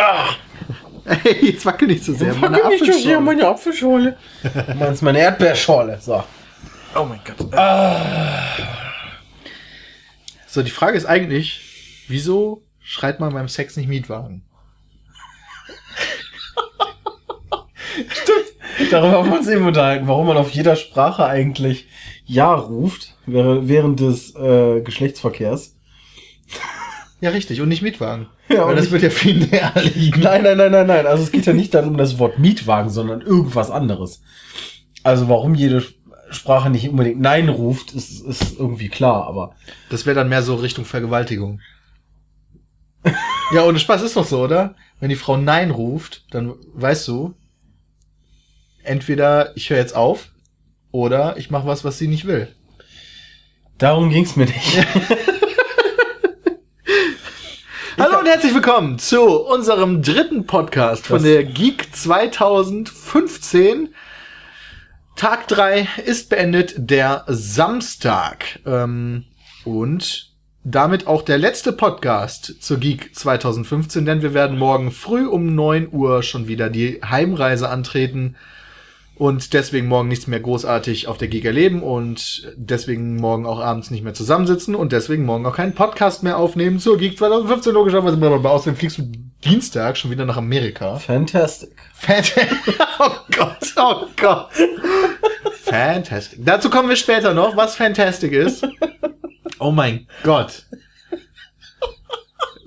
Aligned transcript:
Ey, 1.24 1.46
jetzt 1.46 1.66
wackel 1.66 1.88
nicht 1.88 2.04
so 2.04 2.14
sehr. 2.14 2.34
Meine 2.34 2.62
Apfelschorle. 2.62 3.20
meine 3.20 3.46
Apfelschorle. 3.46 4.16
Du 4.42 4.74
meinst 4.74 5.02
meine 5.02 5.18
Erdbeerschorle. 5.18 5.98
So. 6.00 6.22
Oh 6.94 7.04
mein 7.04 7.20
Gott. 7.24 7.36
So, 10.46 10.62
die 10.62 10.70
Frage 10.70 10.96
ist 10.96 11.06
eigentlich, 11.06 12.04
wieso 12.08 12.64
schreit 12.80 13.20
man 13.20 13.32
beim 13.32 13.48
Sex 13.48 13.76
nicht 13.76 13.88
Mietwagen? 13.88 14.42
Darüber 18.90 19.18
haben 19.18 19.30
wir 19.30 19.38
uns 19.38 19.48
eben 19.48 19.66
unterhalten, 19.66 20.08
warum 20.08 20.26
man 20.26 20.36
auf 20.36 20.50
jeder 20.50 20.74
Sprache 20.74 21.26
eigentlich 21.26 21.86
Ja 22.24 22.52
ruft, 22.54 23.14
während 23.26 24.00
des 24.00 24.34
äh, 24.34 24.80
Geschlechtsverkehrs. 24.80 25.76
Ja, 27.20 27.30
richtig. 27.30 27.60
Und 27.60 27.68
nicht 27.68 27.82
Mietwagen. 27.82 28.28
Ja, 28.48 28.66
Weil 28.66 28.76
das 28.76 28.90
wird 28.90 29.02
ja 29.02 29.10
viel 29.10 29.46
näher 29.46 29.72
liegen. 29.94 30.20
Nein, 30.20 30.42
nein, 30.42 30.56
nein, 30.56 30.72
nein, 30.72 30.86
nein. 30.86 31.06
Also 31.06 31.22
es 31.22 31.32
geht 31.32 31.46
ja 31.46 31.52
nicht 31.52 31.74
dann 31.74 31.86
um 31.88 31.96
das 31.96 32.18
Wort 32.18 32.38
Mietwagen, 32.38 32.90
sondern 32.90 33.20
irgendwas 33.20 33.70
anderes. 33.70 34.22
Also 35.02 35.28
warum 35.28 35.54
jede 35.54 35.84
Sprache 36.30 36.70
nicht 36.70 36.88
unbedingt 36.88 37.20
Nein 37.20 37.48
ruft, 37.48 37.92
ist, 37.92 38.20
ist 38.20 38.58
irgendwie 38.58 38.88
klar, 38.88 39.26
aber 39.26 39.54
Das 39.90 40.06
wäre 40.06 40.14
dann 40.14 40.28
mehr 40.28 40.42
so 40.42 40.54
Richtung 40.54 40.84
Vergewaltigung. 40.84 41.60
ja, 43.52 43.64
ohne 43.64 43.78
Spaß 43.78 44.02
ist 44.02 44.16
doch 44.16 44.26
so, 44.26 44.42
oder? 44.42 44.74
Wenn 45.00 45.08
die 45.08 45.16
Frau 45.16 45.36
Nein 45.36 45.70
ruft, 45.70 46.24
dann 46.30 46.54
weißt 46.74 47.08
du, 47.08 47.34
entweder 48.82 49.56
ich 49.56 49.70
höre 49.70 49.78
jetzt 49.78 49.96
auf 49.96 50.28
oder 50.92 51.36
ich 51.36 51.50
mache 51.50 51.66
was, 51.66 51.84
was 51.84 51.98
sie 51.98 52.08
nicht 52.08 52.26
will. 52.26 52.48
darum 53.78 54.10
ging's 54.10 54.36
mir 54.36 54.46
nicht. 54.46 54.86
Hallo 58.00 58.18
und 58.18 58.26
herzlich 58.26 58.54
willkommen 58.54 58.98
zu 58.98 59.20
unserem 59.20 60.00
dritten 60.00 60.46
Podcast 60.46 61.06
von 61.06 61.22
der 61.22 61.44
Geek 61.44 61.94
2015. 61.94 63.90
Tag 65.16 65.46
drei 65.48 65.86
ist 66.06 66.30
beendet, 66.30 66.76
der 66.78 67.24
Samstag. 67.26 68.60
Ähm, 68.64 69.26
und 69.66 70.32
damit 70.64 71.08
auch 71.08 71.20
der 71.20 71.36
letzte 71.36 71.74
Podcast 71.74 72.62
zur 72.62 72.78
Geek 72.78 73.14
2015, 73.14 74.06
denn 74.06 74.22
wir 74.22 74.32
werden 74.32 74.58
morgen 74.58 74.92
früh 74.92 75.26
um 75.26 75.54
9 75.54 75.92
Uhr 75.92 76.22
schon 76.22 76.48
wieder 76.48 76.70
die 76.70 77.02
Heimreise 77.04 77.68
antreten 77.68 78.34
und 79.20 79.52
deswegen 79.52 79.86
morgen 79.86 80.08
nichts 80.08 80.28
mehr 80.28 80.40
großartig 80.40 81.06
auf 81.06 81.18
der 81.18 81.28
Geek 81.28 81.44
erleben 81.44 81.82
und 81.82 82.50
deswegen 82.56 83.16
morgen 83.16 83.44
auch 83.44 83.60
abends 83.60 83.90
nicht 83.90 84.02
mehr 84.02 84.14
zusammensitzen 84.14 84.74
und 84.74 84.92
deswegen 84.92 85.26
morgen 85.26 85.44
auch 85.44 85.54
keinen 85.54 85.74
Podcast 85.74 86.22
mehr 86.22 86.38
aufnehmen 86.38 86.78
zur 86.78 86.96
Geek 86.96 87.18
2015 87.18 87.74
logischerweise. 87.74 88.16
Blablabla. 88.16 88.48
Außerdem 88.48 88.76
fliegst 88.76 88.96
du 88.96 89.12
Dienstag 89.44 89.98
schon 89.98 90.10
wieder 90.10 90.24
nach 90.24 90.38
Amerika. 90.38 90.96
Fantastic. 90.96 91.76
Fantastic. 91.92 92.48
Oh 92.98 93.10
Gott, 93.34 93.74
oh 93.76 94.06
Gott. 94.16 94.48
Fantastic. 95.64 96.38
Dazu 96.42 96.70
kommen 96.70 96.88
wir 96.88 96.96
später 96.96 97.34
noch, 97.34 97.56
was 97.56 97.76
Fantastic 97.76 98.32
ist. 98.32 98.66
Oh 99.58 99.70
mein 99.70 100.06
Gott. 100.22 100.64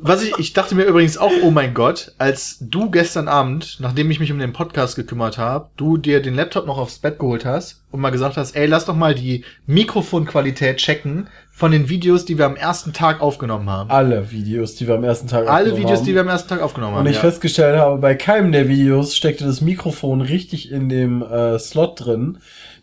Was 0.05 0.21
ich, 0.21 0.37
ich 0.37 0.51
dachte 0.51 0.75
mir 0.75 0.83
übrigens 0.83 1.17
auch, 1.17 1.31
oh 1.43 1.49
mein 1.49 1.73
Gott, 1.73 2.11
als 2.17 2.57
du 2.59 2.91
gestern 2.91 3.29
Abend, 3.29 3.77
nachdem 3.79 4.11
ich 4.11 4.19
mich 4.19 4.33
um 4.33 4.37
den 4.37 4.51
Podcast 4.51 4.97
gekümmert 4.97 5.37
habe, 5.37 5.69
du 5.77 5.95
dir 5.95 6.21
den 6.21 6.35
Laptop 6.35 6.67
noch 6.67 6.77
aufs 6.77 6.99
Bett 6.99 7.19
geholt 7.19 7.45
hast 7.45 7.85
und 7.89 8.01
mal 8.01 8.09
gesagt 8.09 8.35
hast, 8.35 8.53
ey, 8.53 8.65
lass 8.65 8.83
doch 8.83 8.97
mal 8.97 9.15
die 9.15 9.45
Mikrofonqualität 9.65 10.75
checken 10.75 11.29
von 11.53 11.71
den 11.71 11.87
Videos, 11.87 12.25
die 12.25 12.37
wir 12.37 12.45
am 12.45 12.57
ersten 12.57 12.91
Tag 12.91 13.21
aufgenommen 13.21 13.69
haben. 13.69 13.89
Alle 13.91 14.29
Videos, 14.29 14.75
die 14.75 14.89
wir 14.89 14.95
am 14.95 15.05
ersten 15.05 15.29
Tag 15.29 15.47
Alle 15.47 15.51
aufgenommen 15.51 15.77
Videos, 15.77 15.99
haben. 15.99 16.05
die 16.05 16.13
wir 16.15 16.21
am 16.21 16.27
ersten 16.27 16.49
Tag 16.49 16.61
aufgenommen 16.61 16.95
haben. 16.95 17.05
Und 17.05 17.09
ich 17.09 17.15
ja. 17.15 17.21
festgestellt 17.21 17.79
habe, 17.79 17.97
bei 17.99 18.15
keinem 18.15 18.51
der 18.51 18.67
Videos 18.67 19.15
steckte 19.15 19.45
das 19.45 19.61
Mikrofon 19.61 20.19
richtig 20.19 20.69
in 20.69 20.89
dem 20.89 21.21
äh, 21.21 21.57
Slot 21.59 22.03
drin. 22.03 22.39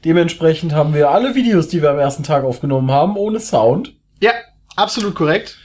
Dementsprechend 0.06 0.72
haben 0.72 0.94
wir 0.94 1.10
alle 1.10 1.34
Videos, 1.34 1.68
die 1.68 1.82
wir 1.82 1.90
am 1.90 1.98
ersten 1.98 2.22
Tag 2.22 2.44
aufgenommen 2.44 2.90
haben, 2.90 3.18
ohne 3.18 3.40
Sound. 3.40 3.92
Ja, 4.22 4.32
absolut 4.74 5.14
korrekt. 5.14 5.58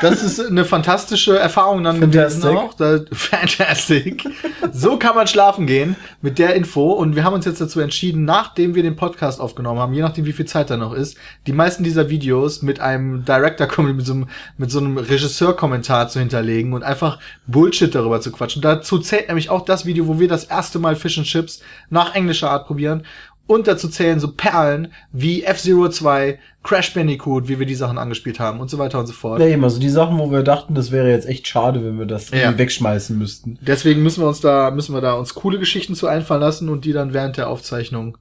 Das 0.00 0.22
ist 0.22 0.40
eine 0.40 0.64
fantastische 0.64 1.38
Erfahrung 1.38 1.84
dann 1.84 2.00
gewesen 2.00 2.44
auch. 2.44 2.74
Da, 2.74 3.00
fantastic. 3.12 4.24
So 4.72 4.96
kann 4.96 5.14
man 5.14 5.28
schlafen 5.28 5.66
gehen 5.66 5.94
mit 6.22 6.38
der 6.38 6.54
Info. 6.54 6.90
Und 6.90 7.14
wir 7.14 7.22
haben 7.22 7.34
uns 7.34 7.44
jetzt 7.44 7.60
dazu 7.60 7.80
entschieden, 7.80 8.24
nachdem 8.24 8.74
wir 8.74 8.82
den 8.82 8.96
Podcast 8.96 9.40
aufgenommen 9.40 9.78
haben, 9.78 9.94
je 9.94 10.02
nachdem 10.02 10.24
wie 10.24 10.32
viel 10.32 10.46
Zeit 10.46 10.70
da 10.70 10.76
noch 10.76 10.92
ist, 10.92 11.16
die 11.46 11.52
meisten 11.52 11.84
dieser 11.84 12.10
Videos 12.10 12.62
mit 12.62 12.80
einem 12.80 13.24
Director 13.24 13.68
mit 13.82 14.04
so 14.04 14.12
einem, 14.14 14.28
mit 14.58 14.70
so 14.70 14.80
einem 14.80 14.98
Regisseur-Kommentar 14.98 16.08
zu 16.08 16.18
hinterlegen 16.18 16.72
und 16.72 16.82
einfach 16.82 17.18
Bullshit 17.46 17.94
darüber 17.94 18.20
zu 18.20 18.32
quatschen. 18.32 18.62
Dazu 18.62 18.98
zählt 18.98 19.28
nämlich 19.28 19.50
auch 19.50 19.64
das 19.64 19.86
Video, 19.86 20.08
wo 20.08 20.18
wir 20.18 20.28
das 20.28 20.44
erste 20.44 20.78
Mal 20.80 20.96
Fish 20.96 21.18
and 21.18 21.26
Chips 21.26 21.60
nach 21.90 22.14
englischer 22.14 22.50
Art 22.50 22.66
probieren. 22.66 23.04
Und 23.50 23.66
dazu 23.66 23.88
zählen 23.88 24.20
so 24.20 24.30
Perlen 24.30 24.92
wie 25.10 25.42
F-Zero 25.42 25.88
2, 25.88 26.38
Crash 26.62 26.94
Bandicoot, 26.94 27.48
wie 27.48 27.58
wir 27.58 27.66
die 27.66 27.74
Sachen 27.74 27.98
angespielt 27.98 28.38
haben 28.38 28.60
und 28.60 28.70
so 28.70 28.78
weiter 28.78 29.00
und 29.00 29.06
so 29.08 29.12
fort. 29.12 29.40
Ja, 29.40 29.46
eben, 29.46 29.64
also 29.64 29.80
die 29.80 29.88
Sachen, 29.88 30.20
wo 30.20 30.30
wir 30.30 30.44
dachten, 30.44 30.76
das 30.76 30.92
wäre 30.92 31.10
jetzt 31.10 31.26
echt 31.26 31.48
schade, 31.48 31.84
wenn 31.84 31.98
wir 31.98 32.06
das 32.06 32.30
Ja. 32.30 32.38
irgendwie 32.42 32.58
wegschmeißen 32.58 33.18
müssten. 33.18 33.58
Deswegen 33.60 34.04
müssen 34.04 34.22
wir 34.22 34.28
uns 34.28 34.40
da, 34.40 34.70
müssen 34.70 34.94
wir 34.94 35.00
da 35.00 35.14
uns 35.14 35.34
coole 35.34 35.58
Geschichten 35.58 35.96
zu 35.96 36.06
einfallen 36.06 36.42
lassen 36.42 36.68
und 36.68 36.84
die 36.84 36.92
dann 36.92 37.12
während 37.12 37.38
der 37.38 37.48
Aufzeichnung 37.48 38.18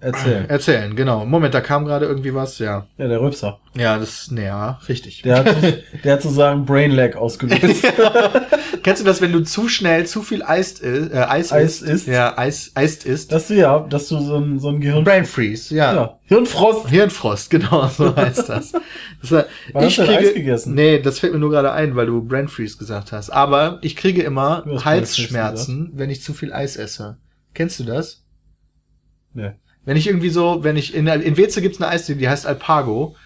Erzähl. 0.00 0.44
erzählen. 0.48 0.94
Genau. 0.94 1.24
Moment, 1.26 1.52
da 1.52 1.60
kam 1.60 1.84
gerade 1.84 2.06
irgendwie 2.06 2.34
was, 2.34 2.60
ja. 2.60 2.86
Ja, 2.96 3.08
der 3.08 3.20
Rübser. 3.20 3.58
Ja, 3.74 3.98
das, 3.98 4.30
naja, 4.30 4.78
richtig. 4.88 5.22
Der 5.22 5.38
hat, 5.38 5.46
der 6.04 6.12
hat 6.12 6.22
sozusagen 6.22 6.64
Brain 6.64 6.92
Lag 6.92 7.16
ausgelöst. 7.16 7.84
Kennst 8.88 9.02
du 9.02 9.04
das, 9.04 9.20
wenn 9.20 9.32
du 9.32 9.40
zu 9.42 9.68
schnell 9.68 10.06
zu 10.06 10.22
viel 10.22 10.42
Eis, 10.42 10.80
äh, 10.80 11.10
Eis, 11.12 11.52
Eis 11.52 11.82
isst? 11.82 12.06
Ja, 12.06 12.38
Eis, 12.38 12.70
Eis 12.74 13.04
isst. 13.04 13.30
dass 13.32 13.48
du 13.48 13.54
ja, 13.54 13.80
dass 13.80 14.08
du 14.08 14.18
so 14.18 14.36
ein, 14.36 14.58
so 14.58 14.70
ein 14.70 14.80
Gehirn... 14.80 15.04
Brain 15.04 15.26
Freeze, 15.26 15.74
ja. 15.74 15.94
ja, 15.94 16.18
Hirnfrost. 16.22 16.88
Hirnfrost, 16.88 17.50
genau, 17.50 17.88
so 17.88 18.16
heißt 18.16 18.48
das. 18.48 18.72
das 19.20 19.30
war, 19.30 19.44
Wann 19.74 19.84
hast 19.84 19.98
du 19.98 20.06
denn 20.06 20.16
Eis 20.16 20.32
gegessen? 20.32 20.74
Nee, 20.74 21.00
das 21.00 21.18
fällt 21.18 21.34
mir 21.34 21.38
nur 21.38 21.50
gerade 21.50 21.70
ein, 21.72 21.96
weil 21.96 22.06
du 22.06 22.24
Brain 22.24 22.48
Freeze 22.48 22.78
gesagt 22.78 23.12
hast. 23.12 23.28
Aber 23.28 23.78
ich 23.82 23.94
kriege 23.94 24.22
immer 24.22 24.64
hast 24.66 24.86
Halsschmerzen, 24.86 25.90
wenn 25.92 26.08
ich 26.08 26.22
zu 26.22 26.32
viel 26.32 26.54
Eis 26.54 26.76
esse. 26.76 27.18
Kennst 27.52 27.78
du 27.80 27.84
das? 27.84 28.24
Nee. 29.34 29.50
Wenn 29.84 29.98
ich 29.98 30.06
irgendwie 30.06 30.30
so, 30.30 30.64
wenn 30.64 30.78
ich 30.78 30.94
in, 30.94 31.06
in 31.08 31.36
Weze 31.36 31.60
gibt's 31.60 31.78
eine 31.78 31.90
Eisdiele, 31.90 32.20
die 32.20 32.28
heißt 32.30 32.46
Alpago. 32.46 33.16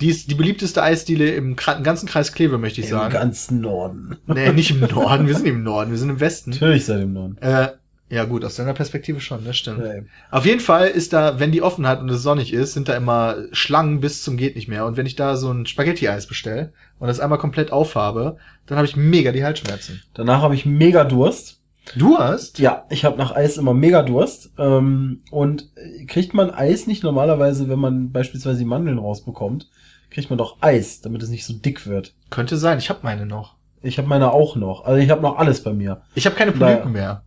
Die 0.00 0.08
ist 0.08 0.30
die 0.30 0.34
beliebteste 0.34 0.82
Eisdiele 0.82 1.30
im 1.30 1.56
ganzen 1.56 2.08
Kreis 2.08 2.32
Kleve, 2.32 2.58
möchte 2.58 2.80
ich 2.80 2.86
Im 2.86 2.92
sagen. 2.92 3.12
ganzen 3.12 3.60
Norden. 3.60 4.16
Nee, 4.26 4.52
nicht 4.52 4.70
im 4.70 4.80
Norden, 4.80 5.26
wir 5.26 5.34
sind 5.34 5.46
im 5.46 5.62
Norden, 5.62 5.90
wir 5.90 5.98
sind 5.98 6.10
im 6.10 6.20
Westen. 6.20 6.50
Natürlich 6.50 6.86
seit 6.86 7.00
dem 7.00 7.12
Norden. 7.12 7.36
Äh, 7.38 7.68
ja 8.10 8.24
gut, 8.24 8.44
aus 8.44 8.56
deiner 8.56 8.74
Perspektive 8.74 9.20
schon, 9.20 9.44
das 9.44 9.56
stimmt. 9.56 9.84
Ja. 9.84 10.02
Auf 10.32 10.44
jeden 10.44 10.58
Fall 10.58 10.88
ist 10.88 11.12
da, 11.12 11.38
wenn 11.38 11.52
die 11.52 11.62
offen 11.62 11.86
hat 11.86 12.00
und 12.00 12.08
es 12.08 12.22
sonnig 12.22 12.52
ist, 12.52 12.72
sind 12.72 12.88
da 12.88 12.96
immer 12.96 13.36
Schlangen 13.52 14.00
bis 14.00 14.24
zum 14.24 14.36
geht 14.36 14.56
nicht 14.56 14.66
mehr. 14.66 14.84
Und 14.84 14.96
wenn 14.96 15.06
ich 15.06 15.14
da 15.14 15.36
so 15.36 15.52
ein 15.52 15.64
Spaghetti-Eis 15.64 16.26
bestelle 16.26 16.72
und 16.98 17.06
das 17.06 17.20
einmal 17.20 17.38
komplett 17.38 17.70
aufhabe, 17.70 18.36
dann 18.66 18.78
habe 18.78 18.86
ich 18.86 18.96
mega 18.96 19.30
die 19.30 19.44
Halsschmerzen. 19.44 20.02
Danach 20.12 20.42
habe 20.42 20.56
ich 20.56 20.66
mega 20.66 21.04
Durst. 21.04 21.60
Du 21.96 22.18
hast? 22.18 22.58
Ja, 22.58 22.84
ich 22.90 23.04
habe 23.04 23.16
nach 23.16 23.34
Eis 23.34 23.56
immer 23.56 23.74
mega 23.74 24.02
Durst. 24.02 24.50
Ähm, 24.58 25.22
und 25.30 25.70
äh, 25.76 26.04
kriegt 26.06 26.34
man 26.34 26.50
Eis 26.50 26.88
nicht 26.88 27.04
normalerweise, 27.04 27.68
wenn 27.68 27.78
man 27.78 28.10
beispielsweise 28.10 28.58
die 28.58 28.64
Mandeln 28.64 28.98
rausbekommt, 28.98 29.68
kriegt 30.10 30.30
man 30.30 30.38
doch 30.38 30.56
Eis, 30.60 31.00
damit 31.00 31.22
es 31.22 31.28
nicht 31.30 31.44
so 31.46 31.52
dick 31.54 31.86
wird. 31.86 32.14
Könnte 32.30 32.56
sein, 32.56 32.78
ich 32.78 32.90
habe 32.90 33.00
meine 33.02 33.26
noch. 33.26 33.54
Ich 33.82 33.98
habe 33.98 34.08
meine 34.08 34.32
auch 34.32 34.56
noch. 34.56 34.84
Also 34.84 35.00
ich 35.00 35.10
habe 35.10 35.22
noch 35.22 35.38
alles 35.38 35.62
bei 35.62 35.72
mir. 35.72 36.02
Ich 36.14 36.26
habe 36.26 36.36
keine. 36.36 36.52
Polypen 36.52 36.92
mehr. 36.92 37.22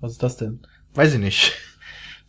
Was 0.00 0.12
ist 0.12 0.22
das 0.22 0.36
denn? 0.36 0.60
Weiß 0.94 1.14
ich 1.14 1.20
nicht. 1.20 1.52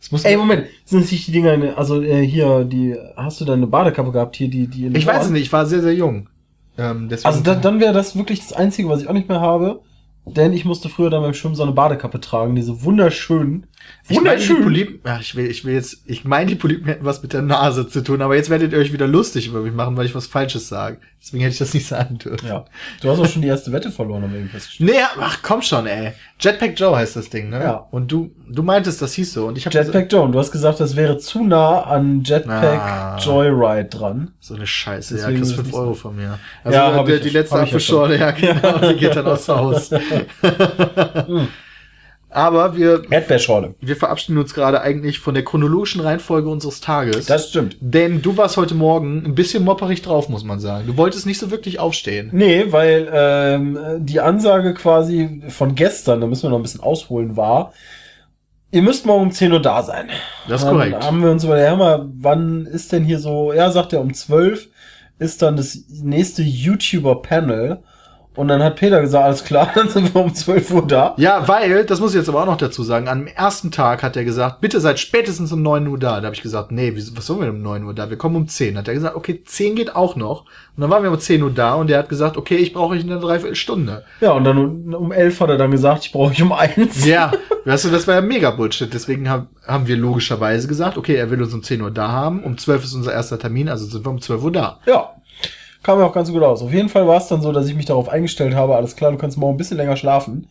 Das 0.00 0.10
muss 0.10 0.24
Ey, 0.24 0.36
Moment, 0.36 0.66
sind 0.84 1.04
es 1.04 1.12
nicht 1.12 1.28
die 1.28 1.30
Dinger, 1.30 1.54
in- 1.54 1.74
also 1.76 2.02
äh, 2.02 2.26
hier, 2.26 2.64
die, 2.64 2.96
hast 3.16 3.40
du 3.40 3.44
deine 3.44 3.68
Badekappe 3.68 4.10
gehabt 4.10 4.34
hier, 4.34 4.48
die, 4.50 4.66
die 4.66 4.86
in 4.86 4.96
Ich 4.96 5.06
weiß 5.06 5.26
es 5.26 5.30
nicht, 5.30 5.42
ich 5.42 5.52
war 5.52 5.64
sehr, 5.64 5.80
sehr 5.80 5.94
jung. 5.94 6.28
Ähm, 6.76 7.08
Also 7.22 7.40
da, 7.40 7.54
dann 7.54 7.78
wäre 7.78 7.92
das 7.92 8.16
wirklich 8.16 8.40
das 8.40 8.52
Einzige, 8.52 8.88
was 8.88 9.00
ich 9.00 9.06
auch 9.08 9.12
nicht 9.12 9.28
mehr 9.28 9.40
habe. 9.40 9.80
Denn 10.24 10.52
ich 10.54 10.64
musste 10.64 10.88
früher 10.88 11.08
dann 11.08 11.22
beim 11.22 11.34
Schwimmen 11.34 11.54
so 11.54 11.62
eine 11.62 11.70
Badekappe 11.70 12.18
tragen, 12.18 12.56
diese 12.56 12.82
wunderschönen. 12.82 13.68
Ich 14.08 14.20
meine, 14.20 14.36
die 14.38 14.48
Wunderschön. 14.48 14.62
Polypen, 14.64 15.12
ich 15.20 15.34
will, 15.36 15.46
ich 15.50 15.64
will 15.64 15.74
jetzt, 15.74 16.02
ich 16.06 16.24
meine, 16.24 16.46
die 16.46 16.54
Polypen 16.56 16.86
hätten 16.86 17.04
was 17.04 17.22
mit 17.22 17.32
der 17.32 17.42
Nase 17.42 17.88
zu 17.88 18.02
tun, 18.02 18.20
aber 18.20 18.34
jetzt 18.36 18.50
werdet 18.50 18.72
ihr 18.72 18.78
euch 18.78 18.92
wieder 18.92 19.06
lustig 19.06 19.46
über 19.46 19.60
mich 19.60 19.72
machen, 19.72 19.96
weil 19.96 20.06
ich 20.06 20.14
was 20.14 20.26
Falsches 20.26 20.68
sage. 20.68 20.98
Deswegen 21.20 21.42
hätte 21.44 21.52
ich 21.52 21.58
das 21.60 21.72
nicht 21.72 21.86
sagen 21.86 22.18
dürfen. 22.18 22.48
Ja. 22.48 22.64
Du 23.00 23.08
hast 23.10 23.20
auch 23.20 23.26
schon 23.28 23.42
die 23.42 23.48
erste 23.48 23.70
Wette 23.70 23.92
verloren, 23.92 24.24
eben 24.24 24.48
festgestellt. 24.48 24.90
Nee, 24.90 24.96
ach 25.20 25.38
komm 25.42 25.62
schon, 25.62 25.86
ey. 25.86 26.12
Jetpack 26.40 26.72
Joe 26.78 26.96
heißt 26.96 27.14
das 27.14 27.30
Ding, 27.30 27.48
ne? 27.50 27.60
Ja. 27.60 27.86
Und 27.92 28.10
du, 28.10 28.32
du 28.50 28.64
meintest, 28.64 29.00
das 29.00 29.12
hieß 29.14 29.32
so. 29.34 29.46
Und 29.46 29.56
ich 29.56 29.66
habe 29.66 29.76
Jetpack 29.78 30.10
Joe, 30.12 30.28
du 30.28 30.38
hast 30.38 30.50
gesagt, 30.50 30.80
das 30.80 30.96
wäre 30.96 31.18
zu 31.18 31.44
nah 31.44 31.82
an 31.82 32.24
Jetpack 32.24 32.80
Ah. 32.80 33.18
Joyride 33.18 33.84
dran. 33.88 34.32
so 34.40 34.54
eine 34.56 34.66
Scheiße. 34.66 35.14
Deswegen 35.14 35.32
ja, 35.34 35.38
kriegst 35.38 35.52
ist 35.52 35.58
es 35.58 35.62
5 35.62 35.66
nicht 35.68 35.76
Euro 35.76 35.94
von 35.94 36.16
mir. 36.16 36.40
Also 36.64 36.76
Ja, 36.76 36.92
hab 36.92 37.06
die, 37.06 37.12
die 37.20 37.22
schon. 37.28 37.32
letzte 37.34 37.54
Hab 37.54 37.62
Apfelschorle, 37.62 38.18
ja, 38.18 38.30
genau, 38.32 38.78
die 38.78 38.96
geht 38.96 39.14
dann 39.14 39.26
aufs 39.28 39.48
Haus. 39.48 39.90
Aber 42.32 42.76
wir, 42.76 43.02
Erdbeerschorle. 43.10 43.74
wir 43.80 43.96
verabschieden 43.96 44.38
uns 44.38 44.54
gerade 44.54 44.80
eigentlich 44.80 45.18
von 45.18 45.34
der 45.34 45.44
chronologischen 45.44 46.00
Reihenfolge 46.00 46.48
unseres 46.48 46.80
Tages. 46.80 47.26
Das 47.26 47.50
stimmt. 47.50 47.76
Denn 47.80 48.22
du 48.22 48.36
warst 48.36 48.56
heute 48.56 48.74
Morgen 48.74 49.22
ein 49.26 49.34
bisschen 49.34 49.64
mopperig 49.64 50.00
drauf, 50.00 50.28
muss 50.30 50.42
man 50.42 50.58
sagen. 50.58 50.86
Du 50.86 50.96
wolltest 50.96 51.26
nicht 51.26 51.38
so 51.38 51.50
wirklich 51.50 51.78
aufstehen. 51.78 52.30
Nee, 52.32 52.66
weil 52.70 53.10
ähm, 53.12 53.78
die 53.98 54.20
Ansage 54.20 54.72
quasi 54.72 55.42
von 55.48 55.74
gestern, 55.74 56.20
da 56.22 56.26
müssen 56.26 56.44
wir 56.44 56.50
noch 56.50 56.58
ein 56.58 56.62
bisschen 56.62 56.80
ausholen, 56.80 57.36
war, 57.36 57.74
ihr 58.70 58.80
müsst 58.82 59.04
morgen 59.04 59.24
um 59.24 59.30
10 59.32 59.52
Uhr 59.52 59.60
da 59.60 59.82
sein. 59.82 60.08
Das 60.48 60.62
ist 60.62 60.66
Dann 60.66 60.76
korrekt. 60.76 61.04
haben 61.04 61.22
wir 61.22 61.30
uns 61.30 61.44
überlegt, 61.44 61.68
ja 61.68 61.76
mal, 61.76 62.08
wann 62.14 62.64
ist 62.64 62.92
denn 62.92 63.04
hier 63.04 63.18
so, 63.18 63.52
ja, 63.52 63.70
sagt 63.70 63.92
er, 63.92 64.00
um 64.00 64.14
12 64.14 64.68
ist 65.18 65.42
dann 65.42 65.56
das 65.56 65.78
nächste 66.02 66.42
YouTuber-Panel. 66.42 67.82
Und 68.34 68.48
dann 68.48 68.62
hat 68.62 68.76
Peter 68.76 69.00
gesagt, 69.02 69.24
alles 69.24 69.44
klar, 69.44 69.70
dann 69.74 69.88
sind 69.90 70.14
wir 70.14 70.22
um 70.22 70.34
12 70.34 70.70
Uhr 70.70 70.86
da. 70.86 71.14
Ja, 71.18 71.46
weil, 71.48 71.84
das 71.84 72.00
muss 72.00 72.12
ich 72.12 72.18
jetzt 72.18 72.28
aber 72.30 72.42
auch 72.42 72.46
noch 72.46 72.56
dazu 72.56 72.82
sagen, 72.82 73.06
am 73.08 73.26
ersten 73.26 73.70
Tag 73.70 74.02
hat 74.02 74.16
er 74.16 74.24
gesagt, 74.24 74.60
bitte 74.62 74.80
seid 74.80 74.98
spätestens 74.98 75.52
um 75.52 75.60
9 75.62 75.86
Uhr 75.86 75.98
da. 75.98 76.18
Da 76.20 76.26
habe 76.26 76.34
ich 76.34 76.42
gesagt, 76.42 76.72
nee, 76.72 76.94
was 77.14 77.26
sollen 77.26 77.40
wir 77.42 77.50
um 77.50 77.60
9 77.62 77.84
Uhr 77.84 77.94
da? 77.94 78.08
Wir 78.08 78.16
kommen 78.16 78.36
um 78.36 78.48
10. 78.48 78.78
Hat 78.78 78.88
er 78.88 78.94
gesagt, 78.94 79.16
okay, 79.16 79.42
10 79.44 79.74
geht 79.76 79.94
auch 79.94 80.16
noch. 80.16 80.46
Und 80.76 80.80
dann 80.80 80.88
waren 80.90 81.02
wir 81.02 81.10
um 81.10 81.18
10 81.18 81.42
Uhr 81.42 81.50
da 81.50 81.74
und 81.74 81.90
der 81.90 81.98
hat 81.98 82.08
gesagt, 82.08 82.38
okay, 82.38 82.56
ich 82.56 82.72
brauche 82.72 82.94
euch 82.94 83.02
in 83.02 83.10
einer 83.10 83.20
Dreiviertelstunde. 83.20 84.04
Ja, 84.22 84.32
und 84.32 84.44
dann 84.44 84.56
um- 84.56 84.94
um 84.94 85.12
11 85.12 85.38
hat 85.40 85.50
er 85.50 85.58
dann 85.58 85.70
gesagt, 85.70 86.06
ich 86.06 86.12
brauche 86.12 86.30
euch 86.30 86.42
um 86.42 86.52
1. 86.52 87.04
Ja, 87.04 87.32
weißt 87.66 87.84
du, 87.84 87.90
das 87.90 88.06
war 88.08 88.14
ja 88.14 88.20
mega 88.22 88.50
Bullshit. 88.50 88.92
Deswegen 88.94 89.28
hab, 89.28 89.48
haben 89.66 89.86
wir 89.86 89.96
logischerweise 89.98 90.68
gesagt, 90.68 90.96
okay, 90.96 91.16
er 91.16 91.30
will 91.30 91.42
uns 91.42 91.52
um 91.52 91.62
10 91.62 91.82
Uhr 91.82 91.90
da 91.90 92.08
haben. 92.08 92.42
Um 92.44 92.56
12 92.56 92.84
ist 92.84 92.94
unser 92.94 93.12
erster 93.12 93.38
Termin, 93.38 93.68
also 93.68 93.84
sind 93.84 94.06
wir 94.06 94.10
um 94.10 94.22
12 94.22 94.42
Uhr 94.42 94.52
da. 94.52 94.78
Ja. 94.86 95.10
Kam 95.82 95.98
mir 95.98 96.04
auch 96.04 96.12
ganz 96.12 96.30
gut 96.30 96.42
aus. 96.42 96.62
Auf 96.62 96.72
jeden 96.72 96.88
Fall 96.88 97.06
war 97.08 97.16
es 97.16 97.26
dann 97.28 97.42
so, 97.42 97.52
dass 97.52 97.66
ich 97.68 97.74
mich 97.74 97.86
darauf 97.86 98.08
eingestellt 98.08 98.54
habe, 98.54 98.76
alles 98.76 98.94
klar, 98.96 99.10
du 99.10 99.18
kannst 99.18 99.36
morgen 99.36 99.54
ein 99.54 99.58
bisschen 99.58 99.76
länger 99.76 99.96
schlafen. 99.96 100.48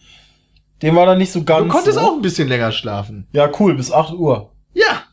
Dem 0.81 0.95
war 0.95 1.05
dann 1.05 1.19
nicht 1.19 1.31
so 1.31 1.43
ganz. 1.43 1.67
Du 1.67 1.71
konntest 1.71 1.97
so. 1.99 2.03
auch 2.03 2.13
ein 2.15 2.21
bisschen 2.21 2.47
länger 2.47 2.71
schlafen. 2.71 3.27
Ja, 3.31 3.49
cool, 3.59 3.75
bis 3.75 3.91
8 3.91 4.13
Uhr. 4.13 4.51
Ja, 4.73 5.03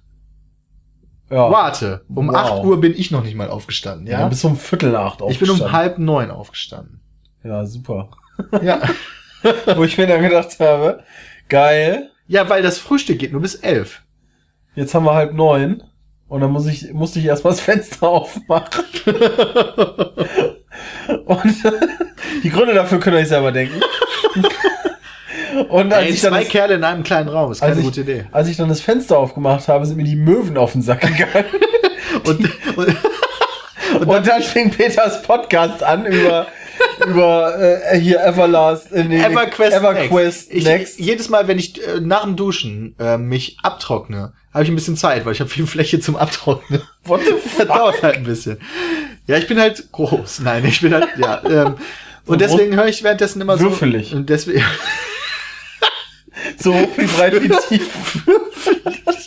Ja. 1.31 1.51
warte. 1.51 2.05
Um 2.15 2.29
Wow. 2.29 2.37
8 2.37 2.65
Uhr 2.65 2.81
bin 2.81 2.95
ich 2.97 3.11
noch 3.11 3.23
nicht 3.23 3.35
mal 3.37 3.51
aufgestanden, 3.51 4.07
Ja, 4.07 4.21
ja? 4.21 4.29
bis 4.29 4.43
um 4.45 4.57
Viertel 4.57 4.93
nach 4.93 5.13
acht 5.13 5.21
ich 5.29 5.39
bin 5.39 5.51
um 5.51 5.55
aufgestanden. 5.57 5.73
halb 5.73 5.99
neun 5.99 6.31
aufgestanden. 6.31 7.01
Ja, 7.45 7.65
super. 7.67 8.09
Ja. 8.63 8.81
Wo 9.77 9.85
ich 9.85 9.99
mir 9.99 10.07
dann 10.07 10.23
gedacht 10.23 10.59
habe, 10.59 11.05
geil, 11.49 12.11
ja, 12.27 12.49
weil 12.49 12.63
das 12.63 12.79
Frühstück 12.79 13.19
geht 13.19 13.33
nur 13.33 13.41
bis 13.43 13.55
elf. 13.57 14.03
jetzt 14.75 14.95
haben 14.95 15.05
wir 15.05 15.15
halb 15.15 15.33
neun. 15.35 15.83
Und 16.29 16.43
dann 16.43 16.51
muss 16.51 16.67
ich, 16.67 16.93
musste 16.93 17.19
ich 17.19 17.25
erstmal 17.25 17.55
das 17.55 17.61
Fenster 17.61 18.09
aufmachen. 18.09 18.85
Und 21.25 21.55
die 22.43 22.51
Gründe 22.51 22.75
dafür 22.75 23.01
könnt 23.01 23.17
ihr 23.17 23.21
euch 23.21 23.29
selber 23.29 23.53
denken. 23.53 23.81
Und 25.71 25.93
als 25.93 26.07
Ey, 26.07 26.13
ich 26.13 26.21
dann 26.21 26.33
zwei 26.33 26.41
das, 26.41 26.49
Kerle 26.51 26.75
in 26.75 26.85
einem 26.85 27.03
kleinen 27.03 27.29
Raum, 27.29 27.51
ist 27.51 27.61
keine 27.61 27.73
als 27.73 27.79
ich, 27.79 27.85
gute 27.85 28.03
Idee. 28.03 28.27
als 28.31 28.49
ich 28.49 28.57
dann 28.57 28.69
das 28.69 28.81
Fenster 28.81 29.19
aufgemacht 29.19 29.67
habe, 29.67 29.87
sind 29.87 29.97
mir 29.97 30.05
die 30.05 30.15
Möwen 30.15 30.57
auf 30.57 30.73
den 30.73 30.83
Sack 30.83 31.01
gegangen. 31.01 31.47
Und, 32.25 32.49
und, 32.77 32.97
Und 34.07 34.27
dann 34.27 34.43
fing 34.43 34.71
Peters 34.71 35.23
Podcast 35.23 35.83
an 35.83 36.07
über, 36.07 36.47
über 37.07 37.59
äh, 37.61 37.99
hier 37.99 38.23
Everlast, 38.23 38.93
äh, 38.93 39.05
nee, 39.05 39.21
EverQuest, 39.21 39.77
EverQuest 39.77 40.49
Next. 40.49 40.53
Ich, 40.53 40.65
Next. 40.65 41.01
Jedes 41.01 41.29
Mal, 41.29 41.49
wenn 41.49 41.59
ich 41.59 41.85
äh, 41.87 42.01
nach 42.01 42.23
dem 42.23 42.37
Duschen 42.37 42.95
äh, 42.99 43.17
mich 43.17 43.57
abtrockne, 43.63 44.33
habe 44.59 44.65
ich 44.65 44.71
ein 44.71 44.75
bisschen 44.75 44.97
Zeit, 44.97 45.25
weil 45.25 45.33
ich 45.33 45.41
habe 45.41 45.49
viel 45.49 45.67
Fläche 45.67 46.01
zum 46.01 46.17
Abtrocknen. 46.17 46.83
What 47.05 47.21
the 47.25 47.31
Das 47.33 47.53
fuck? 47.55 47.69
dauert 47.69 48.03
halt 48.03 48.17
ein 48.17 48.25
bisschen. 48.25 48.59
Ja, 49.27 49.37
ich 49.39 49.47
bin 49.47 49.61
halt 49.61 49.91
groß. 49.93 50.41
Nein, 50.41 50.65
ich 50.65 50.81
bin 50.81 50.93
halt, 50.95 51.09
ja. 51.17 51.41
Ähm, 51.49 51.77
und 52.27 52.41
deswegen 52.41 52.75
höre 52.77 52.87
ich 52.89 53.03
währenddessen 53.03 53.41
immer 53.41 53.57
so. 53.57 53.65
Würfelig. 53.65 54.15
Und 54.15 54.29
deswegen, 54.29 54.63
So 56.59 56.75
hoch 56.75 56.89
wie 56.97 57.07
breit 57.07 57.41
wie 57.43 57.49
tief. 57.49 57.89
Alter. 59.07 59.18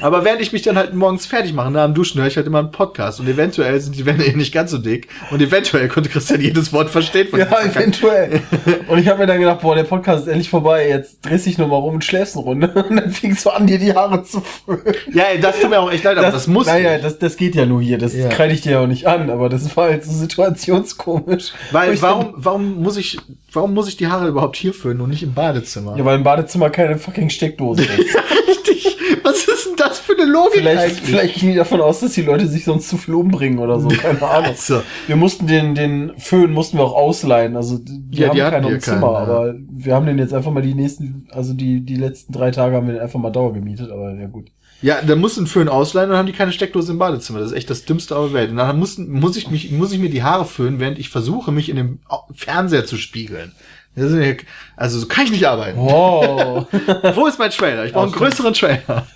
Aber 0.00 0.24
während 0.24 0.40
ich 0.42 0.52
mich 0.52 0.62
dann 0.62 0.76
halt 0.76 0.94
morgens 0.94 1.26
fertig 1.26 1.52
mache, 1.52 1.70
nach 1.70 1.84
dem 1.86 1.94
Duschen, 1.94 2.20
höre 2.20 2.28
ich 2.28 2.36
halt 2.36 2.46
immer 2.46 2.58
einen 2.60 2.70
Podcast. 2.70 3.20
Und 3.20 3.28
eventuell 3.28 3.80
sind 3.80 3.96
die 3.96 4.06
Wände 4.06 4.24
eh 4.24 4.32
nicht 4.34 4.52
ganz 4.52 4.70
so 4.70 4.78
dick. 4.78 5.08
Und 5.30 5.40
eventuell 5.42 5.88
konnte 5.88 6.08
Christian 6.08 6.40
jedes 6.40 6.72
Wort 6.72 6.90
verstehen. 6.90 7.28
von 7.28 7.38
Ja, 7.40 7.46
eventuell. 7.64 8.40
Und 8.88 8.98
ich 8.98 9.08
habe 9.08 9.20
mir 9.20 9.26
dann 9.26 9.38
gedacht, 9.38 9.60
boah, 9.60 9.74
der 9.74 9.84
Podcast 9.84 10.22
ist 10.22 10.28
endlich 10.28 10.50
vorbei. 10.50 10.88
Jetzt 10.88 11.18
drehst 11.24 11.46
dich 11.46 11.58
noch 11.58 11.68
mal 11.68 11.76
rum 11.76 11.94
und 11.94 12.04
schläfst 12.04 12.36
eine 12.36 12.44
Runde. 12.44 12.68
Und 12.88 12.96
dann 12.96 13.10
fingst 13.10 13.44
du 13.44 13.50
an, 13.50 13.66
dir 13.66 13.78
die 13.78 13.94
Haare 13.94 14.22
zu 14.24 14.40
föhnen. 14.40 14.82
Ja, 15.12 15.24
ey, 15.32 15.40
das 15.40 15.60
tut 15.60 15.70
mir 15.70 15.80
auch 15.80 15.90
echt 15.90 16.04
leid, 16.04 16.16
aber 16.18 16.30
das, 16.30 16.46
muss. 16.46 16.66
Naja, 16.66 16.92
nicht. 16.92 17.04
das, 17.04 17.18
das 17.18 17.36
geht 17.36 17.54
ja 17.54 17.66
nur 17.66 17.80
hier. 17.82 17.98
Das 17.98 18.14
Ja. 18.14 18.28
kreide 18.28 18.54
ich 18.54 18.60
dir 18.60 18.72
ja 18.72 18.80
auch 18.80 18.86
nicht 18.86 19.06
an. 19.06 19.30
Aber 19.30 19.48
das 19.48 19.76
war 19.76 19.84
halt 19.88 20.04
so 20.04 20.12
situationskomisch. 20.12 21.52
Weil 21.72 22.00
warum, 22.02 22.34
warum 22.36 22.82
muss 22.82 22.96
ich, 22.96 23.18
warum 23.52 23.74
muss 23.74 23.88
ich 23.88 23.96
die 23.96 24.06
Haare 24.06 24.28
überhaupt 24.28 24.56
hier 24.56 24.72
föhnen 24.74 25.00
und 25.00 25.10
nicht 25.10 25.22
im 25.22 25.34
Badezimmer? 25.34 25.96
Ja, 25.96 26.04
weil 26.04 26.16
im 26.16 26.24
Badezimmer 26.24 26.70
keine 26.70 26.98
fucking 26.98 27.30
Steckdose 27.30 27.82
ist. 27.98 28.16
richtig. 28.48 28.96
Was 29.22 29.44
ist 29.48 29.66
denn 29.66 29.76
das 29.76 29.87
für 30.16 30.20
eine 30.20 30.30
Logik 30.30 30.54
Vielleicht, 30.60 30.78
eigentlich? 30.82 31.00
vielleicht 31.02 31.34
gehen 31.36 31.50
die 31.50 31.56
davon 31.56 31.80
aus, 31.80 32.00
dass 32.00 32.12
die 32.12 32.22
Leute 32.22 32.46
sich 32.48 32.64
sonst 32.64 32.88
zu 32.88 32.96
viel 32.96 33.14
umbringen 33.14 33.58
oder 33.58 33.78
so. 33.80 33.88
Keine 33.88 34.22
Ahnung. 34.22 34.46
Also, 34.50 34.82
Wir 35.06 35.16
mussten 35.16 35.46
den, 35.46 35.74
den 35.74 36.12
Föhn 36.18 36.52
mussten 36.52 36.78
wir 36.78 36.84
auch 36.84 36.94
ausleihen. 36.94 37.56
Also 37.56 37.78
wir 37.86 38.20
Ja, 38.20 38.28
haben 38.28 38.34
die 38.36 38.40
keinen 38.40 38.74
im 38.74 38.80
Zimmer, 38.80 39.00
keinen, 39.00 39.12
ja. 39.12 39.18
aber 39.18 39.54
wir 39.70 39.94
haben 39.94 40.06
den 40.06 40.18
jetzt 40.18 40.34
einfach 40.34 40.50
mal 40.50 40.62
die 40.62 40.74
nächsten, 40.74 41.28
also 41.30 41.52
die, 41.52 41.80
die 41.80 41.96
letzten 41.96 42.32
drei 42.32 42.50
Tage 42.50 42.74
haben 42.76 42.86
wir 42.86 42.94
den 42.94 43.02
einfach 43.02 43.20
mal 43.20 43.30
Dauer 43.30 43.52
gemietet, 43.52 43.90
aber 43.90 44.12
ja 44.14 44.26
gut. 44.26 44.46
ja, 44.82 44.96
dann 45.06 45.18
musst 45.20 45.36
du 45.36 45.42
einen 45.42 45.46
Föhn 45.46 45.68
ausleihen 45.68 46.06
und 46.08 46.12
dann 46.12 46.18
haben 46.20 46.26
die 46.26 46.32
keine 46.32 46.52
Steckdose 46.52 46.92
im 46.92 46.98
Badezimmer. 46.98 47.38
Das 47.40 47.50
ist 47.50 47.56
echt 47.56 47.68
das 47.70 47.84
Dümmste 47.84 48.16
auf 48.16 48.26
der 48.30 48.34
Welt. 48.34 48.50
Und 48.50 48.56
dann 48.56 48.78
mussten, 48.78 49.10
muss 49.10 49.36
ich 49.36 49.50
mich, 49.50 49.70
muss 49.72 49.92
ich 49.92 49.98
mir 49.98 50.10
die 50.10 50.22
Haare 50.22 50.44
föhnen, 50.46 50.80
während 50.80 50.98
ich 50.98 51.10
versuche, 51.10 51.52
mich 51.52 51.68
in 51.68 51.76
dem 51.76 51.98
Fernseher 52.34 52.86
zu 52.86 52.96
spiegeln. 52.96 53.52
Ja- 53.96 54.34
Also, 54.76 54.98
so 55.00 55.06
kann 55.06 55.24
ich 55.24 55.32
nicht 55.32 55.46
arbeiten. 55.48 55.76
Wow. 55.78 56.66
Wo 57.16 57.26
ist 57.26 57.38
mein 57.40 57.50
Trailer? 57.50 57.84
Ich 57.84 57.92
brauche 57.92 58.04
einen 58.04 58.12
größeren 58.12 58.54
Trailer. 58.54 59.06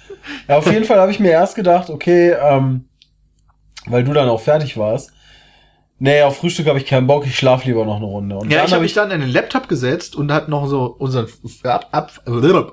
Ja, 0.49 0.59
auf 0.59 0.71
jeden 0.71 0.85
Fall 0.85 0.99
habe 0.99 1.11
ich 1.11 1.21
mir 1.21 1.31
erst 1.31 1.55
gedacht, 1.55 1.91
okay, 1.91 2.33
ähm, 2.33 2.87
weil 3.87 4.05
du 4.05 4.13
dann 4.13 4.29
auch 4.29 4.41
fertig 4.41 4.77
warst. 4.77 5.13
Nee, 5.99 6.23
auf 6.23 6.39
Frühstück 6.39 6.67
habe 6.67 6.79
ich 6.81 6.87
keinen 6.87 7.07
Bock, 7.07 7.25
ich 7.27 7.37
schlaf 7.37 7.65
lieber 7.65 7.85
noch 7.85 7.99
eine 7.99 8.07
Runde. 8.07 8.37
Und 8.37 8.51
Ja, 8.51 8.65
ich 8.65 8.73
habe 8.73 8.83
mich 8.83 8.93
dann 8.93 9.13
in 9.13 9.21
den 9.21 9.31
Laptop 9.31 9.69
gesetzt 9.69 10.17
und 10.17 10.33
hab 10.33 10.49
noch 10.49 10.67
so 10.67 10.87
unseren, 10.99 11.29
ab, 11.63 11.91
ab, 11.93 12.13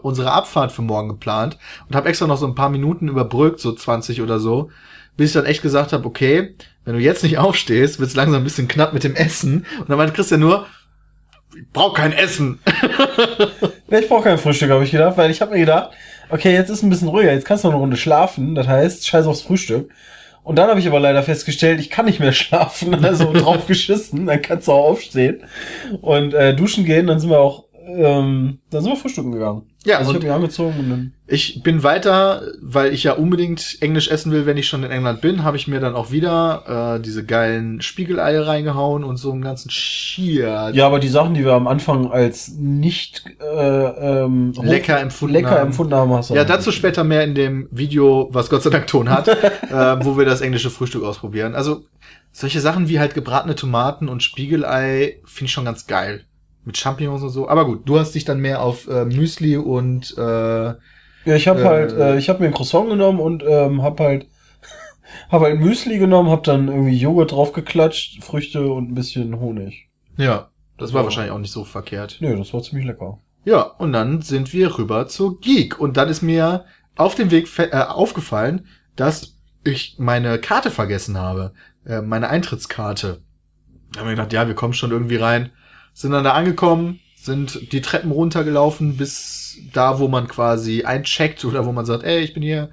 unsere 0.02 0.32
Abfahrt 0.32 0.72
für 0.72 0.82
morgen 0.82 1.10
geplant 1.10 1.60
und 1.88 1.96
habe 1.96 2.10
extra 2.10 2.26
noch 2.26 2.38
so 2.38 2.48
ein 2.48 2.56
paar 2.56 2.72
Minuten 2.72 3.08
überbrückt, 3.08 3.60
so 3.60 3.72
20 3.72 4.24
oder 4.24 4.40
so, 4.40 4.72
bis 5.16 5.30
ich 5.30 5.34
dann 5.34 5.46
echt 5.46 5.62
gesagt 5.62 5.94
habe, 5.94 6.08
okay, 6.08 6.56
wenn 6.86 6.96
du 6.96 7.00
jetzt 7.00 7.22
nicht 7.22 7.38
aufstehst, 7.38 8.00
wird's 8.00 8.16
langsam 8.16 8.42
ein 8.42 8.46
bisschen 8.46 8.68
knapp 8.68 8.94
mit 8.94 9.04
dem 9.04 9.14
Essen. 9.14 9.64
Und 9.80 9.90
dann 9.90 10.00
meinte 10.00 10.14
Christian 10.14 10.40
nur, 10.40 10.66
ich 11.56 11.70
brauch 11.72 11.94
kein 11.94 12.14
Essen. 12.14 12.60
Ich 13.92 14.08
brauche 14.08 14.24
kein 14.24 14.38
Frühstück, 14.38 14.70
habe 14.70 14.84
ich 14.84 14.92
gedacht, 14.92 15.18
weil 15.18 15.32
ich 15.32 15.42
habe 15.42 15.52
mir 15.52 15.62
gedacht, 15.62 15.90
okay, 16.30 16.54
jetzt 16.54 16.70
ist 16.70 16.84
ein 16.84 16.90
bisschen 16.90 17.08
ruhiger, 17.08 17.34
jetzt 17.34 17.46
kannst 17.46 17.64
du 17.64 17.68
noch 17.68 17.74
eine 17.74 17.82
Runde 17.82 17.98
schlafen, 17.98 18.56
das 18.56 18.68
heißt, 18.68 19.08
scheiß 19.08 19.26
aufs 19.26 19.42
Frühstück. 19.42 19.92
Und 20.44 20.56
dann 20.58 20.70
habe 20.70 20.80
ich 20.80 20.88
aber 20.88 21.00
leider 21.00 21.22
festgestellt, 21.22 21.80
ich 21.80 21.90
kann 21.90 22.06
nicht 22.06 22.20
mehr 22.20 22.32
schlafen, 22.34 23.04
also 23.04 23.32
drauf 23.34 23.68
geschissen, 23.68 24.26
dann 24.26 24.42
kannst 24.42 24.68
du 24.68 24.72
auch 24.72 24.90
aufstehen 24.90 25.44
und 26.02 26.34
äh, 26.34 26.56
duschen 26.56 26.86
gehen, 26.86 27.08
dann 27.08 27.20
sind 27.20 27.30
wir 27.30 27.40
auch, 27.40 27.66
ähm, 27.88 28.60
dann 28.70 28.82
sind 28.82 28.92
wir 28.92 28.98
frühstücken 28.98 29.32
gegangen. 29.32 29.69
Ja, 29.86 29.98
also 29.98 30.12
ich 30.12 30.16
habe 30.16 30.26
mich 30.26 30.36
angezogen 30.36 30.80
und 30.80 30.90
dann, 30.90 31.14
Ich 31.26 31.64
bin 31.64 31.84
weiter, 31.84 32.42
weil 32.62 32.94
ich 32.94 33.04
ja 33.04 33.14
unbedingt 33.14 33.78
Englisch 33.80 34.10
essen 34.10 34.34
will, 34.34 34.46
wenn 34.46 34.58
ich 34.58 34.68
schon 34.68 34.84
in 34.84 34.92
England 34.92 35.22
bin, 35.22 35.44
habe 35.46 35.56
ich 35.56 35.70
mir 35.70 35.80
dann 35.80 35.96
auch 35.96 36.12
wieder 36.12 36.98
äh, 36.98 37.02
diese 37.02 37.24
geilen 37.24 37.82
Spiegeleier 37.82 38.46
reingehauen 38.46 39.06
und 39.06 39.16
so 39.16 39.32
einen 39.32 39.42
ganzen 39.42 39.72
Schier. 39.72 40.72
ja, 40.74 40.86
aber 40.86 41.00
die 41.00 41.08
Sachen, 41.08 41.34
die 41.34 41.46
wir 41.46 41.54
am 41.54 41.68
Anfang 41.68 42.12
als 42.12 42.50
nicht 42.50 43.24
äh, 43.40 44.24
ähm, 44.24 44.54
Lecker 44.62 45.00
empfunden 45.00 45.34
lecker 45.34 45.52
haben. 45.52 45.68
empfunden 45.68 45.94
haben, 45.94 46.12
hast 46.12 46.30
Ja, 46.32 46.44
dazu 46.44 46.74
später 46.74 47.06
mehr 47.06 47.24
in 47.24 47.34
dem 47.34 47.70
Video, 47.72 48.28
was 48.34 48.50
Gott 48.50 48.64
sei 48.64 48.72
Dank 48.72 48.88
Ton 48.88 49.10
hat, 49.10 49.28
äh, 49.30 50.04
wo 50.04 50.18
wir 50.18 50.26
das 50.26 50.42
englische 50.42 50.70
Frühstück 50.70 51.04
ausprobieren. 51.04 51.56
Also 51.56 51.86
solche 52.34 52.60
Sachen 52.60 52.90
wie 52.90 53.00
halt 53.00 53.14
gebratene 53.14 53.56
Tomaten 53.56 54.10
und 54.10 54.24
Spiegelei 54.24 55.22
finde 55.26 55.46
ich 55.46 55.52
schon 55.54 55.66
ganz 55.66 55.88
geil. 55.88 56.26
Mit 56.70 56.78
Champignons 56.78 57.24
und 57.24 57.30
so. 57.30 57.50
Aber 57.50 57.66
gut, 57.66 57.90
du 57.90 57.98
hast 57.98 58.14
dich 58.14 58.26
dann 58.26 58.40
mehr 58.40 58.62
auf 58.62 58.88
äh, 58.88 59.04
Müsli 59.06 59.58
und 59.58 60.16
äh, 60.20 60.22
Ja, 60.22 60.76
ich 61.26 61.48
habe 61.48 61.62
Äh, 61.62 61.66
halt, 61.66 61.92
äh, 61.94 62.18
ich 62.20 62.30
habe 62.30 62.42
mir 62.42 62.46
ein 62.46 62.54
Croissant 62.54 62.88
genommen 62.90 63.20
und 63.20 63.44
ähm, 63.48 63.82
habe 63.82 64.04
halt, 64.04 64.28
habe 65.30 65.46
halt 65.46 65.60
Müsli 65.60 65.98
genommen, 65.98 66.30
habe 66.30 66.44
dann 66.44 66.68
irgendwie 66.68 66.96
Joghurt 66.98 67.32
draufgeklatscht, 67.32 68.24
Früchte 68.24 68.72
und 68.72 68.92
ein 68.92 68.94
bisschen 68.94 69.40
Honig. 69.40 69.90
ja, 70.18 70.50
das 70.78 70.94
war 70.94 71.02
Ja. 71.02 71.06
wahrscheinlich 71.06 71.32
auch 71.34 71.40
nicht 71.40 71.52
so 71.52 71.64
verkehrt. 71.66 72.18
Nee, 72.20 72.36
das 72.38 72.54
war 72.54 72.62
ziemlich 72.62 72.86
lecker. 72.86 73.18
Ja, 73.46 73.62
und 73.64 73.92
dann 73.94 74.22
sind 74.22 74.54
wir 74.54 74.78
rüber 74.78 75.08
zu 75.08 75.38
Geek. 75.38 75.80
Und 75.80 75.98
dann 75.98 76.08
ist 76.08 76.22
mir 76.22 76.66
auf 76.96 77.16
dem 77.16 77.32
Weg 77.32 77.48
äh, 77.58 77.72
aufgefallen, 77.76 78.68
dass 78.96 79.36
ich 79.64 79.96
meine 79.98 80.38
Karte 80.38 80.70
vergessen 80.70 81.18
habe. 81.18 81.54
Äh, 81.86 82.02
meine 82.02 82.30
Eintrittskarte. 82.30 83.22
Da 83.92 84.00
haben 84.02 84.08
wir 84.08 84.16
gedacht, 84.16 84.34
ja, 84.34 84.48
wir 84.48 84.54
kommen 84.56 84.74
schon 84.74 84.92
irgendwie 84.92 85.16
rein. 85.16 85.50
Sind 86.00 86.12
dann 86.12 86.24
da 86.24 86.32
angekommen, 86.32 87.02
sind 87.18 87.74
die 87.74 87.82
Treppen 87.82 88.12
runtergelaufen 88.12 88.96
bis 88.96 89.58
da, 89.74 90.00
wo 90.00 90.08
man 90.08 90.30
quasi 90.30 90.86
eincheckt 90.86 91.44
oder 91.44 91.66
wo 91.66 91.74
man 91.74 91.86
sagt, 91.86 92.06
ey, 92.06 92.20
ich 92.20 92.34
bin 92.34 92.42
hier. 92.42 92.70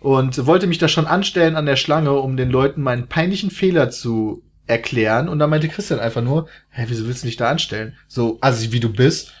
Und 0.00 0.44
wollte 0.44 0.66
mich 0.66 0.76
da 0.76 0.86
schon 0.86 1.06
anstellen 1.06 1.56
an 1.56 1.64
der 1.64 1.76
Schlange, 1.76 2.12
um 2.12 2.36
den 2.36 2.50
Leuten 2.50 2.82
meinen 2.82 3.08
peinlichen 3.08 3.50
Fehler 3.50 3.88
zu 3.88 4.42
erklären. 4.66 5.30
Und 5.30 5.38
dann 5.38 5.48
meinte 5.48 5.70
Christian 5.70 5.98
einfach 5.98 6.20
nur, 6.20 6.46
hä, 6.68 6.84
wieso 6.88 7.06
willst 7.06 7.22
du 7.22 7.28
dich 7.28 7.38
da 7.38 7.48
anstellen? 7.48 7.96
So, 8.06 8.36
also 8.42 8.70
wie 8.70 8.80
du 8.80 8.92
bist. 8.92 9.32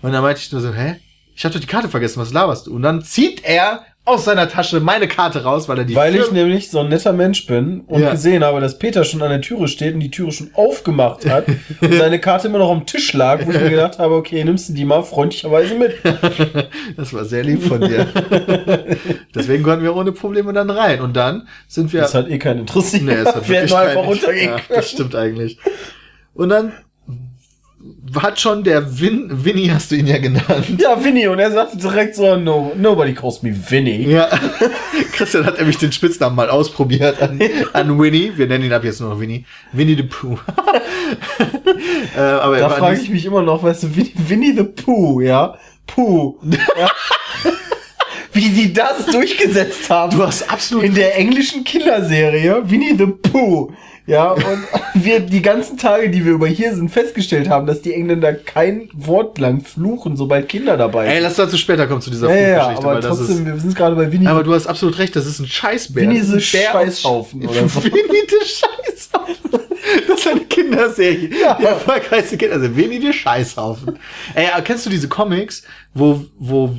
Und 0.00 0.12
dann 0.12 0.22
meinte 0.22 0.40
ich 0.40 0.52
nur 0.52 0.60
so, 0.60 0.72
hä? 0.72 1.00
Ich 1.34 1.44
habe 1.44 1.54
doch 1.54 1.60
die 1.60 1.66
Karte 1.66 1.88
vergessen, 1.88 2.20
was 2.20 2.32
laberst 2.32 2.68
du? 2.68 2.74
Und 2.76 2.82
dann 2.82 3.02
zieht 3.02 3.42
er 3.42 3.84
aus 4.06 4.24
seiner 4.24 4.48
Tasche 4.48 4.78
meine 4.80 5.08
Karte 5.08 5.42
raus, 5.42 5.68
weil 5.68 5.78
er 5.78 5.84
die 5.84 5.94
Weil 5.96 6.14
ich 6.14 6.30
nämlich 6.30 6.70
so 6.70 6.78
ein 6.78 6.88
netter 6.88 7.12
Mensch 7.12 7.44
bin 7.46 7.80
und 7.82 8.00
Ja. 8.02 8.12
gesehen 8.12 8.44
habe, 8.44 8.60
dass 8.60 8.78
Peter 8.78 9.02
schon 9.04 9.20
an 9.20 9.30
der 9.30 9.40
Türe 9.40 9.66
steht 9.66 9.94
und 9.94 10.00
die 10.00 10.12
Türe 10.12 10.30
schon 10.30 10.50
aufgemacht 10.54 11.28
hat 11.28 11.46
und 11.80 11.92
seine 11.92 12.20
Karte 12.20 12.46
immer 12.46 12.58
noch 12.58 12.70
am 12.70 12.86
Tisch 12.86 13.12
lag, 13.12 13.44
wo 13.44 13.50
ich 13.50 13.60
mir 13.60 13.68
gedacht 13.70 13.98
habe, 13.98 14.14
okay, 14.14 14.44
nimmst 14.44 14.68
du 14.68 14.74
die 14.74 14.84
mal 14.84 15.02
freundlicherweise 15.02 15.74
mit. 15.74 15.96
Das 16.96 17.12
war 17.12 17.24
sehr 17.24 17.42
lieb 17.42 17.62
von 17.62 17.80
dir. 17.80 18.06
Deswegen 19.34 19.62
konnten 19.62 19.82
wir 19.82 19.94
ohne 19.94 20.12
Probleme 20.12 20.52
dann 20.52 20.70
rein. 20.70 21.00
Und 21.00 21.14
dann 21.16 21.48
sind 21.66 21.92
wir. 21.92 22.00
Das 22.02 22.14
hat 22.14 22.28
eh 22.28 22.38
keinen 22.38 22.60
interessiert. 22.60 23.02
Nee, 23.02 23.12
es 23.12 23.34
hat 23.34 23.48
wir 23.48 23.60
hätten 23.60 23.74
einfach 23.74 24.06
runtergehen 24.06 24.50
ja. 24.50 24.60
Das 24.68 24.90
stimmt 24.90 25.14
eigentlich. 25.14 25.58
Und 26.34 26.48
dann 26.50 26.72
hat 28.22 28.40
schon 28.40 28.64
der 28.64 29.00
Win, 29.00 29.44
Winnie 29.44 29.70
hast 29.70 29.90
du 29.90 29.96
ihn 29.96 30.06
ja 30.06 30.18
genannt. 30.18 30.66
Ja, 30.78 31.02
Vinny, 31.02 31.26
und 31.26 31.38
er 31.38 31.50
sagte 31.50 31.76
direkt 31.76 32.14
so, 32.14 32.36
no, 32.36 32.72
nobody 32.76 33.14
calls 33.14 33.42
me 33.42 33.54
Vinny. 33.54 34.10
Ja. 34.10 34.28
Christian 35.12 35.44
hat 35.44 35.58
nämlich 35.58 35.78
den 35.78 35.92
Spitznamen 35.92 36.36
mal 36.36 36.50
ausprobiert 36.50 37.20
an, 37.20 37.40
an 37.72 37.98
Winnie. 37.98 38.32
Wir 38.36 38.46
nennen 38.46 38.64
ihn 38.64 38.72
ab 38.72 38.84
jetzt 38.84 39.00
nur 39.00 39.10
noch 39.10 39.20
Winnie. 39.20 39.44
Winnie 39.72 39.96
the 39.96 40.02
Pooh. 40.04 40.38
äh, 42.16 42.20
aber 42.20 42.58
er 42.58 42.68
Da 42.68 42.70
frage 42.70 43.00
ich 43.00 43.10
mich 43.10 43.24
immer 43.24 43.42
noch, 43.42 43.62
weißt 43.62 43.84
du, 43.84 43.96
Winnie, 43.96 44.12
Winnie 44.14 44.52
the 44.56 44.64
Pooh, 44.64 45.20
ja? 45.20 45.56
Pooh. 45.86 46.38
Ja. 46.78 46.90
Wie 48.32 48.50
die 48.50 48.72
das 48.72 49.06
durchgesetzt 49.06 49.88
haben. 49.88 50.16
Du 50.16 50.26
hast 50.26 50.50
absolut 50.50 50.84
in 50.84 50.94
der 50.94 51.16
englischen 51.16 51.64
Kinderserie 51.64 52.62
Winnie 52.68 52.94
the 52.96 53.06
Pooh. 53.06 53.72
Ja, 54.06 54.30
und 54.32 54.44
wir 54.94 55.20
die 55.20 55.42
ganzen 55.42 55.76
Tage, 55.78 56.10
die 56.10 56.24
wir 56.24 56.32
über 56.32 56.46
hier 56.46 56.74
sind, 56.74 56.90
festgestellt 56.90 57.48
haben, 57.48 57.66
dass 57.66 57.82
die 57.82 57.92
Engländer 57.92 58.32
kein 58.34 58.88
Wort 58.94 59.38
lang 59.38 59.60
fluchen, 59.62 60.16
sobald 60.16 60.48
Kinder 60.48 60.76
dabei 60.76 61.06
Ey, 61.06 61.14
sind. 61.14 61.22
lass 61.24 61.36
dazu 61.36 61.56
später 61.56 61.86
kommen 61.86 62.00
zu 62.00 62.10
dieser 62.10 62.28
Ja, 62.30 62.48
ja, 62.48 62.68
aber 62.76 62.84
weil 62.94 63.00
das 63.00 63.18
trotzdem, 63.18 63.38
ist. 63.38 63.46
wir 63.46 63.60
sind 63.60 63.74
gerade 63.74 63.96
bei 63.96 64.10
Winnie. 64.12 64.28
Aber 64.28 64.44
du 64.44 64.54
hast 64.54 64.66
absolut 64.66 64.98
recht, 64.98 65.16
das 65.16 65.26
ist 65.26 65.40
ein 65.40 65.46
Scheißbär. 65.46 66.04
Winnie 66.04 66.20
Das 66.20 66.28
the 66.28 66.36
ist 66.36 66.54
ein 66.54 66.72
Scheißhaufen 66.72 67.46
oder 67.46 67.68
so. 67.68 67.82
Winnie 67.84 68.28
the 68.28 68.46
Scheißhaufen. 68.46 69.60
Das 70.08 70.18
ist 70.20 70.28
eine 70.28 70.40
Kinderserie. 70.40 71.30
Ja. 71.40 71.54
Die 71.54 71.64
erfolgreichste 71.64 72.36
Kinderserie. 72.36 72.76
Winnie 72.76 73.00
the 73.00 73.12
Scheißhaufen. 73.12 73.98
Ey, 74.34 74.46
kennst 74.62 74.86
du 74.86 74.90
diese 74.90 75.08
Comics, 75.08 75.62
wo, 75.94 76.24
wo, 76.38 76.76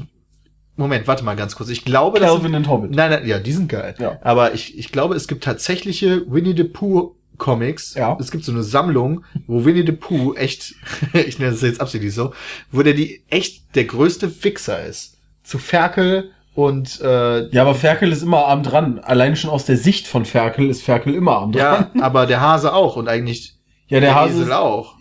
Moment, 0.78 1.08
warte 1.08 1.26
mal 1.26 1.36
ganz 1.36 1.56
kurz. 1.56 1.70
Ich 1.70 1.84
glaube, 1.84 2.20
das 2.20 2.30
Calvin 2.30 2.56
und 2.56 2.70
Hobbit. 2.70 2.92
Nein, 2.92 3.10
nein, 3.10 3.28
ja, 3.28 3.40
die 3.40 3.52
sind 3.52 3.68
geil. 3.68 3.96
Ja. 4.00 4.20
Aber 4.22 4.54
ich, 4.54 4.78
ich 4.78 4.92
glaube, 4.92 5.16
es 5.16 5.28
gibt 5.28 5.44
tatsächliche 5.44 6.24
Winnie 6.32 6.56
the 6.56 6.64
Pooh 6.66 7.16
Comics. 7.38 7.94
Ja. 7.94 8.18
Es 8.20 8.32
gibt 8.32 8.44
so 8.44 8.52
eine 8.52 8.64
Sammlung, 8.64 9.24
wo 9.48 9.66
Winnie 9.66 9.86
the 9.86 9.92
Pooh 9.92 10.34
echt, 10.36 10.74
ich 11.14 11.40
nenne 11.40 11.52
das 11.52 11.62
jetzt 11.62 11.82
absichtlich 11.82 12.14
so, 12.14 12.34
wo 12.72 12.82
der 12.84 12.94
die 12.94 13.24
echt 13.30 13.76
der 13.76 13.86
größte 13.86 14.30
Fixer 14.30 14.86
ist. 14.86 15.18
Zu 15.44 15.60
Ferkel 15.60 16.32
und 16.54 17.00
äh, 17.02 17.48
Ja, 17.50 17.62
aber 17.62 17.76
Ferkel 17.76 18.12
ist 18.12 18.24
immer 18.24 18.46
arm 18.46 18.64
dran. 18.64 19.00
Allein 19.00 19.36
schon 19.36 19.50
aus 19.50 19.66
der 19.66 19.78
Sicht 19.78 20.08
von 20.08 20.26
Ferkel 20.26 20.70
ist 20.70 20.84
Ferkel 20.84 21.14
immer 21.14 21.38
arm 21.38 21.52
dran. 21.52 21.88
ja, 21.94 22.02
aber 22.04 22.26
der 22.26 22.42
Hase 22.42 22.74
auch 22.74 22.96
und 22.96 23.08
eigentlich 23.08 23.56
Ja, 23.88 24.00
der, 24.00 24.16
Hase 24.16 24.34
Esel 24.34 24.44
ist, 24.48 24.52
auch. 24.52 24.96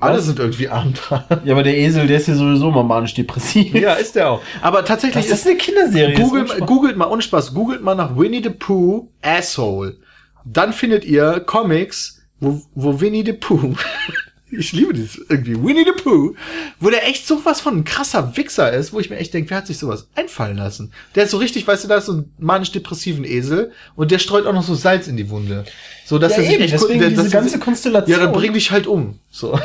Alle 0.00 0.20
sind 0.20 0.40
irgendwie 0.40 0.68
arm 0.68 0.94
dran. 0.94 1.22
Ja, 1.44 1.52
aber 1.52 1.62
der 1.62 1.78
Esel, 1.78 2.08
der 2.08 2.16
ist 2.16 2.26
ja 2.26 2.34
sowieso 2.34 2.72
mal 2.72 2.82
manisch-depressiv. 2.82 3.72
ja, 3.74 3.92
ist 3.92 4.16
der 4.16 4.30
auch. 4.30 4.40
Aber 4.60 4.84
tatsächlich 4.84 5.28
Das 5.28 5.38
ist 5.38 5.46
eine 5.46 5.56
Kinderserie. 5.56 6.16
Google, 6.16 6.44
ist 6.44 6.58
googelt 6.66 6.96
mal, 6.96 7.06
ohne 7.06 7.22
Spaß, 7.22 7.54
googelt 7.54 7.82
mal 7.82 7.94
nach 7.94 8.16
Winnie 8.16 8.42
the 8.42 8.50
Pooh 8.50 9.08
Asshole. 9.22 9.98
Dann 10.44 10.72
findet 10.72 11.04
ihr 11.04 11.40
Comics, 11.40 12.20
wo, 12.40 12.62
wo 12.74 13.00
Winnie 13.00 13.24
the 13.24 13.32
Pooh, 13.34 13.74
ich 14.50 14.72
liebe 14.72 14.92
das 14.92 15.16
irgendwie, 15.30 15.54
Winnie 15.62 15.84
the 15.84 16.02
Pooh, 16.02 16.34
wo 16.78 16.90
der 16.90 17.06
echt 17.08 17.26
sowas 17.26 17.60
von 17.60 17.78
ein 17.78 17.84
krasser 17.84 18.36
Wichser 18.36 18.70
ist, 18.72 18.92
wo 18.92 19.00
ich 19.00 19.08
mir 19.08 19.16
echt 19.16 19.32
denke, 19.32 19.48
wer 19.50 19.58
hat 19.58 19.66
sich 19.66 19.78
sowas 19.78 20.08
einfallen 20.14 20.58
lassen? 20.58 20.92
Der 21.14 21.24
ist 21.24 21.30
so 21.30 21.38
richtig, 21.38 21.66
weißt 21.66 21.84
du, 21.84 21.88
da 21.88 21.96
ist 21.96 22.06
so 22.06 22.12
ein 22.14 22.32
manisch-depressiven 22.38 23.24
Esel 23.24 23.72
und 23.96 24.10
der 24.10 24.18
streut 24.18 24.44
auch 24.46 24.52
noch 24.52 24.62
so 24.64 24.74
Salz 24.74 25.06
in 25.08 25.16
die 25.16 25.30
Wunde. 25.30 25.64
So, 26.04 26.18
dass 26.18 26.32
ja, 26.32 26.38
er 26.38 26.44
sich 26.44 26.54
eben, 26.54 26.64
echt 26.64 26.74
deswegen 26.74 27.00
der- 27.00 27.08
diese 27.10 27.30
ganze 27.30 27.50
sich- 27.50 27.60
Konstellation. 27.60 28.10
Ja, 28.18 28.24
dann 28.26 28.32
bring 28.34 28.52
dich 28.52 28.70
halt 28.70 28.86
um. 28.86 29.20
So. 29.30 29.58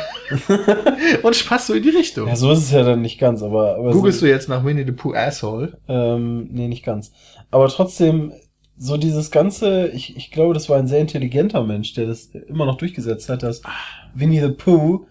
und 1.22 1.36
spaß 1.36 1.66
so 1.66 1.74
in 1.74 1.82
die 1.82 1.90
Richtung. 1.90 2.28
Ja, 2.28 2.36
so 2.36 2.52
ist 2.52 2.60
es 2.60 2.70
ja 2.70 2.82
dann 2.82 3.02
nicht 3.02 3.18
ganz, 3.18 3.42
aber, 3.42 3.76
aber 3.76 3.90
Googlest 3.92 4.20
so, 4.20 4.26
du 4.26 4.32
jetzt 4.32 4.48
nach 4.48 4.64
Winnie 4.64 4.84
the 4.86 4.92
Pooh 4.92 5.12
Asshole? 5.14 5.76
Ähm, 5.88 6.48
nee, 6.50 6.68
nicht 6.68 6.84
ganz. 6.84 7.12
Aber 7.50 7.68
trotzdem, 7.68 8.32
so 8.78 8.96
dieses 8.96 9.30
ganze, 9.30 9.88
ich, 9.88 10.16
ich 10.16 10.30
glaube, 10.30 10.54
das 10.54 10.68
war 10.68 10.78
ein 10.78 10.86
sehr 10.86 11.00
intelligenter 11.00 11.64
Mensch, 11.64 11.94
der 11.94 12.06
das 12.06 12.26
immer 12.48 12.64
noch 12.64 12.76
durchgesetzt 12.76 13.28
hat, 13.28 13.42
dass 13.42 13.62
Winnie 14.14 14.40
the 14.40 14.48
Pooh, 14.48 15.06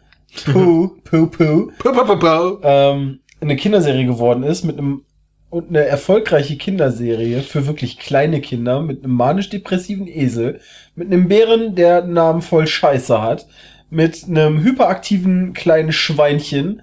Pooh, 0.46 0.98
Pooh, 1.04 1.28
Pooh, 1.28 1.72
pau, 1.80 1.92
pau, 1.92 2.16
pau. 2.16 2.60
ähm, 2.64 3.20
eine 3.40 3.56
Kinderserie 3.56 4.06
geworden 4.06 4.44
ist 4.44 4.64
mit 4.64 4.78
einem 4.78 5.04
und 5.50 5.70
eine 5.70 5.86
erfolgreiche 5.86 6.58
Kinderserie 6.58 7.42
für 7.42 7.68
wirklich 7.68 7.98
kleine 7.98 8.42
Kinder 8.42 8.82
mit 8.82 9.04
einem 9.04 9.14
manisch-depressiven 9.14 10.08
Esel, 10.08 10.60
mit 10.96 11.08
einem 11.08 11.30
Bären, 11.30 11.76
der 11.76 12.04
einen 12.04 12.14
Namen 12.14 12.42
voll 12.42 12.68
Scheiße 12.68 13.22
hat, 13.22 13.48
mit 13.90 14.26
einem 14.28 14.62
hyperaktiven 14.62 15.54
kleinen 15.54 15.94
Schweinchen, 15.94 16.82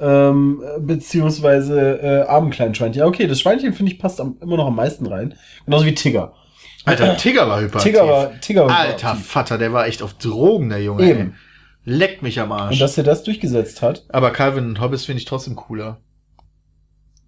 ähm, 0.00 0.62
beziehungsweise 0.80 2.00
äh, 2.00 2.20
armen 2.28 2.50
kleinen 2.50 2.74
Schweinchen. 2.74 3.00
Ja, 3.00 3.06
okay, 3.06 3.26
das 3.26 3.40
Schweinchen 3.40 3.72
finde 3.72 3.92
ich 3.92 3.98
passt 3.98 4.20
am, 4.20 4.36
immer 4.40 4.56
noch 4.56 4.66
am 4.66 4.76
meisten 4.76 5.06
rein. 5.06 5.34
Genauso 5.64 5.86
wie 5.86 5.94
Tigger. 5.94 6.32
Alter, 6.84 7.16
Tigger 7.18 7.48
war 7.48 7.60
hyperaktiv. 7.60 7.92
Tigger 7.92 8.08
war, 8.08 8.40
Tigger 8.40 8.66
war 8.66 8.76
Alter 8.78 8.92
hyperaktiv. 8.94 9.26
Vater, 9.26 9.58
der 9.58 9.72
war 9.72 9.86
echt 9.86 10.02
auf 10.02 10.14
Drogen, 10.14 10.68
der 10.70 10.82
Junge. 10.82 11.04
Eben. 11.08 11.20
Ey. 11.20 11.32
Leckt 11.84 12.22
mich 12.22 12.38
am 12.40 12.52
Arsch. 12.52 12.72
Und 12.74 12.80
dass 12.80 12.98
er 12.98 13.04
das 13.04 13.22
durchgesetzt 13.22 13.80
hat. 13.82 14.04
Aber 14.10 14.30
Calvin 14.30 14.66
und 14.66 14.80
Hobbes 14.80 15.06
finde 15.06 15.20
ich 15.20 15.24
trotzdem 15.24 15.56
cooler. 15.56 15.98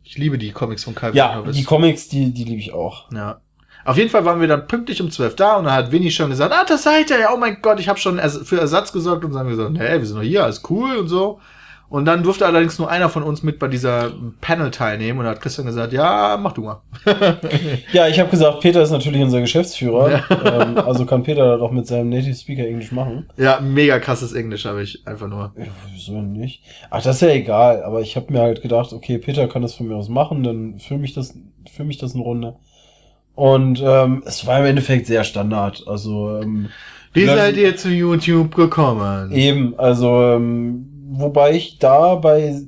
Ich 0.02 0.18
liebe 0.18 0.38
die 0.38 0.50
Comics 0.52 0.84
von 0.84 0.94
Calvin 0.94 1.12
und 1.12 1.16
Ja, 1.16 1.36
Hobbes. 1.36 1.56
die 1.56 1.64
Comics, 1.64 2.08
die, 2.08 2.32
die 2.32 2.44
liebe 2.44 2.60
ich 2.60 2.72
auch. 2.72 3.10
ja. 3.12 3.40
Auf 3.82 3.96
jeden 3.96 4.10
Fall 4.10 4.26
waren 4.26 4.42
wir 4.42 4.46
dann 4.48 4.66
pünktlich 4.66 5.00
um 5.00 5.10
12 5.10 5.36
da 5.36 5.56
und 5.56 5.64
dann 5.64 5.72
hat 5.72 5.90
Winnie 5.90 6.10
schon 6.10 6.28
gesagt, 6.28 6.52
ah, 6.52 6.64
das 6.68 6.82
seid 6.82 7.08
ihr 7.08 7.18
ja, 7.18 7.32
oh 7.32 7.38
mein 7.38 7.62
Gott, 7.62 7.80
ich 7.80 7.88
habe 7.88 7.98
schon 7.98 8.18
für 8.18 8.60
Ersatz 8.60 8.92
gesorgt 8.92 9.24
und 9.24 9.30
dann 9.32 9.40
haben 9.40 9.48
wir 9.48 9.56
gesagt, 9.56 9.78
hey, 9.78 9.98
wir 9.98 10.04
sind 10.06 10.16
noch 10.18 10.22
hier, 10.22 10.44
alles 10.44 10.62
cool 10.68 10.98
und 10.98 11.08
so. 11.08 11.40
Und 11.90 12.04
dann 12.04 12.22
durfte 12.22 12.46
allerdings 12.46 12.78
nur 12.78 12.88
einer 12.88 13.08
von 13.08 13.24
uns 13.24 13.42
mit 13.42 13.58
bei 13.58 13.66
dieser 13.66 14.12
Panel 14.40 14.70
teilnehmen 14.70 15.18
und 15.18 15.24
da 15.24 15.32
hat 15.32 15.40
Christian 15.40 15.66
gesagt, 15.66 15.92
ja, 15.92 16.38
mach 16.40 16.52
du 16.52 16.62
mal. 16.62 16.80
Ja, 17.92 18.06
ich 18.06 18.20
habe 18.20 18.30
gesagt, 18.30 18.60
Peter 18.60 18.80
ist 18.80 18.92
natürlich 18.92 19.20
unser 19.20 19.40
Geschäftsführer. 19.40 20.22
ähm, 20.44 20.78
also 20.78 21.04
kann 21.04 21.24
Peter 21.24 21.50
das 21.50 21.60
auch 21.60 21.72
mit 21.72 21.88
seinem 21.88 22.10
Native 22.10 22.36
Speaker 22.36 22.64
Englisch 22.64 22.92
machen. 22.92 23.28
Ja, 23.36 23.60
mega 23.60 23.98
krasses 23.98 24.32
Englisch 24.32 24.66
habe 24.66 24.82
ich 24.82 25.04
einfach 25.04 25.26
nur. 25.26 25.52
Ja, 25.58 25.64
wieso 25.92 26.12
denn 26.12 26.32
nicht? 26.32 26.62
Ach, 26.90 27.02
das 27.02 27.16
ist 27.16 27.22
ja 27.22 27.30
egal. 27.30 27.82
Aber 27.82 28.00
ich 28.00 28.14
habe 28.14 28.32
mir 28.32 28.40
halt 28.40 28.62
gedacht, 28.62 28.92
okay, 28.92 29.18
Peter 29.18 29.48
kann 29.48 29.62
das 29.62 29.74
von 29.74 29.88
mir 29.88 29.96
aus 29.96 30.08
machen, 30.08 30.44
dann 30.44 30.78
filme 30.78 31.04
ich 31.04 31.12
das, 31.12 31.34
filme 31.68 31.90
ich 31.90 31.98
das 31.98 32.14
eine 32.14 32.22
Runde. 32.22 32.54
Und 33.34 33.82
ähm, 33.84 34.22
es 34.26 34.46
war 34.46 34.60
im 34.60 34.66
Endeffekt 34.66 35.06
sehr 35.06 35.24
Standard. 35.24 35.82
Also 35.88 36.38
ähm, 36.40 36.68
Wie 37.12 37.26
seid 37.26 37.56
ihr 37.56 37.76
zu 37.76 37.88
YouTube 37.88 38.54
gekommen? 38.54 39.32
eben, 39.32 39.76
also 39.76 40.22
ähm, 40.22 40.89
wobei 41.10 41.54
ich 41.54 41.78
dabei 41.78 42.60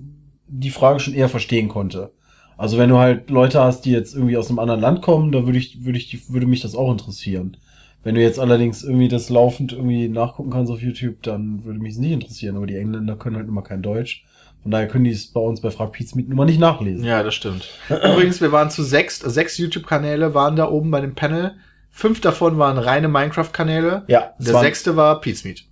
die 0.49 0.71
Frage 0.71 1.01
schon 1.01 1.15
eher 1.15 1.29
verstehen 1.29 1.69
konnte. 1.69 2.11
Also 2.59 2.79
wenn 2.79 2.91
du 2.91 2.99
halt 2.99 3.31
Leute 3.31 3.61
hast, 3.61 3.83
die 3.83 3.91
jetzt 3.91 4.15
irgendwie 4.15 4.37
aus 4.37 4.49
einem 4.49 4.59
anderen 4.59 4.81
Land 4.81 5.03
kommen, 5.03 5.33
da 5.33 5.47
würde 5.47 5.59
ich, 5.59 5.85
würde 5.85 5.99
ich, 5.99 6.31
würde 6.31 6.47
mich 6.47 6.61
das 6.61 6.75
auch 6.75 6.93
interessieren. 6.93 7.57
Wenn 8.05 8.15
du 8.15 8.21
jetzt 8.21 8.39
allerdings 8.39 8.83
irgendwie 8.83 9.09
das 9.09 9.31
laufend 9.31 9.73
irgendwie 9.73 10.09
nachgucken 10.09 10.51
kannst 10.51 10.73
auf 10.73 10.83
YouTube, 10.83 11.23
dann 11.23 11.65
würde 11.65 11.79
mich 11.79 11.93
es 11.95 11.99
nicht 11.99 12.13
interessieren. 12.13 12.57
Aber 12.57 12.67
die 12.67 12.77
Engländer 12.77 13.17
können 13.17 13.37
halt 13.37 13.49
immer 13.49 13.63
kein 13.63 13.83
Deutsch. 13.83 14.25
Von 14.63 14.71
daher 14.71 14.87
können 14.87 15.05
die 15.05 15.11
es 15.11 15.27
bei 15.27 15.41
uns 15.41 15.61
bei 15.61 15.71
Frag 15.71 15.93
Pizza 15.93 16.17
Meet 16.17 16.29
Nummer 16.29 16.45
nicht 16.45 16.61
nachlesen. 16.61 17.05
Ja, 17.05 17.23
das 17.23 17.35
stimmt. 17.35 17.69
Übrigens, 17.89 18.41
wir 18.41 18.53
waren 18.53 18.71
zu 18.71 18.83
sechs, 18.85 19.19
sechs 19.19 19.59
YouTube-Kanäle 19.59 20.35
waren 20.35 20.57
da 20.57 20.69
oben 20.69 20.91
bei 20.91 21.01
dem 21.01 21.15
Panel. 21.15 21.55
Fünf 21.91 22.21
davon 22.21 22.59
waren 22.59 22.79
reine 22.79 23.09
Minecraft-Kanäle. 23.09 24.05
Ja, 24.07 24.35
Der 24.39 24.59
sechste 24.59 24.97
war 24.97 25.21
Meat. 25.25 25.65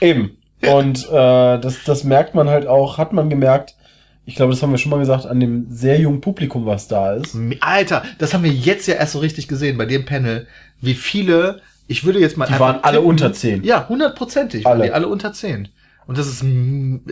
Eben. 0.00 0.38
Und 0.68 1.06
äh, 1.08 1.58
das, 1.60 1.84
das 1.84 2.04
merkt 2.04 2.34
man 2.34 2.48
halt 2.48 2.66
auch, 2.66 2.98
hat 2.98 3.12
man 3.12 3.30
gemerkt, 3.30 3.74
ich 4.26 4.36
glaube, 4.36 4.52
das 4.52 4.62
haben 4.62 4.70
wir 4.70 4.78
schon 4.78 4.90
mal 4.90 4.98
gesagt, 4.98 5.26
an 5.26 5.38
dem 5.40 5.66
sehr 5.68 5.98
jungen 6.00 6.20
Publikum, 6.20 6.64
was 6.64 6.88
da 6.88 7.12
ist. 7.14 7.36
Alter, 7.60 8.02
das 8.18 8.32
haben 8.32 8.42
wir 8.44 8.50
jetzt 8.52 8.86
ja 8.86 8.94
erst 8.94 9.12
so 9.12 9.18
richtig 9.18 9.48
gesehen 9.48 9.76
bei 9.76 9.84
dem 9.84 10.06
Panel, 10.06 10.46
wie 10.80 10.94
viele, 10.94 11.60
ich 11.88 12.04
würde 12.04 12.20
jetzt 12.20 12.36
mal 12.38 12.46
Die 12.46 12.58
waren 12.58 12.78
alle 12.82 12.98
tippen- 12.98 13.06
unter 13.08 13.32
10. 13.32 13.64
Ja, 13.64 13.86
hundertprozentig 13.88 14.64
waren 14.64 14.80
Alle. 14.80 14.94
alle 14.94 15.08
unter 15.08 15.32
zehn. 15.34 15.68
Und 16.06 16.18
das 16.18 16.26
ist, 16.26 16.44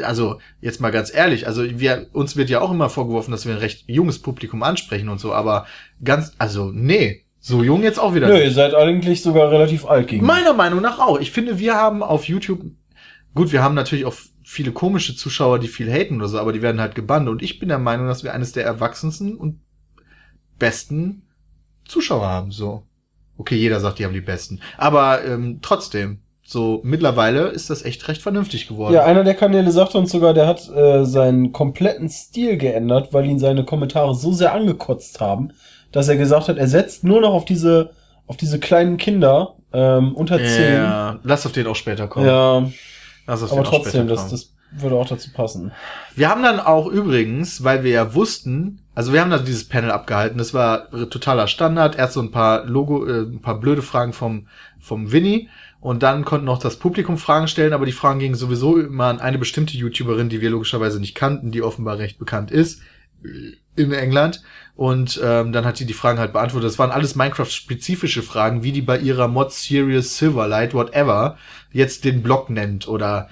also 0.02 0.38
jetzt 0.60 0.80
mal 0.80 0.90
ganz 0.90 1.14
ehrlich, 1.14 1.46
also 1.46 1.64
wir, 1.64 2.06
uns 2.12 2.36
wird 2.36 2.50
ja 2.50 2.60
auch 2.60 2.70
immer 2.70 2.90
vorgeworfen, 2.90 3.30
dass 3.30 3.46
wir 3.46 3.52
ein 3.54 3.58
recht 3.58 3.84
junges 3.88 4.18
Publikum 4.18 4.62
ansprechen 4.62 5.08
und 5.08 5.18
so, 5.18 5.32
aber 5.32 5.66
ganz, 6.04 6.32
also 6.38 6.70
nee, 6.72 7.22
so 7.40 7.62
jung 7.62 7.82
jetzt 7.82 7.98
auch 7.98 8.14
wieder 8.14 8.28
Nö, 8.28 8.38
ihr 8.38 8.50
seid 8.52 8.74
eigentlich 8.74 9.22
sogar 9.22 9.50
relativ 9.50 9.86
alt 9.86 10.08
gegen. 10.08 10.24
Meiner 10.26 10.52
Meinung 10.52 10.80
nach 10.80 10.98
auch. 10.98 11.18
Ich 11.20 11.30
finde, 11.30 11.58
wir 11.58 11.74
haben 11.74 12.02
auf 12.02 12.24
YouTube, 12.28 12.60
gut, 13.34 13.52
wir 13.52 13.62
haben 13.62 13.74
natürlich 13.74 14.04
auch 14.04 14.14
viele 14.44 14.72
komische 14.72 15.16
Zuschauer, 15.16 15.58
die 15.58 15.68
viel 15.68 15.90
haten 15.90 16.16
oder 16.16 16.28
so, 16.28 16.38
aber 16.38 16.52
die 16.52 16.62
werden 16.62 16.80
halt 16.80 16.94
gebannt. 16.94 17.28
Und 17.28 17.42
ich 17.42 17.58
bin 17.58 17.68
der 17.68 17.78
Meinung, 17.78 18.06
dass 18.06 18.24
wir 18.24 18.34
eines 18.34 18.52
der 18.52 18.64
erwachsensten 18.64 19.36
und 19.36 19.60
besten 20.58 21.22
Zuschauer 21.86 22.26
haben, 22.26 22.50
so. 22.50 22.82
Okay, 23.38 23.56
jeder 23.56 23.80
sagt, 23.80 23.98
die 23.98 24.04
haben 24.04 24.12
die 24.14 24.20
besten. 24.20 24.60
Aber 24.76 25.24
ähm, 25.24 25.58
trotzdem, 25.62 26.20
So, 26.44 26.80
mittlerweile 26.84 27.48
ist 27.48 27.70
das 27.70 27.84
echt 27.84 28.06
recht 28.08 28.20
vernünftig 28.20 28.66
geworden. 28.68 28.92
Ja, 28.94 29.04
einer 29.04 29.24
der 29.24 29.34
Kanäle 29.34 29.70
sagte 29.70 29.96
uns 29.96 30.10
sogar, 30.12 30.34
der 30.34 30.46
hat 30.48 30.68
äh, 30.68 31.04
seinen 31.04 31.52
kompletten 31.52 32.08
Stil 32.08 32.56
geändert, 32.58 33.12
weil 33.12 33.24
ihn 33.26 33.38
seine 33.38 33.64
Kommentare 33.64 34.14
so 34.14 34.32
sehr 34.32 34.52
angekotzt 34.52 35.20
haben, 35.20 35.52
dass 35.92 36.08
er 36.08 36.16
gesagt 36.16 36.48
hat, 36.48 36.58
er 36.58 36.68
setzt 36.68 37.04
nur 37.04 37.20
noch 37.20 37.32
auf 37.32 37.44
diese, 37.44 37.92
auf 38.26 38.36
diese 38.36 38.58
kleinen 38.58 38.96
Kinder 38.96 39.54
ähm, 39.72 40.14
unter 40.14 40.42
10. 40.42 40.72
ja, 40.74 41.18
lass 41.22 41.46
auf 41.46 41.52
den 41.52 41.66
auch 41.68 41.76
später 41.76 42.08
kommen. 42.08 42.26
Ja, 42.26 42.68
Lass 43.26 43.42
auf 43.42 43.52
aber 43.52 43.62
auch 43.62 43.68
trotzdem, 43.68 44.08
das, 44.08 44.30
das 44.30 44.52
würde 44.72 44.96
auch 44.96 45.06
dazu 45.06 45.30
passen. 45.32 45.72
Wir 46.14 46.28
haben 46.28 46.42
dann 46.42 46.60
auch 46.60 46.86
übrigens, 46.86 47.62
weil 47.62 47.84
wir 47.84 47.90
ja 47.90 48.14
wussten, 48.14 48.80
also 48.94 49.12
wir 49.12 49.20
haben 49.20 49.30
dann 49.30 49.44
dieses 49.44 49.68
Panel 49.68 49.90
abgehalten, 49.90 50.38
das 50.38 50.54
war 50.54 50.90
totaler 51.10 51.46
Standard, 51.46 51.96
erst 51.96 52.14
so 52.14 52.20
ein 52.20 52.30
paar 52.30 52.64
Logo, 52.64 53.06
äh, 53.06 53.22
ein 53.22 53.40
paar 53.40 53.60
blöde 53.60 53.82
Fragen 53.82 54.12
vom, 54.12 54.48
vom 54.80 55.12
Winnie. 55.12 55.48
Und 55.80 56.04
dann 56.04 56.24
konnten 56.24 56.46
noch 56.46 56.60
das 56.60 56.76
Publikum 56.76 57.18
Fragen 57.18 57.48
stellen, 57.48 57.72
aber 57.72 57.86
die 57.86 57.92
Fragen 57.92 58.20
gingen 58.20 58.36
sowieso 58.36 58.78
immer 58.78 59.06
an 59.06 59.20
eine 59.20 59.38
bestimmte 59.38 59.76
YouTuberin, 59.76 60.28
die 60.28 60.40
wir 60.40 60.50
logischerweise 60.50 61.00
nicht 61.00 61.16
kannten, 61.16 61.50
die 61.50 61.60
offenbar 61.60 61.98
recht 61.98 62.20
bekannt 62.20 62.52
ist 62.52 62.82
äh, 63.24 63.56
in 63.74 63.92
England. 63.92 64.42
Und 64.76 65.20
ähm, 65.22 65.52
dann 65.52 65.64
hat 65.64 65.80
die 65.80 65.84
die 65.84 65.92
Fragen 65.92 66.18
halt 66.18 66.32
beantwortet. 66.32 66.68
Das 66.68 66.78
waren 66.78 66.92
alles 66.92 67.14
Minecraft-spezifische 67.14 68.22
Fragen, 68.22 68.62
wie 68.62 68.72
die 68.72 68.80
bei 68.80 68.98
ihrer 68.98 69.28
Mod 69.28 69.52
Series 69.52 70.16
Silverlight, 70.16 70.72
whatever, 70.72 71.36
jetzt 71.72 72.04
den 72.04 72.22
Block 72.22 72.50
nennt 72.50 72.86
oder 72.88 73.28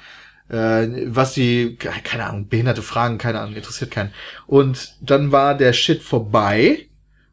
äh, 0.49 0.87
was 1.07 1.35
die, 1.35 1.77
keine 1.77 2.27
Ahnung, 2.27 2.49
behinderte 2.49 2.83
Fragen, 2.83 3.19
keine 3.19 3.41
Ahnung, 3.41 3.55
interessiert 3.57 3.91
keinen. 3.91 4.13
Und 4.47 4.95
dann 5.01 5.31
war 5.33 5.57
der 5.57 5.73
Shit 5.73 6.03
vorbei. 6.03 6.87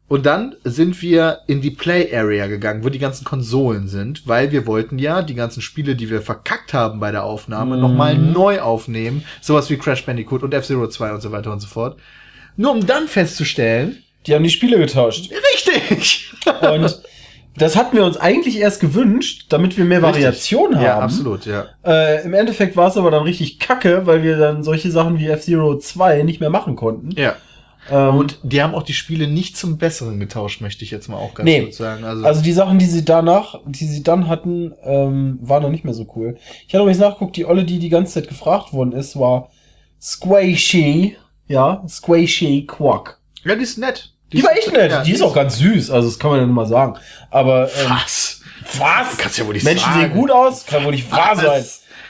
Und 0.06 0.24
dann 0.24 0.56
sind 0.64 1.02
wir 1.02 1.40
in 1.48 1.60
die 1.60 1.70
Play 1.70 2.08
Area 2.16 2.46
gegangen, 2.46 2.82
wo 2.82 2.88
die 2.88 2.98
ganzen 2.98 3.26
Konsolen 3.26 3.88
sind, 3.88 4.26
weil 4.26 4.52
wir 4.52 4.66
wollten 4.66 4.98
ja 4.98 5.20
die 5.20 5.34
ganzen 5.34 5.60
Spiele, 5.60 5.96
die 5.96 6.08
wir 6.08 6.22
verkackt 6.22 6.72
haben 6.72 6.98
bei 6.98 7.10
der 7.10 7.24
Aufnahme, 7.24 7.74
Mhm. 7.76 7.82
nochmal 7.82 8.16
neu 8.16 8.60
aufnehmen. 8.60 9.22
Sowas 9.42 9.68
wie 9.68 9.76
Crash 9.76 10.06
Bandicoot 10.06 10.42
und 10.42 10.54
F-Zero 10.54 10.88
2 10.88 11.12
und 11.12 11.20
so 11.20 11.30
weiter 11.30 11.52
und 11.52 11.60
so 11.60 11.66
fort. 11.66 11.98
Nur 12.56 12.70
um 12.72 12.86
dann 12.86 13.06
festzustellen, 13.06 14.02
Die 14.26 14.34
haben 14.34 14.44
die 14.44 14.50
Spiele 14.50 14.78
getauscht. 14.78 15.30
richtig! 15.30 16.32
Und 16.62 17.02
das 17.60 17.76
hatten 17.76 17.96
wir 17.96 18.04
uns 18.04 18.16
eigentlich 18.16 18.58
erst 18.58 18.80
gewünscht, 18.80 19.46
damit 19.50 19.76
wir 19.76 19.84
mehr 19.84 20.02
Variation 20.02 20.74
haben. 20.76 20.84
Ja, 20.84 20.98
absolut, 20.98 21.46
ja. 21.46 21.66
Äh, 21.84 22.24
Im 22.24 22.34
Endeffekt 22.34 22.76
war 22.76 22.88
es 22.88 22.96
aber 22.96 23.10
dann 23.10 23.22
richtig 23.22 23.58
kacke, 23.58 24.06
weil 24.06 24.22
wir 24.22 24.36
dann 24.38 24.62
solche 24.62 24.90
Sachen 24.90 25.18
wie 25.18 25.26
F-Zero 25.28 25.78
2 25.78 26.22
nicht 26.22 26.40
mehr 26.40 26.50
machen 26.50 26.76
konnten. 26.76 27.10
Ja. 27.12 27.34
Ähm, 27.90 28.16
Und 28.16 28.38
die 28.42 28.62
haben 28.62 28.74
auch 28.74 28.82
die 28.82 28.92
Spiele 28.92 29.28
nicht 29.28 29.56
zum 29.56 29.78
Besseren 29.78 30.20
getauscht, 30.20 30.60
möchte 30.60 30.84
ich 30.84 30.90
jetzt 30.90 31.08
mal 31.08 31.16
auch 31.16 31.32
ganz 31.34 31.46
Nee. 31.48 31.62
kurz 31.62 31.76
sagen. 31.78 32.04
Also, 32.04 32.24
also 32.24 32.42
die 32.42 32.52
Sachen, 32.52 32.78
die 32.78 32.84
sie 32.84 33.04
danach, 33.04 33.60
die 33.64 33.86
sie 33.86 34.02
dann 34.02 34.28
hatten, 34.28 34.74
ähm, 34.84 35.38
waren 35.40 35.62
dann 35.62 35.72
nicht 35.72 35.84
mehr 35.84 35.94
so 35.94 36.06
cool. 36.16 36.36
Ich 36.66 36.74
hatte 36.74 36.82
übrigens 36.82 37.00
nachgeguckt, 37.00 37.36
die 37.36 37.46
Olle, 37.46 37.64
die 37.64 37.78
die 37.78 37.88
ganze 37.88 38.14
Zeit 38.14 38.28
gefragt 38.28 38.72
worden 38.74 38.92
ist, 38.92 39.18
war 39.18 39.48
Squishy. 40.00 41.16
Ja, 41.46 41.82
Squishy 41.88 42.66
Quack. 42.66 43.18
ja, 43.44 43.54
die 43.54 43.62
ist 43.62 43.78
nett. 43.78 44.12
Die, 44.32 44.42
war 44.42 44.52
echt 44.52 44.72
nett. 44.72 44.90
Ja, 44.90 45.02
die 45.02 45.12
ist 45.12 45.22
auch 45.22 45.34
ganz 45.34 45.58
süß, 45.58 45.90
also 45.90 46.08
das 46.08 46.18
kann 46.18 46.30
man 46.30 46.40
ja 46.40 46.46
nur 46.46 46.54
mal 46.54 46.66
sagen. 46.66 46.94
Aber 47.30 47.64
ähm, 47.64 47.90
Was? 47.90 48.40
was? 48.78 49.16
Kannst 49.16 49.38
ja 49.38 49.46
wohl 49.46 49.54
nicht 49.54 49.64
Menschen 49.64 49.84
sagen. 49.84 50.00
sehen 50.00 50.12
gut 50.12 50.30
aus, 50.30 50.66
kann 50.66 50.84
wohl 50.84 50.92
nicht 50.92 51.10
wahr 51.10 51.32
Was? 51.34 51.42
sein. 51.42 51.64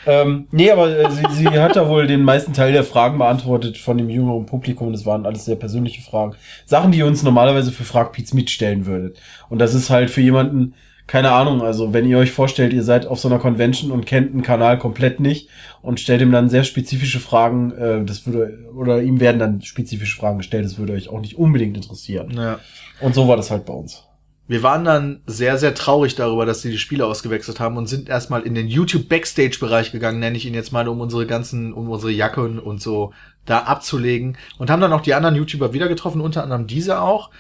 Ähm, 0.07 0.49
nee, 0.51 0.71
aber 0.71 0.89
äh, 0.89 1.11
sie, 1.11 1.23
sie 1.35 1.49
hat 1.49 1.77
da 1.77 1.89
wohl 1.89 2.07
den 2.07 2.23
meisten 2.23 2.55
Teil 2.55 2.73
der 2.73 2.85
Fragen 2.85 3.19
beantwortet 3.19 3.77
von 3.77 3.99
dem 3.99 4.09
jüngeren 4.09 4.47
Publikum. 4.47 4.91
Das 4.93 5.05
waren 5.05 5.27
alles 5.27 5.45
sehr 5.45 5.57
persönliche 5.57 6.01
Fragen. 6.03 6.35
Sachen, 6.65 6.93
die 6.93 6.99
ihr 6.99 7.07
uns 7.07 7.23
normalerweise 7.23 7.73
für 7.73 7.85
Fragpiez 7.85 8.33
mitstellen 8.33 8.87
würdet. 8.87 9.19
Und 9.51 9.59
das 9.59 9.75
ist 9.75 9.91
halt 9.91 10.11
für 10.11 10.23
jemanden, 10.23 10.75
keine 11.09 11.33
Ahnung, 11.33 11.63
also 11.63 11.95
wenn 11.95 12.07
ihr 12.07 12.19
euch 12.19 12.31
vorstellt, 12.31 12.75
ihr 12.75 12.85
seid 12.85 13.07
auf 13.07 13.19
so 13.19 13.29
einer 13.29 13.39
Convention 13.39 13.91
und 13.91 14.05
kennt 14.05 14.33
einen 14.33 14.43
Kanal 14.43 14.79
komplett 14.79 15.21
nicht 15.21 15.49
und 15.81 15.99
stellt 15.99 16.21
ihm 16.21 16.31
dann 16.31 16.51
sehr 16.51 16.65
spezifische 16.65 17.19
Fragen, 17.19 17.73
äh, 17.73 18.05
das 18.05 18.27
würde, 18.27 18.71
oder 18.77 19.03
ihm 19.03 19.19
werden 19.19 19.39
dann 19.39 19.63
spezifische 19.63 20.19
Fragen 20.19 20.39
gestellt, 20.39 20.67
das 20.67 20.79
würde 20.79 20.93
euch 20.93 21.09
auch 21.09 21.21
nicht 21.21 21.39
unbedingt 21.39 21.77
interessieren. 21.77 22.33
Ja. 22.37 22.61
Und 23.01 23.15
so 23.15 23.27
war 23.27 23.39
das 23.39 23.51
halt 23.51 23.65
bei 23.65 23.73
uns. 23.73 24.05
Wir 24.49 24.63
waren 24.63 24.85
dann 24.85 25.23
sehr, 25.27 25.57
sehr 25.57 25.75
traurig 25.75 26.15
darüber, 26.15 26.45
dass 26.45 26.61
sie 26.61 26.71
die 26.71 26.79
Spiele 26.79 27.07
ausgewechselt 27.07 27.59
haben 27.59 27.79
und 27.79 27.87
sind 27.87 28.11
erstmal 28.11 28.43
in 28.43 28.55
den 28.55 28.69
YouTube 28.69 29.09
Backstage-Bereich 29.09 29.93
gegangen, 29.93 30.21
nenne 30.21 30.37
ich 30.37 30.47
ihn 30.47 30.55
jetzt 30.55 30.73
mal, 30.73 30.89
um 30.89 31.01
unsere 31.01 31.27
ganzen, 31.27 31.73
um 31.73 31.89
unsere 31.89 32.13
Jacken 32.13 32.59
und 32.59 32.83
so 32.83 33.13
da 33.47 33.61
abzulegen. 33.61 34.37
Und 34.59 34.71
haben 34.71 34.81
dann 34.81 34.93
auch 34.93 35.03
die 35.03 35.15
anderen 35.15 35.37
YouTuber 35.37 35.73
wieder 35.73 35.89
getroffen, 35.89 36.21
unter 36.21 36.43
anderem 36.43 36.67
diese 36.67 37.01
auch. 37.01 37.31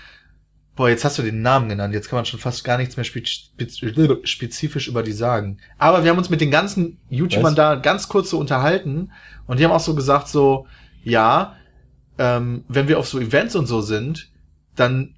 Boah, 0.78 0.88
jetzt 0.88 1.04
hast 1.04 1.18
du 1.18 1.22
den 1.22 1.42
Namen 1.42 1.68
genannt, 1.68 1.92
jetzt 1.92 2.08
kann 2.08 2.18
man 2.18 2.24
schon 2.24 2.38
fast 2.38 2.62
gar 2.62 2.78
nichts 2.78 2.96
mehr 2.96 3.02
spez 3.02 3.28
spez 3.28 3.80
spezifisch 4.22 4.86
über 4.86 5.02
die 5.02 5.10
sagen. 5.10 5.58
Aber 5.76 6.04
wir 6.04 6.10
haben 6.12 6.18
uns 6.18 6.30
mit 6.30 6.40
den 6.40 6.52
ganzen 6.52 6.98
YouTubern 7.10 7.46
Was? 7.46 7.54
da 7.56 7.74
ganz 7.74 8.08
kurz 8.08 8.30
so 8.30 8.38
unterhalten 8.38 9.10
und 9.48 9.58
die 9.58 9.64
haben 9.64 9.72
auch 9.72 9.80
so 9.80 9.96
gesagt, 9.96 10.28
so, 10.28 10.68
ja, 11.02 11.56
ähm, 12.16 12.64
wenn 12.68 12.86
wir 12.86 13.00
auf 13.00 13.08
so 13.08 13.18
Events 13.18 13.56
und 13.56 13.66
so 13.66 13.80
sind, 13.80 14.30
dann 14.76 15.16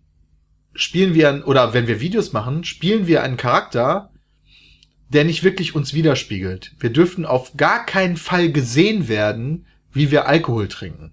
spielen 0.74 1.12
wir, 1.12 1.28
ein- 1.28 1.44
oder 1.44 1.74
wenn 1.74 1.86
wir 1.86 2.00
Videos 2.00 2.32
machen, 2.32 2.64
spielen 2.64 3.06
wir 3.06 3.22
einen 3.22 3.36
Charakter, 3.36 4.08
der 5.10 5.24
nicht 5.24 5.44
wirklich 5.44 5.74
uns 5.74 5.92
widerspiegelt. 5.92 6.74
Wir 6.80 6.88
dürfen 6.88 7.26
auf 7.26 7.58
gar 7.58 7.84
keinen 7.84 8.16
Fall 8.16 8.50
gesehen 8.50 9.08
werden, 9.08 9.66
wie 9.92 10.10
wir 10.10 10.26
Alkohol 10.26 10.68
trinken. 10.68 11.12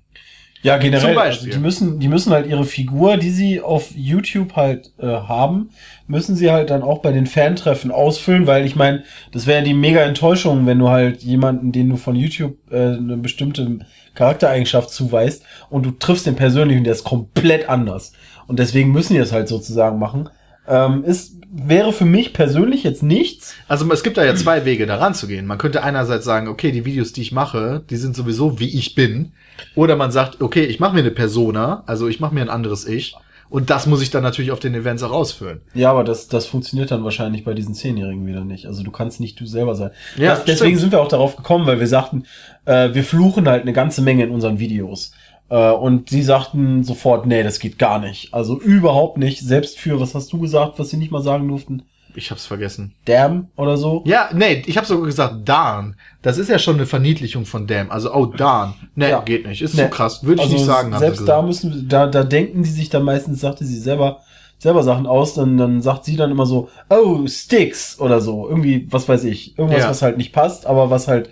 Ja, 0.64 0.78
generell. 0.78 1.18
Also 1.18 1.50
die 1.50 1.58
müssen, 1.58 2.00
die 2.00 2.08
müssen 2.08 2.34
halt 2.34 2.48
ihre 2.48 2.66
Figur, 2.66 3.18
die 3.18 3.30
sie 3.30 3.62
auf 3.62 3.92
YouTube 3.96 4.56
halt 4.56 4.92
äh, 5.00 5.06
haben, 5.06 5.70
müssen 6.08 6.36
sie 6.36 6.52
halt 6.52 6.70
dann 6.70 6.82
auch 6.82 7.00
bei 7.00 7.12
den 7.12 7.28
Fantreffen 7.28 7.92
ausfüllen, 7.92 8.48
weil 8.48 8.66
ich 8.66 8.76
meine, 8.76 9.04
das 9.32 9.46
wäre 9.46 9.64
die 9.64 9.74
mega 9.74 10.02
Enttäuschung, 10.02 10.66
wenn 10.66 10.80
du 10.80 10.90
halt 10.90 11.22
jemanden, 11.22 11.72
den 11.72 11.90
du 11.90 11.98
von 11.98 12.16
YouTube 12.16 12.58
äh, 12.72 12.96
eine 12.96 13.18
bestimmte 13.18 13.80
Charaktereigenschaft 14.16 14.90
zuweist 14.90 15.44
und 15.70 15.86
du 15.86 15.92
triffst 15.92 16.26
den 16.26 16.36
persönlich 16.36 16.78
und 16.78 16.86
der 16.86 16.94
ist 16.94 17.04
komplett 17.04 17.70
anders. 17.70 18.14
Und 18.48 18.60
deswegen 18.60 18.92
müssen 18.92 19.14
die 19.14 19.20
das 19.20 19.32
halt 19.32 19.48
sozusagen 19.48 20.00
machen. 20.00 20.30
Ähm, 20.68 21.04
ist, 21.04 21.37
wäre 21.52 21.94
für 21.94 22.06
mich 22.06 22.34
persönlich 22.34 22.84
jetzt 22.84 23.04
nichts. 23.04 23.56
Also 23.68 23.90
es 23.92 24.04
gibt 24.04 24.18
da 24.18 24.26
ja 24.26 24.36
zwei 24.36 24.66
Wege, 24.66 24.86
da 24.86 24.98
ranzugehen. 24.98 25.46
Man 25.46 25.58
könnte 25.58 25.84
einerseits 25.84 26.26
sagen, 26.26 26.48
okay, 26.48 26.72
die 26.72 26.86
Videos, 26.86 27.14
die 27.14 27.22
ich 27.22 27.32
mache, 27.32 27.84
die 27.90 27.98
sind 27.98 28.16
sowieso 28.16 28.60
wie 28.60 28.78
ich 28.78 28.96
bin. 28.96 29.32
Oder 29.76 29.96
man 29.96 30.12
sagt, 30.12 30.42
okay, 30.42 30.66
ich 30.66 30.80
mache 30.80 30.94
mir 30.94 31.00
eine 31.00 31.12
Persona, 31.12 31.84
also 31.86 32.08
ich 32.08 32.20
mache 32.20 32.34
mir 32.34 32.42
ein 32.42 32.50
anderes 32.50 32.86
Ich. 32.86 33.16
Und 33.50 33.70
das 33.70 33.86
muss 33.86 34.02
ich 34.02 34.10
dann 34.10 34.24
natürlich 34.24 34.52
auf 34.52 34.60
den 34.60 34.76
Events 34.76 35.04
auch 35.04 35.12
ausfüllen. 35.12 35.62
Ja, 35.74 35.92
aber 35.92 36.04
das, 36.04 36.28
das 36.28 36.46
funktioniert 36.46 36.92
dann 36.92 37.06
wahrscheinlich 37.06 37.46
bei 37.46 37.54
diesen 37.54 37.74
Zehnjährigen 37.74 38.28
wieder 38.28 38.44
nicht. 38.44 38.66
Also 38.66 38.84
du 38.84 38.92
kannst 38.92 39.22
nicht 39.22 39.40
du 39.40 39.46
selber 39.46 39.74
sein. 39.74 39.92
Ja, 40.18 40.32
das, 40.32 40.44
deswegen 40.44 40.72
stimmt. 40.72 40.82
sind 40.82 40.92
wir 40.92 41.02
auch 41.02 41.08
darauf 41.08 41.38
gekommen, 41.38 41.66
weil 41.66 41.80
wir 41.80 41.88
sagten, 41.88 42.26
äh, 42.66 42.94
wir 42.94 43.06
fluchen 43.06 43.48
halt 43.48 43.62
eine 43.62 43.72
ganze 43.72 44.02
Menge 44.02 44.26
in 44.26 44.32
unseren 44.32 44.60
Videos. 44.60 45.14
Äh, 45.50 45.72
und 45.72 46.10
sie 46.10 46.24
sagten 46.24 46.84
sofort, 46.84 47.26
nee, 47.26 47.44
das 47.44 47.60
geht 47.60 47.80
gar 47.80 48.00
nicht. 48.00 48.34
Also 48.34 48.60
überhaupt 48.60 49.18
nicht. 49.18 49.40
Selbst 49.42 49.80
für, 49.80 50.00
was 50.00 50.14
hast 50.16 50.32
du 50.34 50.40
gesagt, 50.40 50.80
was 50.80 50.90
sie 50.90 50.98
nicht 50.98 51.12
mal 51.12 51.22
sagen 51.22 51.48
durften? 51.48 51.84
Ich 52.16 52.32
hab's 52.32 52.48
vergessen. 52.48 52.96
Damn 53.06 53.48
oder 53.58 53.78
so? 53.78 54.02
Ja, 54.06 54.30
nee, 54.34 54.64
ich 54.66 54.76
habe 54.76 54.88
sogar 54.88 55.06
gesagt, 55.06 55.48
darn. 55.48 55.96
Das 56.24 56.40
ist 56.40 56.50
ja 56.50 56.58
schon 56.58 56.76
eine 56.78 56.88
Verniedlichung 56.88 57.46
von 57.46 57.68
damn. 57.68 57.92
Also, 57.92 58.12
oh, 58.12 58.26
darn. 58.26 58.74
Nee, 58.96 59.12
Ja. 59.12 59.22
geht 59.22 59.46
nicht. 59.46 59.62
Ist 59.62 59.76
Nee. 59.76 59.84
zu 59.84 59.90
krass. 59.90 60.24
Würde 60.24 60.42
ich 60.42 60.48
also 60.48 60.54
nicht 60.56 60.66
sagen. 60.66 60.98
Selbst 60.98 61.28
da 61.28 61.42
müssen, 61.44 61.88
da, 61.88 62.08
da 62.08 62.24
denken 62.24 62.64
die 62.64 62.70
sich 62.72 62.90
dann 62.90 63.04
meistens, 63.04 63.40
sagte 63.42 63.66
sie 63.66 63.78
selber, 63.78 64.22
selber 64.58 64.82
Sachen 64.82 65.06
aus, 65.06 65.36
dann, 65.36 65.58
dann 65.60 65.82
sagt 65.84 66.06
sie 66.06 66.16
dann 66.16 66.32
immer 66.32 66.48
so, 66.48 66.70
oh, 66.90 67.28
Sticks 67.28 68.00
oder 68.00 68.20
so. 68.20 68.50
Irgendwie, 68.50 68.88
was 68.90 69.08
weiß 69.08 69.24
ich. 69.26 69.56
Irgendwas, 69.56 69.84
Ja. 69.84 69.90
was 69.92 70.02
halt 70.02 70.18
nicht 70.18 70.34
passt, 70.34 70.66
aber 70.66 70.90
was 70.90 71.08
halt, 71.08 71.30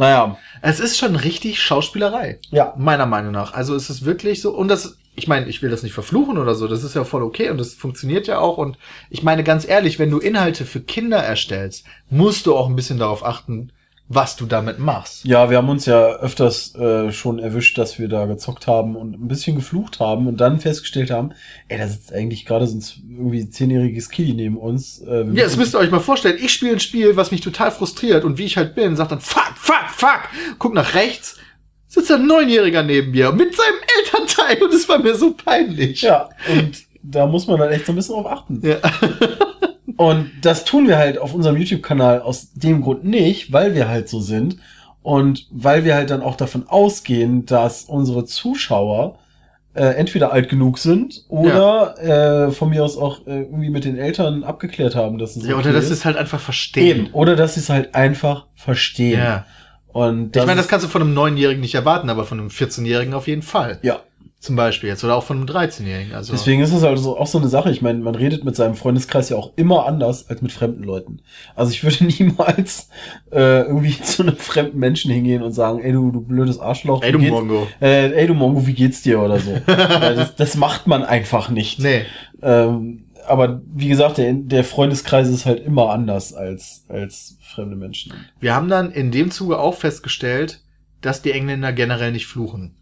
naja, 0.00 0.36
Es 0.62 0.80
ist 0.80 0.98
schon 0.98 1.14
richtig 1.14 1.62
Schauspielerei. 1.62 2.38
ja. 2.50 2.74
Meiner 2.76 3.06
Meinung 3.06 3.32
nach. 3.32 3.54
Also 3.54 3.74
es 3.74 3.88
ist 3.90 4.04
wirklich 4.04 4.40
so, 4.40 4.50
und 4.50 4.68
das, 4.68 4.96
ich 5.14 5.28
meine, 5.28 5.46
ich 5.46 5.62
will 5.62 5.70
das 5.70 5.82
nicht 5.82 5.92
verfluchen 5.92 6.38
oder 6.38 6.54
so, 6.54 6.66
das 6.66 6.82
ist 6.82 6.94
ja 6.94 7.04
voll 7.04 7.22
okay 7.22 7.50
und 7.50 7.58
das 7.58 7.74
funktioniert 7.74 8.26
ja 8.26 8.38
auch. 8.38 8.58
Und 8.58 8.78
ich 9.10 9.22
meine 9.22 9.44
ganz 9.44 9.68
ehrlich, 9.68 9.98
wenn 9.98 10.10
du 10.10 10.18
Inhalte 10.18 10.64
für 10.64 10.80
Kinder 10.80 11.18
erstellst, 11.18 11.84
musst 12.08 12.46
du 12.46 12.56
auch 12.56 12.68
ein 12.68 12.76
bisschen 12.76 12.98
darauf 12.98 13.24
achten, 13.24 13.72
was 14.12 14.34
du 14.34 14.44
damit 14.44 14.80
machst. 14.80 15.24
Ja, 15.24 15.50
wir 15.50 15.56
haben 15.58 15.68
uns 15.68 15.86
ja 15.86 16.16
öfters 16.16 16.74
äh, 16.74 17.12
schon 17.12 17.38
erwischt, 17.38 17.78
dass 17.78 18.00
wir 18.00 18.08
da 18.08 18.26
gezockt 18.26 18.66
haben 18.66 18.96
und 18.96 19.12
ein 19.14 19.28
bisschen 19.28 19.54
geflucht 19.54 20.00
haben 20.00 20.26
und 20.26 20.38
dann 20.40 20.58
festgestellt 20.58 21.12
haben, 21.12 21.30
ey, 21.68 21.78
da 21.78 21.86
sitzt 21.86 22.12
eigentlich 22.12 22.44
gerade 22.44 22.66
so 22.66 22.76
ein 22.76 22.82
irgendwie 23.08 23.48
zehnjähriges 23.48 24.08
Kiddy 24.10 24.32
neben 24.34 24.56
uns. 24.56 24.98
Äh, 24.98 25.26
Ja, 25.32 25.44
das 25.44 25.56
müsst 25.56 25.76
ihr 25.76 25.78
euch 25.78 25.92
mal 25.92 26.00
vorstellen. 26.00 26.38
Ich 26.42 26.52
spiele 26.52 26.72
ein 26.72 26.80
Spiel, 26.80 27.14
was 27.14 27.30
mich 27.30 27.40
total 27.40 27.70
frustriert 27.70 28.24
und 28.24 28.36
wie 28.36 28.46
ich 28.46 28.56
halt 28.56 28.74
bin, 28.74 28.96
sagt 28.96 29.12
dann 29.12 29.20
fuck, 29.20 29.52
fuck, 29.54 29.88
fuck, 29.94 30.22
guck 30.58 30.74
nach 30.74 30.94
rechts, 30.96 31.36
sitzt 31.86 32.10
ein 32.10 32.26
Neunjähriger 32.26 32.82
neben 32.82 33.12
mir 33.12 33.30
mit 33.30 33.54
seinem 33.54 33.78
Elternteil 33.98 34.60
und 34.64 34.74
es 34.74 34.88
war 34.88 34.98
mir 34.98 35.14
so 35.14 35.34
peinlich. 35.34 36.02
ja, 36.02 36.28
und 36.52 36.82
da 37.04 37.26
muss 37.28 37.46
man 37.46 37.60
dann 37.60 37.70
echt 37.70 37.86
so 37.86 37.92
ein 37.92 37.96
bisschen 37.96 38.16
drauf 38.16 38.26
achten. 38.26 38.60
Ja. 38.64 38.78
Und 40.00 40.30
das 40.40 40.64
tun 40.64 40.88
wir 40.88 40.96
halt 40.96 41.18
auf 41.18 41.34
unserem 41.34 41.58
YouTube-Kanal 41.58 42.22
aus 42.22 42.54
dem 42.54 42.80
Grund 42.80 43.04
nicht, 43.04 43.52
weil 43.52 43.74
wir 43.74 43.86
halt 43.86 44.08
so 44.08 44.18
sind 44.18 44.56
und 45.02 45.46
weil 45.50 45.84
wir 45.84 45.94
halt 45.94 46.08
dann 46.08 46.22
auch 46.22 46.36
davon 46.36 46.66
ausgehen, 46.66 47.44
dass 47.44 47.84
unsere 47.84 48.24
Zuschauer 48.24 49.18
äh, 49.74 49.82
entweder 49.82 50.32
alt 50.32 50.48
genug 50.48 50.78
sind 50.78 51.26
oder 51.28 51.98
äh, 52.48 52.50
von 52.50 52.70
mir 52.70 52.82
aus 52.82 52.96
auch 52.96 53.26
äh, 53.26 53.42
irgendwie 53.42 53.68
mit 53.68 53.84
den 53.84 53.98
Eltern 53.98 54.42
abgeklärt 54.42 54.96
haben, 54.96 55.18
dass 55.18 55.36
es 55.36 55.44
Ja, 55.46 55.52
okay 55.52 55.68
oder 55.68 55.72
das 55.74 55.90
ist 55.90 56.06
halt 56.06 56.16
einfach 56.16 56.40
verstehen. 56.40 57.00
Eben. 57.00 57.12
Oder 57.12 57.36
dass 57.36 57.52
sie 57.52 57.60
es 57.60 57.68
halt 57.68 57.94
einfach 57.94 58.46
verstehen. 58.54 59.18
Ja. 59.18 59.44
Und 59.88 60.34
Ich 60.34 60.46
meine, 60.46 60.56
das 60.56 60.68
kannst 60.68 60.86
du 60.86 60.88
von 60.88 61.02
einem 61.02 61.12
Neunjährigen 61.12 61.60
nicht 61.60 61.74
erwarten, 61.74 62.08
aber 62.08 62.24
von 62.24 62.40
einem 62.40 62.48
14-Jährigen 62.48 63.12
auf 63.12 63.28
jeden 63.28 63.42
Fall. 63.42 63.78
ja. 63.82 64.00
Zum 64.40 64.56
Beispiel 64.56 64.88
jetzt. 64.88 65.04
Oder 65.04 65.16
auch 65.16 65.24
von 65.24 65.36
einem 65.36 65.46
13-Jährigen. 65.46 66.14
Also, 66.14 66.32
Deswegen 66.32 66.62
ist 66.62 66.72
es 66.72 66.82
also 66.82 67.18
auch 67.18 67.26
so 67.26 67.36
eine 67.36 67.48
Sache. 67.48 67.70
Ich 67.70 67.82
meine, 67.82 67.98
man 67.98 68.14
redet 68.14 68.42
mit 68.42 68.56
seinem 68.56 68.74
Freundeskreis 68.74 69.28
ja 69.28 69.36
auch 69.36 69.52
immer 69.56 69.84
anders 69.84 70.30
als 70.30 70.40
mit 70.40 70.50
fremden 70.50 70.82
Leuten. 70.82 71.20
Also 71.54 71.72
ich 71.72 71.84
würde 71.84 72.04
niemals 72.18 72.88
äh, 73.30 73.60
irgendwie 73.64 74.00
zu 74.02 74.22
einem 74.22 74.36
fremden 74.36 74.78
Menschen 74.78 75.10
hingehen 75.10 75.42
und 75.42 75.52
sagen, 75.52 75.80
ey 75.80 75.92
du, 75.92 76.10
du 76.10 76.22
blödes 76.22 76.58
Arschloch. 76.58 77.02
ey, 77.02 77.12
du 77.12 77.18
Mongo. 77.18 77.68
Äh, 77.82 78.12
ey 78.12 78.26
du 78.26 78.32
Mongo, 78.32 78.66
wie 78.66 78.72
geht's 78.72 79.02
dir 79.02 79.20
oder 79.20 79.38
so. 79.38 79.50
ja, 79.68 80.14
das, 80.14 80.34
das 80.36 80.56
macht 80.56 80.86
man 80.86 81.04
einfach 81.04 81.50
nicht. 81.50 81.78
Nee. 81.78 82.06
Ähm, 82.40 83.04
aber 83.28 83.60
wie 83.74 83.88
gesagt, 83.88 84.16
der, 84.16 84.32
der 84.32 84.64
Freundeskreis 84.64 85.28
ist 85.28 85.44
halt 85.44 85.62
immer 85.66 85.90
anders 85.90 86.32
als, 86.32 86.86
als 86.88 87.36
fremde 87.42 87.76
Menschen. 87.76 88.14
Wir 88.40 88.54
haben 88.54 88.70
dann 88.70 88.90
in 88.90 89.10
dem 89.10 89.30
Zuge 89.30 89.58
auch 89.58 89.74
festgestellt, 89.74 90.62
dass 91.02 91.20
die 91.20 91.32
Engländer 91.32 91.74
generell 91.74 92.12
nicht 92.12 92.26
fluchen. 92.26 92.74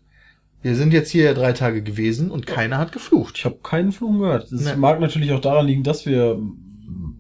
Wir 0.62 0.74
sind 0.74 0.92
jetzt 0.92 1.10
hier 1.10 1.34
drei 1.34 1.52
Tage 1.52 1.82
gewesen 1.82 2.30
und 2.30 2.46
keiner 2.46 2.78
hat 2.78 2.92
geflucht. 2.92 3.38
Ich 3.38 3.44
habe 3.44 3.58
keinen 3.62 3.92
Fluchen 3.92 4.18
gehört. 4.18 4.50
Das 4.50 4.60
Nee. 4.64 4.76
mag 4.76 5.00
natürlich 5.00 5.32
auch 5.32 5.40
daran 5.40 5.66
liegen, 5.66 5.84
dass 5.84 6.04
wir 6.04 6.38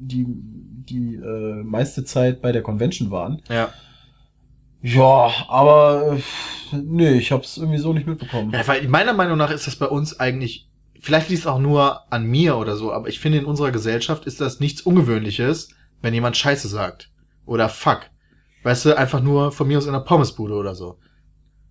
die, 0.00 0.26
die 0.28 1.14
äh, 1.16 1.62
meiste 1.62 2.02
Zeit 2.04 2.42
bei 2.42 2.50
der 2.52 2.62
Convention 2.62 3.10
waren. 3.10 3.40
Ja. 3.48 3.72
Ja, 4.80 5.30
aber 5.48 6.16
äh, 6.72 6.76
nee, 6.76 7.12
ich 7.18 7.32
habe 7.32 7.42
es 7.42 7.56
irgendwie 7.58 7.78
so 7.78 7.92
nicht 7.92 8.06
mitbekommen. 8.06 8.52
ja. 8.52 8.66
Weil 8.66 8.86
meiner 8.88 9.12
Meinung 9.12 9.36
nach 9.38 9.50
ist 9.50 9.66
das 9.66 9.76
bei 9.76 9.86
uns 9.86 10.18
eigentlich, 10.20 10.68
vielleicht 11.00 11.28
liegt 11.28 11.40
es 11.40 11.46
auch 11.46 11.58
nur 11.58 12.12
an 12.12 12.24
mir 12.26 12.56
oder 12.56 12.76
so, 12.76 12.92
aber 12.92 13.08
ich 13.08 13.18
finde 13.18 13.38
in 13.38 13.44
unserer 13.44 13.72
Gesellschaft 13.72 14.24
ist 14.26 14.40
das 14.40 14.60
nichts 14.60 14.82
Ungewöhnliches, 14.82 15.70
wenn 16.00 16.14
jemand 16.14 16.36
Scheiße 16.36 16.68
sagt. 16.68 17.10
Oder 17.44 17.68
Fuck. 17.68 18.02
Weißt 18.62 18.84
du, 18.84 18.96
einfach 18.96 19.20
nur 19.20 19.50
von 19.52 19.66
mir 19.68 19.78
aus 19.78 19.84
in 19.86 19.90
einer 19.94 20.04
Pommesbude 20.04 20.54
oder 20.54 20.74
so. 20.74 20.98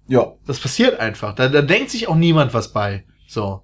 Ja, 0.08 0.34
Das 0.46 0.60
passiert 0.60 1.00
einfach. 1.00 1.36
Da, 1.36 1.50
da 1.50 1.62
denkt 1.62 1.92
sich 1.92 2.08
auch 2.08 2.16
niemand 2.16 2.54
was 2.54 2.72
bei. 2.72 3.04
So. 3.28 3.62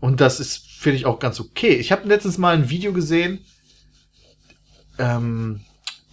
Und 0.00 0.20
das 0.20 0.40
ist, 0.40 0.66
finde 0.66 0.96
ich, 0.96 1.06
auch 1.06 1.18
ganz 1.18 1.40
okay. 1.40 1.74
Ich 1.74 1.92
habe 1.92 2.08
letztens 2.08 2.38
mal 2.38 2.54
ein 2.54 2.68
Video 2.68 2.92
gesehen. 2.92 3.40
Ähm, 4.98 5.60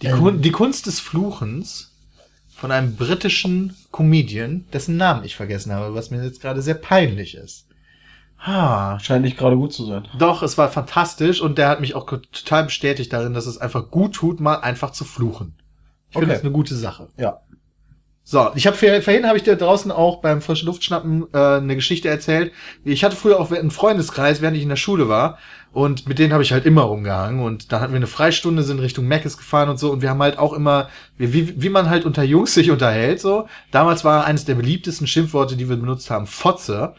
die, 0.02 0.06
Ähm. 0.06 0.18
Kun 0.18 0.42
die 0.42 0.50
Kunst 0.52 0.86
des 0.86 1.00
Fluchens 1.00 1.90
von 2.54 2.70
einem 2.70 2.96
britischen 2.96 3.74
Comedian, 3.92 4.66
dessen 4.72 4.96
Namen 4.96 5.24
ich 5.24 5.36
vergessen 5.36 5.72
habe, 5.72 5.94
was 5.94 6.10
mir 6.10 6.22
jetzt 6.24 6.40
gerade 6.40 6.62
sehr 6.62 6.74
peinlich 6.74 7.34
ist. 7.34 7.66
Ha, 8.38 8.98
scheint 9.00 9.24
nicht 9.24 9.38
gerade 9.38 9.56
gut 9.56 9.72
zu 9.72 9.86
sein. 9.86 10.06
doch, 10.18 10.42
es 10.42 10.58
war 10.58 10.70
fantastisch 10.70 11.40
und 11.40 11.56
der 11.56 11.68
hat 11.68 11.80
mich 11.80 11.94
auch 11.94 12.04
total 12.04 12.64
bestätigt 12.64 13.12
darin, 13.12 13.32
dass 13.32 13.46
es 13.46 13.56
einfach 13.58 13.90
gut 13.90 14.14
tut, 14.14 14.38
mal 14.38 14.56
einfach 14.56 14.90
zu 14.90 15.04
fluchen. 15.04 15.54
Ich 16.10 16.14
finde 16.14 16.26
Okay. 16.26 16.34
das 16.36 16.42
eine 16.44 16.52
gute 16.52 16.74
Sache. 16.76 17.08
Ja. 17.16 17.40
So, 18.26 18.50
ich 18.54 18.66
habe 18.66 18.74
vorhin 18.74 19.26
habe 19.26 19.36
ich 19.36 19.42
dir 19.42 19.54
draußen 19.54 19.92
auch 19.92 20.22
beim 20.22 20.40
frischen 20.40 20.64
Luftschnappen 20.64 21.26
äh, 21.34 21.38
eine 21.38 21.74
Geschichte 21.74 22.08
erzählt. 22.08 22.52
Ich 22.82 23.04
hatte 23.04 23.16
früher 23.16 23.38
auch 23.38 23.52
einen 23.52 23.70
Freundeskreis, 23.70 24.40
während 24.40 24.56
ich 24.56 24.62
in 24.62 24.70
der 24.70 24.76
Schule 24.76 25.10
war 25.10 25.38
und 25.74 26.08
mit 26.08 26.18
denen 26.18 26.32
habe 26.32 26.42
ich 26.42 26.52
halt 26.52 26.64
immer 26.64 26.82
rumgehangen 26.82 27.44
und 27.44 27.70
dann 27.70 27.82
hatten 27.82 27.92
wir 27.92 27.98
eine 27.98 28.06
Freistunde, 28.06 28.62
sind 28.62 28.78
Richtung 28.78 29.06
Meckes 29.06 29.36
gefahren 29.36 29.68
und 29.68 29.78
so 29.78 29.92
und 29.92 30.00
wir 30.00 30.08
haben 30.08 30.22
halt 30.22 30.38
auch 30.38 30.54
immer 30.54 30.88
wie, 31.18 31.60
wie, 31.60 31.68
man 31.68 31.90
halt 31.90 32.06
unter 32.06 32.22
Jungs 32.22 32.54
sich 32.54 32.70
unterhält 32.70 33.20
so. 33.20 33.46
Damals 33.70 34.04
war 34.04 34.24
eines 34.24 34.46
der 34.46 34.54
beliebtesten 34.54 35.06
Schimpfworte, 35.06 35.56
die 35.56 35.68
wir 35.68 35.76
benutzt 35.76 36.08
haben, 36.10 36.26
Fotze. 36.26 36.94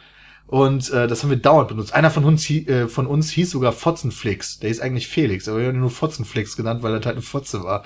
Und 0.47 0.91
äh, 0.91 1.07
das 1.07 1.23
haben 1.23 1.31
wir 1.31 1.37
dauernd 1.37 1.69
benutzt. 1.69 1.93
Einer 1.93 2.11
von 2.11 2.23
uns, 2.23 2.47
äh, 2.49 2.87
von 2.87 3.07
uns 3.07 3.31
hieß 3.31 3.49
sogar 3.49 3.71
Fotzenflix. 3.71 4.59
Der 4.59 4.69
ist 4.69 4.79
eigentlich 4.79 5.07
Felix, 5.07 5.47
aber 5.47 5.59
wir 5.59 5.67
haben 5.67 5.75
ihn 5.75 5.81
nur 5.81 5.89
Fotzenflix 5.89 6.55
genannt, 6.55 6.83
weil 6.83 6.91
er 6.91 6.95
halt 6.95 7.07
eine 7.07 7.21
Fotze 7.21 7.63
war. 7.63 7.83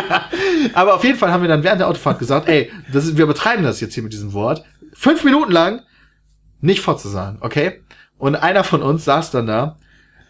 aber 0.72 0.94
auf 0.94 1.04
jeden 1.04 1.18
Fall 1.18 1.30
haben 1.30 1.42
wir 1.42 1.48
dann 1.48 1.64
während 1.64 1.80
der 1.80 1.88
Autofahrt 1.88 2.18
gesagt, 2.18 2.48
ey, 2.48 2.70
das 2.92 3.04
ist, 3.04 3.16
wir 3.18 3.24
übertreiben 3.24 3.62
das 3.62 3.80
jetzt 3.80 3.94
hier 3.94 4.02
mit 4.02 4.12
diesem 4.12 4.32
Wort. 4.32 4.64
Fünf 4.94 5.22
Minuten 5.24 5.52
lang 5.52 5.82
nicht 6.60 6.80
Fotze 6.80 7.10
sagen, 7.10 7.38
okay? 7.40 7.82
Und 8.16 8.36
einer 8.36 8.64
von 8.64 8.82
uns 8.82 9.04
saß 9.04 9.30
dann 9.32 9.46
da. 9.46 9.76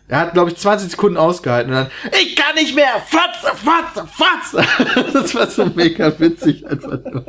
Er 0.08 0.18
hat, 0.20 0.34
glaube 0.34 0.50
ich, 0.50 0.56
20 0.56 0.90
Sekunden 0.90 1.16
ausgehalten 1.16 1.72
und 1.72 1.78
dann, 1.78 1.86
ich 2.20 2.36
kann 2.36 2.54
nicht 2.54 2.74
mehr, 2.74 3.00
Fotze, 3.06 3.56
Fotze, 3.56 4.06
Fotze. 4.06 5.12
Das 5.12 5.34
war 5.34 5.46
so 5.46 5.66
mega 5.74 6.12
witzig 6.18 6.66
einfach 6.66 6.98
nur. 7.04 7.24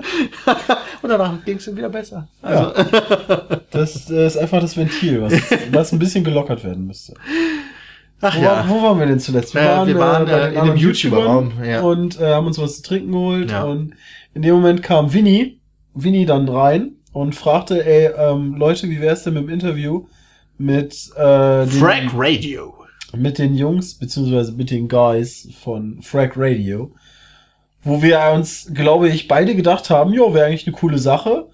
Und 1.01 1.09
danach 1.09 1.33
ging 1.45 1.57
es 1.57 1.67
ihm 1.67 1.77
wieder 1.77 1.89
besser. 1.89 2.27
Also, 2.41 2.73
Das 3.71 4.09
äh, 4.09 4.27
ist 4.27 4.37
einfach 4.37 4.59
das 4.59 4.75
Ventil, 4.75 5.21
was, 5.21 5.33
was 5.71 5.91
ein 5.91 5.99
bisschen 5.99 6.23
gelockert 6.23 6.63
werden 6.63 6.87
müsste. 6.87 7.13
ach 8.21 8.37
Wo, 8.37 8.41
ja. 8.41 8.65
wo 8.67 8.81
waren 8.83 8.99
wir 8.99 9.05
denn 9.05 9.19
zuletzt? 9.19 9.55
Äh, 9.55 9.85
wir 9.85 9.97
waren, 9.97 10.27
äh, 10.27 10.51
den 10.51 10.59
in 10.59 10.65
dem 10.65 10.75
YouTuber-Raum, 10.75 11.53
ja. 11.63 11.81
und 11.81 12.19
äh, 12.19 12.33
haben 12.33 12.47
uns 12.47 12.57
was 12.57 12.77
zu 12.77 12.83
trinken 12.83 13.11
geholt. 13.11 13.51
Ja. 13.51 13.63
Und 13.63 13.93
in 14.33 14.41
dem 14.41 14.55
Moment 14.55 14.83
kam 14.83 15.13
Winnie, 15.13 15.59
Winnie 15.93 16.25
dann 16.25 16.49
rein 16.49 16.95
und 17.11 17.35
fragte, 17.35 17.85
ey, 17.85 18.11
ähm, 18.17 18.55
Leute, 18.55 18.89
wie 18.89 18.99
wär's 18.99 19.23
denn 19.23 19.35
mit 19.35 19.43
dem 19.43 19.49
Interview 19.49 20.05
mit, 20.57 20.93
äh, 21.15 21.65
den, 21.65 21.69
Frag 21.79 22.03
Radio. 22.13 22.73
mit 23.15 23.37
den 23.37 23.55
Jungs, 23.55 23.95
beziehungsweise 23.95 24.51
mit 24.53 24.71
den 24.71 24.87
Guys 24.87 25.49
von 25.63 26.01
Frag 26.01 26.33
Radio, 26.35 26.91
wo 27.83 28.01
wir 28.01 28.19
uns, 28.33 28.71
glaube 28.73 29.09
ich, 29.09 29.27
beide 29.27 29.55
gedacht 29.55 29.89
haben, 29.89 30.13
jo, 30.13 30.33
wäre 30.33 30.45
eigentlich 30.47 30.67
eine 30.67 30.75
coole 30.75 30.97
Sache. 30.99 31.47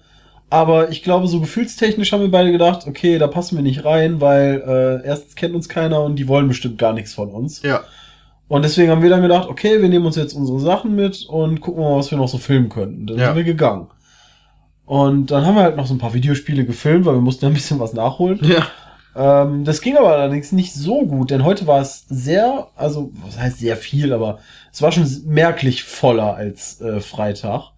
Aber 0.52 0.90
ich 0.90 1.04
glaube, 1.04 1.28
so 1.28 1.40
gefühlstechnisch 1.40 2.12
haben 2.12 2.22
wir 2.22 2.30
beide 2.30 2.50
gedacht, 2.50 2.86
okay, 2.88 3.18
da 3.18 3.28
passen 3.28 3.56
wir 3.56 3.62
nicht 3.62 3.84
rein, 3.84 4.20
weil 4.20 5.00
äh, 5.04 5.06
erstens 5.06 5.36
kennt 5.36 5.54
uns 5.54 5.68
keiner 5.68 6.02
und 6.02 6.16
die 6.16 6.26
wollen 6.26 6.48
bestimmt 6.48 6.76
gar 6.76 6.92
nichts 6.92 7.14
von 7.14 7.28
uns. 7.30 7.62
Ja. 7.62 7.82
Und 8.48 8.64
deswegen 8.64 8.90
haben 8.90 9.00
wir 9.02 9.10
dann 9.10 9.22
gedacht, 9.22 9.48
okay, 9.48 9.80
wir 9.80 9.88
nehmen 9.88 10.06
uns 10.06 10.16
jetzt 10.16 10.32
unsere 10.34 10.58
Sachen 10.58 10.96
mit 10.96 11.24
und 11.28 11.60
gucken 11.60 11.84
mal, 11.84 11.96
was 11.98 12.10
wir 12.10 12.18
noch 12.18 12.26
so 12.26 12.38
filmen 12.38 12.68
könnten. 12.68 13.06
Dann 13.06 13.16
Ja. 13.18 13.26
sind 13.26 13.36
wir 13.36 13.44
gegangen. 13.44 13.86
Und 14.86 15.30
dann 15.30 15.46
haben 15.46 15.54
wir 15.54 15.62
halt 15.62 15.76
noch 15.76 15.86
so 15.86 15.94
ein 15.94 15.98
paar 15.98 16.14
Videospiele 16.14 16.64
gefilmt, 16.64 17.04
weil 17.06 17.14
wir 17.14 17.20
mussten 17.20 17.44
ja 17.44 17.48
ein 17.50 17.54
bisschen 17.54 17.78
was 17.78 17.92
nachholen. 17.92 18.40
Ja. 18.42 18.66
Ähm, 19.16 19.64
das 19.64 19.80
ging 19.80 19.96
aber 19.96 20.12
allerdings 20.12 20.52
nicht 20.52 20.74
so 20.74 21.04
gut, 21.04 21.30
denn 21.30 21.44
heute 21.44 21.66
war 21.66 21.80
es 21.80 22.06
sehr, 22.08 22.68
also 22.76 23.10
was 23.14 23.38
heißt 23.38 23.58
sehr 23.58 23.76
viel, 23.76 24.12
aber 24.12 24.38
es 24.72 24.82
war 24.82 24.92
schon 24.92 25.08
merklich 25.26 25.82
voller 25.82 26.34
als 26.34 26.80
äh, 26.80 27.00
Freitag. 27.00 27.72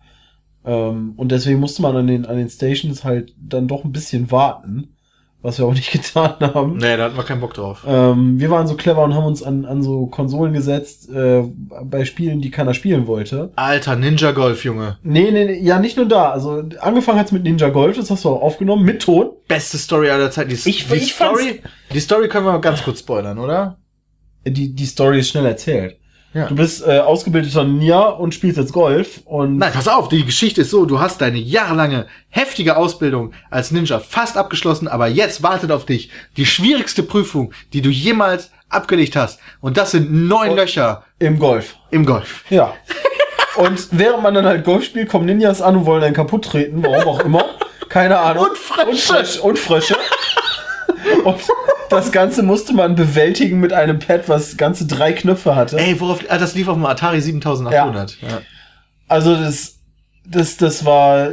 Ähm, 0.64 1.14
und 1.16 1.32
deswegen 1.32 1.60
musste 1.60 1.82
man 1.82 1.96
an 1.96 2.06
den, 2.06 2.26
an 2.26 2.36
den 2.36 2.50
Stations 2.50 3.04
halt 3.04 3.34
dann 3.38 3.68
doch 3.68 3.84
ein 3.84 3.92
bisschen 3.92 4.30
warten, 4.30 4.94
was 5.42 5.58
wir 5.58 5.64
aber 5.66 5.74
nicht 5.74 5.90
getan 5.92 6.34
haben. 6.40 6.76
Nee, 6.76 6.96
da 6.96 7.04
hatten 7.04 7.16
wir 7.16 7.24
keinen 7.24 7.40
Bock 7.40 7.52
drauf. 7.54 7.84
Ähm, 7.86 8.38
wir 8.40 8.48
waren 8.50 8.66
so 8.66 8.74
clever 8.76 9.02
und 9.02 9.14
haben 9.14 9.24
uns 9.26 9.42
an, 9.42 9.64
an 9.64 9.82
so 9.82 10.06
Konsolen 10.06 10.52
gesetzt, 10.52 11.10
äh, 11.10 11.42
bei 11.84 12.04
Spielen, 12.04 12.40
die 12.40 12.50
keiner 12.50 12.74
spielen 12.74 13.06
wollte. 13.06 13.50
Alter, 13.56 13.96
Ninja 13.96 14.30
Golf, 14.32 14.64
Junge. 14.64 14.98
Nee, 15.02 15.30
nee, 15.32 15.44
nee, 15.44 15.58
ja, 15.60 15.78
nicht 15.78 15.96
nur 15.96 16.06
da. 16.06 16.30
Also 16.30 16.62
angefangen 16.80 17.18
hat's 17.18 17.32
mit 17.32 17.42
Ninja 17.42 17.68
Golf, 17.70 17.96
das 17.96 18.10
hast 18.10 18.24
du 18.24 18.28
auch 18.30 18.42
aufgenommen, 18.42 18.84
mit 18.84 19.02
Ton. 19.02 19.30
Beste 19.48 19.78
Story 19.78 20.10
aller 20.10 20.30
Zeiten. 20.30 20.50
Die, 20.50 20.54
Ich- 20.54 20.86
die 20.88 20.94
ich 20.94 21.12
Story, 21.14 21.60
die 21.92 22.00
Story 22.00 22.28
können 22.28 22.46
wir 22.46 22.52
mal 22.52 22.58
ganz 22.60 22.82
kurz 22.82 23.00
spoilern, 23.00 23.38
oder? 23.38 23.78
Die, 24.46 24.74
die 24.74 24.86
Story 24.86 25.20
ist 25.20 25.28
schnell 25.28 25.46
erzählt. 25.46 25.98
Ja. 26.34 26.46
Du 26.46 26.54
bist 26.54 26.86
äh, 26.86 26.98
ausgebildeter 27.00 27.64
Ninja 27.64 28.00
und 28.00 28.32
spielst 28.34 28.56
jetzt 28.56 28.72
Golf 28.72 29.20
und 29.26 29.58
Nein, 29.58 29.72
pass 29.72 29.86
auf, 29.86 30.08
die 30.08 30.24
Geschichte 30.24 30.62
ist 30.62 30.70
so, 30.70 30.86
du 30.86 30.98
hast 30.98 31.20
deine 31.20 31.36
jahrelange, 31.38 32.06
heftige 32.30 32.76
Ausbildung 32.78 33.32
als 33.50 33.70
Ninja 33.70 33.98
fast 33.98 34.38
abgeschlossen, 34.38 34.88
aber 34.88 35.08
jetzt 35.08 35.42
wartet 35.42 35.70
auf 35.70 35.84
dich 35.84 36.10
die 36.38 36.46
schwierigste 36.46 37.02
Prüfung, 37.02 37.52
die 37.74 37.82
du 37.82 37.90
jemals 37.90 38.50
abgelegt 38.70 39.14
hast. 39.14 39.40
Und 39.60 39.76
das 39.76 39.90
sind 39.90 40.10
neun 40.26 40.50
Und- 40.50 40.56
Löcher 40.56 41.04
im 41.18 41.38
Golf. 41.38 41.76
im 41.90 42.06
Golf. 42.06 42.44
Ja. 42.48 42.72
und 43.56 43.88
während 43.90 44.22
man 44.22 44.32
dann 44.32 44.46
halt 44.46 44.64
Golf 44.64 44.84
spielt, 44.84 45.10
kommen 45.10 45.26
Ninjas 45.26 45.60
an 45.60 45.76
und 45.76 45.84
wollen 45.84 46.02
einen 46.02 46.14
kaputt 46.14 46.46
treten, 46.46 46.82
warum 46.82 47.08
auch 47.08 47.20
immer. 47.24 47.44
Keine 47.90 48.18
Ahnung. 48.18 48.46
Und 48.46 48.56
Frösche. 48.56 48.86
Und 48.86 48.98
Frösche. 48.98 49.42
Und, 49.42 49.58
Frösche. 49.58 49.96
Und 51.24 51.36
das 51.90 52.12
Ganze 52.12 52.42
musste 52.42 52.72
man 52.72 52.94
bewältigen 52.94 53.60
mit 53.60 53.72
einem 53.72 53.98
Pad, 53.98 54.28
was 54.28 54.56
ganze 54.56 54.86
drei 54.86 55.12
Knöpfe 55.12 55.54
hatte. 55.54 55.78
Ey, 55.78 56.00
worauf, 56.00 56.20
ah, 56.28 56.38
das 56.38 56.54
lief 56.54 56.68
auf 56.68 56.74
dem 56.74 56.86
Atari 56.86 57.20
7800. 57.20 58.18
Ja. 58.20 58.40
Also 59.08 59.36
das, 59.36 59.78
das, 60.24 60.56
das 60.56 60.84
war 60.84 61.30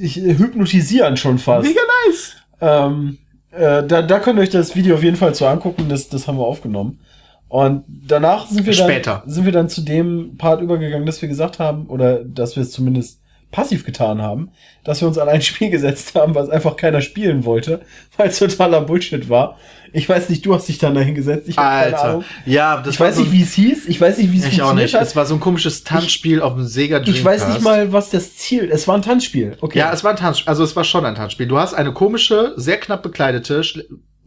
ich, 0.00 0.16
hypnotisierend 0.16 1.18
schon 1.18 1.38
fast. 1.38 1.66
Mega 1.66 1.80
nice. 2.06 2.36
Ähm, 2.60 3.18
äh, 3.50 3.84
da, 3.86 4.02
da 4.02 4.18
könnt 4.20 4.38
ihr 4.38 4.42
euch 4.42 4.50
das 4.50 4.76
Video 4.76 4.94
auf 4.94 5.02
jeden 5.02 5.16
Fall 5.16 5.34
zu 5.34 5.46
angucken, 5.46 5.88
das, 5.88 6.08
das 6.08 6.28
haben 6.28 6.38
wir 6.38 6.46
aufgenommen. 6.46 7.00
Und 7.48 7.84
danach 7.86 8.48
sind 8.48 8.66
wir, 8.66 8.72
Später. 8.72 9.22
Dann, 9.24 9.32
sind 9.32 9.44
wir 9.44 9.52
dann 9.52 9.68
zu 9.68 9.80
dem 9.80 10.36
Part 10.36 10.60
übergegangen, 10.60 11.06
dass 11.06 11.22
wir 11.22 11.28
gesagt 11.28 11.58
haben, 11.58 11.86
oder 11.86 12.24
dass 12.24 12.56
wir 12.56 12.62
es 12.62 12.72
zumindest 12.72 13.20
passiv 13.56 13.86
getan 13.86 14.20
haben, 14.20 14.50
dass 14.84 15.00
wir 15.00 15.08
uns 15.08 15.16
an 15.16 15.30
ein 15.30 15.40
Spiel 15.50 15.70
gesetzt 15.70 16.14
haben, 16.14 16.34
was 16.34 16.50
einfach 16.50 16.76
keiner 16.76 17.00
spielen 17.00 17.46
wollte, 17.46 17.80
weil 18.18 18.28
es 18.28 18.38
totaler 18.38 18.82
Bullshit 18.82 19.30
war. 19.30 19.58
Ich 19.94 20.06
weiß 20.06 20.28
nicht, 20.28 20.44
du 20.44 20.54
hast 20.54 20.68
dich 20.68 20.76
dann 20.76 20.94
dahin 20.94 21.14
gesetzt. 21.14 21.48
Ich 21.48 21.56
hab 21.56 21.64
keine 21.64 21.96
Alter. 21.96 22.04
Ahnung. 22.04 22.24
Ja, 22.44 22.82
das 22.82 22.94
Ich 22.94 23.00
weiß 23.00 23.16
so 23.16 23.22
nicht, 23.22 23.32
wie 23.32 23.42
es 23.42 23.54
hieß. 23.54 23.88
Ich 23.88 23.98
weiß 23.98 24.18
nicht, 24.18 24.30
wie 24.30 24.38
es 24.40 24.44
Ich 24.44 24.60
auch 24.60 24.66
funktioniert 24.66 24.88
nicht. 24.92 24.94
hat. 25.00 25.06
Es 25.06 25.16
war 25.16 25.24
so 25.24 25.34
ein 25.34 25.40
komisches 25.40 25.84
Tanzspiel 25.84 26.42
auf 26.42 26.52
dem 26.52 26.66
Sega 26.66 27.00
Ich 27.00 27.24
weiß 27.24 27.48
nicht 27.48 27.64
Dreamcast. 27.64 27.64
mal, 27.64 27.92
was 27.94 28.10
das 28.10 28.36
Ziel. 28.36 28.68
Es 28.70 28.86
war 28.86 28.94
ein 28.94 29.00
Tanzspiel. 29.02 29.56
Okay. 29.62 29.78
Ja, 29.78 29.90
es 29.90 30.04
war 30.04 30.10
ein 30.10 30.18
Tanzspiel. 30.18 30.48
Also 30.50 30.62
es 30.62 30.76
war 30.76 30.84
schon 30.84 31.06
ein 31.06 31.14
Tanzspiel. 31.14 31.46
Du 31.46 31.56
hast 31.58 31.72
eine 31.72 31.94
komische, 31.94 32.52
sehr 32.56 32.76
knapp 32.78 33.02
bekleidete, 33.02 33.62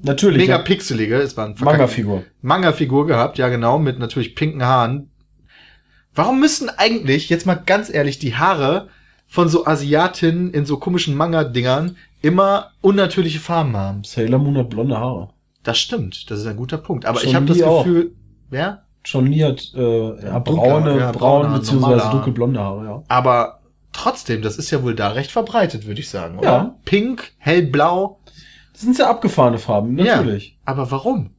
natürlich. 0.02 0.39
mega 0.39 0.54
ja. 0.54 0.63
pixelige, 0.63 1.18
es 1.18 1.38
war 1.38 1.46
ein 1.46 1.56
Manga-Figur. 1.60 2.24
Manga-Figur 2.42 3.06
gehabt, 3.06 3.38
ja 3.38 3.50
genau, 3.50 3.78
mit 3.78 4.00
natürlich 4.00 4.34
pinken 4.34 4.65
Haaren. 4.65 5.12
Warum 6.15 6.39
müssen 6.39 6.70
eigentlich, 6.70 7.30
jetzt 7.30 7.46
mal 7.46 7.56
ganz 7.56 7.94
ehrlich, 7.94 8.18
die 8.18 8.36
Haare 8.36 8.89
von 9.30 9.48
so 9.48 9.65
Asiatinnen 9.65 10.52
in 10.52 10.65
so 10.65 10.78
komischen 10.78 11.15
Manga-Dingern 11.15 11.96
immer 12.22 12.72
unnatürliche 12.82 13.39
Farben 13.39 13.78
haben? 13.78 14.04
Sailor 14.04 14.39
Moon 14.39 14.58
hat 14.58 14.70
blonde 14.70 14.98
Haare. 14.98 15.30
Das 15.63 15.78
stimmt, 15.78 16.30
das 16.32 16.39
ist 16.39 16.48
ein 16.48 16.58
guter 16.58 16.78
Punkt. 16.78 17.06
Aber 17.06 17.20
Schon 17.20 17.30
ich 17.30 17.36
habe 17.36 17.46
das 17.46 17.58
nie 17.58 17.63
auch. 17.63 17.84
Gefühl, 17.84 18.15
wer? 18.50 18.84
John 19.06 19.28
Lee 19.28 19.44
hat 19.44 19.72
äh, 19.76 20.26
ja, 20.26 20.39
braune, 20.39 21.00
ja, 21.00 21.12
braune 21.12 21.60
beziehungsweise 21.60 22.10
dunkelblonde 22.12 22.60
Haare, 22.60 22.86
ja. 22.86 23.04
Aber 23.08 23.60
trotzdem, 23.94 24.42
das 24.42 24.58
ist 24.58 24.72
ja 24.72 24.84
wohl 24.84 24.96
da 24.96 25.10
recht 25.10 25.32
verbreitet, 25.32 25.86
würde 25.86 26.02
ich 26.02 26.10
sagen, 26.10 26.39
oder? 26.39 26.48
Ja. 26.48 26.76
Pink, 26.86 27.32
hellblau. 27.38 28.20
Das 28.74 28.82
sind 28.82 28.96
sehr 28.96 29.10
abgefahrene 29.10 29.60
Farben, 29.60 29.96
natürlich. 29.96 30.50
Ja, 30.50 30.74
aber 30.74 30.92
warum? 30.92 31.32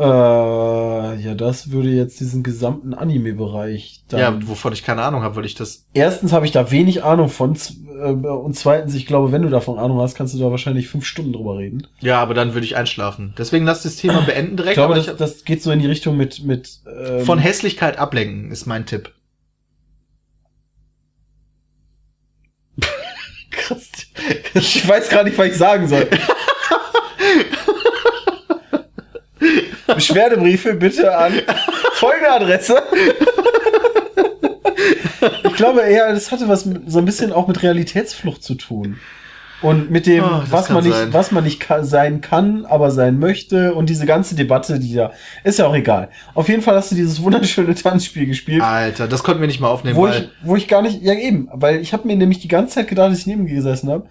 Äh, 0.00 1.16
ja, 1.20 1.34
das 1.34 1.70
würde 1.70 1.90
jetzt 1.90 2.20
diesen 2.20 2.42
gesamten 2.42 2.94
Anime-Bereich. 2.94 4.02
Ja, 4.10 4.36
wovon 4.46 4.72
ich 4.72 4.82
keine 4.82 5.02
Ahnung 5.02 5.22
habe, 5.22 5.36
weil 5.36 5.44
ich 5.44 5.54
das. 5.54 5.84
Erstens 5.92 6.32
habe 6.32 6.46
ich 6.46 6.52
da 6.52 6.70
wenig 6.70 7.04
Ahnung 7.04 7.28
von 7.28 7.54
äh, 7.54 8.10
und 8.12 8.56
zweitens, 8.56 8.94
ich 8.94 9.06
glaube, 9.06 9.30
wenn 9.32 9.42
du 9.42 9.50
davon 9.50 9.78
Ahnung 9.78 10.00
hast, 10.00 10.14
kannst 10.14 10.34
du 10.34 10.38
da 10.38 10.50
wahrscheinlich 10.50 10.88
fünf 10.88 11.04
Stunden 11.04 11.32
drüber 11.32 11.58
reden. 11.58 11.86
Ja, 12.00 12.20
aber 12.20 12.34
dann 12.34 12.54
würde 12.54 12.64
ich 12.64 12.76
einschlafen. 12.76 13.34
Deswegen 13.36 13.64
lass 13.64 13.82
das 13.82 13.96
Thema 13.96 14.22
beenden 14.22 14.52
Ich 14.52 14.56
direkt. 14.56 14.74
glaube, 14.74 14.94
aber 14.94 15.02
das, 15.02 15.16
das 15.16 15.44
geht 15.44 15.62
so 15.62 15.70
in 15.70 15.80
die 15.80 15.86
Richtung 15.86 16.16
mit 16.16 16.42
mit 16.44 16.80
ähm, 16.86 17.24
von 17.24 17.38
Hässlichkeit 17.38 17.98
ablenken 17.98 18.50
ist 18.50 18.66
mein 18.66 18.86
Tipp. 18.86 19.12
Krass. 23.50 23.90
Ich 24.54 24.86
weiß 24.88 25.10
gar 25.10 25.24
nicht, 25.24 25.36
was 25.38 25.46
ich 25.48 25.56
sagen 25.56 25.88
soll. 25.88 26.08
Beschwerdebriefe 29.94 30.74
bitte 30.74 31.16
an 31.16 31.32
folgende 31.94 32.30
Adresse. 32.32 32.82
Ich 35.44 35.54
glaube 35.54 35.80
eher, 35.82 36.12
das 36.12 36.30
hatte 36.32 36.48
was 36.48 36.64
mit, 36.64 36.90
so 36.90 36.98
ein 36.98 37.04
bisschen 37.04 37.32
auch 37.32 37.46
mit 37.48 37.62
Realitätsflucht 37.62 38.42
zu 38.42 38.54
tun. 38.54 38.98
Und 39.62 39.90
mit 39.90 40.06
dem, 40.06 40.24
Oh, 40.24 40.40
was 40.48 40.70
man 40.70 40.82
nicht, 40.82 40.94
sein. 40.96 41.12
was 41.12 41.32
man 41.32 41.44
nicht 41.44 41.60
ka- 41.60 41.82
sein 41.84 42.22
kann, 42.22 42.64
aber 42.64 42.90
sein 42.90 43.18
möchte 43.18 43.74
und 43.74 43.90
diese 43.90 44.06
ganze 44.06 44.34
Debatte, 44.34 44.78
die 44.80 44.94
da, 44.94 45.12
ist 45.44 45.58
ja 45.58 45.66
auch 45.66 45.74
egal. 45.74 46.08
Auf 46.32 46.48
jeden 46.48 46.62
Fall 46.62 46.76
hast 46.76 46.92
du 46.92 46.94
dieses 46.94 47.22
wunderschöne 47.22 47.74
Tanzspiel 47.74 48.24
gespielt. 48.24 48.62
Alter, 48.62 49.06
das 49.06 49.22
konnten 49.22 49.42
wir 49.42 49.48
nicht 49.48 49.60
mal 49.60 49.68
aufnehmen, 49.68 49.96
wo 49.96 50.06
ich, 50.06 50.14
weil 50.14 50.30
wo 50.42 50.56
ich 50.56 50.66
gar 50.66 50.80
nicht, 50.80 51.02
ja 51.02 51.12
eben, 51.12 51.50
weil 51.52 51.80
ich 51.82 51.92
habe 51.92 52.06
mir 52.06 52.16
nämlich 52.16 52.38
die 52.38 52.48
ganze 52.48 52.76
Zeit 52.76 52.88
gedacht, 52.88 53.10
dass 53.12 53.18
ich 53.18 53.26
neben 53.26 53.46
dir 53.46 53.56
gesessen 53.56 53.90
habe. 53.90 54.06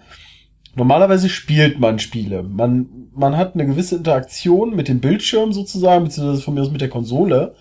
Normalerweise 0.76 1.28
spielt 1.28 1.80
man 1.80 1.98
Spiele. 1.98 2.42
Man, 2.42 2.86
man 3.14 3.36
hat 3.36 3.54
eine 3.54 3.66
gewisse 3.66 3.96
Interaktion 3.96 4.74
mit 4.76 4.88
dem 4.88 5.00
Bildschirm 5.00 5.52
sozusagen, 5.52 6.04
beziehungsweise 6.04 6.42
von 6.42 6.54
mir 6.54 6.62
aus 6.62 6.70
mit 6.70 6.80
der 6.80 6.88
Konsole. 6.88 7.54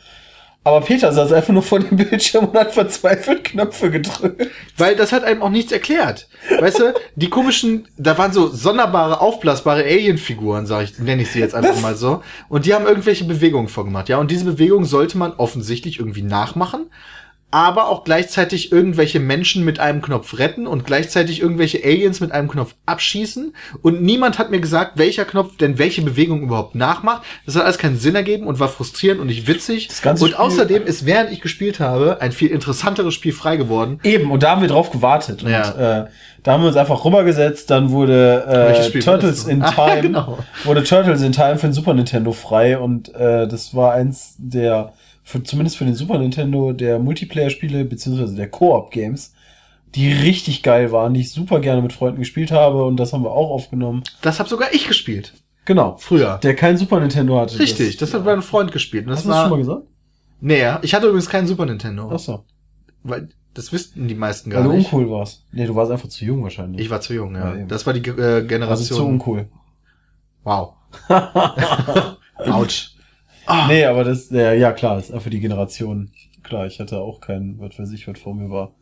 Aber 0.64 0.82
Peter 0.82 1.12
saß 1.12 1.32
einfach 1.32 1.54
nur 1.54 1.64
vor 1.64 1.80
dem 1.80 1.96
Bildschirm 1.98 2.46
und 2.50 2.58
hat 2.58 2.74
verzweifelt 2.74 3.46
Knöpfe 3.46 3.90
gedrückt. 3.90 4.46
weil 4.78 4.96
das 4.96 5.12
hat 5.14 5.24
einem 5.24 5.42
auch 5.42 5.50
nichts 5.50 5.72
erklärt. 5.72 6.28
Weißt 6.60 6.80
du, 6.80 6.94
die 7.16 7.30
komischen, 7.30 7.88
da 7.98 8.18
waren 8.18 8.34
so 8.34 8.48
sonderbare, 8.48 9.22
aufblasbare 9.22 9.84
Alien-Figuren, 9.84 10.66
sag 10.66 10.84
ich, 10.84 11.00
nenne 11.00 11.22
ich 11.24 11.32
sie 11.32 11.40
jetzt 11.40 11.56
einfach 11.56 11.72
Das- 11.72 11.82
mal 11.82 11.96
so. 11.96 12.22
Und 12.50 12.66
die 12.66 12.74
haben 12.74 12.86
irgendwelche 12.86 13.24
Bewegungen 13.24 13.70
vorgemacht, 13.70 14.10
ja. 14.10 14.18
Und 14.18 14.30
diese 14.32 14.46
Bewegungen 14.46 14.86
sollte 14.86 15.18
man 15.18 15.32
offensichtlich 15.34 15.98
irgendwie 15.98 16.24
nachmachen, 16.24 16.88
aber 17.52 17.88
auch 17.90 18.04
gleichzeitig 18.04 18.72
irgendwelche 18.72 19.20
Menschen 19.20 19.66
mit 19.66 19.80
einem 19.80 20.02
Knopf 20.04 20.38
retten 20.38 20.68
und 20.68 20.86
gleichzeitig 20.86 21.42
irgendwelche 21.42 21.84
Aliens 21.84 22.20
mit 22.20 22.32
einem 22.32 22.48
Knopf 22.48 22.76
abschießen. 22.86 23.56
Und 23.82 24.02
niemand 24.04 24.38
hat 24.38 24.52
mir 24.52 24.60
gesagt, 24.60 24.94
welcher 25.00 25.26
Knopf 25.26 25.58
denn 25.58 25.80
welche 25.80 26.04
Bewegung 26.04 26.44
überhaupt 26.44 26.76
nachmacht. 26.76 27.24
Das 27.46 27.56
hat 27.56 27.64
alles 27.64 27.80
keinen 27.80 27.98
Sinn 27.98 28.14
ergeben 28.14 28.46
und 28.46 28.60
war 28.60 28.68
frustrierend 28.70 29.20
und 29.20 29.28
nicht 29.28 29.48
witzig. 29.48 29.88
Das 29.88 30.02
ganze 30.04 30.26
und 30.26 30.32
Spiel- 30.32 30.40
außerdem 30.46 30.86
ist, 30.86 31.06
während 31.08 31.32
ich 31.32 31.42
gespielt 31.42 31.80
habe, 31.80 32.22
ein 32.22 32.32
viel 32.32 32.50
interessanteres 32.52 33.14
Spiel 33.16 33.34
frei 33.34 33.58
geworden. 33.58 34.00
Eben, 34.04 34.30
und 34.30 34.44
da 34.44 34.52
haben 34.52 34.62
wir 34.62 34.70
drauf 34.70 34.92
gewartet. 34.92 35.42
Und 35.44 35.50
Ja. 35.50 36.02
äh, 36.04 36.08
da 36.44 36.54
haben 36.54 36.62
wir 36.62 36.68
uns 36.68 36.78
einfach 36.78 37.04
rübergesetzt, 37.04 37.70
dann 37.72 37.90
wurde 37.92 38.46
äh, 38.94 39.00
Turtles 39.00 39.46
in 39.46 39.60
noch? 39.60 39.74
Time, 39.76 39.92
Ah, 39.92 39.96
genau. 40.02 40.40
wurde 40.66 40.84
Turtles 40.84 41.22
in 41.22 41.32
Time 41.32 41.58
für 41.58 41.68
den 41.68 41.74
Super 41.74 41.94
Nintendo 41.96 42.32
frei 42.32 42.78
und 42.78 43.14
äh, 43.16 43.48
das 43.48 43.76
war 43.76 43.94
eins 43.94 44.36
der, 44.38 44.94
für, 45.30 45.44
zumindest 45.44 45.78
für 45.78 45.86
den 45.86 45.94
Super 45.94 46.18
Nintendo, 46.18 46.74
der 46.74 46.98
Multiplayer-Spiele, 46.98 47.86
beziehungsweise 47.86 48.36
der 48.36 48.50
Koop-Games, 48.50 49.36
die 49.94 50.12
richtig 50.12 50.64
geil 50.64 50.92
waren, 50.92 51.14
die 51.14 51.22
ich 51.22 51.32
super 51.32 51.60
gerne 51.60 51.84
mit 51.84 51.94
Freunden 51.94 52.18
gespielt 52.18 52.52
habe 52.52 52.84
und 52.84 52.98
das 52.98 53.14
haben 53.14 53.24
wir 53.24 53.30
auch 53.30 53.52
aufgenommen. 53.52 54.04
Das 54.24 54.40
habe 54.40 54.50
sogar 54.50 54.74
ich 54.74 54.88
gespielt. 54.88 55.34
Genau. 55.66 55.98
Früher. 56.00 56.40
Der 56.42 56.56
kein 56.56 56.78
Super 56.78 57.00
Nintendo 57.00 57.40
hatte. 57.40 57.60
Richtig, 57.60 57.98
das, 57.98 58.12
hat 58.16 58.26
mein 58.26 58.42
Freund 58.42 58.72
gespielt. 58.72 59.08
Das 59.08 59.18
Hast 59.18 59.26
du 59.26 59.30
das 59.30 59.42
schon 59.42 59.50
mal 59.52 59.58
gesagt? 59.58 59.84
Nee, 60.42 60.62
ja. 60.62 60.80
ich 60.82 60.96
hatte 60.96 61.06
übrigens 61.06 61.30
keinen 61.30 61.46
Super 61.46 61.68
Nintendo. 61.68 62.10
Ach 62.12 62.18
so. 62.18 62.44
Weil 63.04 63.30
das 63.54 63.72
wüssten 63.72 64.08
die 64.08 64.16
meisten 64.16 64.50
Weil 64.50 64.64
gar 64.64 64.72
du 64.72 64.78
nicht. 64.78 64.92
uncool 64.92 65.12
warst. 65.12 65.46
Nee, 65.52 65.68
du 65.68 65.76
warst 65.76 65.92
einfach 65.92 66.10
zu 66.10 66.26
jung 66.26 66.42
wahrscheinlich. 66.42 66.82
Ich 66.82 66.90
war 66.90 67.02
zu 67.02 67.14
jung, 67.14 67.36
ja. 67.36 67.56
Ja, 67.56 67.66
das 67.66 67.86
war 67.86 67.94
die 67.94 68.10
äh, 68.10 68.12
also 68.12 68.42
zu 68.42 68.48
Generation. 68.48 69.08
uncool. 69.08 69.48
wow. 70.44 70.74
Autsch. 72.38 72.96
Ah. 73.50 73.66
Nee, 73.68 73.84
aber 73.86 74.04
das, 74.04 74.30
ja, 74.30 74.54
ja 74.54 74.72
klar, 74.72 75.00
ist 75.00 75.12
einfach 75.12 75.32
die 75.32 75.40
Generation. 75.40 76.12
Klar, 76.44 76.68
ich 76.68 76.80
hatte 76.80 77.00
auch 77.00 77.20
keinen, 77.20 77.60
was 77.60 77.80
weiß 77.80 77.92
ich, 77.94 78.08
was 78.08 78.20
vor 78.20 78.36
mir 78.36 78.52
war. 78.52 78.76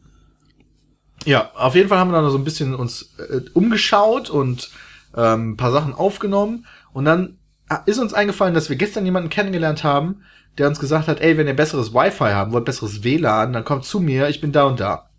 Ja, 1.25 1.51
auf 1.55 1.73
jeden 1.73 1.87
Fall 1.87 1.97
haben 1.99 2.11
wir 2.11 2.21
dann 2.21 2.29
so 2.29 2.37
ein 2.37 2.43
bisschen 2.43 2.75
uns 2.75 3.15
äh, 3.17 3.39
umgeschaut 3.53 4.29
und 4.29 4.69
ähm, 5.15 5.51
ein 5.51 5.57
paar 5.57 5.71
Sachen 5.71 5.93
aufgenommen. 5.93 6.65
Und 6.91 7.05
dann 7.05 7.37
ah, 7.69 7.79
ist 7.85 7.97
uns 7.97 8.13
eingefallen, 8.13 8.53
dass 8.53 8.69
wir 8.69 8.75
gestern 8.75 9.05
jemanden 9.05 9.29
kennengelernt 9.29 9.85
haben, 9.85 10.23
der 10.57 10.67
uns 10.67 10.79
gesagt 10.79 11.07
hat, 11.07 11.21
ey, 11.21 11.37
wenn 11.37 11.47
ihr 11.47 11.55
besseres 11.55 11.93
Wi-Fi 11.93 12.31
haben 12.31 12.51
wollt, 12.51 12.65
besseres 12.65 13.05
WLAN, 13.05 13.53
dann 13.53 13.63
kommt 13.63 13.85
zu 13.85 14.01
mir, 14.01 14.27
ich 14.27 14.41
bin 14.41 14.51
da 14.51 14.65
und 14.65 14.81
da. 14.81 15.09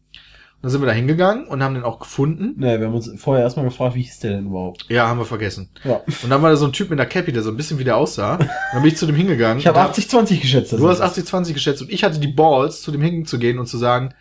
Dann 0.61 0.73
sind 0.73 0.81
wir 0.83 0.87
da 0.87 0.93
hingegangen 0.93 1.47
und 1.47 1.63
haben 1.63 1.75
den 1.75 1.85
auch 1.85 2.01
gefunden. 2.01 2.55
Nee, 2.57 2.81
wir 2.81 2.87
haben 2.89 2.95
uns 2.95 3.09
vorher 3.17 3.45
erstmal 3.45 3.65
gefragt, 3.67 3.95
wie 3.95 4.03
hieß 4.03 4.19
der 4.19 4.33
denn 4.33 4.47
überhaupt? 4.47 4.87
Ja, 4.89 5.07
haben 5.07 5.19
wir 5.21 5.25
vergessen. 5.25 5.69
Ja. 5.85 6.01
Und 6.23 6.31
dann 6.31 6.43
war 6.43 6.51
da 6.51 6.57
so 6.57 6.67
ein 6.67 6.73
Typ 6.73 6.91
mit 6.91 6.99
einer 6.99 7.09
Cappy, 7.09 7.31
der 7.31 7.43
so 7.43 7.51
ein 7.51 7.57
bisschen 7.57 7.79
wie 7.79 7.85
der 7.85 7.97
aussah. 7.97 8.35
Und 8.35 8.49
dann 8.73 8.83
bin 8.83 8.91
ich 8.91 8.97
zu 8.97 9.07
dem 9.07 9.15
hingegangen. 9.15 9.59
Ich 9.59 9.69
habe 9.69 9.79
und 9.79 9.85
hab- 9.85 9.95
80-20 9.97 10.41
geschätzt. 10.41 10.73
Du 10.73 10.89
hast 10.89 10.99
ist 10.99 11.29
80-20 11.33 11.53
geschätzt 11.53 11.83
und 11.83 11.93
ich 11.93 12.03
hatte 12.03 12.19
die 12.19 12.27
Balls, 12.29 12.83
zu 12.83 12.91
dem 12.91 13.03
hinzugehen 13.03 13.61
und 13.61 13.67
zu 13.67 13.79
sagen, 13.79 14.15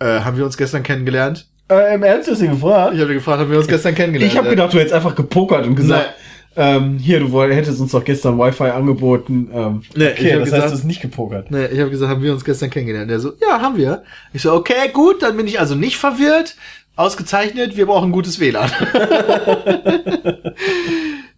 äh, 0.00 0.20
haben 0.20 0.38
wir 0.38 0.46
uns 0.46 0.56
gestern 0.56 0.82
kennengelernt? 0.82 1.48
Äh, 1.70 1.94
Im 1.94 2.02
Ernst 2.02 2.30
hast 2.30 2.40
du 2.40 2.46
ihn 2.46 2.52
gefragt? 2.52 2.94
Ich 2.94 3.00
habe 3.02 3.12
gefragt, 3.12 3.40
haben 3.40 3.50
wir 3.50 3.58
uns 3.58 3.68
gestern 3.68 3.94
kennengelernt? 3.94 4.32
Ich 4.32 4.38
habe 4.38 4.48
gedacht, 4.48 4.72
du 4.72 4.78
hättest 4.78 4.94
einfach 4.94 5.14
gepokert 5.14 5.66
und 5.66 5.74
gesagt, 5.74 6.14
ähm, 6.56 6.98
hier, 6.98 7.20
du 7.20 7.30
woll- 7.32 7.52
hättest 7.54 7.80
uns 7.80 7.92
doch 7.92 8.04
gestern 8.04 8.38
Wi-Fi 8.38 8.64
angeboten. 8.70 9.48
Ähm, 9.52 9.82
Nee, 9.94 10.10
okay, 10.12 10.26
ich 10.28 10.32
hab 10.32 10.38
das 10.40 10.44
gesagt- 10.46 10.62
heißt, 10.64 10.72
du 10.74 10.78
hast 10.78 10.84
nicht 10.84 11.00
gepokert. 11.02 11.50
Nee, 11.50 11.66
ich 11.66 11.78
habe 11.80 11.90
gesagt, 11.90 12.10
haben 12.10 12.22
wir 12.22 12.32
uns 12.32 12.44
gestern 12.44 12.70
kennengelernt? 12.70 13.10
Der 13.10 13.20
so, 13.20 13.32
ja, 13.40 13.60
haben 13.60 13.76
wir. 13.76 14.02
Ich 14.32 14.42
so, 14.42 14.52
okay, 14.52 14.88
gut, 14.92 15.22
dann 15.22 15.36
bin 15.36 15.46
ich 15.46 15.58
also 15.60 15.74
nicht 15.74 15.96
verwirrt. 15.96 16.56
Ausgezeichnet, 16.94 17.76
wir 17.76 17.86
brauchen 17.86 18.12
gutes 18.12 18.38
WLAN. 18.38 18.70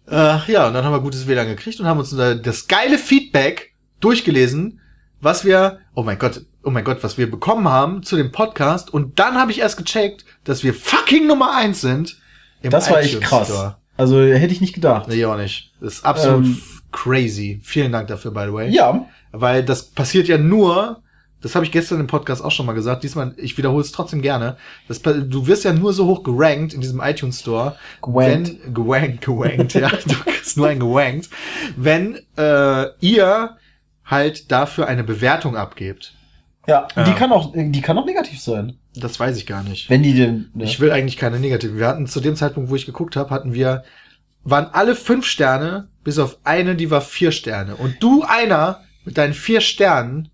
äh, 0.09 0.37
ja, 0.51 0.67
und 0.67 0.73
dann 0.73 0.83
haben 0.83 0.91
wir 0.93 0.99
gutes 0.99 1.27
WLAN 1.27 1.47
gekriegt 1.47 1.79
und 1.79 1.85
haben 1.87 1.99
uns 1.99 2.15
da 2.15 2.33
das 2.35 2.67
geile 2.67 2.97
Feedback 2.97 3.73
durchgelesen, 4.01 4.81
was 5.21 5.45
wir, 5.45 5.79
oh 5.95 6.03
mein 6.03 6.19
Gott, 6.19 6.41
oh 6.63 6.69
mein 6.71 6.83
Gott, 6.83 6.99
was 7.03 7.17
wir 7.17 7.29
bekommen 7.31 7.67
haben 7.69 8.03
zu 8.03 8.15
dem 8.17 8.31
Podcast. 8.31 8.93
Und 8.93 9.17
dann 9.19 9.35
habe 9.35 9.51
ich 9.51 9.59
erst 9.59 9.77
gecheckt, 9.77 10.25
dass 10.43 10.63
wir 10.63 10.73
fucking 10.73 11.25
Nummer 11.27 11.55
eins 11.55 11.81
sind. 11.81 12.17
Im 12.61 12.71
Das 12.71 12.89
war 12.89 12.99
echt 12.99 13.21
krass. 13.21 13.47
Store. 13.47 13.77
Also 13.97 14.21
hätte 14.21 14.53
ich 14.53 14.61
nicht 14.61 14.73
gedacht. 14.73 15.07
Nee, 15.07 15.15
ich 15.15 15.25
auch 15.25 15.37
nicht. 15.37 15.71
Das 15.79 15.95
ist 15.95 16.05
absolut 16.05 16.45
Ähm, 16.45 16.61
crazy. 16.91 17.59
Vielen 17.63 17.91
Dank 17.91 18.07
dafür, 18.07 18.31
by 18.31 18.45
the 18.47 18.53
way. 18.53 18.69
Ja, 18.69 19.05
Weil 19.31 19.63
das 19.63 19.83
passiert 19.83 20.27
ja 20.27 20.37
nur, 20.37 21.01
das 21.41 21.55
habe 21.55 21.65
ich 21.65 21.71
gestern 21.71 21.99
im 21.99 22.07
Podcast 22.07 22.43
auch 22.43 22.51
schon 22.51 22.65
mal 22.65 22.73
gesagt, 22.73 23.03
diesmal, 23.03 23.33
ich 23.37 23.57
wiederhole 23.57 23.81
es 23.81 23.91
trotzdem 23.91 24.21
gerne, 24.21 24.57
das, 24.87 25.01
du 25.01 25.47
wirst 25.47 25.63
ja 25.63 25.73
nur 25.73 25.93
so 25.93 26.05
hoch 26.07 26.23
gerankt 26.23 26.73
in 26.73 26.81
diesem 26.81 27.01
iTunes 27.01 27.41
Store, 27.41 27.75
Gewankt. 28.01 28.55
wenn, 28.63 28.73
gewankt, 28.73 29.21
gewankt, 29.25 29.73
ja, 29.73 29.89
du 30.07 30.15
kriegst 30.25 30.57
nur 30.57 30.67
ein 30.67 30.79
gewankt, 30.79 31.29
wenn 31.75 32.19
äh, 32.37 32.87
ihr 32.99 33.57
halt 34.05 34.51
dafür 34.51 34.87
eine 34.87 35.03
Bewertung 35.03 35.55
abgebt. 35.57 36.13
ja. 36.67 36.87
Ja. 36.95 37.03
Die 37.03 37.13
kann 37.13 37.31
auch, 37.31 37.53
die 37.53 37.81
kann 37.81 37.97
auch 37.97 38.05
negativ 38.05 38.39
sein. 38.41 38.77
Das 38.95 39.19
weiß 39.19 39.37
ich 39.37 39.45
gar 39.45 39.63
nicht. 39.63 39.89
Wenn 39.89 40.03
die 40.03 40.13
denn, 40.13 40.49
ne? 40.53 40.63
Ich 40.63 40.79
will 40.79 40.91
eigentlich 40.91 41.17
keine 41.17 41.39
negativen. 41.39 41.77
Wir 41.77 41.87
hatten 41.87 42.07
zu 42.07 42.19
dem 42.19 42.35
Zeitpunkt, 42.35 42.69
wo 42.69 42.75
ich 42.75 42.85
geguckt 42.85 43.15
habe, 43.15 43.29
hatten 43.29 43.53
wir, 43.53 43.83
waren 44.43 44.67
alle 44.71 44.95
fünf 44.95 45.25
Sterne, 45.25 45.89
bis 46.03 46.19
auf 46.19 46.37
eine, 46.43 46.75
die 46.75 46.91
war 46.91 47.01
vier 47.01 47.31
Sterne. 47.31 47.75
Und 47.75 47.95
du 47.99 48.23
einer 48.23 48.81
mit 49.03 49.17
deinen 49.17 49.33
vier 49.33 49.61
Sternen 49.61 50.29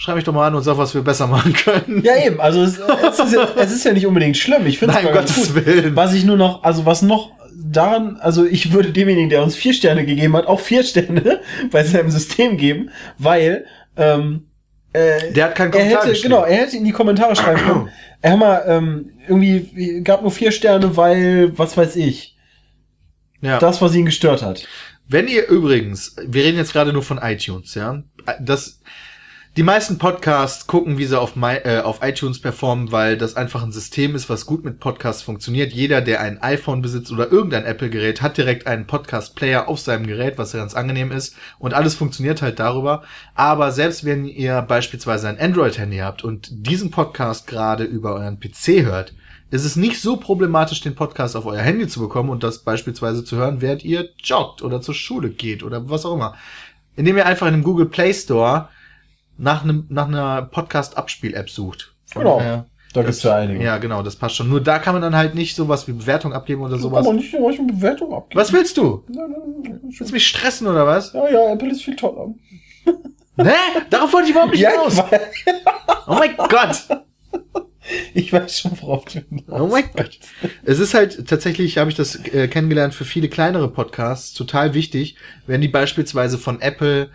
schreib 0.00 0.16
mich 0.16 0.24
doch 0.24 0.32
mal 0.32 0.46
an 0.46 0.54
und 0.54 0.62
sag, 0.62 0.78
was 0.78 0.94
wir 0.94 1.02
besser 1.02 1.26
machen 1.26 1.52
können. 1.52 2.02
Ja, 2.02 2.16
eben. 2.16 2.40
Also 2.40 2.62
es, 2.62 2.78
es, 2.78 3.18
ist, 3.18 3.34
ja, 3.34 3.48
es 3.56 3.72
ist 3.72 3.84
ja 3.84 3.92
nicht 3.92 4.06
unbedingt 4.06 4.36
schlimm. 4.36 4.66
Ich 4.66 4.78
finde 4.78 4.96
es 4.96 5.02
Nein, 5.02 5.12
Gottes 5.12 5.54
gut. 5.54 5.66
Willen. 5.66 5.94
Was 5.94 6.14
ich 6.14 6.24
nur 6.24 6.36
noch, 6.36 6.64
also 6.64 6.86
was 6.86 7.02
noch 7.02 7.32
daran, 7.54 8.16
also 8.16 8.46
ich 8.46 8.72
würde 8.72 8.90
demjenigen, 8.92 9.28
der 9.28 9.42
uns 9.42 9.54
vier 9.54 9.74
Sterne 9.74 10.06
gegeben 10.06 10.34
hat, 10.36 10.46
auch 10.46 10.60
vier 10.60 10.82
Sterne 10.82 11.40
bei 11.70 11.84
seinem 11.84 12.10
System 12.10 12.56
geben, 12.56 12.90
weil 13.18 13.66
ähm, 13.96 14.46
äh, 14.92 15.32
Der 15.32 15.46
hat 15.46 15.54
keinen 15.54 15.72
er 15.72 15.78
Kommentar 15.78 16.00
hätte, 16.02 16.10
geschrieben. 16.12 16.34
genau, 16.34 16.44
er 16.44 16.56
hätte 16.56 16.76
in 16.76 16.84
die 16.84 16.92
Kommentare 16.92 17.36
schreiben 17.36 17.60
können. 17.62 17.88
Er 18.22 18.32
hat 18.32 18.38
mal 18.38 18.64
ähm, 18.66 19.12
irgendwie 19.28 20.02
gab 20.04 20.20
nur 20.20 20.30
vier 20.30 20.52
Sterne, 20.52 20.94
weil 20.94 21.56
was 21.56 21.74
weiß 21.78 21.96
ich, 21.96 22.36
Ja. 23.40 23.58
das 23.58 23.80
was 23.80 23.94
ihn 23.94 24.04
gestört 24.04 24.42
hat. 24.42 24.66
Wenn 25.08 25.26
ihr 25.26 25.48
übrigens, 25.48 26.14
wir 26.26 26.44
reden 26.44 26.58
jetzt 26.58 26.72
gerade 26.74 26.92
nur 26.92 27.02
von 27.02 27.16
iTunes, 27.16 27.74
ja, 27.74 28.02
das, 28.38 28.82
die 29.56 29.64
meisten 29.64 29.98
Podcasts 29.98 30.68
gucken, 30.68 30.96
wie 30.96 31.06
sie 31.06 31.18
auf, 31.18 31.34
My, 31.34 31.56
äh, 31.64 31.80
auf 31.80 32.04
iTunes 32.04 32.40
performen, 32.40 32.92
weil 32.92 33.18
das 33.18 33.34
einfach 33.34 33.64
ein 33.64 33.72
System 33.72 34.14
ist, 34.14 34.30
was 34.30 34.46
gut 34.46 34.64
mit 34.64 34.78
Podcasts 34.78 35.22
funktioniert. 35.22 35.72
Jeder, 35.72 36.00
der 36.00 36.20
ein 36.20 36.40
iPhone 36.40 36.82
besitzt 36.82 37.10
oder 37.10 37.32
irgendein 37.32 37.64
Apple-Gerät, 37.64 38.22
hat 38.22 38.36
direkt 38.36 38.68
einen 38.68 38.86
Podcast-Player 38.86 39.66
auf 39.66 39.80
seinem 39.80 40.06
Gerät, 40.06 40.38
was 40.38 40.52
ganz 40.52 40.74
angenehm 40.74 41.10
ist. 41.10 41.34
Und 41.58 41.74
alles 41.74 41.96
funktioniert 41.96 42.42
halt 42.42 42.60
darüber. 42.60 43.02
Aber 43.34 43.72
selbst 43.72 44.04
wenn 44.04 44.24
ihr 44.24 44.62
beispielsweise 44.62 45.28
ein 45.28 45.40
Android-Handy 45.40 45.98
habt 45.98 46.22
und 46.22 46.48
diesen 46.52 46.92
Podcast 46.92 47.48
gerade 47.48 47.82
über 47.82 48.14
euren 48.14 48.38
PC 48.38 48.84
hört, 48.84 49.14
ist 49.50 49.64
es 49.64 49.74
nicht 49.74 50.00
so 50.00 50.16
problematisch, 50.16 50.80
den 50.80 50.94
Podcast 50.94 51.34
auf 51.34 51.46
euer 51.46 51.60
Handy 51.60 51.88
zu 51.88 51.98
bekommen 51.98 52.30
und 52.30 52.44
das 52.44 52.60
beispielsweise 52.60 53.24
zu 53.24 53.34
hören, 53.34 53.60
während 53.60 53.84
ihr 53.84 54.10
joggt 54.22 54.62
oder 54.62 54.80
zur 54.80 54.94
Schule 54.94 55.30
geht 55.30 55.64
oder 55.64 55.90
was 55.90 56.06
auch 56.06 56.14
immer. 56.14 56.36
Indem 56.94 57.16
ihr 57.16 57.26
einfach 57.26 57.48
in 57.48 57.54
dem 57.54 57.64
Google 57.64 57.86
Play 57.86 58.14
Store 58.14 58.68
nach, 59.40 59.64
einem, 59.64 59.86
nach 59.88 60.06
einer 60.08 60.42
Podcast-Abspiel-App 60.42 61.50
sucht. 61.50 61.94
Von 62.06 62.22
Genau. 62.22 62.38
daher- 62.38 62.66
Da 62.92 63.02
gibt's 63.02 63.22
ja 63.22 63.36
einige. 63.36 63.62
Ja, 63.62 63.78
genau, 63.78 64.02
das 64.02 64.16
passt 64.16 64.34
schon. 64.34 64.48
Nur 64.48 64.60
da 64.60 64.80
kann 64.80 64.94
man 64.94 65.02
dann 65.02 65.14
halt 65.14 65.36
nicht 65.36 65.54
sowas 65.54 65.86
wie 65.86 65.92
Bewertung 65.92 66.32
abgeben 66.32 66.60
oder 66.62 66.76
sowas. 66.76 67.04
Kann 67.06 67.14
man 67.14 67.22
nicht 67.24 67.34
eine 67.34 67.72
Bewertung 67.72 68.12
abgeben. 68.12 68.40
Was 68.40 68.52
willst 68.52 68.76
du? 68.76 69.04
Nein, 69.08 69.30
nein, 69.30 69.40
nein, 69.62 69.80
Willst 69.84 70.00
du 70.10 70.12
mich 70.14 70.26
stressen 70.26 70.66
oder 70.66 70.84
was? 70.86 71.12
Ja, 71.12 71.28
ja, 71.30 71.52
Apple 71.52 71.70
ist 71.70 71.84
viel 71.84 71.94
toller. 71.94 72.34
Hä? 73.36 73.52
Darauf 73.90 74.12
wollte 74.12 74.26
ich 74.26 74.32
überhaupt 74.32 74.52
nicht 74.52 74.60
Ja, 74.62 74.70
raus. 74.72 75.00
Oh 76.08 76.14
mein 76.16 76.36
Gott. 76.36 76.84
ich 78.14 78.32
weiß 78.32 78.58
schon, 78.60 78.72
worauf 78.82 79.04
du 79.04 79.20
hinaus 79.20 79.60
Oh 79.60 79.66
mein 79.68 79.84
Gott. 79.96 80.18
Es 80.64 80.78
ist 80.80 80.92
halt 80.94 81.28
tatsächlich, 81.28 81.78
habe 81.78 81.90
ich 81.90 81.96
das 81.96 82.16
äh, 82.16 82.48
kennengelernt, 82.48 82.94
für 82.94 83.04
viele 83.04 83.28
kleinere 83.28 83.68
Podcasts 83.70 84.34
total 84.34 84.74
wichtig, 84.74 85.16
wenn 85.46 85.60
die 85.60 85.68
beispielsweise 85.68 86.38
von 86.38 86.60
Apple 86.60 87.10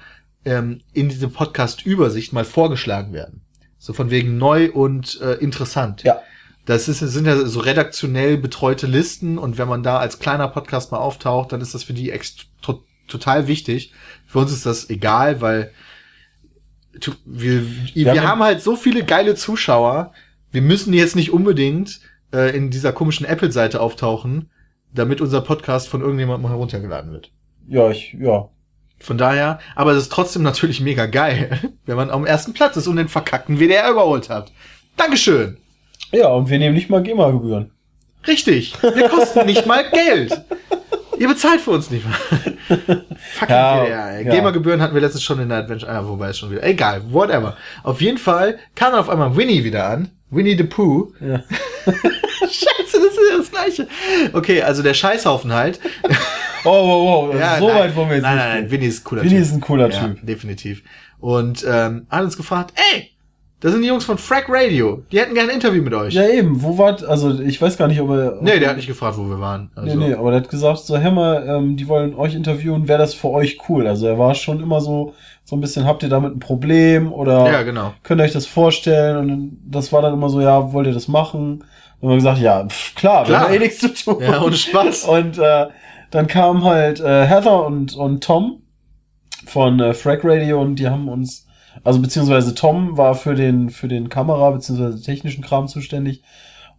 ähm, 0.45 0.81
in 0.93 1.09
diese 1.09 1.27
Podcast-Übersicht 1.27 2.33
mal 2.33 2.45
vorgeschlagen 2.45 3.13
werden. 3.13 3.41
So 3.77 3.93
von 3.93 4.09
wegen 4.09 4.37
neu 4.37 4.71
und 4.71 5.19
äh, 5.21 5.33
interessant. 5.35 6.03
Ja. 6.03 6.21
Das 6.65 6.87
ist, 6.87 6.99
sind 6.99 7.27
ja 7.27 7.45
so 7.45 7.59
redaktionell 7.59 8.37
betreute 8.37 8.87
Listen 8.87 9.37
und 9.37 9.57
wenn 9.59 9.67
man 9.67 9.83
da 9.83 9.97
als 9.99 10.17
kleiner 10.19 10.47
Podcast 10.47 10.91
mal 10.91 10.97
auftaucht, 10.97 11.51
dann 11.51 11.61
ist 11.61 11.75
das 11.75 11.83
für 11.83 11.93
die 11.93 12.09
ex 12.11 12.37
to 12.61 12.83
total 13.07 13.47
wichtig. 13.47 13.91
Für 14.25 14.39
uns 14.39 14.51
ist 14.51 14.65
das 14.65 14.89
egal, 14.89 15.39
weil 15.41 15.71
wir, 17.25 17.63
wir, 17.93 18.11
haben- 18.11 18.27
haben 18.27 18.43
halt 18.43 18.61
so 18.61 18.75
viele 18.75 19.03
geile 19.03 19.35
Zuschauer. 19.35 20.11
Wir 20.51 20.61
müssen 20.61 20.93
jetzt 20.93 21.15
nicht 21.15 21.31
unbedingt 21.31 21.99
äh, 22.33 22.55
in 22.55 22.71
dieser 22.71 22.93
komischen 22.93 23.25
Apple-Seite 23.27 23.81
auftauchen, 23.81 24.49
damit 24.93 25.21
unser 25.21 25.41
Podcast 25.41 25.87
von 25.89 26.01
irgendjemandem 26.01 26.49
heruntergeladen 26.49 27.11
wird. 27.11 27.31
Ja, 27.67 27.91
ich, 27.91 28.15
ja. 28.19 28.49
Von 29.05 29.19
daher, 29.19 29.59
aber 29.75 29.91
es 29.91 30.03
ist 30.03 30.11
trotzdem 30.11 30.41
natürlich 30.41 30.81
mega 30.81 31.05
geil, 31.05 31.59
wenn 31.85 31.95
man 31.95 32.09
am 32.09 32.25
ersten 32.25 32.53
Platz 32.53 32.75
ist 32.75 32.87
und 32.87 32.95
den 32.95 33.07
verkackten 33.07 33.59
WDR 33.59 33.91
überholt 33.91 34.29
hat. 34.29 34.51
Dankeschön. 34.97 35.57
Ja, 36.11 36.29
und 36.29 36.49
wir 36.49 36.57
nehmen 36.57 36.73
nicht 36.73 36.89
mal 36.89 37.03
GEMA-Gebühren. 37.03 37.69
Richtig. 38.27 38.73
Wir 38.81 39.09
kosten 39.09 39.45
nicht 39.45 39.67
mal 39.67 39.83
Geld. 39.91 40.41
Ihr 41.19 41.27
bezahlt 41.27 41.61
für 41.61 41.71
uns 41.71 41.91
nicht 41.91 42.03
mal. 42.05 42.17
Fucking 43.35 43.55
Ja, 43.55 43.83
WDR, 43.83 44.09
ey. 44.17 44.25
ja. 44.25 44.31
GEMA-Gebühren 44.33 44.81
hatten 44.81 44.95
wir 44.95 45.01
letztens 45.01 45.23
schon 45.23 45.39
in 45.39 45.49
der 45.49 45.59
Adventure. 45.59 45.91
Ah, 45.91 46.03
wobei 46.07 46.31
ist 46.31 46.39
schon 46.39 46.49
wieder. 46.49 46.63
Egal, 46.63 47.01
whatever. 47.13 47.55
Auf 47.83 48.01
jeden 48.01 48.17
Fall 48.17 48.57
kam 48.73 48.93
auf 48.95 49.07
einmal 49.09 49.35
Winnie 49.37 49.63
wieder 49.63 49.87
an. 49.87 50.09
Winnie 50.31 50.57
the 50.57 50.63
Pooh. 50.63 51.13
Ja. 51.21 51.43
Scheiße, 51.85 52.93
das 52.93 53.03
ist 53.03 53.19
ja 53.31 53.37
das 53.37 53.51
Gleiche. 53.51 53.87
Okay, 54.33 54.63
also 54.63 54.81
der 54.81 54.95
Scheißhaufen 54.95 55.53
halt. 55.53 55.79
Oh, 56.65 56.87
wow, 56.87 57.27
wow. 57.33 57.39
Ja, 57.39 57.57
so 57.59 57.67
nein, 57.67 57.77
weit 57.79 57.95
wollen 57.95 58.09
wir 58.09 58.15
jetzt 58.15 58.23
Nein, 58.23 58.35
nicht 58.35 58.45
nein, 58.45 58.61
nein. 58.63 58.71
Winnie 58.71 58.85
ist 58.87 59.01
ein 59.01 59.03
cooler 59.05 59.21
Winnie 59.23 59.35
Typ. 59.35 59.41
ist 59.43 59.53
ein 59.53 59.61
cooler 59.61 59.89
ja, 59.89 59.99
Typ. 60.07 60.25
definitiv. 60.25 60.83
Und 61.19 61.65
ähm, 61.67 62.07
hat 62.09 62.23
uns 62.23 62.37
gefragt, 62.37 62.73
ey, 62.93 63.11
das 63.61 63.71
sind 63.71 63.81
die 63.81 63.87
Jungs 63.87 64.03
von 64.05 64.17
Frack 64.17 64.45
Radio. 64.49 65.03
Die 65.11 65.19
hätten 65.19 65.33
gerne 65.33 65.49
ein 65.49 65.55
Interview 65.55 65.81
mit 65.81 65.93
euch. 65.93 66.13
Ja, 66.13 66.27
eben. 66.27 66.61
Wo 66.61 66.77
wart, 66.77 67.03
also 67.03 67.39
ich 67.39 67.59
weiß 67.59 67.77
gar 67.77 67.87
nicht, 67.87 67.99
ob 68.01 68.09
er. 68.11 68.37
Nee, 68.41 68.59
der 68.59 68.69
hat 68.69 68.75
nicht 68.75 68.85
gefragt, 68.87 69.17
wo 69.17 69.23
wir 69.27 69.39
waren. 69.39 69.71
Also, 69.75 69.97
Nee, 69.97 70.09
nee, 70.09 70.13
aber 70.13 70.31
der 70.31 70.41
hat 70.41 70.49
gesagt, 70.49 70.79
so, 70.79 70.97
hör 70.99 71.11
mal, 71.11 71.47
ähm, 71.47 71.75
die 71.77 71.87
wollen 71.87 72.13
euch 72.15 72.35
interviewen, 72.35 72.87
wäre 72.87 72.99
das 72.99 73.13
für 73.13 73.29
euch 73.29 73.57
cool? 73.69 73.87
Also 73.87 74.05
er 74.07 74.19
war 74.19 74.35
schon 74.35 74.61
immer 74.61 74.81
so, 74.81 75.13
so 75.45 75.55
ein 75.55 75.61
bisschen, 75.61 75.85
habt 75.85 76.03
ihr 76.03 76.09
damit 76.09 76.35
ein 76.35 76.39
Problem 76.39 77.11
oder 77.13 77.49
Ja, 77.51 77.63
genau. 77.63 77.93
könnt 78.03 78.19
ihr 78.21 78.25
euch 78.25 78.33
das 78.33 78.45
vorstellen? 78.45 79.17
Und 79.17 79.57
das 79.65 79.91
war 79.91 80.01
dann 80.01 80.13
immer 80.13 80.29
so, 80.29 80.41
ja, 80.41 80.71
wollt 80.73 80.85
ihr 80.87 80.93
das 80.93 81.07
machen? 81.07 81.63
Und 82.01 82.09
wir 82.09 82.09
haben 82.09 82.17
gesagt, 82.17 82.39
ja, 82.39 82.67
pff, 82.67 82.93
klar, 82.93 83.21
wir 83.21 83.35
Klar. 83.35 83.45
haben 83.45 83.53
eh 83.53 83.59
nichts 83.59 83.79
zu 83.79 83.91
tun. 83.93 84.17
Ja, 84.21 84.43
ohne 84.43 84.55
Spaß. 84.57 85.03
Und 85.07 85.39
äh, 85.39 85.67
dann 86.11 86.27
kamen 86.27 86.63
halt 86.63 86.99
äh, 86.99 87.25
Heather 87.25 87.65
und, 87.65 87.95
und 87.95 88.23
Tom 88.23 88.61
von 89.45 89.79
äh, 89.79 89.93
Frag 89.93 90.21
Radio 90.23 90.61
und 90.61 90.77
die 90.77 90.87
haben 90.87 91.07
uns, 91.07 91.47
also 91.83 92.01
beziehungsweise 92.01 92.55
Tom 92.55 92.97
war 92.97 93.15
für 93.15 93.35
den, 93.35 93.69
für 93.69 93.87
den 93.87 94.09
Kamera 94.09 94.51
beziehungsweise 94.51 95.01
technischen 95.01 95.43
Kram 95.43 95.67
zuständig 95.67 96.23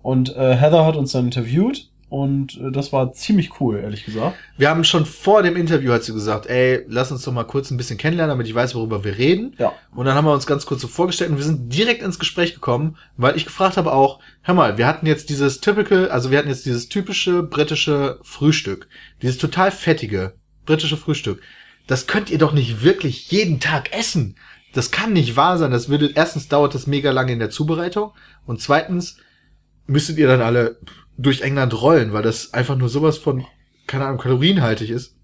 und 0.03 0.35
äh, 0.37 0.57
Heather 0.57 0.85
hat 0.85 0.97
uns 0.97 1.13
dann 1.13 1.27
interviewt 1.27 1.91
und 2.09 2.61
äh, 2.61 2.71
das 2.71 2.93
war 2.93 3.13
ziemlich 3.13 3.61
cool, 3.61 3.79
ehrlich 3.79 4.05
gesagt. 4.05 4.37
Wir 4.57 4.71
haben 4.71 4.85
schon 4.85 5.07
vor 5.07 5.43
dem 5.43 5.57
Interview, 5.57 5.93
hat 5.93 6.05
sie 6.05 6.13
gesagt, 6.13 6.47
ey, 6.47 6.85
lass 6.89 7.11
uns 7.11 7.25
doch 7.25 7.33
mal 7.33 7.45
kurz 7.45 7.71
ein 7.71 7.77
bisschen 7.77 7.99
kennenlernen, 7.99 8.35
damit 8.35 8.47
ich 8.47 8.55
weiß, 8.55 8.75
worüber 8.77 9.03
wir 9.03 9.19
reden. 9.19 9.55
Ja. 9.59 9.73
Und 9.95 10.07
dann 10.07 10.15
haben 10.15 10.25
wir 10.25 10.33
uns 10.33 10.47
ganz 10.47 10.67
kurz 10.67 10.83
so 10.83 10.89
vorgestellt 10.89 11.31
und 11.31 11.39
wir 11.39 11.45
sind 11.45 11.73
direkt 11.73 12.03
ins 12.03 12.19
Gespräch 12.19 12.55
gekommen, 12.55 12.97
weil 13.17 13.37
ich 13.37 13.45
gefragt 13.45 13.77
habe 13.77 13.93
auch, 13.93 14.21
hör 14.43 14.55
mal, 14.55 14.79
wir 14.79 14.87
hatten 14.87 15.07
jetzt 15.07 15.31
dieses 15.31 15.61
typical, 15.61 16.09
also 16.11 16.31
wir 16.31 16.39
hatten 16.39 16.49
jetzt 16.49 16.65
dieses 16.65 16.89
typische 16.89 17.43
britische 17.43 18.21
Frühstück, 18.23 18.89
dieses 19.23 19.39
total 19.39 19.73
fettige 19.73 20.35
britische 20.65 20.97
Frühstück. 20.97 21.41
Das 21.89 22.07
könnt 22.07 22.31
ihr 22.31 22.39
doch 22.39 22.53
nicht 22.53 22.83
wirklich 22.83 23.31
jeden 23.31 23.59
Tag 23.59 23.97
essen. 23.97 24.37
Das 24.75 24.91
kann 24.91 25.13
nicht 25.13 25.37
wahr 25.37 25.59
sein. 25.59 25.71
Das 25.71 25.89
würde, 25.89 26.13
erstens 26.15 26.49
dauert 26.49 26.75
das 26.75 26.87
mega 26.87 27.11
lange 27.11 27.33
in 27.33 27.39
der 27.39 27.51
Zubereitung 27.51 28.13
und 28.45 28.61
zweitens 28.61 29.17
müsstet 29.87 30.19
ihr 30.19 30.27
dann 30.27 30.43
alle 30.43 30.79
durch 31.19 31.41
England 31.41 31.81
rollen, 31.81 32.13
weil 32.13 32.23
das 32.23 32.53
einfach 32.55 32.77
nur 32.77 32.89
sowas 32.89 33.19
von, 33.19 33.45
keine 33.87 34.07
Ahnung, 34.07 34.19
kalorienhaltig 34.19 34.91
ist. 34.91 35.15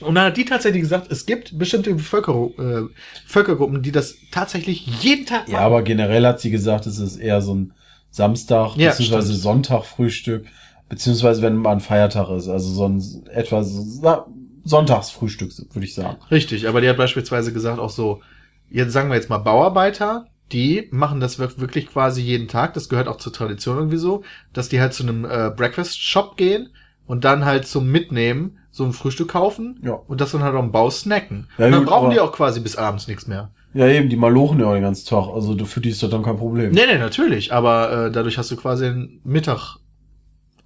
Und 0.00 0.14
dann 0.14 0.26
hat 0.26 0.36
die 0.36 0.44
tatsächlich 0.44 0.82
gesagt, 0.82 1.10
es 1.10 1.24
gibt 1.24 1.58
bestimmte 1.58 1.94
Bevölkerung, 1.94 2.52
äh, 2.58 2.82
Völkergruppen, 3.26 3.82
die 3.82 3.92
das 3.92 4.16
tatsächlich 4.30 4.86
jeden 5.02 5.24
Tag 5.24 5.48
Ja, 5.48 5.60
aber 5.60 5.82
generell 5.82 6.26
hat 6.26 6.40
sie 6.40 6.50
gesagt, 6.50 6.86
es 6.86 6.98
ist 6.98 7.16
eher 7.16 7.40
so 7.40 7.54
ein 7.54 7.72
Samstag 8.10 8.76
Ja, 8.76 8.90
beziehungsweise 8.90 9.28
stimmt. 9.28 9.42
Sonntag 9.42 9.84
Frühstück, 9.84 10.46
beziehungsweise 10.88 11.40
wenn 11.40 11.56
mal 11.56 11.72
ein 11.72 11.80
Feiertag 11.80 12.28
ist, 12.30 12.48
also 12.48 12.68
so 12.68 12.86
ein 12.86 13.26
etwa 13.32 13.62
so, 13.64 14.26
Sonntagsfrühstück, 14.64 15.52
würde 15.72 15.86
ich 15.86 15.94
sagen. 15.94 16.18
Richtig, 16.30 16.68
aber 16.68 16.80
die 16.80 16.88
hat 16.88 16.96
beispielsweise 16.96 17.52
gesagt 17.52 17.78
auch 17.78 17.90
so, 17.90 18.20
jetzt 18.68 18.92
sagen 18.92 19.08
wir 19.08 19.14
jetzt 19.14 19.30
mal 19.30 19.38
Bauarbeiter, 19.38 20.26
die 20.52 20.88
machen 20.92 21.20
das 21.20 21.38
wir- 21.38 21.58
wirklich 21.60 21.88
quasi 21.88 22.22
jeden 22.22 22.48
Tag, 22.48 22.74
das 22.74 22.88
gehört 22.88 23.08
auch 23.08 23.16
zur 23.18 23.32
Tradition 23.32 23.76
irgendwie 23.76 23.96
so, 23.96 24.22
dass 24.52 24.68
die 24.68 24.80
halt 24.80 24.94
zu 24.94 25.02
einem 25.02 25.24
äh, 25.24 25.50
Breakfast-Shop 25.56 26.36
gehen 26.36 26.70
und 27.06 27.24
dann 27.24 27.44
halt 27.44 27.66
zum 27.66 27.90
Mitnehmen 27.90 28.58
so 28.70 28.84
ein 28.84 28.92
Frühstück 28.92 29.28
kaufen 29.28 29.80
Ja. 29.82 29.92
und 30.06 30.20
das 30.20 30.32
dann 30.32 30.42
halt 30.42 30.54
am 30.54 30.70
Bau 30.72 30.90
snacken. 30.90 31.48
Ja, 31.58 31.66
und 31.66 31.72
dann 31.72 31.80
gut, 31.80 31.88
brauchen 31.88 32.10
die 32.10 32.20
auch 32.20 32.32
quasi 32.32 32.60
bis 32.60 32.76
abends 32.76 33.08
nichts 33.08 33.26
mehr. 33.26 33.50
Ja, 33.74 33.86
eben, 33.88 34.08
die 34.08 34.16
malochen 34.16 34.58
ja 34.60 34.66
auch 34.66 34.72
den 34.74 34.82
ganzen 34.82 35.06
Tag. 35.08 35.28
Also 35.34 35.54
du- 35.54 35.64
für 35.66 35.80
die 35.80 35.90
ist 35.90 36.02
das 36.02 36.10
dann 36.10 36.22
kein 36.22 36.36
Problem. 36.38 36.70
Nee, 36.72 36.86
nee, 36.86 36.98
natürlich, 36.98 37.52
aber 37.52 38.06
äh, 38.06 38.10
dadurch 38.12 38.38
hast 38.38 38.50
du 38.50 38.56
quasi 38.56 38.84
den 38.84 39.20
Mittag 39.24 39.76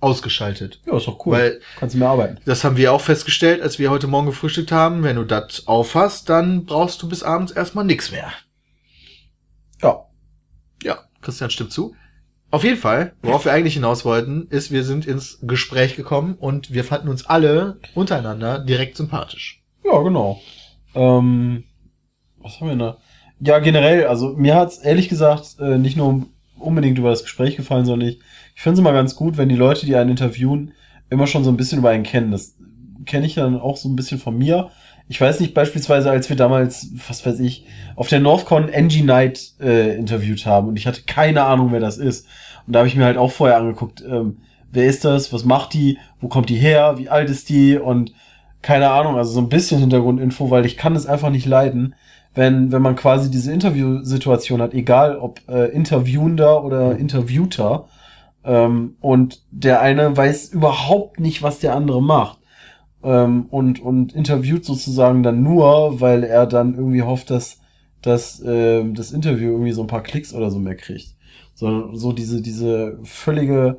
ausgeschaltet. 0.01 0.81
Ja, 0.87 0.97
ist 0.97 1.07
doch 1.07 1.25
cool. 1.27 1.33
Weil 1.35 1.61
Kannst 1.79 1.95
du 1.95 1.99
mehr 1.99 2.09
arbeiten. 2.09 2.39
Das 2.47 2.65
haben 2.65 2.77
wir 2.77 2.93
auch 2.93 3.01
festgestellt, 3.01 3.61
als 3.63 3.79
wir 3.79 3.91
heute 3.91 4.07
Morgen 4.07 4.27
gefrühstückt 4.27 4.73
haben. 4.73 5.03
Wenn 5.03 5.17
du 5.17 5.25
das 5.25 5.67
aufhast, 5.67 6.29
dann 6.31 6.65
brauchst 6.65 7.03
du 7.03 7.09
bis 7.09 7.23
abends 7.23 7.53
erstmal 7.53 7.85
nichts 7.85 8.11
mehr. 8.11 8.29
Christian 11.21 11.51
stimmt 11.51 11.73
zu. 11.73 11.95
Auf 12.53 12.65
jeden 12.65 12.79
Fall, 12.79 13.13
worauf 13.23 13.45
wir 13.45 13.53
eigentlich 13.53 13.75
hinaus 13.75 14.05
wollten, 14.05 14.49
ist, 14.51 14.73
wir 14.73 14.83
sind 14.83 15.07
ins 15.07 15.39
Gespräch 15.43 15.95
gekommen 15.95 16.35
und 16.35 16.73
wir 16.73 16.83
fanden 16.83 17.09
uns 17.09 17.27
alle 17.27 17.79
untereinander 17.95 18.59
direkt 18.59 18.97
sympathisch. 18.97 19.63
Ja, 19.85 20.01
genau. 20.03 20.41
Ähm, 20.95 21.65
was 22.39 22.61
haben 22.61 22.69
wir 22.69 22.77
da? 22.77 22.99
Ja, 23.39 23.61
generell, 23.61 24.07
also 24.07 24.35
mir 24.37 24.57
hat's 24.57 24.79
ehrlich 24.79 25.09
gesagt 25.09 25.57
äh, 25.61 25.79
nicht 25.79 25.97
nur 25.97 26.27
unbedingt 26.59 26.99
über 26.99 27.11
das 27.11 27.23
Gespräch 27.23 27.57
gefallen, 27.57 27.87
sondern 27.87 28.09
ich, 28.09 28.21
ich 28.57 28.63
finde 28.63 28.75
es 28.75 28.81
immer 28.81 28.93
ganz 28.93 29.15
gut, 29.15 29.37
wenn 29.37 29.49
die 29.49 29.57
Leute, 29.57 29.87
die 29.87 29.95
einen 29.95 30.11
interviewen, 30.11 30.73
immer 31.09 31.27
schon 31.27 31.45
so 31.45 31.51
ein 31.51 31.57
bisschen 31.57 31.79
über 31.79 31.91
einen 31.91 32.03
kennen. 32.03 32.33
Das 32.33 32.57
kenne 33.07 33.27
ich 33.27 33.35
dann 33.35 33.59
auch 33.59 33.77
so 33.77 33.89
ein 33.89 33.97
bisschen 33.97 34.19
von 34.19 34.37
mir. 34.37 34.71
Ich 35.11 35.21
weiß 35.21 35.41
nicht, 35.41 35.55
beispielsweise, 35.55 36.09
als 36.09 36.29
wir 36.29 36.37
damals, 36.37 36.89
was 37.09 37.27
weiß 37.27 37.41
ich, 37.41 37.67
auf 37.97 38.07
der 38.07 38.21
NorthCon 38.21 38.69
NG 38.69 39.03
Knight 39.03 39.55
äh, 39.61 39.97
interviewt 39.97 40.47
haben 40.47 40.69
und 40.69 40.77
ich 40.77 40.87
hatte 40.87 41.03
keine 41.03 41.43
Ahnung, 41.43 41.73
wer 41.73 41.81
das 41.81 41.99
ist. 41.99 42.29
Und 42.65 42.75
da 42.75 42.79
habe 42.79 42.89
ich 42.89 42.95
mir 42.95 43.07
halt 43.07 43.17
auch 43.17 43.33
vorher 43.33 43.57
angeguckt, 43.57 44.05
ähm, 44.09 44.37
wer 44.71 44.87
ist 44.87 45.05
das, 45.05 45.33
was 45.33 45.45
macht 45.45 45.75
die, 45.75 45.99
wo 46.21 46.29
kommt 46.29 46.49
die 46.49 46.55
her, 46.55 46.95
wie 46.97 47.09
alt 47.09 47.29
ist 47.29 47.49
die? 47.49 47.77
Und 47.77 48.13
keine 48.63 48.91
Ahnung, 48.91 49.17
also 49.17 49.33
so 49.33 49.41
ein 49.41 49.49
bisschen 49.49 49.81
Hintergrundinfo, 49.81 50.49
weil 50.49 50.65
ich 50.65 50.77
kann 50.77 50.95
es 50.95 51.07
einfach 51.07 51.31
nicht 51.31 51.47
leiden, 51.47 51.97
wenn, 52.37 52.71
wenn 52.71 52.81
man 52.81 52.95
quasi 52.95 53.33
diese 53.33 53.53
Interviewsituation 53.53 54.63
hat, 54.63 54.75
egal 54.75 55.19
ob 55.19 55.41
äh, 55.49 55.73
Interviewender 55.73 56.63
oder 56.63 56.97
Interviewter, 56.97 57.89
ähm, 58.45 58.95
und 59.01 59.43
der 59.51 59.81
eine 59.81 60.17
weiß 60.17 60.51
überhaupt 60.53 61.19
nicht, 61.19 61.43
was 61.43 61.59
der 61.59 61.75
andere 61.75 62.01
macht. 62.01 62.39
Ähm, 63.03 63.47
und, 63.51 63.81
und 63.81 64.15
interviewt 64.15 64.65
sozusagen 64.65 65.23
dann 65.23 65.43
nur, 65.43 66.01
weil 66.01 66.25
er 66.25 66.47
dann 66.47 66.75
irgendwie 66.75 67.03
hofft, 67.03 67.31
dass, 67.31 67.61
dass 68.03 68.41
äh, 68.41 68.85
das 68.93 69.13
Interview 69.13 69.53
irgendwie 69.53 69.73
so 69.73 69.83
ein 69.83 69.87
paar 69.87 70.03
Klicks 70.03 70.35
oder 70.35 70.51
so 70.51 70.59
mehr 70.59 70.77
kriegt. 70.77 71.15
So, 71.55 71.95
so 71.95 72.13
diese, 72.13 72.43
diese 72.43 72.99
völlige, 73.05 73.79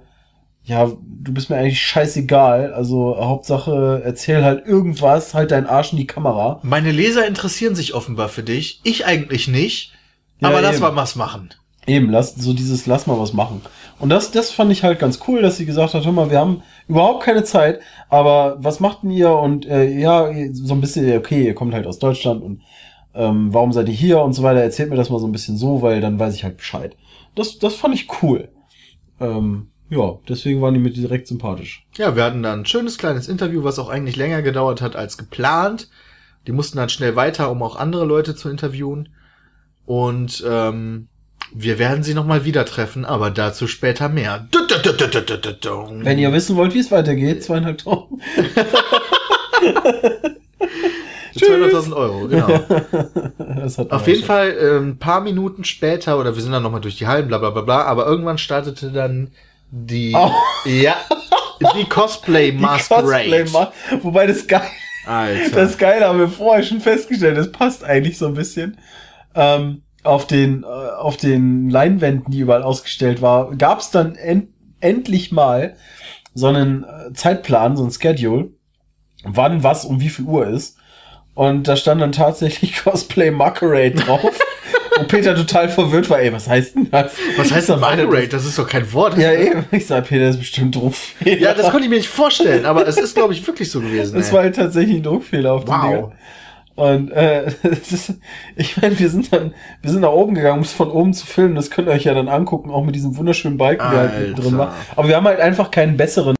ja, 0.63 0.85
du 0.85 1.33
bist 1.33 1.49
mir 1.49 1.57
eigentlich 1.57 1.81
scheißegal. 1.81 2.73
Also 2.73 3.17
Hauptsache, 3.17 4.01
erzähl 4.03 4.43
halt 4.43 4.65
irgendwas, 4.65 5.33
halt 5.33 5.51
deinen 5.51 5.67
Arsch 5.67 5.91
in 5.91 5.97
die 5.97 6.07
Kamera. 6.07 6.59
Meine 6.63 6.91
Leser 6.91 7.27
interessieren 7.27 7.75
sich 7.75 7.93
offenbar 7.93 8.29
für 8.29 8.43
dich. 8.43 8.81
Ich 8.83 9.05
eigentlich 9.05 9.47
nicht. 9.47 9.93
Ja, 10.39 10.49
aber 10.49 10.61
lass 10.61 10.79
mal 10.79 10.95
was 10.95 11.15
machen. 11.15 11.49
Eben, 11.87 12.09
lass, 12.11 12.35
so 12.35 12.53
dieses, 12.53 12.85
lass 12.85 13.07
mal 13.07 13.19
was 13.19 13.33
machen. 13.33 13.61
Und 13.97 14.09
das, 14.09 14.31
das 14.31 14.51
fand 14.51 14.71
ich 14.71 14.83
halt 14.83 14.99
ganz 14.99 15.19
cool, 15.27 15.41
dass 15.41 15.57
sie 15.57 15.65
gesagt 15.65 15.93
hat, 15.93 16.05
hör 16.05 16.11
mal, 16.11 16.29
wir 16.29 16.39
haben 16.39 16.61
überhaupt 16.87 17.23
keine 17.23 17.43
Zeit, 17.43 17.81
aber 18.09 18.57
was 18.59 18.79
macht 18.79 19.03
denn 19.03 19.11
ihr? 19.11 19.31
Und 19.31 19.65
äh, 19.65 19.89
ja, 19.89 20.31
so 20.53 20.73
ein 20.73 20.81
bisschen, 20.81 21.17
okay, 21.17 21.45
ihr 21.45 21.55
kommt 21.55 21.73
halt 21.73 21.87
aus 21.87 21.97
Deutschland 21.97 22.43
und 22.43 22.61
ähm, 23.13 23.53
warum 23.53 23.73
seid 23.73 23.87
ihr 23.87 23.93
hier 23.93 24.21
und 24.21 24.33
so 24.33 24.43
weiter. 24.43 24.61
Erzählt 24.61 24.89
mir 24.89 24.95
das 24.95 25.09
mal 25.09 25.19
so 25.19 25.27
ein 25.27 25.31
bisschen 25.31 25.57
so, 25.57 25.81
weil 25.81 26.01
dann 26.01 26.19
weiß 26.19 26.35
ich 26.35 26.43
halt 26.43 26.57
Bescheid. 26.57 26.95
Das, 27.35 27.59
das 27.59 27.75
fand 27.75 27.95
ich 27.95 28.07
cool. 28.21 28.49
Ähm, 29.19 29.71
ja, 29.89 30.19
deswegen 30.29 30.61
waren 30.61 30.73
die 30.73 30.79
mir 30.79 30.91
direkt 30.91 31.27
sympathisch. 31.27 31.85
Ja, 31.95 32.15
wir 32.15 32.23
hatten 32.23 32.43
dann 32.43 32.61
ein 32.61 32.65
schönes 32.65 32.97
kleines 32.97 33.27
Interview, 33.27 33.63
was 33.63 33.79
auch 33.79 33.89
eigentlich 33.89 34.15
länger 34.15 34.41
gedauert 34.41 34.81
hat 34.81 34.95
als 34.95 35.17
geplant. 35.17 35.89
Die 36.47 36.53
mussten 36.53 36.77
dann 36.77 36.89
schnell 36.89 37.15
weiter, 37.15 37.51
um 37.51 37.61
auch 37.61 37.75
andere 37.75 38.05
Leute 38.05 38.35
zu 38.35 38.49
interviewen. 38.49 39.09
Und 39.85 40.43
ähm, 40.47 41.09
wir 41.53 41.79
werden 41.79 42.03
sie 42.03 42.13
nochmal 42.13 42.45
wieder 42.45 42.65
treffen, 42.65 43.05
aber 43.05 43.31
dazu 43.31 43.67
später 43.67 44.09
mehr. 44.09 44.47
Wenn 46.03 46.19
ihr 46.19 46.31
wissen 46.31 46.55
wollt, 46.55 46.73
wie 46.73 46.79
es 46.79 46.91
weitergeht, 46.91 47.43
zweieinhalb 47.43 47.79
Tonnen. 47.79 48.21
200.000 51.35 51.95
Euro, 51.95 52.27
genau. 52.27 52.47
Auf 53.89 54.07
jeden 54.07 54.23
Fall 54.23 54.49
ein 54.49 54.83
ähm, 54.83 54.97
paar 54.97 55.21
Minuten 55.21 55.63
später, 55.63 56.19
oder 56.19 56.35
wir 56.35 56.41
sind 56.41 56.51
dann 56.51 56.63
nochmal 56.63 56.81
durch 56.81 56.97
die 56.97 57.07
Hallen, 57.07 57.27
bla 57.27 57.37
bla 57.37 57.51
bla 57.51 57.61
bla, 57.61 57.83
aber 57.83 58.05
irgendwann 58.05 58.37
startete 58.37 58.91
dann 58.91 59.31
die, 59.71 60.13
oh. 60.15 60.31
ja, 60.65 60.95
die 61.75 61.85
Cosplay 61.85 62.51
Masquerade. 62.51 63.45
Cosplay 63.45 64.01
Wobei 64.01 64.27
das 64.27 64.45
geil, 64.47 64.67
Alter. 65.05 65.55
das 65.55 65.77
Geile 65.77 66.07
haben 66.07 66.19
wir 66.19 66.27
vorher 66.27 66.63
schon 66.63 66.81
festgestellt, 66.81 67.37
das 67.37 67.51
passt 67.51 67.83
eigentlich 67.83 68.17
so 68.17 68.27
ein 68.27 68.33
bisschen. 68.33 68.77
Ähm, 69.33 69.83
auf 70.03 70.27
den, 70.27 70.63
äh, 70.63 70.65
auf 70.65 71.17
den 71.17 71.69
Leinwänden, 71.69 72.31
die 72.31 72.39
überall 72.39 72.63
ausgestellt 72.63 73.21
war, 73.21 73.55
gab 73.55 73.79
es 73.79 73.91
dann 73.91 74.15
en 74.15 74.47
endlich 74.79 75.31
mal 75.31 75.75
so 76.33 76.47
einen 76.47 76.83
äh, 76.83 77.13
Zeitplan, 77.13 77.77
so 77.77 77.83
ein 77.83 77.91
Schedule, 77.91 78.49
wann 79.23 79.63
was 79.63 79.85
um 79.85 79.99
wie 79.99 80.09
viel 80.09 80.25
Uhr 80.25 80.47
ist. 80.47 80.77
Und 81.33 81.67
da 81.67 81.75
stand 81.75 82.01
dann 82.01 82.11
tatsächlich 82.11 82.77
Cosplay 82.83 83.31
Masquerade 83.31 83.91
drauf. 83.91 84.39
Und 84.99 85.07
Peter 85.07 85.35
total 85.35 85.69
verwirrt 85.69 86.09
war, 86.09 86.19
ey, 86.19 86.33
was 86.33 86.47
heißt 86.47 86.75
denn 86.75 86.91
das? 86.91 87.13
Was 87.37 87.51
heißt 87.51 87.69
denn 87.69 87.79
Masquerade? 87.79 88.27
Das 88.27 88.45
ist 88.45 88.59
doch 88.59 88.67
kein 88.67 88.91
Wort. 88.91 89.17
Ja, 89.17 89.31
eben. 89.31 89.65
Ich 89.71 89.87
sag, 89.87 90.07
Peter 90.07 90.27
ist 90.29 90.37
bestimmt 90.37 90.75
Druckfehler. 90.75 91.41
Ja, 91.41 91.53
das 91.53 91.69
konnte 91.69 91.85
ich 91.85 91.89
mir 91.89 91.97
nicht 91.97 92.09
vorstellen, 92.09 92.65
aber 92.65 92.85
es 92.87 92.97
ist, 92.97 93.15
glaube 93.15 93.33
ich, 93.33 93.45
wirklich 93.47 93.71
so 93.71 93.79
gewesen. 93.79 94.19
Es 94.19 94.33
war 94.33 94.41
halt 94.41 94.55
tatsächlich 94.55 94.97
ein 94.97 95.03
Druckfehler 95.03 95.53
auf 95.53 95.67
wow. 95.67 95.81
Dinger. 95.81 96.11
Und 96.75 97.11
äh, 97.11 97.47
ist, 97.63 98.13
ich 98.55 98.81
meine, 98.81 98.97
wir 98.97 99.09
sind 99.09 99.31
dann, 99.33 99.53
wir 99.81 99.91
sind 99.91 100.01
nach 100.01 100.11
oben 100.11 100.35
gegangen, 100.35 100.57
um 100.57 100.63
es 100.63 100.73
von 100.73 100.89
oben 100.89 101.13
zu 101.13 101.25
filmen. 101.25 101.55
Das 101.55 101.69
könnt 101.69 101.87
ihr 101.87 101.93
euch 101.93 102.05
ja 102.05 102.13
dann 102.13 102.27
angucken, 102.27 102.71
auch 102.71 102.83
mit 102.83 102.95
diesem 102.95 103.17
wunderschönen 103.17 103.57
Balken, 103.57 103.89
der 103.91 104.11
halt 104.11 104.37
drin 104.37 104.57
war. 104.57 104.73
Aber 104.95 105.07
wir 105.07 105.15
haben 105.15 105.25
halt 105.25 105.39
einfach 105.39 105.71
keinen 105.71 105.97
besseren, 105.97 106.35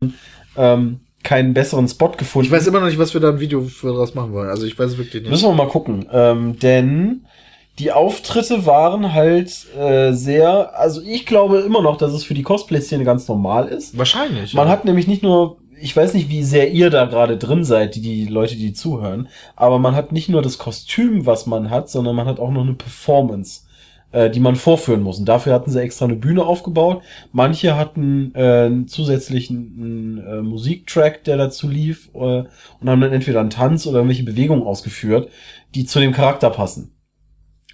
ähm, 0.58 1.02
keinen 1.24 1.54
besseren 1.54 1.88
Spot 1.88 2.12
gefunden. 2.12 2.46
Ich 2.46 2.52
weiß 2.52 2.68
immer 2.68 2.80
noch 2.80 2.88
nicht, 2.88 3.00
was 3.00 3.14
wir 3.14 3.22
da 3.22 3.30
ein 3.30 3.40
Video 3.40 3.62
für 3.64 3.94
draus 3.94 4.16
machen 4.16 4.34
wollen. 4.34 4.50
Also 4.50 4.66
ich 4.66 4.78
weiß 4.78 4.98
wirklich 4.98 5.22
nicht. 5.22 5.32
Müssen 5.32 5.50
wir 5.50 5.54
mal 5.54 5.68
gucken. 5.68 6.08
Ähm, 6.12 6.58
denn 6.60 7.26
die 7.80 7.92
Auftritte 7.92 8.66
waren 8.66 9.14
halt 9.14 9.66
äh, 9.78 10.12
sehr, 10.14 10.78
also 10.78 11.02
ich 11.02 11.26
glaube 11.26 11.60
immer 11.60 11.82
noch, 11.82 11.98
dass 11.98 12.14
es 12.14 12.24
für 12.24 12.34
die 12.34 12.44
Cosplay-Szene 12.44 13.04
ganz 13.04 13.28
normal 13.28 13.68
ist. 13.68 13.98
Wahrscheinlich. 13.98 14.54
Man 14.54 14.68
ja. 14.68 14.72
hat 14.72 14.86
nämlich 14.86 15.08
nicht 15.08 15.24
nur 15.24 15.58
ich 15.82 15.96
weiß 15.96 16.14
nicht, 16.14 16.30
wie 16.30 16.44
sehr 16.44 16.72
ihr 16.72 16.90
da 16.90 17.06
gerade 17.06 17.38
drin 17.38 17.64
seid, 17.64 17.96
die, 17.96 18.02
die 18.02 18.26
Leute, 18.26 18.56
die 18.56 18.74
zuhören, 18.74 19.28
aber 19.56 19.80
man 19.80 19.96
hat 19.96 20.12
nicht 20.12 20.30
nur 20.30 20.42
das 20.42 20.58
Kostüm, 20.58 21.26
was 21.26 21.46
man 21.46 21.70
hat, 21.70 21.90
sondern 21.90 22.16
man 22.16 22.28
hat 22.28 22.40
auch 22.40 22.52
noch 22.52 22.62
eine 22.62 22.74
Performance, 22.74 23.62
äh, 24.12 24.30
die 24.30 24.40
man 24.40 24.56
vorführen 24.56 25.02
muss. 25.02 25.20
Und 25.20 25.26
dafür 25.26 25.54
hatten 25.54 25.72
sie 25.72 25.82
extra 25.82 26.06
eine 26.06 26.16
Bühne 26.16 26.44
aufgebaut. 26.46 27.02
Manche 27.32 27.76
hatten 27.76 28.32
äh, 28.36 28.66
einen 28.66 28.88
zusätzlichen 28.88 30.24
äh, 30.26 30.42
Musiktrack, 30.42 31.24
der 31.24 31.38
dazu 31.38 31.70
lief, 31.70 32.10
äh, 32.14 32.18
und 32.18 32.90
haben 32.90 33.02
dann 33.02 33.14
entweder 33.14 33.40
einen 33.40 33.50
Tanz 33.50 33.88
oder 33.88 33.98
irgendwelche 33.98 34.24
Bewegungen 34.24 34.64
ausgeführt, 34.64 35.30
die 35.76 35.86
zu 35.86 36.00
dem 36.00 36.12
Charakter 36.12 36.50
passen. 36.50 36.96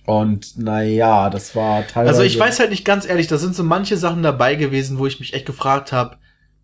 Und 0.05 0.57
naja, 0.57 1.29
das 1.29 1.53
war 1.53 1.85
teilweise. 1.85 2.09
Also 2.09 2.21
ich 2.21 2.39
weiß 2.39 2.59
halt 2.59 2.69
nicht 2.69 2.85
ganz 2.85 3.05
ehrlich, 3.05 3.27
da 3.27 3.37
sind 3.37 3.55
so 3.55 3.63
manche 3.63 3.97
Sachen 3.97 4.23
dabei 4.23 4.55
gewesen, 4.55 4.99
wo 4.99 5.05
ich 5.05 5.19
mich 5.19 5.33
echt 5.33 5.45
gefragt 5.45 5.91
habe, 5.91 6.15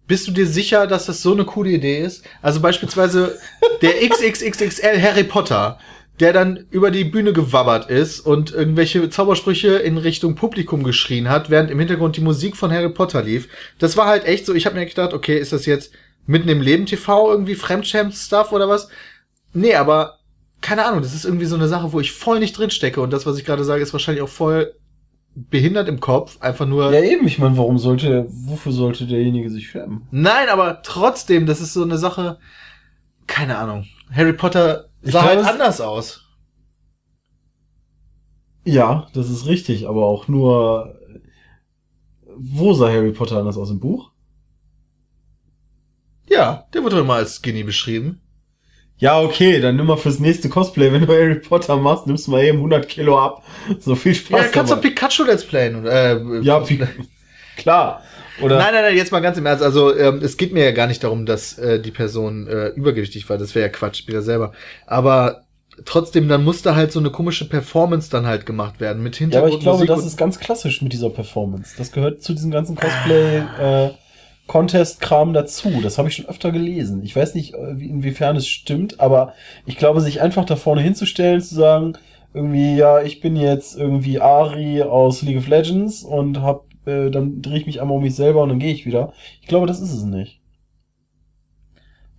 bist 0.08 0.28
du 0.28 0.32
dir 0.32 0.48
sicher, 0.48 0.88
dass 0.88 1.06
das 1.06 1.22
so 1.22 1.34
eine 1.34 1.46
coole 1.46 1.72
Idee 1.72 2.00
ist? 2.00 2.24
Also 2.42 2.60
beispielsweise 2.60 3.38
der 3.82 3.94
XXXXL 4.10 5.02
Harry 5.02 5.24
Potter, 5.24 5.80
der 6.20 6.34
dann 6.34 6.66
über 6.70 6.92
die 6.92 7.06
Bühne 7.06 7.34
gewabbert 7.34 7.90
ist 7.90 8.20
und 8.20 8.52
irgendwelche 8.54 9.10
Zaubersprüche 9.10 9.78
in 9.78 9.98
Richtung 9.98 10.36
Publikum 10.36 10.84
geschrien 10.84 11.30
hat, 11.30 11.50
während 11.50 11.72
im 11.72 11.80
Hintergrund 11.80 12.18
die 12.18 12.22
Musik 12.22 12.56
von 12.56 12.72
Harry 12.72 12.90
Potter 12.90 13.24
lief. 13.24 13.48
Das 13.80 13.98
war 13.98 14.08
halt 14.08 14.26
echt 14.26 14.46
so, 14.46 14.54
ich 14.54 14.66
habe 14.66 14.76
mir 14.76 14.86
gedacht, 14.86 15.14
okay, 15.14 15.38
ist 15.38 15.54
das 15.54 15.66
jetzt 15.66 15.92
mitten 16.26 16.50
im 16.50 16.62
Leben 16.62 16.86
TV 16.86 17.32
irgendwie 17.32 17.56
Fremdschämt-Stuff 17.56 18.52
oder 18.52 18.70
was? 18.70 18.90
Nee, 19.54 19.76
aber 19.76 20.20
keine 20.62 20.86
Ahnung, 20.86 21.02
das 21.02 21.14
ist 21.14 21.26
irgendwie 21.26 21.46
so 21.46 21.56
eine 21.56 21.68
Sache, 21.68 21.92
wo 21.92 22.00
ich 22.00 22.12
voll 22.14 22.40
nicht 22.40 22.58
drin 22.58 22.70
stecke 22.70 23.02
und 23.02 23.12
das, 23.12 23.26
was 23.26 23.38
ich 23.38 23.46
gerade 23.46 23.64
sage, 23.64 23.84
ist 23.84 23.94
wahrscheinlich 23.94 24.24
auch 24.24 24.30
voll 24.30 24.74
behindert 25.36 25.90
im 25.90 26.00
Kopf, 26.00 26.42
einfach 26.42 26.66
nur. 26.66 26.94
Ja, 26.94 27.02
eben, 27.02 27.28
ich 27.28 27.40
meine, 27.40 27.58
warum 27.58 27.78
sollte, 27.78 28.28
wofür 28.30 28.72
sollte 28.72 29.08
derjenige 29.08 29.50
sich 29.50 29.70
schämen? 29.70 30.08
Nein, 30.12 30.50
aber 30.50 30.82
trotzdem, 30.84 31.46
das 31.46 31.62
ist 31.62 31.74
so 31.74 31.84
eine 31.84 31.98
Sache, 31.98 32.40
keine 33.28 33.58
Ahnung. 33.58 33.86
Harry 34.12 34.34
Potter 34.34 34.90
sah 35.02 35.24
halt 35.24 35.44
anders 35.46 35.82
aus. 35.82 36.22
Ja, 38.66 39.08
das 39.14 39.30
ist 39.30 39.48
richtig, 39.48 39.88
aber 39.88 40.06
auch 40.06 40.28
nur, 40.28 40.98
wo 42.38 42.74
sah 42.74 42.88
Harry 42.88 43.12
Potter 43.12 43.38
anders 43.38 43.58
aus 43.58 43.70
im 43.70 43.80
Buch? 43.80 44.12
Ja, 46.30 46.68
der 46.74 46.84
wurde 46.84 47.00
immer 47.00 47.16
als 47.16 47.36
Skinny 47.36 47.64
beschrieben. 47.64 48.22
Ja, 48.98 49.20
okay, 49.20 49.60
dann 49.60 49.76
nimm 49.76 49.88
mal 49.88 49.98
fürs 49.98 50.20
nächste 50.20 50.50
Cosplay, 50.50 50.92
wenn 50.92 51.06
du 51.06 51.08
Harry 51.08 51.36
Potter 51.36 51.76
machst, 51.78 52.08
nimmst 52.08 52.28
du 52.28 52.32
mal 52.32 52.44
eben 52.44 52.58
100 52.60 52.88
Kilo 52.88 53.20
ab. 53.20 53.44
So 53.80 53.96
viel 53.96 54.16
Spaß. 54.16 54.42
Ja, 54.42 54.48
kannst 54.48 54.72
du 54.72 54.78
Pikachu 54.78 55.24
Let's 55.24 55.44
Playen. 55.44 55.86
Äh, 55.86 56.40
ja, 56.42 56.60
Pi 56.60 56.82
klar. 57.58 58.02
Oder? 58.42 58.58
Nein, 58.58 58.74
nein, 58.74 58.84
nein, 58.84 58.98
jetzt 58.98 59.12
mal 59.12 59.20
ganz 59.20 59.38
im 59.38 59.46
Ernst. 59.46 59.64
Also 59.64 59.96
ähm, 59.96 60.20
es 60.24 60.38
geht 60.38 60.54
mir 60.54 60.64
ja 60.64 60.72
gar 60.72 60.88
nicht 60.88 61.04
darum, 61.04 61.26
dass 61.26 61.58
äh, 61.58 61.80
die 61.80 61.92
Person 61.92 62.48
äh, 62.48 62.70
übergewichtig 62.70 63.30
war. 63.30 63.38
Das 63.38 63.54
wäre 63.54 63.68
ja 63.68 63.72
Quatsch, 63.72 63.98
Spieler 63.98 64.22
selber. 64.22 64.54
Aber 64.88 65.44
trotzdem, 65.86 66.28
dann 66.28 66.44
musste 66.44 66.76
halt 66.76 66.92
so 66.92 67.00
eine 67.00 67.12
komische 67.12 67.48
Performance 67.48 68.10
dann 68.10 68.26
halt 68.26 68.46
gemacht 68.46 68.80
werden 68.80 69.04
mit 69.04 69.16
Hintergrund. 69.16 69.52
Ja, 69.64 69.72
aber 69.72 69.82
ich 69.82 69.86
glaube, 69.86 69.86
das 69.86 70.06
ist 70.06 70.18
ganz 70.18 70.40
klassisch 70.40 70.82
mit 70.82 70.94
dieser 70.94 71.10
Performance. 71.10 71.76
Das 71.78 71.92
gehört 71.92 72.24
zu 72.24 72.34
diesem 72.34 72.52
ganzen 72.52 72.76
Cosplay. 72.76 73.44
Äh, 73.60 73.92
Contest-Kram 74.48 75.34
dazu. 75.34 75.80
Das 75.82 75.98
habe 75.98 76.10
ich 76.10 76.16
schon 76.16 76.28
öfter 76.28 76.52
gelesen. 76.52 77.04
Ich 77.04 77.16
weiß 77.16 77.36
nicht, 77.36 77.54
äh, 77.54 77.72
inwiefern 77.72 78.36
es 78.36 78.48
stimmt, 78.48 79.00
aber 79.00 79.34
ich 79.66 79.78
glaube, 79.78 80.02
sich 80.02 80.22
einfach 80.22 80.46
da 80.46 80.56
vorne 80.56 80.82
hinzustellen, 80.82 81.42
zu 81.42 81.56
sagen, 81.56 81.94
irgendwie, 82.34 82.76
ja, 82.76 83.02
ich 83.02 83.22
bin 83.22 83.36
jetzt 83.36 83.78
irgendwie 83.78 84.20
Ari 84.20 84.82
aus 84.82 85.22
League 85.22 85.38
of 85.38 85.48
Legends 85.48 86.04
und 86.04 86.42
hab, 86.42 86.66
äh, 86.86 87.10
dann 87.10 87.42
drehe 87.42 87.60
ich 87.60 87.66
mich 87.66 87.82
einmal 87.82 87.98
um 87.98 88.04
mich 88.04 88.16
selber 88.16 88.42
und 88.42 88.50
dann 88.50 88.60
gehe 88.60 88.74
ich 88.74 88.86
wieder. 88.86 89.14
Ich 89.42 89.48
glaube, 89.48 89.68
das 89.68 89.80
ist 89.80 89.94
es 89.94 90.04
nicht. 90.04 90.43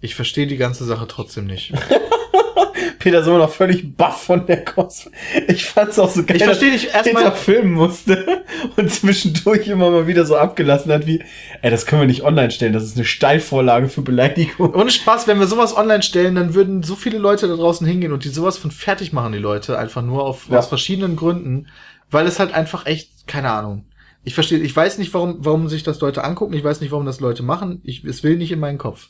Ich 0.05 0.15
verstehe 0.15 0.47
die 0.47 0.59
ganze 0.59 0.85
Sache 0.85 1.07
trotzdem 1.09 1.47
nicht. 1.47 1.73
Peter 2.99 3.21
ist 3.21 3.27
immer 3.27 3.39
noch 3.39 3.51
völlig 3.51 3.97
baff 3.97 4.23
von 4.25 4.47
der 4.47 4.65
Cosplay. 4.65 5.13
Ich 5.49 5.65
fand's 5.65 5.99
auch 5.99 6.11
so 6.11 6.25
geil, 6.25 6.37
Ich 6.37 6.45
verstehe 6.45 6.73
dass 6.73 6.83
nicht, 6.83 6.95
erstmal- 6.95 7.23
Peter 7.25 7.37
filmen 7.37 7.73
musste 7.73 8.45
und 8.77 8.91
zwischendurch 8.91 9.67
immer 9.69 9.91
mal 9.91 10.07
wieder 10.07 10.27
so 10.27 10.37
abgelassen 10.37 10.93
hat 10.93 11.07
wie, 11.07 11.23
ey, 11.63 11.71
das 11.71 11.87
können 11.87 12.03
wir 12.03 12.07
nicht 12.07 12.23
online 12.23 12.51
stellen, 12.51 12.75
das 12.75 12.85
ist 12.85 12.97
eine 12.97 13.07
Steilvorlage 13.07 13.89
für 13.89 14.03
Beleidigung. 14.03 14.75
Ohne 14.75 14.91
Spaß, 14.91 15.27
wenn 15.27 15.39
wir 15.39 15.47
sowas 15.47 15.75
online 15.77 16.03
stellen, 16.03 16.35
dann 16.35 16.55
würden 16.55 16.83
so 16.83 16.97
viele 16.97 17.17
Leute 17.19 17.49
da 17.49 17.57
draußen 17.57 17.87
hingehen 17.87 18.13
und 18.13 18.25
die 18.25 18.29
sowas 18.31 18.59
von 18.59 18.71
fertig 18.71 19.13
machen, 19.15 19.33
die 19.33 19.39
Leute, 19.39 19.79
einfach 19.79 20.03
nur 20.03 20.23
auf, 20.25 20.49
Ja. 20.51 20.59
aus 20.59 20.67
verschiedenen 20.69 21.17
Gründen, 21.17 21.69
weil 22.11 22.27
es 22.27 22.39
halt 22.39 22.53
einfach 22.53 22.85
echt, 22.87 23.27
keine 23.27 23.51
Ahnung. 23.51 23.87
Ich 24.23 24.35
verstehe, 24.35 24.59
ich 24.59 24.75
weiß 24.75 24.97
nicht, 24.99 25.13
warum, 25.15 25.37
warum 25.41 25.69
sich 25.69 25.83
das 25.83 26.01
Leute 26.01 26.25
angucken, 26.25 26.53
ich 26.55 26.65
weiß 26.65 26.81
nicht, 26.83 26.91
warum 26.93 27.07
das 27.07 27.21
Leute 27.21 27.43
machen, 27.43 27.81
ich, 27.85 28.05
es 28.05 28.23
will 28.23 28.37
nicht 28.37 28.53
in 28.53 28.61
meinen 28.61 28.79
Kopf. 28.79 29.09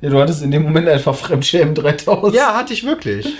Ja, 0.00 0.10
du 0.10 0.20
hattest 0.20 0.42
in 0.42 0.50
dem 0.50 0.62
Moment 0.62 0.88
einfach 0.88 1.14
Fremdschämen 1.14 1.74
3000. 1.74 2.34
Ja, 2.34 2.54
hatte 2.54 2.72
ich 2.72 2.84
wirklich. 2.84 3.26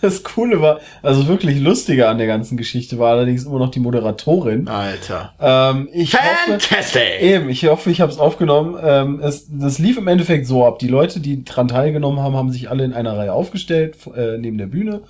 Das 0.00 0.22
Coole 0.22 0.60
war, 0.60 0.80
also 1.02 1.26
wirklich 1.26 1.60
Lustige 1.60 2.08
an 2.08 2.18
der 2.18 2.26
ganzen 2.26 2.56
Geschichte 2.56 2.98
war 2.98 3.12
allerdings 3.12 3.44
immer 3.44 3.58
noch 3.58 3.70
die 3.70 3.80
Moderatorin. 3.80 4.68
Alter. 4.68 5.34
Ähm, 5.40 5.88
ich 5.92 6.14
hoffe, 6.14 6.24
Fantastic! 6.46 7.20
Eben, 7.20 7.48
ich 7.48 7.66
hoffe, 7.66 7.90
ich 7.90 8.00
habe 8.00 8.12
es 8.12 8.18
aufgenommen. 8.18 8.78
Ähm, 8.82 9.20
es, 9.20 9.46
das 9.50 9.78
lief 9.78 9.98
im 9.98 10.06
Endeffekt 10.08 10.46
so 10.46 10.64
ab. 10.64 10.78
Die 10.78 10.88
Leute, 10.88 11.20
die 11.20 11.44
dran 11.44 11.68
teilgenommen 11.68 12.20
haben, 12.20 12.36
haben 12.36 12.52
sich 12.52 12.70
alle 12.70 12.84
in 12.84 12.92
einer 12.92 13.16
Reihe 13.16 13.32
aufgestellt, 13.32 13.96
äh, 14.16 14.38
neben 14.38 14.58
der 14.58 14.66
Bühne 14.66 15.02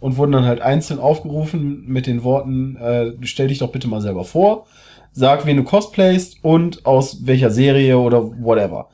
und 0.00 0.16
wurden 0.18 0.32
dann 0.32 0.44
halt 0.44 0.60
einzeln 0.60 1.00
aufgerufen 1.00 1.84
mit 1.86 2.06
den 2.06 2.22
Worten, 2.24 2.76
äh, 2.76 3.12
stell 3.22 3.48
dich 3.48 3.58
doch 3.58 3.72
bitte 3.72 3.88
mal 3.88 4.02
selber 4.02 4.24
vor, 4.24 4.66
sag, 5.12 5.46
wen 5.46 5.56
du 5.56 5.64
cosplayst 5.64 6.38
und 6.42 6.84
aus 6.84 7.26
welcher 7.26 7.50
Serie 7.50 7.98
oder 7.98 8.22
whatever. 8.22 8.88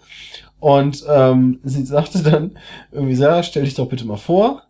Und 0.60 1.04
ähm, 1.08 1.58
sie 1.64 1.84
sagte 1.84 2.22
dann 2.22 2.58
irgendwie 2.92 3.14
ja, 3.14 3.42
stell 3.42 3.64
dich 3.64 3.74
doch 3.74 3.88
bitte 3.88 4.06
mal 4.06 4.18
vor 4.18 4.62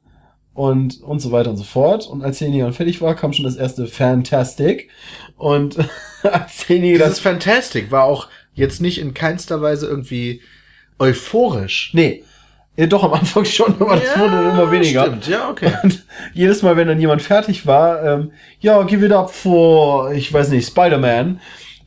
und 0.54 1.00
und 1.02 1.20
so 1.20 1.32
weiter 1.32 1.50
und 1.50 1.56
so 1.56 1.64
fort. 1.64 2.06
Und 2.06 2.22
als 2.22 2.38
derjenige 2.38 2.64
dann 2.64 2.72
fertig 2.72 3.00
war, 3.00 3.14
kam 3.14 3.32
schon 3.32 3.44
das 3.44 3.56
erste 3.56 3.86
Fantastic. 3.86 4.88
Und 5.36 5.76
als 6.22 6.66
derjenige 6.66 6.98
Das 6.98 7.18
Fantastic, 7.18 7.90
war 7.90 8.04
auch 8.04 8.28
jetzt 8.54 8.80
nicht 8.80 8.98
in 8.98 9.14
keinster 9.14 9.60
Weise 9.62 9.86
irgendwie 9.86 10.40
euphorisch. 10.98 11.90
Nee. 11.92 12.24
Ja, 12.76 12.86
doch, 12.86 13.02
am 13.02 13.12
Anfang 13.12 13.44
schon, 13.44 13.74
aber 13.80 13.96
das 13.96 14.16
wurde 14.18 14.30
dann 14.30 14.50
immer 14.52 14.70
weniger. 14.70 15.04
Stimmt, 15.06 15.26
ja, 15.26 15.50
okay. 15.50 15.72
Und 15.82 16.04
jedes 16.32 16.62
Mal, 16.62 16.76
wenn 16.76 16.88
dann 16.88 17.00
jemand 17.00 17.20
fertig 17.20 17.66
war, 17.66 18.02
ähm, 18.04 18.32
ja, 18.60 18.80
give 18.84 19.04
it 19.04 19.12
up 19.12 19.30
for, 19.30 20.12
ich 20.12 20.32
weiß 20.32 20.50
nicht, 20.50 20.66
Spider-Man. 20.66 21.40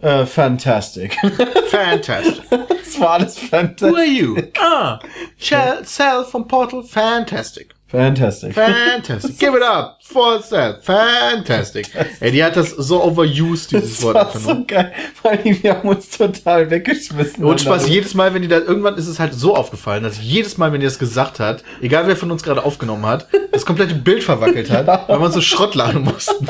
Äh, 0.03 0.25
fantastic. 0.25 1.15
Fantastic. 1.71 2.43
das 2.49 2.99
war 2.99 3.11
alles 3.11 3.41
Who 3.41 3.47
fantastic. 3.47 3.97
are 3.97 4.05
you? 4.05 4.35
Ah, 4.59 4.99
Cell, 5.39 5.83
Cell 5.85 6.25
vom 6.29 6.45
Portal. 6.45 6.83
Fantastic. 6.83 7.69
Fantastic. 7.87 8.53
Fantastic. 8.53 9.39
Give 9.39 9.55
it 9.55 9.63
up 9.63 9.99
for 10.03 10.41
Cell. 10.41 10.79
Fantastic. 10.81 11.87
Ey, 12.19 12.31
die 12.31 12.43
hat 12.43 12.57
das 12.57 12.71
so 12.71 13.01
overused, 13.03 13.71
dieses 13.71 13.97
Das 13.97 14.03
Wort 14.03 14.15
war 14.15 14.39
so 14.39 14.65
geil. 14.65 14.91
Vor 15.21 15.31
allem, 15.31 15.63
wir 15.63 15.75
haben 15.75 15.87
uns 15.87 16.09
total 16.09 16.69
weggeschmissen. 16.69 17.43
Und 17.45 17.61
Spaß, 17.61 17.87
jedes 17.87 18.13
Mal, 18.13 18.33
wenn 18.33 18.41
die 18.41 18.47
da, 18.49 18.57
irgendwann 18.57 18.95
ist 18.97 19.07
es 19.07 19.19
halt 19.19 19.33
so 19.35 19.55
aufgefallen, 19.55 20.03
dass 20.03 20.21
jedes 20.21 20.57
Mal, 20.57 20.73
wenn 20.73 20.81
die 20.81 20.87
das 20.87 20.99
gesagt 20.99 21.39
hat, 21.39 21.63
egal 21.81 22.07
wer 22.07 22.17
von 22.17 22.29
uns 22.31 22.43
gerade 22.43 22.65
aufgenommen 22.65 23.05
hat, 23.05 23.27
das 23.51 23.65
komplette 23.65 23.93
Bild 23.95 24.23
verwackelt 24.23 24.69
hat, 24.69 24.87
weil 25.07 25.19
man 25.19 25.31
so 25.31 25.39
Schrott 25.39 25.75
lachen 25.75 26.01
mussten. 26.03 26.47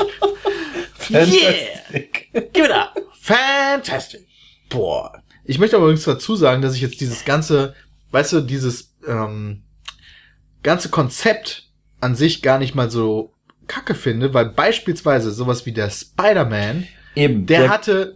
Fantastic. 0.94 2.30
Give 2.52 2.64
it 2.66 2.72
up. 2.72 2.94
Fantastic. 3.24 4.26
Boah. 4.68 5.22
Ich 5.44 5.58
möchte 5.58 5.76
aber 5.76 5.86
übrigens 5.86 6.04
dazu 6.04 6.36
sagen, 6.36 6.60
dass 6.60 6.74
ich 6.74 6.82
jetzt 6.82 7.00
dieses 7.00 7.24
ganze, 7.24 7.74
weißt 8.10 8.34
du, 8.34 8.40
dieses 8.42 8.94
ähm, 9.06 9.62
ganze 10.62 10.90
Konzept 10.90 11.70
an 12.00 12.16
sich 12.16 12.42
gar 12.42 12.58
nicht 12.58 12.74
mal 12.74 12.90
so 12.90 13.32
kacke 13.66 13.94
finde, 13.94 14.34
weil 14.34 14.50
beispielsweise 14.50 15.30
sowas 15.30 15.64
wie 15.64 15.72
der 15.72 15.88
Spider-Man, 15.88 16.86
Eben. 17.14 17.46
der, 17.46 17.70
hatte, 17.70 18.14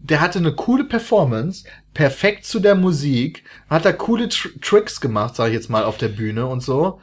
der 0.00 0.20
hatte 0.20 0.38
eine 0.38 0.52
coole 0.52 0.84
Performance, 0.84 1.64
perfekt 1.92 2.44
zu 2.44 2.60
der 2.60 2.76
Musik, 2.76 3.42
hat 3.68 3.84
da 3.84 3.92
coole 3.92 4.28
Tr 4.28 4.50
Tricks 4.60 5.00
gemacht, 5.00 5.34
sage 5.34 5.50
ich 5.50 5.54
jetzt 5.56 5.70
mal, 5.70 5.82
auf 5.82 5.96
der 5.96 6.08
Bühne 6.08 6.46
und 6.46 6.62
so. 6.62 7.00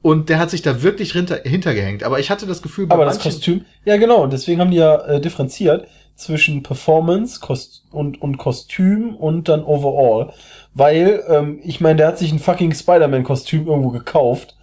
Und 0.00 0.30
der 0.30 0.38
hat 0.38 0.48
sich 0.50 0.62
da 0.62 0.82
wirklich 0.82 1.12
hinter, 1.12 1.42
hintergehängt. 1.44 2.04
Aber 2.04 2.20
ich 2.20 2.30
hatte 2.30 2.46
das 2.46 2.62
Gefühl, 2.62 2.86
bei 2.86 2.94
Aber 2.94 3.04
das 3.04 3.18
Kostüm, 3.18 3.66
ja 3.84 3.98
genau, 3.98 4.22
und 4.22 4.32
deswegen 4.32 4.60
haben 4.60 4.70
die 4.70 4.78
ja 4.78 4.96
äh, 5.06 5.20
differenziert 5.20 5.88
zwischen 6.16 6.62
Performance 6.62 7.40
Kost 7.40 7.84
und, 7.92 8.20
und 8.20 8.38
Kostüm 8.38 9.14
und 9.16 9.48
dann 9.48 9.62
Overall. 9.62 10.32
Weil, 10.74 11.22
ähm, 11.28 11.60
ich 11.62 11.80
meine, 11.80 11.96
der 11.96 12.08
hat 12.08 12.18
sich 12.18 12.32
ein 12.32 12.38
fucking 12.38 12.72
Spider-Man-Kostüm 12.74 13.66
irgendwo 13.66 13.90
gekauft. 13.90 14.54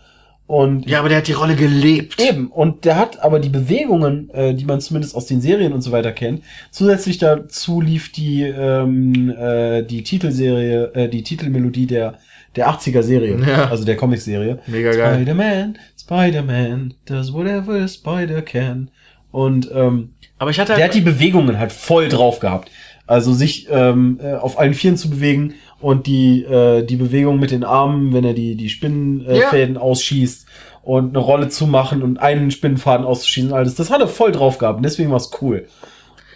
Und 0.45 0.87
Ja, 0.89 0.99
aber 0.99 1.07
der 1.09 1.19
hat 1.19 1.27
die 1.27 1.31
Rolle 1.33 1.55
gelebt. 1.55 2.19
eben, 2.21 2.47
und 2.47 2.83
der 2.85 2.97
hat 2.97 3.23
aber 3.23 3.39
die 3.39 3.49
Bewegungen, 3.49 4.29
äh, 4.31 4.53
die 4.53 4.65
man 4.65 4.81
zumindest 4.81 5.15
aus 5.15 5.25
den 5.25 5.39
Serien 5.39 5.71
und 5.71 5.81
so 5.81 5.91
weiter 5.93 6.11
kennt. 6.11 6.43
Zusätzlich 6.69 7.17
dazu 7.17 7.79
lief 7.79 8.11
die, 8.11 8.41
ähm, 8.43 9.29
äh, 9.29 9.83
die 9.83 10.03
Titelserie, 10.03 10.91
äh, 10.95 11.07
die 11.07 11.23
Titelmelodie 11.23 11.85
der, 11.87 12.15
der 12.57 12.67
80er-Serie, 12.69 13.39
Ja. 13.47 13.69
also 13.69 13.85
der 13.85 13.95
Comic-Serie. 13.95 14.59
Mega 14.67 14.91
geil. 14.91 15.15
Spider-Man, 15.15 15.77
Spider-Man, 15.99 16.93
does 17.05 17.33
whatever 17.33 17.87
spider 17.87 18.41
can. 18.41 18.91
Und 19.31 19.69
ähm, 19.73 20.12
Aber 20.39 20.51
ich 20.51 20.59
hatte 20.59 20.75
der 20.75 20.85
hat 20.85 20.93
die 20.93 21.01
Bewegungen 21.01 21.57
halt 21.57 21.71
voll 21.71 22.09
drauf 22.09 22.39
gehabt. 22.39 22.69
Also 23.05 23.33
sich 23.33 23.67
ähm, 23.69 24.19
äh, 24.23 24.33
auf 24.33 24.57
allen 24.57 24.73
Vieren 24.73 24.97
zu 24.97 25.09
bewegen 25.09 25.55
und 25.81 26.07
die, 26.07 26.43
äh, 26.43 26.83
die 26.83 26.95
Bewegung 26.95 27.39
mit 27.39 27.51
den 27.51 27.65
Armen, 27.65 28.13
wenn 28.13 28.23
er 28.23 28.33
die, 28.33 28.55
die 28.55 28.69
Spinnenfäden 28.69 29.75
äh, 29.75 29.79
Ja. 29.79 29.81
Ausschießt 29.81 30.45
und 30.83 31.09
eine 31.09 31.19
Rolle 31.19 31.49
zu 31.49 31.67
machen 31.67 32.01
und 32.01 32.17
einen 32.17 32.51
Spinnenfaden 32.51 33.05
auszuschießen 33.05 33.53
alles. 33.53 33.75
Das 33.75 33.89
hat 33.89 34.01
er 34.01 34.07
voll 34.07 34.31
drauf 34.31 34.57
gehabt 34.57 34.77
und 34.77 34.83
deswegen 34.83 35.11
war's 35.11 35.31
cool. 35.41 35.67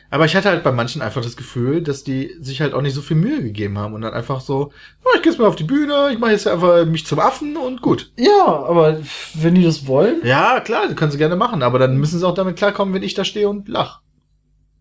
Aber 0.09 0.25
ich 0.25 0.35
hatte 0.35 0.49
halt 0.49 0.63
bei 0.63 0.71
manchen 0.71 1.01
einfach 1.01 1.21
das 1.21 1.35
Gefühl, 1.35 1.81
dass 1.81 2.03
die 2.03 2.33
sich 2.39 2.61
halt 2.61 2.73
auch 2.73 2.81
nicht 2.81 2.93
so 2.93 3.01
viel 3.01 3.17
Mühe 3.17 3.41
gegeben 3.43 3.77
haben 3.77 3.93
und 3.93 4.01
dann 4.01 4.13
einfach 4.13 4.39
so, 4.39 4.71
oh, 5.03 5.09
ich 5.15 5.21
geh 5.21 5.29
jetzt 5.29 5.37
mal 5.37 5.47
auf 5.47 5.57
die 5.57 5.65
Bühne, 5.65 6.09
ich 6.13 6.19
mache 6.19 6.31
jetzt 6.31 6.47
einfach 6.47 6.85
mich 6.85 7.05
zum 7.05 7.19
Affen 7.19 7.57
und 7.57 7.81
gut. 7.81 8.11
Ja, 8.17 8.45
aber 8.45 8.99
wenn 9.33 9.55
die 9.55 9.63
das 9.63 9.85
wollen, 9.85 10.21
Ja, 10.25 10.61
klar, 10.61 10.87
das 10.87 10.95
können 10.95 11.11
sie 11.11 11.17
gerne 11.17 11.35
machen, 11.35 11.61
aber 11.61 11.77
dann 11.77 11.97
müssen 11.97 12.19
sie 12.19 12.27
auch 12.27 12.33
damit 12.35 12.55
klarkommen, 12.55 12.93
wenn 12.93 13.03
ich 13.03 13.15
da 13.15 13.25
stehe 13.25 13.49
und 13.49 13.67
lach. 13.67 13.99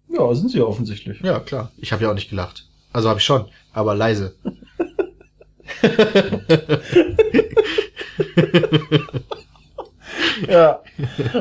ja, 0.09 0.33
sind 0.35 0.51
sie 0.51 0.59
ja 0.59 0.65
offensichtlich. 0.65 1.21
Ja, 1.23 1.41
klar. 1.41 1.73
Ich 1.79 1.93
habe 1.93 2.05
ja 2.05 2.11
auch 2.11 2.15
nicht 2.15 2.31
gelacht. 2.31 2.69
Also 2.93 3.09
habe 3.09 3.19
ich 3.19 3.25
schon, 3.27 3.47
aber 3.73 3.95
leise. 3.95 4.37
Ja. 10.49 10.81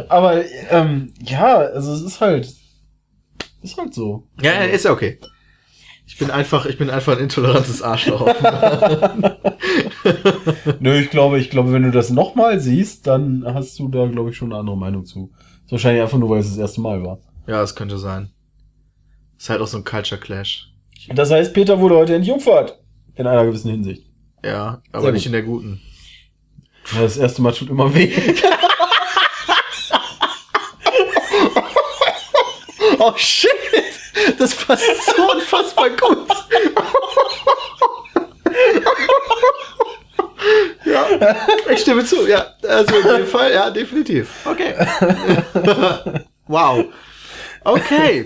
Aber 0.09 0.43
ähm, 0.69 1.13
ja, 1.21 1.57
also 1.57 1.93
es 1.93 2.01
ist 2.01 2.21
halt, 2.21 2.47
ist 3.65 3.77
halt 3.77 3.93
so. 3.93 4.27
Ja, 4.41 4.53
ja, 4.53 4.59
ist 4.63 4.85
ja 4.85 4.91
okay. 4.91 5.19
Ich 6.07 6.17
bin 6.19 6.29
einfach, 6.29 6.65
ich 6.67 6.77
bin 6.77 6.89
einfach 6.91 7.13
ein 7.13 7.23
intolerantes 7.23 7.81
Arschloch. 7.81 8.27
Nö, 10.79 10.99
ich 10.99 11.09
glaube, 11.09 11.39
ich 11.39 11.49
glaube, 11.49 11.71
wenn 11.73 11.83
du 11.83 11.91
das 11.91 12.09
nochmal 12.11 12.59
siehst, 12.59 13.07
dann 13.07 13.43
hast 13.45 13.79
du 13.79 13.87
da, 13.87 14.05
glaube 14.07 14.29
ich, 14.29 14.37
schon 14.37 14.51
eine 14.51 14.59
andere 14.59 14.77
Meinung 14.77 15.05
zu. 15.05 15.31
Ist 15.65 15.71
wahrscheinlich 15.71 16.03
einfach 16.03 16.17
nur, 16.19 16.29
weil 16.29 16.39
es 16.39 16.49
das 16.49 16.57
erste 16.57 16.81
Mal 16.81 17.03
war. 17.03 17.17
ja, 17.47 17.59
das 17.59 17.75
könnte 17.75 17.97
sein. 17.97 18.29
Ist 19.37 19.49
halt 19.49 19.61
auch 19.61 19.67
so 19.67 19.77
ein 19.77 19.83
Culture 19.83 20.19
Clash. 20.21 20.71
Das 21.13 21.31
heißt, 21.31 21.53
Peter 21.53 21.79
wurde 21.79 21.95
heute 21.95 22.15
entjungfert. 22.15 22.79
In 23.15 23.27
einer 23.27 23.45
gewissen 23.45 23.71
Hinsicht. 23.71 24.05
Ja, 24.43 24.81
aber 24.91 25.03
Sehr 25.03 25.11
nicht 25.13 25.23
gut. 25.23 25.25
in 25.27 25.31
der 25.31 25.43
guten. 25.43 25.81
Ja, 26.93 27.01
Das 27.01 27.17
erste 27.17 27.41
Mal 27.41 27.51
tut 27.53 27.69
immer 27.69 27.93
weh. 27.95 28.11
Oh 33.07 33.13
shit! 33.17 33.51
Das 34.39 34.55
passt 34.55 34.83
so 35.15 35.31
unfassbar 35.31 35.89
gut. 35.91 36.27
ja, 40.85 41.05
ich 41.69 41.81
stimme 41.81 42.03
zu. 42.03 42.27
Ja, 42.27 42.47
also 42.67 42.95
in 42.95 43.07
dem 43.07 43.27
Fall, 43.27 43.53
ja, 43.53 43.69
definitiv. 43.69 44.29
Okay. 44.45 44.73
wow. 46.47 46.85
Okay. 47.63 48.25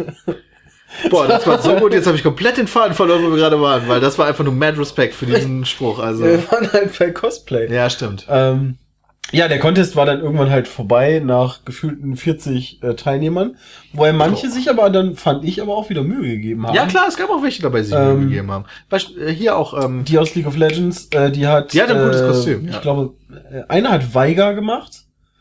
Boah, 1.10 1.28
das 1.28 1.46
war 1.46 1.62
so 1.62 1.76
gut. 1.76 1.94
Jetzt 1.94 2.08
habe 2.08 2.16
ich 2.16 2.24
komplett 2.24 2.58
den 2.58 2.68
Faden 2.68 2.94
verloren, 2.94 3.24
wo 3.26 3.32
wir 3.32 3.38
gerade 3.38 3.60
waren, 3.62 3.88
weil 3.88 4.00
das 4.00 4.18
war 4.18 4.28
einfach 4.28 4.46
nur 4.46 4.54
mad 4.54 4.80
Respect 4.80 5.14
für 5.14 5.26
diesen 5.26 5.66
Spruch. 5.66 6.00
Also, 6.00 6.24
Wir 6.24 6.52
waren 6.52 6.72
halt 6.72 6.98
bei 6.98 7.12
Cosplay. 7.12 7.70
ja, 7.74 7.90
stimmt. 7.90 8.26
Ähm, 8.30 8.78
ja, 9.32 9.48
der 9.48 9.60
Contest 9.60 9.96
war 9.96 10.06
dann 10.06 10.22
irgendwann 10.22 10.50
halt 10.50 10.68
vorbei 10.68 11.22
nach 11.24 11.64
gefühlten 11.66 12.16
40 12.16 12.82
äh, 12.84 12.94
Teilnehmern, 12.96 13.56
wobei 13.94 14.12
manche 14.14 14.50
sich 14.50 14.70
aber 14.70 14.90
dann, 14.90 15.16
fand 15.16 15.44
ich, 15.46 15.62
aber 15.62 15.76
auch 15.76 15.90
wieder 15.90 16.04
Mühe 16.04 16.22
gegeben 16.36 16.66
haben. 16.68 16.76
Ja, 16.76 16.86
klar, 16.86 17.06
es 17.08 17.18
gab 17.18 17.30
auch 17.30 17.44
welche 17.44 17.62
dabei, 17.62 17.80
die 17.80 17.86
sich 17.86 17.96
Mühe 17.98 18.10
Ähm, 18.12 18.22
gegeben 18.30 18.52
haben. 18.52 18.66
Beisp 18.90 19.18
äh, 19.18 19.34
hier 19.34 19.58
auch, 19.58 19.84
ähm, 19.84 20.04
Die 20.06 20.18
aus 20.18 20.36
League 20.36 20.48
of 20.48 20.56
Legends, 20.58 21.08
äh, 21.12 21.32
die 21.32 21.48
hat. 21.48 21.74
Die 21.74 21.82
hat 21.82 21.92
ein 21.92 22.04
gutes 22.04 22.22
äh, 22.22 22.28
Kostüm, 22.28 22.68
Ich 22.68 22.74
ja. 22.76 22.80
glaube, 22.82 23.14
äh, 23.52 23.64
eine 23.68 23.90
hat 23.90 24.14
Veiga 24.14 24.54
gemacht. 24.54 24.92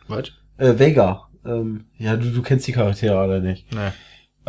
was? 0.06 0.30
Äh, 0.58 0.78
Vega. 0.78 1.28
Ähm, 1.46 1.84
ja, 1.96 2.16
du, 2.16 2.30
du 2.30 2.42
kennst 2.42 2.66
die 2.66 2.72
Charaktere 2.72 3.18
alle 3.18 3.40
nicht. 3.40 3.72
Nee. 3.72 3.90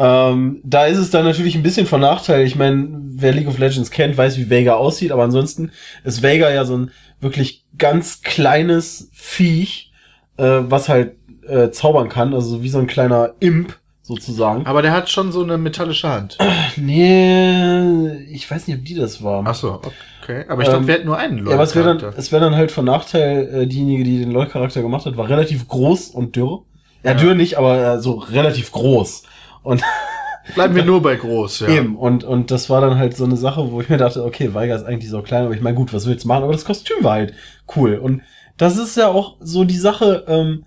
Ähm, 0.01 0.61
da 0.63 0.85
ist 0.85 0.97
es 0.97 1.09
dann 1.11 1.25
natürlich 1.25 1.55
ein 1.55 1.63
bisschen 1.63 1.85
von 1.85 1.99
Nachteil. 1.99 2.45
Ich 2.45 2.55
meine, 2.55 2.87
wer 3.09 3.33
League 3.33 3.49
of 3.49 3.57
Legends 3.57 3.91
kennt, 3.91 4.17
weiß, 4.17 4.37
wie 4.37 4.49
Vega 4.49 4.75
aussieht, 4.75 5.11
aber 5.11 5.23
ansonsten 5.23 5.71
ist 6.05 6.21
Vega 6.23 6.49
ja 6.49 6.63
so 6.63 6.77
ein 6.77 6.91
wirklich 7.19 7.65
ganz 7.77 8.21
kleines 8.21 9.09
Viech, 9.11 9.91
äh, 10.37 10.43
was 10.61 10.87
halt 10.87 11.15
äh, 11.45 11.69
zaubern 11.71 12.07
kann, 12.07 12.33
also 12.33 12.63
wie 12.63 12.69
so 12.69 12.79
ein 12.79 12.87
kleiner 12.87 13.33
Imp 13.41 13.77
sozusagen. 14.01 14.65
Aber 14.67 14.81
der 14.81 14.93
hat 14.93 15.09
schon 15.09 15.33
so 15.33 15.43
eine 15.43 15.57
metallische 15.57 16.07
Hand. 16.07 16.37
Nee, 16.77 18.23
ich 18.31 18.49
weiß 18.49 18.67
nicht, 18.67 18.77
ob 18.77 18.85
die 18.85 18.95
das 18.95 19.21
war. 19.23 19.43
Ach 19.45 19.55
so, 19.55 19.81
okay. 20.23 20.45
Aber 20.47 20.61
ich 20.61 20.67
glaube, 20.69 20.81
Ähm, 20.83 20.87
wir 20.87 20.93
hätten 20.93 21.05
nur 21.07 21.17
einen 21.17 21.45
Ja, 21.45 21.53
aber 21.55 21.63
es 21.63 21.75
wäre 21.75 21.97
dann, 21.97 22.13
es 22.15 22.31
wäre 22.31 22.41
dann 22.41 22.55
halt 22.55 22.71
von 22.71 22.85
Nachteil, 22.85 23.63
äh, 23.63 23.67
diejenige, 23.67 24.03
die 24.05 24.19
den 24.19 24.31
LOL-Charakter 24.31 24.81
gemacht 24.81 25.05
hat, 25.05 25.17
war 25.17 25.27
relativ 25.27 25.67
groß 25.67 26.09
und 26.09 26.35
dürr. 26.35 26.63
Ja, 27.03 27.11
Ja. 27.11 27.17
dürr 27.17 27.35
nicht, 27.35 27.57
aber 27.57 27.95
äh, 27.95 27.99
so 27.99 28.13
relativ 28.13 28.71
groß. 28.71 29.23
Und 29.69 29.83
Bleiben 30.55 30.73
wir 30.73 30.83
nur 30.83 31.03
bei 31.03 31.15
groß, 31.15 31.59
ja. 31.59 31.67
eben, 31.69 31.95
und, 31.95 32.23
und 32.23 32.49
das 32.49 32.71
war 32.71 32.81
dann 32.81 32.97
halt 32.97 33.15
so 33.15 33.23
eine 33.23 33.37
Sache, 33.37 33.71
wo 33.71 33.81
ich 33.81 33.89
mir 33.89 33.97
dachte, 33.97 34.23
okay, 34.25 34.55
Weiger 34.55 34.75
ist 34.75 34.83
eigentlich 34.83 35.11
so 35.11 35.21
klein, 35.21 35.45
aber 35.45 35.53
ich 35.53 35.61
meine, 35.61 35.75
gut, 35.75 35.93
was 35.93 36.07
willst 36.07 36.23
du 36.23 36.27
machen? 36.27 36.43
Aber 36.43 36.53
das 36.53 36.65
Kostüm 36.65 37.03
war 37.03 37.13
halt 37.13 37.35
cool. 37.75 37.93
Und 37.95 38.23
das 38.57 38.77
ist 38.79 38.97
ja 38.97 39.09
auch 39.09 39.37
so 39.41 39.65
die 39.65 39.77
Sache, 39.77 40.25
ähm, 40.27 40.65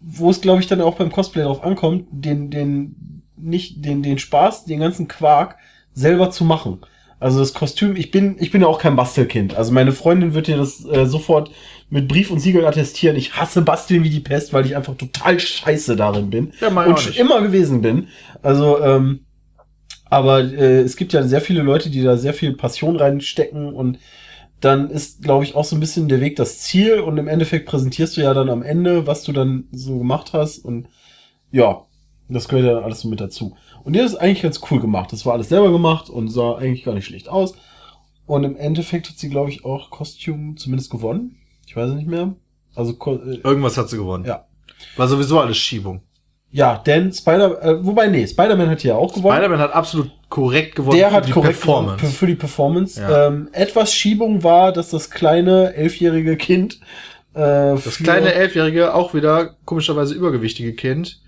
wo 0.00 0.30
es, 0.30 0.40
glaube 0.40 0.60
ich, 0.60 0.68
dann 0.68 0.80
auch 0.80 0.94
beim 0.94 1.10
Cosplay 1.10 1.42
drauf 1.42 1.64
ankommt, 1.64 2.06
den, 2.12 2.50
den, 2.50 3.22
nicht, 3.36 3.84
den, 3.84 4.04
den 4.04 4.18
Spaß, 4.18 4.66
den 4.66 4.78
ganzen 4.78 5.08
Quark 5.08 5.56
selber 5.92 6.30
zu 6.30 6.44
machen. 6.44 6.82
Also 7.18 7.40
das 7.40 7.54
Kostüm, 7.54 7.96
ich 7.96 8.12
bin, 8.12 8.36
ich 8.38 8.52
bin 8.52 8.60
ja 8.60 8.68
auch 8.68 8.78
kein 8.78 8.94
Bastelkind. 8.94 9.56
Also 9.56 9.72
meine 9.72 9.90
Freundin 9.90 10.34
wird 10.34 10.46
dir 10.46 10.58
das 10.58 10.84
äh, 10.84 11.06
sofort 11.06 11.50
mit 11.90 12.08
Brief 12.08 12.30
und 12.30 12.40
Siegel 12.40 12.66
attestieren. 12.66 13.16
Ich 13.16 13.34
hasse 13.34 13.62
Basteln 13.62 14.04
wie 14.04 14.10
die 14.10 14.20
Pest, 14.20 14.52
weil 14.52 14.66
ich 14.66 14.76
einfach 14.76 14.96
total 14.96 15.38
scheiße 15.38 15.96
darin 15.96 16.30
bin. 16.30 16.52
Ja, 16.60 16.68
und 16.68 16.98
schon 16.98 17.14
immer 17.14 17.40
gewesen 17.42 17.82
bin. 17.82 18.08
Also, 18.42 18.82
ähm, 18.82 19.20
aber 20.06 20.40
äh, 20.40 20.80
es 20.80 20.96
gibt 20.96 21.12
ja 21.12 21.22
sehr 21.22 21.40
viele 21.40 21.62
Leute, 21.62 21.90
die 21.90 22.02
da 22.02 22.16
sehr 22.16 22.34
viel 22.34 22.54
Passion 22.54 22.96
reinstecken 22.96 23.72
und 23.72 23.98
dann 24.60 24.90
ist, 24.90 25.22
glaube 25.22 25.44
ich, 25.44 25.54
auch 25.54 25.64
so 25.64 25.76
ein 25.76 25.80
bisschen 25.80 26.08
der 26.08 26.20
Weg 26.20 26.36
das 26.36 26.60
Ziel 26.60 27.00
und 27.00 27.18
im 27.18 27.28
Endeffekt 27.28 27.66
präsentierst 27.66 28.16
du 28.16 28.22
ja 28.22 28.32
dann 28.32 28.48
am 28.48 28.62
Ende, 28.62 29.06
was 29.06 29.22
du 29.22 29.32
dann 29.32 29.64
so 29.72 29.98
gemacht 29.98 30.32
hast 30.32 30.58
und 30.58 30.88
ja, 31.50 31.84
das 32.28 32.48
gehört 32.48 32.66
ja 32.66 32.78
alles 32.78 33.00
so 33.00 33.08
mit 33.08 33.20
dazu. 33.20 33.56
Und 33.84 33.92
die 33.92 34.00
hat 34.00 34.06
es 34.06 34.16
eigentlich 34.16 34.42
ganz 34.42 34.60
cool 34.70 34.80
gemacht. 34.80 35.12
Das 35.12 35.26
war 35.26 35.34
alles 35.34 35.50
selber 35.50 35.70
gemacht 35.70 36.08
und 36.08 36.28
sah 36.28 36.56
eigentlich 36.56 36.84
gar 36.84 36.94
nicht 36.94 37.04
schlecht 37.04 37.28
aus. 37.28 37.54
Und 38.26 38.44
im 38.44 38.56
Endeffekt 38.56 39.08
hat 39.08 39.18
sie, 39.18 39.28
glaube 39.28 39.50
ich, 39.50 39.64
auch 39.64 39.90
Kostüm 39.90 40.56
zumindest 40.56 40.90
gewonnen. 40.90 41.36
Ich 41.74 41.76
weiß 41.82 41.90
nicht 41.90 42.06
mehr. 42.06 42.32
Also, 42.76 42.92
äh, 42.92 43.40
Irgendwas 43.42 43.76
hat 43.76 43.88
sie 43.88 43.96
gewonnen. 43.96 44.24
ja. 44.24 44.44
War 44.96 45.08
sowieso 45.08 45.40
alles 45.40 45.56
Schiebung. 45.56 46.02
Ja, 46.52 46.78
denn 46.78 47.12
Spider, 47.12 47.60
äh, 47.64 47.84
wobei, 47.84 48.06
nee, 48.06 48.24
Spider-Man 48.24 48.70
hat 48.70 48.82
hier 48.82 48.96
auch 48.96 49.12
gewonnen. 49.12 49.34
Spider-Man 49.34 49.58
hat 49.58 49.72
absolut 49.72 50.12
korrekt 50.28 50.76
gewonnen 50.76 50.96
Der 50.98 51.08
für 51.08 51.14
hat 51.16 51.26
die 51.26 51.32
korrekt 51.32 51.58
Performance. 51.58 52.06
Für, 52.06 52.12
für 52.12 52.26
die 52.28 52.36
Performance. 52.36 53.00
Ja. 53.00 53.26
Ähm, 53.26 53.48
etwas 53.50 53.92
Schiebung 53.92 54.44
war, 54.44 54.70
dass 54.70 54.90
das 54.90 55.10
kleine 55.10 55.74
elfjährige 55.74 56.36
Kind 56.36 56.78
äh, 57.34 57.40
Das 57.40 57.98
kleine 57.98 58.32
elfjährige, 58.34 58.94
auch 58.94 59.14
wieder 59.14 59.56
komischerweise 59.64 60.14
übergewichtige 60.14 60.74
Kind, 60.74 61.20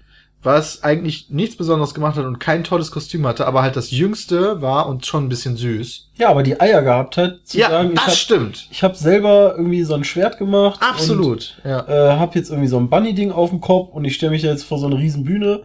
was 0.43 0.85
eigentlich 0.85 1.31
nichts 1.31 1.57
Besonderes 1.57 1.93
gemacht 1.93 2.17
hat 2.17 2.25
und 2.25 2.39
kein 2.39 2.63
tolles 2.63 2.91
Kostüm 2.91 3.27
hatte, 3.27 3.47
aber 3.47 3.63
halt 3.63 3.75
das 3.75 3.91
jüngste 3.91 4.63
war 4.63 4.89
und 4.89 5.05
schon 5.05 5.25
ein 5.25 5.29
bisschen 5.29 5.57
süß. 5.57 6.11
ja, 6.19 6.29
aber 6.29 6.43
die 6.43 6.61
Eier 6.61 6.83
gehabt 6.83 7.17
hat, 7.17 7.41
zu 7.45 7.59
ja, 7.59 7.71
sagen, 7.71 7.89
ich 7.91 7.95
das 7.95 8.05
habe 8.05 8.17
stimmt. 8.17 8.69
ich 8.71 8.83
hab 8.83 8.97
selber 8.97 9.55
irgendwie 9.57 9.83
so 9.83 9.95
ein 9.95 10.05
Schwert 10.05 10.39
gemacht. 10.39 10.81
Absolut. 10.83 11.61
ja. 11.65 11.81
Und, 11.81 11.89
äh, 11.89 12.19
hab 12.19 12.35
jetzt 12.37 12.51
irgendwie 12.51 12.69
so 12.69 12.79
ein 12.79 12.89
Bunny-Ding 12.89 13.33
auf 13.33 13.51
dem 13.51 13.61
Kopf 13.61 13.93
und 13.93 14.05
ich 14.05 14.15
stelle 14.15 14.33
mich 14.33 14.43
da 14.43 14.49
jetzt 14.49 14.65
vor 14.65 14.79
so 14.79 14.87
eine 14.87 14.99
riesen 14.99 15.25
Bühne. 15.25 15.63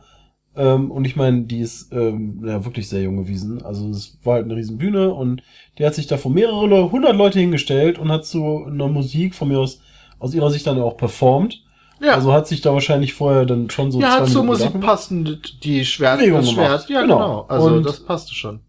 Ähm, 0.55 0.91
und 0.91 1.05
ich 1.05 1.15
meine, 1.15 1.43
die 1.43 1.59
ist 1.59 1.93
ähm, 1.93 2.41
ja 2.45 2.65
wirklich 2.65 2.89
sehr 2.89 3.01
jung 3.01 3.17
gewesen. 3.17 3.63
Also 3.63 3.87
es 3.89 4.17
war 4.23 4.35
halt 4.35 4.45
eine 4.45 4.55
riesen 4.55 4.77
Bühne 4.77 5.13
und 5.13 5.43
die 5.77 5.85
hat 5.85 5.95
sich 5.95 6.07
da 6.07 6.17
vor 6.17 6.31
mehrere 6.31 6.91
hundert 6.91 7.15
Leute 7.15 7.39
hingestellt 7.39 7.97
und 7.97 8.11
hat 8.11 8.25
so 8.25 8.65
eine 8.65 8.87
Musik 8.87 9.35
von 9.35 9.47
mir 9.47 9.59
aus 9.59 9.79
aus 10.21 10.33
ihrer 10.35 10.51
Sicht 10.51 10.67
dann 10.67 10.79
auch 10.79 10.97
performt. 10.97 11.63
Ja. 12.01 12.13
Also 12.15 12.33
hat 12.33 12.47
sich 12.47 12.61
da 12.61 12.73
wahrscheinlich 12.73 13.13
vorher 13.13 13.45
dann 13.45 13.69
schon 13.69 13.91
so 13.91 13.99
ja, 14.01 14.19
hat 14.19 14.29
zur 14.29 14.43
Musik 14.43 14.67
Gedanken 14.67 14.85
passend 14.87 15.63
die 15.63 15.85
Schwert, 15.85 16.19
Bewegung 16.19 16.39
das 16.41 16.49
gemacht. 16.49 16.67
Schwert. 16.67 16.89
Ja, 16.89 17.01
Genau. 17.01 17.15
genau. 17.17 17.45
Also 17.47 17.67
Und- 17.75 17.85
das 17.85 17.99
passte 17.99 18.33
schon. 18.33 18.59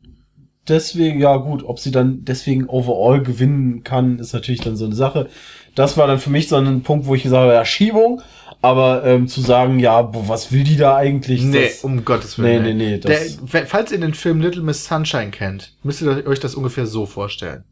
deswegen, 0.69 1.21
ja 1.21 1.37
gut, 1.37 1.65
ob 1.65 1.79
sie 1.79 1.91
dann 1.91 2.25
deswegen 2.25 2.69
overall 2.69 3.23
gewinnen 3.23 3.83
kann, 3.85 4.19
ist 4.19 4.33
natürlich 4.33 4.61
dann 4.61 4.77
so 4.77 4.85
eine 4.85 4.95
Sache. 4.95 5.29
Das 5.75 5.97
war 5.97 6.07
dann 6.07 6.19
für 6.19 6.31
mich 6.31 6.49
so 6.49 6.57
ein 6.57 6.83
Punkt, 6.83 7.07
wo 7.07 7.15
ich 7.15 7.23
gesagt 7.23 7.43
habe, 7.43 7.55
ja, 7.55 7.65
Schiebung, 7.65 8.21
aber 8.61 9.05
ähm, 9.05 9.27
zu 9.27 9.41
sagen, 9.41 9.79
ja, 9.81 10.03
boah, 10.03 10.29
was 10.29 10.53
will 10.53 10.63
die 10.63 10.77
da 10.77 10.95
eigentlich? 10.97 11.43
Nee, 11.43 11.65
Das, 11.65 11.83
um 11.83 12.05
Gottes 12.05 12.39
Willen. 12.39 12.63
Nee, 12.63 12.75
nee, 12.75 12.91
nee, 12.93 12.99
Der, 12.99 13.19
das- 13.19 13.39
f- 13.43 13.69
falls 13.69 13.91
ihr 13.91 13.99
den 13.99 14.15
Film 14.15 14.41
Little 14.41 14.63
Miss 14.63 14.85
Sunshine 14.85 15.31
kennt, 15.31 15.75
müsst 15.83 16.01
ihr 16.03 16.25
euch 16.27 16.39
das 16.39 16.55
ungefähr 16.55 16.87
so 16.87 17.07
vorstellen. 17.07 17.65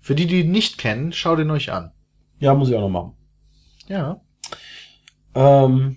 Für 0.00 0.16
die, 0.16 0.26
die 0.26 0.40
ihn 0.40 0.50
nicht 0.50 0.78
kennen, 0.78 1.12
schaut 1.12 1.38
ihn 1.38 1.50
euch 1.50 1.70
an. 1.70 1.92
ja, 2.40 2.54
muss 2.54 2.70
ich 2.70 2.74
auch 2.74 2.80
noch 2.80 2.88
machen. 2.88 3.12
Ja. 3.86 4.20
Ähm, 5.34 5.96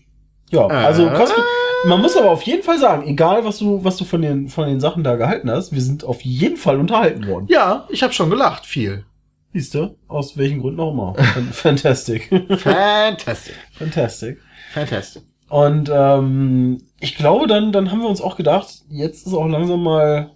ja, 0.50 0.68
also 0.68 1.08
Äh? 1.08 1.14
Cosplay, 1.14 1.44
man 1.86 2.02
muss 2.02 2.16
aber 2.18 2.32
auf 2.32 2.42
jeden 2.44 2.64
Fall 2.64 2.80
sagen, 2.80 3.08
egal 3.08 3.46
was 3.46 3.58
du, 3.60 3.84
was 3.84 3.98
du 3.98 4.06
von 4.06 4.22
den, 4.22 4.48
von 4.50 4.68
den 4.68 4.80
Sachen 4.80 5.04
da 5.04 5.16
gehalten 5.16 5.50
hast, 5.52 5.72
wir 5.74 5.82
sind 5.82 6.04
auf 6.04 6.22
jeden 6.22 6.58
Fall 6.58 6.80
unterhalten 6.80 7.28
worden. 7.28 7.46
Ja, 7.50 7.88
ich 7.90 8.04
habe 8.04 8.14
schon 8.14 8.30
gelacht, 8.30 8.66
viel. 8.66 9.06
Siehst 9.54 9.74
du? 9.74 9.96
Aus 10.08 10.38
welchen 10.38 10.60
Gründen 10.62 10.80
auch 10.82 10.92
immer. 10.92 11.16
Fan- 11.16 11.48
Fantastic. 11.54 12.30
Fantastic. 12.60 13.56
Fantastic. 13.74 14.40
Fantastic. 14.74 15.24
Und 15.50 15.90
ähm, 15.94 16.82
ich 17.00 17.16
glaube, 17.16 17.48
dann, 17.48 17.72
dann 17.72 17.92
haben 17.92 18.02
wir 18.02 18.10
uns 18.10 18.20
auch 18.22 18.36
gedacht, 18.36 18.68
jetzt 18.90 19.26
ist 19.28 19.34
auch 19.34 19.48
langsam 19.48 19.84
mal. 19.84 20.32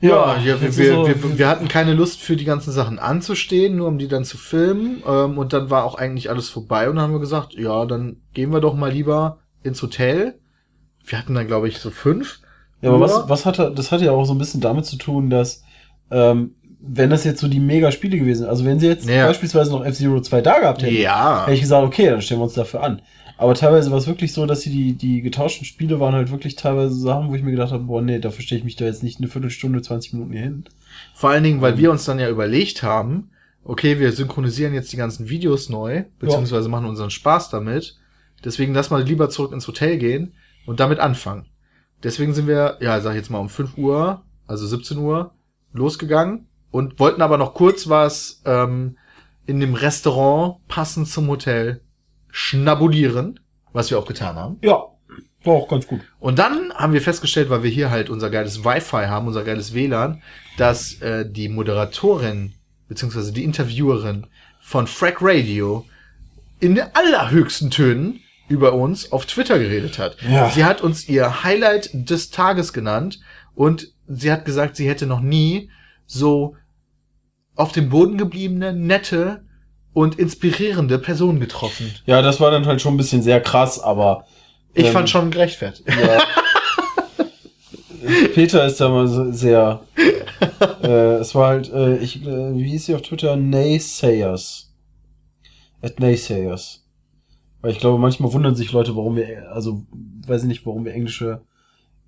Ja, 0.00 0.38
ja, 0.38 0.60
wir, 0.60 0.76
wir, 0.76 0.92
so- 0.94 1.06
wir, 1.06 1.38
wir 1.38 1.48
hatten 1.48 1.68
keine 1.68 1.92
Lust 1.94 2.20
für 2.20 2.36
die 2.36 2.44
ganzen 2.46 2.72
Sachen 2.72 2.98
anzustehen, 2.98 3.76
nur 3.76 3.88
um 3.88 3.98
die 3.98 4.08
dann 4.08 4.24
zu 4.24 4.38
filmen. 4.38 5.02
Ähm, 5.06 5.36
und 5.38 5.52
dann 5.52 5.68
war 5.70 5.84
auch 5.84 5.94
eigentlich 5.96 6.30
alles 6.30 6.48
vorbei 6.48 6.88
und 6.88 6.96
dann 6.96 7.04
haben 7.04 7.12
wir 7.12 7.20
gesagt, 7.20 7.54
ja, 7.54 7.84
dann 7.84 8.16
gehen 8.32 8.50
wir 8.52 8.60
doch 8.60 8.74
mal 8.74 8.90
lieber 8.92 9.38
ins 9.62 9.82
Hotel. 9.82 10.38
Wir 11.04 11.18
hatten 11.18 11.34
dann, 11.34 11.46
glaube 11.46 11.68
ich, 11.68 11.78
so 11.78 11.90
fünf. 11.90 12.40
Ja, 12.82 12.90
aber 12.90 13.00
was, 13.00 13.28
was 13.28 13.44
hatte, 13.44 13.72
das 13.74 13.92
hatte 13.92 14.06
ja 14.06 14.12
auch 14.12 14.24
so 14.24 14.32
ein 14.32 14.38
bisschen 14.38 14.60
damit 14.62 14.86
zu 14.86 14.96
tun, 14.96 15.28
dass, 15.28 15.62
ähm, 16.10 16.54
wenn 16.80 17.10
das 17.10 17.24
jetzt 17.24 17.40
so 17.40 17.48
die 17.48 17.60
Mega-Spiele 17.60 18.16
gewesen 18.18 18.38
sind, 18.40 18.48
also 18.48 18.64
wenn 18.64 18.80
sie 18.80 18.86
jetzt 18.86 19.06
Ja. 19.06 19.26
beispielsweise 19.26 19.70
noch 19.70 19.84
F-Zero 19.84 20.18
2 20.22 20.40
da 20.40 20.60
gehabt 20.60 20.82
hätten, 20.82 20.94
Ja. 20.96 21.42
hätte 21.42 21.52
ich 21.54 21.60
gesagt, 21.60 21.86
okay, 21.86 22.06
dann 22.08 22.22
stellen 22.22 22.40
wir 22.40 22.44
uns 22.44 22.54
dafür 22.54 22.82
an. 22.82 23.02
Aber 23.40 23.54
teilweise 23.54 23.90
war 23.90 23.96
es 23.96 24.06
wirklich 24.06 24.34
so, 24.34 24.44
dass 24.44 24.60
sie 24.60 24.70
die, 24.70 24.92
die 24.92 25.22
getauschten 25.22 25.64
Spiele 25.64 25.98
waren 25.98 26.12
halt 26.12 26.30
wirklich 26.30 26.56
teilweise 26.56 26.94
Sachen, 26.94 27.30
wo 27.30 27.34
ich 27.34 27.42
mir 27.42 27.52
gedacht 27.52 27.72
habe, 27.72 27.84
boah, 27.84 28.02
nee, 28.02 28.18
da 28.18 28.30
verstehe 28.30 28.58
ich 28.58 28.64
mich 28.64 28.76
da 28.76 28.84
jetzt 28.84 29.02
nicht 29.02 29.18
eine 29.18 29.28
Viertelstunde, 29.28 29.80
20 29.80 30.12
Minuten 30.12 30.32
hier 30.32 30.42
hin. 30.42 30.64
Vor 31.14 31.30
allen 31.30 31.42
Dingen, 31.42 31.62
weil 31.62 31.78
wir 31.78 31.90
uns 31.90 32.04
dann 32.04 32.18
ja 32.18 32.28
überlegt 32.28 32.82
haben, 32.82 33.30
okay, 33.64 33.98
wir 33.98 34.12
synchronisieren 34.12 34.74
jetzt 34.74 34.92
die 34.92 34.98
ganzen 34.98 35.30
Videos 35.30 35.70
neu, 35.70 36.04
beziehungsweise 36.18 36.68
machen 36.68 36.84
unseren 36.84 37.08
Spaß 37.08 37.48
damit. 37.48 37.96
Deswegen 38.44 38.74
lass 38.74 38.90
mal 38.90 39.02
lieber 39.02 39.30
zurück 39.30 39.52
ins 39.52 39.66
Hotel 39.66 39.96
gehen 39.96 40.34
und 40.66 40.78
damit 40.78 40.98
anfangen. 40.98 41.46
Deswegen 42.02 42.34
sind 42.34 42.46
wir, 42.46 42.76
ja, 42.82 43.00
sag 43.00 43.12
ich 43.12 43.20
jetzt 43.20 43.30
mal 43.30 43.38
um 43.38 43.48
5 43.48 43.78
Uhr, 43.78 44.22
also 44.48 44.66
17 44.66 44.98
Uhr, 44.98 45.32
losgegangen 45.72 46.46
und 46.70 47.00
wollten 47.00 47.22
aber 47.22 47.38
noch 47.38 47.54
kurz 47.54 47.88
was 47.88 48.42
ähm, 48.44 48.98
in 49.46 49.60
dem 49.60 49.72
Restaurant 49.72 50.58
passend 50.68 51.08
zum 51.08 51.26
Hotel 51.28 51.80
schnabulieren, 52.32 53.40
was 53.72 53.90
wir 53.90 53.98
auch 53.98 54.06
getan 54.06 54.36
haben. 54.36 54.58
Ja, 54.62 54.84
war 55.44 55.54
auch 55.54 55.68
ganz 55.68 55.86
gut. 55.86 56.00
Und 56.18 56.38
dann 56.38 56.72
haben 56.74 56.92
wir 56.92 57.00
festgestellt, 57.00 57.50
weil 57.50 57.62
wir 57.62 57.70
hier 57.70 57.90
halt 57.90 58.10
unser 58.10 58.30
geiles 58.30 58.64
Wi-Fi 58.64 59.06
haben, 59.06 59.26
unser 59.26 59.42
geiles 59.42 59.72
WLAN, 59.72 60.22
dass 60.56 61.00
äh, 61.00 61.24
die 61.30 61.48
Moderatorin 61.48 62.52
beziehungsweise 62.88 63.32
die 63.32 63.44
Interviewerin 63.44 64.26
von 64.60 64.86
Frack 64.86 65.18
Radio 65.20 65.86
in 66.58 66.74
den 66.74 66.84
allerhöchsten 66.92 67.70
Tönen 67.70 68.20
über 68.48 68.74
uns 68.74 69.12
auf 69.12 69.26
Twitter 69.26 69.58
geredet 69.58 69.98
hat. 69.98 70.16
Ja. 70.28 70.50
Sie 70.50 70.64
hat 70.64 70.82
uns 70.82 71.08
ihr 71.08 71.44
Highlight 71.44 71.90
des 71.92 72.30
Tages 72.30 72.72
genannt 72.72 73.20
und 73.54 73.92
sie 74.08 74.30
hat 74.30 74.44
gesagt, 74.44 74.76
sie 74.76 74.88
hätte 74.88 75.06
noch 75.06 75.20
nie 75.20 75.70
so 76.06 76.56
auf 77.54 77.72
dem 77.72 77.88
Boden 77.88 78.18
gebliebene, 78.18 78.72
nette 78.72 79.44
und 79.92 80.18
inspirierende 80.18 80.98
Personen 80.98 81.40
getroffen. 81.40 81.92
Ja, 82.06 82.22
das 82.22 82.40
war 82.40 82.50
dann 82.50 82.66
halt 82.66 82.80
schon 82.80 82.94
ein 82.94 82.96
bisschen 82.96 83.22
sehr 83.22 83.40
krass, 83.40 83.80
aber 83.80 84.24
Ich 84.74 84.86
Ähm, 84.86 84.92
fand 84.92 85.10
schon 85.10 85.30
gerechtfertigt. 85.30 85.88
Ja. 85.88 86.20
Peter 88.34 88.64
ist 88.66 88.80
da 88.80 88.88
mal 88.88 89.08
so 89.08 89.30
sehr. 89.32 89.82
äh, 90.82 91.16
es 91.16 91.34
war 91.34 91.48
halt, 91.48 91.70
äh, 91.72 91.96
ich, 91.98 92.22
äh, 92.24 92.54
wie 92.54 92.70
hieß 92.70 92.86
sie 92.86 92.94
auf 92.94 93.02
Twitter? 93.02 93.36
Naysayers. 93.36 94.72
At 95.82 96.00
Naysayers. 96.00 96.84
Weil 97.60 97.72
ich 97.72 97.78
glaube, 97.78 97.98
manchmal 97.98 98.32
wundern 98.32 98.54
sich 98.54 98.72
Leute, 98.72 98.96
warum 98.96 99.16
wir, 99.16 99.50
also 99.52 99.84
weiß 100.26 100.42
ich 100.42 100.48
nicht, 100.48 100.66
warum 100.66 100.84
wir 100.84 100.94
englische, 100.94 101.42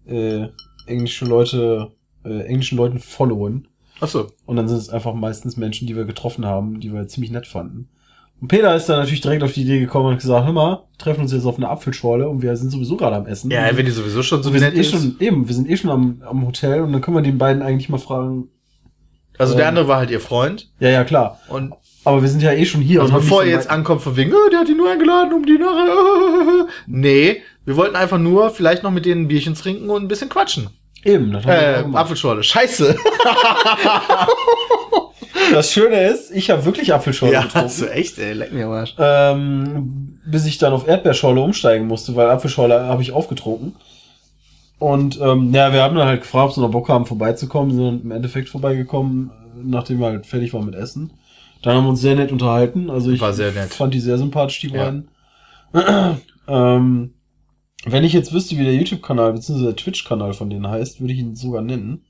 äh, 0.06 0.46
englische 0.86 1.26
Leute, 1.26 1.92
äh, 2.24 2.42
englischen 2.44 2.78
Leuten 2.78 2.98
followen. 2.98 3.68
Ach 4.02 4.08
so. 4.08 4.26
Und 4.46 4.56
dann 4.56 4.66
sind 4.66 4.78
es 4.78 4.90
einfach 4.90 5.14
meistens 5.14 5.56
Menschen, 5.56 5.86
die 5.86 5.94
wir 5.94 6.04
getroffen 6.04 6.44
haben, 6.44 6.80
die 6.80 6.92
wir 6.92 7.06
ziemlich 7.06 7.30
nett 7.30 7.46
fanden. 7.46 7.88
Und 8.40 8.48
Peter 8.48 8.74
ist 8.74 8.88
dann 8.88 8.98
natürlich 8.98 9.20
direkt 9.20 9.44
auf 9.44 9.52
die 9.52 9.62
Idee 9.62 9.78
gekommen 9.78 10.06
und 10.06 10.12
hat 10.14 10.20
gesagt, 10.20 10.44
hör 10.44 10.52
mal, 10.52 10.82
treffen 10.98 11.20
uns 11.20 11.32
jetzt 11.32 11.46
auf 11.46 11.56
eine 11.56 11.68
Apfelschorle 11.68 12.28
und 12.28 12.42
wir 12.42 12.56
sind 12.56 12.70
sowieso 12.70 12.96
gerade 12.96 13.14
am 13.14 13.26
Essen. 13.26 13.52
Ja, 13.52 13.76
wenn 13.76 13.86
die 13.86 13.92
sowieso 13.92 14.24
schon 14.24 14.42
so 14.42 14.52
wir 14.52 14.58
sind 14.58 14.70
nett 14.70 14.76
eh 14.76 14.80
ist. 14.80 14.90
schon, 14.90 15.14
eben, 15.20 15.46
wir 15.46 15.54
sind 15.54 15.70
eh 15.70 15.76
schon 15.76 15.90
am, 15.90 16.20
am 16.28 16.44
Hotel 16.44 16.80
und 16.80 16.92
dann 16.92 17.00
können 17.00 17.16
wir 17.16 17.22
den 17.22 17.38
beiden 17.38 17.62
eigentlich 17.62 17.88
mal 17.88 17.98
fragen. 17.98 18.48
Also 19.38 19.54
der 19.54 19.62
ähm, 19.62 19.68
andere 19.68 19.86
war 19.86 19.98
halt 19.98 20.10
ihr 20.10 20.18
Freund. 20.18 20.72
Ja, 20.80 20.88
ja, 20.88 21.04
klar. 21.04 21.38
Und 21.48 21.72
Aber 22.02 22.22
wir 22.22 22.28
sind 22.28 22.42
ja 22.42 22.52
eh 22.52 22.64
schon 22.66 22.80
hier. 22.80 23.02
also 23.02 23.14
und 23.14 23.20
bevor 23.20 23.44
ihr 23.44 23.52
jetzt 23.52 23.70
ankommt 23.70 24.02
von 24.02 24.16
wegen, 24.16 24.32
oh, 24.32 24.50
der 24.50 24.60
hat 24.60 24.68
die 24.68 24.74
nur 24.74 24.90
eingeladen, 24.90 25.32
um 25.32 25.46
die 25.46 25.58
nachher. 25.58 26.66
nee, 26.88 27.42
wir 27.64 27.76
wollten 27.76 27.94
einfach 27.94 28.18
nur 28.18 28.50
vielleicht 28.50 28.82
noch 28.82 28.90
mit 28.90 29.06
denen 29.06 29.22
ein 29.22 29.28
Bierchen 29.28 29.54
trinken 29.54 29.88
und 29.88 30.02
ein 30.02 30.08
bisschen 30.08 30.28
quatschen. 30.28 30.70
Eben, 31.04 31.32
das 31.32 31.44
haben 31.44 31.52
wir 31.52 31.78
Äh, 31.78 31.82
gemacht. 31.82 32.02
Apfelschorle. 32.02 32.42
Scheiße. 32.42 32.96
Das 35.52 35.70
Schöne 35.70 36.08
ist, 36.08 36.30
ich 36.30 36.50
habe 36.50 36.64
wirklich 36.64 36.94
Apfelschorle 36.94 37.34
ja, 37.34 37.42
getrunken. 37.42 37.66
hast 37.68 37.80
du 37.82 37.86
echt, 37.92 38.18
ey, 38.18 38.32
leck 38.32 38.52
mir 38.52 38.66
am 38.66 38.72
Arsch. 38.72 38.94
ähm, 38.98 40.18
bis 40.24 40.46
ich 40.46 40.56
dann 40.56 40.72
auf 40.72 40.86
Erdbeerschorle 40.88 41.40
umsteigen 41.42 41.86
musste, 41.88 42.16
weil 42.16 42.30
Apfelschorle 42.30 42.86
habe 42.86 43.02
ich 43.02 43.12
aufgetrunken. 43.12 43.74
Und 44.78 45.20
ähm, 45.20 45.52
ja, 45.52 45.72
wir 45.72 45.82
haben 45.82 45.94
dann 45.94 46.08
halt 46.08 46.22
gefragt, 46.22 46.48
ob 46.50 46.54
sie 46.54 46.60
noch 46.60 46.70
Bock 46.70 46.88
haben, 46.88 47.04
vorbeizukommen. 47.06 47.76
Wir 47.76 47.84
sind 47.90 48.04
im 48.04 48.10
Endeffekt 48.12 48.48
vorbeigekommen, 48.48 49.30
äh, 49.30 49.60
nachdem 49.64 49.98
wir 50.00 50.06
halt 50.06 50.26
fertig 50.26 50.54
waren 50.54 50.64
mit 50.64 50.74
Essen. 50.74 51.10
Dann 51.62 51.76
haben 51.76 51.84
wir 51.84 51.90
uns 51.90 52.00
sehr 52.00 52.14
nett 52.16 52.32
unterhalten. 52.32 52.88
Also 52.88 53.10
ich 53.10 53.20
War 53.20 53.32
sehr 53.34 53.52
nett. 53.52 53.74
fand 53.74 53.92
die 53.94 54.00
sehr 54.00 54.18
sympathisch, 54.18 54.60
die 54.60 54.68
Ja. 54.70 54.84
beiden. 54.84 55.08
ähm, 56.48 57.14
wenn 57.84 58.04
ich 58.04 58.12
jetzt 58.12 58.32
wüsste, 58.32 58.56
wie 58.58 58.64
der 58.64 58.74
YouTube-Kanal 58.74 59.32
bzw. 59.32 59.64
der 59.64 59.76
Twitch-Kanal 59.76 60.34
von 60.34 60.50
denen 60.50 60.68
heißt, 60.68 61.00
würde 61.00 61.12
ich 61.12 61.20
ihn 61.20 61.34
sogar 61.34 61.62
nennen. 61.62 62.04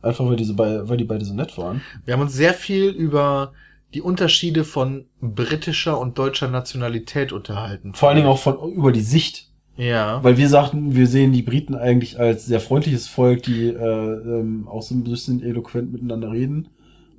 Einfach 0.00 0.26
weil, 0.26 0.36
diese 0.36 0.56
weil 0.56 0.96
die 0.96 1.04
beide 1.04 1.24
so 1.24 1.34
nett 1.34 1.58
waren. 1.58 1.80
Wir 2.04 2.14
haben 2.14 2.20
uns 2.20 2.34
sehr 2.34 2.54
viel 2.54 2.90
über 2.90 3.52
die 3.94 4.02
Unterschiede 4.02 4.64
von 4.64 5.06
britischer 5.20 5.98
und 5.98 6.18
deutscher 6.18 6.48
Nationalität 6.48 7.32
unterhalten. 7.32 7.94
Vor 7.94 8.08
allen 8.08 8.16
Dingen 8.16 8.28
auch 8.28 8.38
von 8.38 8.72
über 8.72 8.92
die 8.92 9.00
Sicht. 9.00 9.48
Ja. 9.76 10.22
Weil 10.22 10.36
wir 10.36 10.48
sagten, 10.48 10.94
wir 10.94 11.06
sehen 11.06 11.32
die 11.32 11.42
Briten 11.42 11.74
eigentlich 11.74 12.18
als 12.18 12.46
sehr 12.46 12.60
freundliches 12.60 13.06
Volk, 13.08 13.44
die 13.44 13.68
äh, 13.68 13.74
ähm, 13.76 14.68
auch 14.68 14.82
so 14.82 14.94
ein 14.94 15.04
bisschen 15.04 15.42
eloquent 15.42 15.92
miteinander 15.92 16.30
reden. 16.32 16.68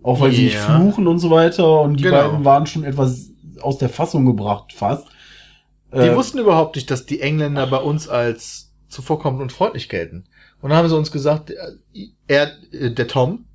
Auch 0.03 0.19
weil 0.19 0.31
sie 0.31 0.45
nicht 0.45 0.57
fluchen 0.57 1.07
und 1.07 1.19
so 1.19 1.29
weiter. 1.29 1.81
Und 1.81 1.99
die 1.99 2.03
Genau. 2.03 2.29
beiden 2.29 2.45
waren 2.45 2.65
schon 2.65 2.83
etwas 2.83 3.31
aus 3.61 3.77
der 3.77 3.89
Fassung 3.89 4.25
gebracht, 4.25 4.71
fast. 4.73 5.07
Die 5.93 5.97
Äh, 5.97 6.15
wussten 6.15 6.37
überhaupt 6.39 6.75
nicht, 6.75 6.89
dass 6.91 7.05
die 7.05 7.21
Engländer 7.21 7.65
bei 7.67 7.77
uns 7.77 8.07
als 8.07 8.71
zuvorkommend 8.87 9.41
und 9.41 9.51
freundlich 9.51 9.89
gelten. 9.89 10.25
Und 10.61 10.69
dann 10.69 10.77
haben 10.79 10.89
sie 10.89 10.97
uns 10.97 11.11
gesagt, 11.11 11.51
er, 12.27 12.51
äh, 12.71 12.91
der 12.91 13.07
Tom, 13.07 13.45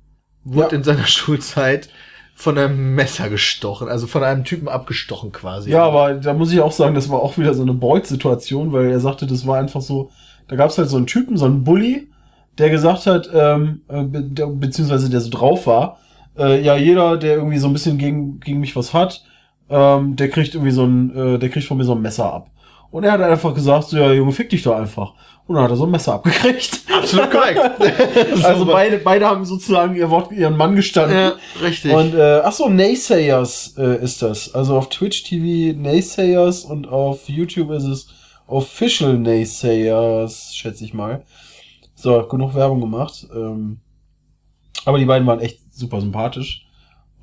wurde 0.43 0.71
Ja. 0.71 0.77
in 0.77 0.83
seiner 0.83 1.05
Schulzeit 1.07 1.89
von 2.37 2.57
einem 2.57 2.95
Messer 2.95 3.29
gestochen, 3.29 3.87
also 3.87 4.07
von 4.07 4.23
einem 4.23 4.43
Typen 4.43 4.67
abgestochen 4.67 5.31
quasi. 5.31 5.71
Ja, 5.71 5.83
aber 5.85 6.15
da 6.15 6.33
muss 6.33 6.51
ich 6.51 6.59
auch 6.59 6.73
sagen, 6.73 6.93
das 6.93 7.09
war 7.09 7.21
auch 7.21 7.37
wieder 7.37 7.53
so 7.53 7.61
eine 7.61 7.73
Beut-Situation, 7.73 8.73
weil 8.73 8.91
er 8.91 8.99
sagte, 8.99 9.25
das 9.25 9.47
war 9.47 9.57
einfach 9.57 9.79
so, 9.81 10.11
da 10.49 10.57
gab 10.57 10.69
es 10.69 10.77
halt 10.77 10.89
so 10.89 10.97
einen 10.97 11.07
Typen, 11.07 11.37
so 11.37 11.45
einen 11.45 11.63
Bully, 11.63 12.09
der 12.57 12.69
gesagt 12.69 13.07
hat, 13.07 13.29
ähm, 13.33 13.81
äh, 13.87 14.03
be 14.03 14.21
der, 14.23 14.47
beziehungsweise 14.47 15.09
der 15.09 15.21
so 15.21 15.29
drauf 15.29 15.65
war, 15.65 15.99
äh, 16.37 16.61
ja, 16.61 16.75
jeder, 16.75 17.15
der 17.17 17.35
irgendwie 17.37 17.57
so 17.57 17.67
ein 17.67 17.73
bisschen 17.73 17.97
gegen, 17.97 18.41
gegen 18.41 18.59
mich 18.59 18.75
was 18.75 18.93
hat, 18.93 19.23
ähm, 19.69 20.15
der 20.15 20.29
kriegt 20.29 20.53
irgendwie 20.53 20.71
so 20.71 20.83
ein, 20.83 21.15
äh, 21.15 21.39
der 21.39 21.49
kriegt 21.49 21.65
von 21.65 21.77
mir 21.77 21.83
so 21.83 21.93
ein 21.93 22.01
Messer 22.01 22.31
ab. 22.31 22.51
Und 22.91 23.03
er 23.03 23.11
hat 23.11 23.21
einfach 23.21 23.53
gesagt, 23.53 23.89
so, 23.89 23.97
ja, 23.97 24.13
Junge, 24.13 24.31
fick 24.31 24.49
dich 24.49 24.63
doch 24.63 24.75
einfach. 24.75 25.13
Und 25.47 25.55
dann 25.55 25.65
hat 25.65 25.71
er 25.71 25.75
so 25.75 25.85
ein 25.85 25.91
Messer 25.91 26.13
abgekriegt. 26.13 26.81
Absolut 26.91 27.29
korrekt. 27.29 27.59
also 28.43 28.65
beide, 28.65 28.97
beide 28.97 29.25
haben 29.25 29.45
sozusagen 29.45 29.95
ihr 29.95 30.09
Wort, 30.09 30.31
ihren 30.31 30.57
Mann 30.57 30.75
gestanden. 30.75 31.17
Ja, 31.17 31.33
richtig. 31.61 31.93
Und 31.93 32.15
äh, 32.15 32.41
ach 32.43 32.51
so, 32.51 32.69
Naysayers 32.69 33.75
äh, 33.77 34.01
ist 34.03 34.21
das. 34.21 34.55
Also 34.55 34.77
auf 34.77 34.89
Twitch 34.89 35.23
TV 35.23 35.77
Naysayers 35.77 36.63
und 36.65 36.87
auf 36.87 37.27
YouTube 37.29 37.71
ist 37.71 37.83
es 37.83 38.07
Official 38.47 39.17
Naysayers, 39.17 40.55
schätze 40.55 40.83
ich 40.83 40.93
mal. 40.93 41.23
So, 41.95 42.23
genug 42.27 42.55
Werbung 42.55 42.81
gemacht. 42.81 43.27
Ähm, 43.35 43.81
aber 44.85 44.99
die 44.99 45.05
beiden 45.05 45.27
waren 45.27 45.39
echt 45.39 45.59
super 45.71 46.01
sympathisch. 46.01 46.64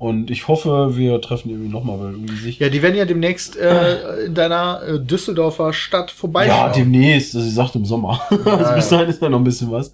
Und 0.03 0.29
ich 0.29 0.49
hoffe, 0.49 0.97
wir 0.97 1.21
treffen 1.21 1.49
irgendwie 1.49 1.69
nochmal, 1.71 1.97
weil 1.97 2.11
irgendwie 2.11 2.35
sich. 2.35 2.59
ja, 2.59 2.67
die 2.67 2.81
werden 2.81 2.95
ja 2.95 3.05
demnächst 3.05 3.55
äh, 3.55 4.25
in 4.25 4.33
deiner 4.33 4.81
äh, 4.83 4.99
Düsseldorfer 4.99 5.71
Stadt 5.71 6.09
Ja, 6.11 6.15
vorbeischauen. 6.17 6.73
demnächst. 6.75 7.33
Also, 7.35 7.47
sie 7.47 7.53
sagt 7.55 7.75
im 7.75 7.85
Sommer. 7.85 8.19
also 8.29 8.49
ja. 8.49 8.75
bis 8.75 8.89
dahin 8.89 9.07
ist 9.07 9.21
ja 9.21 9.29
noch 9.29 9.37
ein 9.37 9.45
bisschen 9.45 9.71
was. 9.71 9.93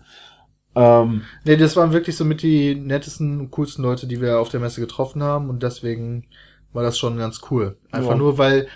Ähm, 0.75 1.21
Nee, 1.45 1.57
das 1.57 1.75
waren 1.75 1.93
wirklich 1.93 2.17
so 2.17 2.25
mit 2.25 2.41
die 2.41 2.73
nettesten 2.73 3.39
und 3.39 3.51
coolsten 3.51 3.83
Leute, 3.83 4.07
die 4.07 4.19
wir 4.19 4.39
auf 4.39 4.49
der 4.49 4.59
Messe 4.59 4.81
getroffen 4.81 5.21
haben 5.21 5.47
und 5.49 5.61
deswegen 5.61 6.25
war 6.73 6.81
das 6.81 6.97
schon 6.97 7.17
ganz 7.17 7.41
cool. 7.51 7.77
Einfach 7.91 8.11
Ja. 8.11 8.17
nur, 8.17 8.37
weil 8.39 8.67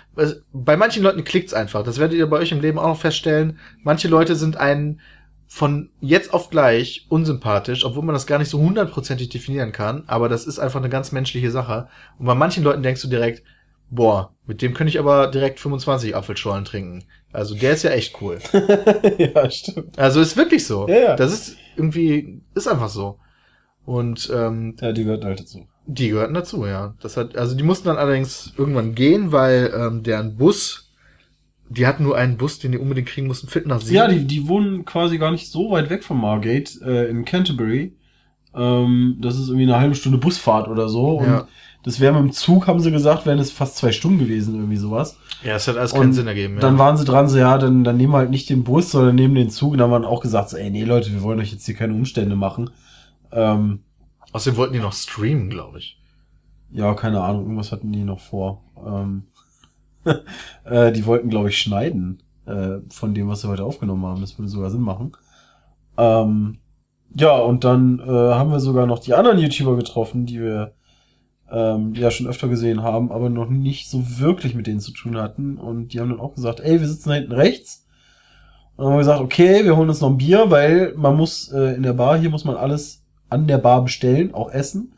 bei 0.52 0.76
manchen 0.76 1.02
Leuten 1.02 1.24
klickt's 1.24 1.52
einfach. 1.52 1.82
Das 1.82 1.98
werdet 1.98 2.16
ihr 2.16 2.28
bei 2.28 2.38
euch 2.38 2.52
im 2.52 2.60
Leben 2.60 2.78
auch 2.78 2.86
noch 2.88 3.00
feststellen. 3.00 3.58
Manche 3.82 4.06
Leute 4.06 4.36
sind 4.36 4.56
einen 4.56 5.00
von 5.54 5.90
jetzt 6.00 6.34
auf 6.34 6.50
gleich 6.50 7.06
unsympathisch, 7.10 7.84
obwohl 7.84 8.02
man 8.02 8.12
das 8.14 8.26
gar 8.26 8.40
nicht 8.40 8.48
so 8.50 8.58
hundertprozentig 8.58 9.28
definieren 9.28 9.70
kann, 9.70 10.02
aber 10.08 10.28
das 10.28 10.46
ist 10.48 10.58
einfach 10.58 10.80
eine 10.80 10.88
ganz 10.88 11.12
menschliche 11.12 11.52
Sache. 11.52 11.86
Und 12.18 12.26
bei 12.26 12.34
manchen 12.34 12.64
Leuten 12.64 12.82
denkst 12.82 13.02
du 13.02 13.06
direkt, 13.08 13.44
boah, 13.88 14.34
mit 14.48 14.62
dem 14.62 14.74
könnte 14.74 14.88
ich 14.88 14.98
aber 14.98 15.28
direkt 15.28 15.60
25 15.60 16.16
Apfelschorlen 16.16 16.64
trinken. 16.64 17.04
Also 17.32 17.54
der 17.54 17.72
ist 17.74 17.84
ja 17.84 17.90
echt 17.90 18.20
cool. 18.20 18.40
ja, 19.18 19.48
stimmt. 19.48 19.96
Also 19.96 20.20
ist 20.20 20.36
wirklich 20.36 20.66
so. 20.66 20.88
Ja, 20.88 20.98
ja. 20.98 21.16
Das 21.16 21.32
ist 21.32 21.56
irgendwie, 21.76 22.40
ist 22.56 22.66
einfach 22.66 22.88
so. 22.88 23.20
Und 23.86 24.28
ähm, 24.34 24.74
Ja, 24.80 24.90
die 24.90 25.04
gehört 25.04 25.24
halt 25.24 25.38
dazu. 25.38 25.68
die 25.86 26.08
gehörten 26.08 26.34
dazu, 26.34 26.66
ja. 26.66 26.94
Das 27.00 27.16
hat, 27.16 27.36
also 27.36 27.54
die 27.54 27.62
mussten 27.62 27.86
dann 27.86 27.96
allerdings 27.98 28.52
irgendwann 28.58 28.96
gehen, 28.96 29.30
weil 29.30 29.72
ähm, 29.72 30.02
deren 30.02 30.36
Bus, 30.36 30.83
die 31.68 31.86
hatten 31.86 32.02
nur 32.04 32.16
einen 32.16 32.36
Bus, 32.36 32.58
den 32.58 32.72
die 32.72 32.78
unbedingt 32.78 33.08
kriegen 33.08 33.26
mussten, 33.26 33.48
fit 33.48 33.66
nach 33.66 33.80
Siegen. 33.80 33.96
Ja, 33.96 34.08
die, 34.08 34.24
die 34.26 34.46
wohnen 34.48 34.84
quasi 34.84 35.18
gar 35.18 35.30
nicht 35.30 35.50
so 35.50 35.70
weit 35.70 35.90
weg 35.90 36.04
von 36.04 36.20
Margate, 36.20 36.80
äh, 36.84 37.08
in 37.10 37.24
Canterbury. 37.24 37.94
Ähm, 38.54 39.16
das 39.20 39.36
ist 39.38 39.48
irgendwie 39.48 39.64
eine 39.64 39.78
halbe 39.80 39.94
Stunde 39.94 40.18
Busfahrt 40.18 40.68
oder 40.68 40.88
so. 40.88 41.18
Und 41.18 41.26
Ja. 41.26 41.48
das 41.82 41.98
wäre 42.00 42.12
mit 42.14 42.22
dem 42.22 42.32
Zug, 42.32 42.66
haben 42.66 42.80
sie 42.80 42.90
gesagt, 42.92 43.26
wären 43.26 43.38
es 43.38 43.50
fast 43.50 43.76
zwei 43.76 43.90
Stunden 43.92 44.18
gewesen, 44.20 44.54
irgendwie 44.54 44.76
sowas. 44.76 45.18
ja, 45.42 45.54
das 45.54 45.66
hat 45.68 45.76
alles 45.76 45.92
Und 45.92 46.00
keinen 46.00 46.12
Sinn 46.12 46.26
ergeben. 46.26 46.54
Ja. 46.54 46.60
Dann 46.60 46.78
waren 46.78 46.96
sie 46.96 47.04
dran, 47.04 47.28
so, 47.28 47.36
ja, 47.38 47.58
dann, 47.58 47.82
dann 47.82 47.96
nehmen 47.96 48.12
wir 48.12 48.18
halt 48.18 48.30
nicht 48.30 48.48
den 48.50 48.62
Bus, 48.64 48.90
sondern 48.92 49.14
nehmen 49.16 49.34
den 49.34 49.50
Zug. 49.50 49.72
Und 49.72 49.78
dann 49.78 49.90
waren 49.90 50.04
auch 50.04 50.20
gesagt, 50.20 50.50
so, 50.50 50.56
ey, 50.56 50.70
nee, 50.70 50.84
Leute, 50.84 51.12
wir 51.12 51.22
wollen 51.22 51.40
euch 51.40 51.50
jetzt 51.52 51.66
hier 51.66 51.74
keine 51.74 51.94
Umstände 51.94 52.36
machen. 52.36 52.70
Ähm, 53.32 53.80
Außerdem 54.32 54.56
wollten 54.56 54.72
die 54.74 54.80
noch 54.80 54.92
streamen, 54.92 55.50
glaube 55.50 55.78
ich. 55.78 55.98
ja, 56.70 56.94
keine 56.94 57.20
Ahnung, 57.22 57.42
irgendwas 57.42 57.72
hatten 57.72 57.90
die 57.92 58.02
noch 58.04 58.20
vor. 58.20 58.62
Ähm, 58.86 59.24
äh, 60.64 60.92
die 60.92 61.06
wollten, 61.06 61.30
glaube 61.30 61.48
ich, 61.48 61.58
schneiden 61.58 62.22
äh, 62.46 62.78
von 62.90 63.14
dem, 63.14 63.28
was 63.28 63.40
sie 63.40 63.48
heute 63.48 63.64
aufgenommen 63.64 64.04
haben. 64.06 64.20
Das 64.20 64.38
würde 64.38 64.48
sogar 64.48 64.70
Sinn 64.70 64.82
machen. 64.82 65.12
Ähm, 65.96 66.58
ja, 67.16 67.36
und 67.36 67.64
dann 67.64 68.00
äh, 68.00 68.04
haben 68.04 68.50
wir 68.50 68.60
sogar 68.60 68.86
noch 68.86 68.98
die 68.98 69.14
anderen 69.14 69.38
YouTuber 69.38 69.76
getroffen, 69.76 70.26
die 70.26 70.40
wir 70.40 70.72
ähm, 71.50 71.94
ja 71.94 72.10
schon 72.10 72.26
öfter 72.26 72.48
gesehen 72.48 72.82
haben, 72.82 73.12
aber 73.12 73.30
noch 73.30 73.48
nicht 73.48 73.88
so 73.88 74.18
wirklich 74.18 74.54
mit 74.54 74.66
denen 74.66 74.80
zu 74.80 74.92
tun 74.92 75.16
hatten. 75.16 75.56
Und 75.56 75.88
die 75.88 76.00
haben 76.00 76.10
dann 76.10 76.20
auch 76.20 76.34
gesagt, 76.34 76.60
ey, 76.60 76.80
wir 76.80 76.88
sitzen 76.88 77.10
da 77.10 77.14
hinten 77.14 77.32
rechts. 77.32 77.86
Und 78.76 78.84
dann 78.84 78.86
haben 78.86 78.94
wir 78.94 78.98
gesagt, 78.98 79.20
okay, 79.20 79.64
wir 79.64 79.76
holen 79.76 79.88
uns 79.88 80.00
noch 80.00 80.10
ein 80.10 80.18
Bier, 80.18 80.50
weil 80.50 80.94
man 80.96 81.16
muss 81.16 81.52
äh, 81.52 81.74
in 81.74 81.84
der 81.84 81.92
Bar, 81.92 82.18
hier 82.18 82.30
muss 82.30 82.44
man 82.44 82.56
alles 82.56 83.04
an 83.28 83.46
der 83.46 83.58
Bar 83.58 83.82
bestellen, 83.84 84.34
auch 84.34 84.50
essen. 84.50 84.93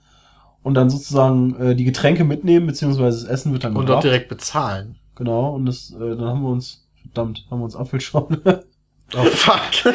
Und 0.66 0.74
dann 0.74 0.90
sozusagen 0.90 1.54
äh, 1.60 1.76
die 1.76 1.84
Getränke 1.84 2.24
mitnehmen, 2.24 2.66
beziehungsweise 2.66 3.20
das 3.20 3.28
Essen 3.30 3.52
wird 3.52 3.62
dann 3.62 3.76
Und 3.76 3.88
dort 3.88 4.02
direkt 4.02 4.28
bezahlen. 4.28 4.96
Genau, 5.14 5.54
und 5.54 5.64
das, 5.64 5.92
äh, 5.92 6.16
dann 6.16 6.24
haben 6.24 6.42
wir 6.42 6.48
uns, 6.48 6.84
verdammt, 7.00 7.46
haben 7.48 7.60
wir 7.60 7.66
uns 7.66 7.76
Apfelschorle. 7.76 8.64
Oh 9.16 9.24
fuck. 9.26 9.60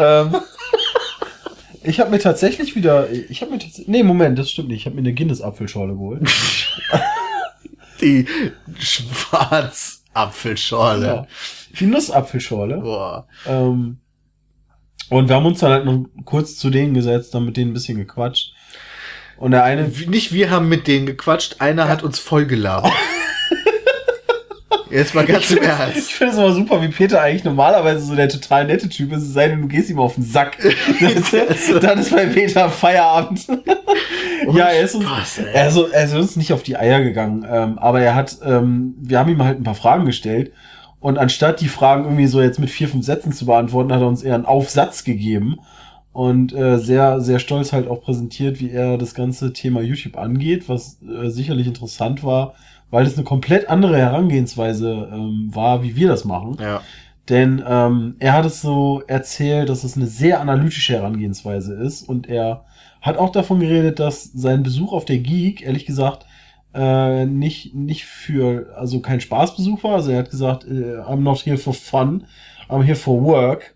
ähm, 0.00 0.36
ich 1.82 2.00
habe 2.00 2.08
mir 2.08 2.20
tatsächlich 2.20 2.74
wieder, 2.74 3.10
ich 3.10 3.42
habe 3.42 3.50
mir 3.50 3.58
tatsächlich, 3.58 3.88
nee, 3.88 4.02
Moment, 4.02 4.38
das 4.38 4.50
stimmt 4.50 4.68
nicht, 4.68 4.78
ich 4.78 4.86
habe 4.86 4.96
mir 4.96 5.02
eine 5.02 5.12
Guinness-Apfelschorle 5.12 5.92
geholt. 5.92 6.22
die 8.00 8.24
Schwarzapfelschorle. 8.78 11.06
Ja. 11.06 11.26
Die 11.78 11.84
Nussapfelschorle. 11.84 12.78
Boah. 12.78 13.26
Ähm, 13.46 13.98
und 15.10 15.28
wir 15.28 15.36
haben 15.36 15.46
uns 15.46 15.60
dann 15.60 15.72
halt 15.72 15.84
noch 15.84 16.04
kurz 16.24 16.56
zu 16.56 16.70
denen 16.70 16.94
gesetzt, 16.94 17.34
dann 17.34 17.44
mit 17.44 17.56
denen 17.56 17.70
ein 17.70 17.74
bisschen 17.74 17.98
gequatscht. 17.98 18.52
Und 19.36 19.52
der 19.52 19.64
eine, 19.64 19.88
Nicht 20.06 20.32
wir 20.32 20.50
haben 20.50 20.68
mit 20.68 20.86
denen 20.86 21.06
gequatscht, 21.06 21.60
einer 21.60 21.88
hat 21.88 22.02
uns 22.02 22.18
voll 22.18 22.46
gelabert. 22.46 22.92
Jetzt 24.90 25.14
mal 25.14 25.24
ganz 25.26 25.50
im 25.50 25.58
ich 25.58 25.64
Ernst. 25.64 26.12
finde 26.12 26.32
es 26.32 26.38
immer 26.38 26.52
super, 26.52 26.80
wie 26.80 26.88
Peter 26.88 27.20
eigentlich 27.20 27.44
normalerweise 27.44 28.00
so 28.00 28.14
der 28.14 28.28
total 28.28 28.66
nette 28.66 28.88
Typ 28.88 29.12
ist, 29.12 29.22
es 29.22 29.34
sei 29.34 29.48
denn, 29.48 29.60
du 29.60 29.68
gehst 29.68 29.90
ihm 29.90 29.98
auf 29.98 30.14
den 30.14 30.24
Sack. 30.24 30.56
Das, 31.00 31.80
dann 31.80 31.98
ist 31.98 32.10
bei 32.10 32.26
Peter 32.26 32.70
Feierabend. 32.70 33.46
ja, 34.52 34.66
er 34.66 34.80
ist 34.80 34.94
uns, 34.94 35.04
Spaß, 35.04 35.38
er 35.52 35.68
ist, 35.68 35.76
er 35.76 36.04
ist 36.04 36.14
uns 36.14 36.36
nicht 36.36 36.52
auf 36.52 36.62
die 36.62 36.76
Eier 36.76 37.02
gegangen, 37.02 37.46
ähm, 37.48 37.78
aber 37.78 38.00
er 38.00 38.14
hat, 38.14 38.38
ähm, 38.44 38.94
wir 38.98 39.18
haben 39.18 39.30
ihm 39.30 39.42
halt 39.44 39.60
ein 39.60 39.64
paar 39.64 39.74
Fragen 39.74 40.06
gestellt 40.06 40.52
und 41.00 41.18
anstatt 41.18 41.60
die 41.60 41.68
Fragen 41.68 42.04
irgendwie 42.04 42.26
so 42.26 42.40
jetzt 42.40 42.58
mit 42.58 42.70
vier, 42.70 42.88
fünf 42.88 43.04
Sätzen 43.04 43.32
zu 43.32 43.46
beantworten, 43.46 43.92
hat 43.92 44.00
er 44.00 44.08
uns 44.08 44.22
eher 44.22 44.34
einen 44.34 44.46
Aufsatz 44.46 45.04
gegeben 45.04 45.58
und 46.12 46.52
äh, 46.52 46.78
sehr, 46.78 47.20
sehr 47.20 47.38
stolz 47.38 47.72
halt 47.72 47.86
auch 47.86 48.00
präsentiert, 48.00 48.58
wie 48.60 48.70
er 48.70 48.98
das 48.98 49.14
ganze 49.14 49.52
Thema 49.52 49.80
YouTube 49.80 50.16
angeht, 50.16 50.68
was 50.68 50.98
äh, 51.02 51.28
sicherlich 51.28 51.66
interessant 51.66 52.24
war, 52.24 52.54
weil 52.90 53.06
es 53.06 53.14
eine 53.16 53.24
komplett 53.24 53.68
andere 53.68 53.98
Herangehensweise 53.98 55.08
ähm, 55.12 55.50
war, 55.52 55.82
wie 55.82 55.94
wir 55.94 56.08
das 56.08 56.24
machen. 56.24 56.56
Ja. 56.60 56.80
Denn 57.28 57.62
ähm, 57.66 58.16
er 58.18 58.32
hat 58.32 58.46
es 58.46 58.62
so 58.62 59.02
erzählt, 59.06 59.68
dass 59.68 59.84
es 59.84 59.96
eine 59.96 60.06
sehr 60.06 60.40
analytische 60.40 60.94
Herangehensweise 60.94 61.74
ist 61.74 62.08
und 62.08 62.26
er 62.26 62.64
hat 63.00 63.16
auch 63.16 63.30
davon 63.30 63.60
geredet, 63.60 64.00
dass 64.00 64.24
sein 64.24 64.62
Besuch 64.62 64.92
auf 64.92 65.04
der 65.04 65.18
Geek, 65.18 65.62
ehrlich 65.62 65.86
gesagt, 65.86 66.26
äh, 66.78 67.26
nicht, 67.26 67.74
nicht 67.74 68.04
für, 68.04 68.72
also 68.76 69.00
kein 69.00 69.20
Spaßbesuch 69.20 69.82
war. 69.82 69.96
Also 69.96 70.12
er 70.12 70.18
hat 70.18 70.30
gesagt, 70.30 70.64
äh, 70.64 71.00
I'm 71.00 71.20
not 71.20 71.44
here 71.44 71.58
for 71.58 71.74
fun, 71.74 72.24
I'm 72.68 72.82
here 72.82 72.96
for 72.96 73.22
work. 73.24 73.74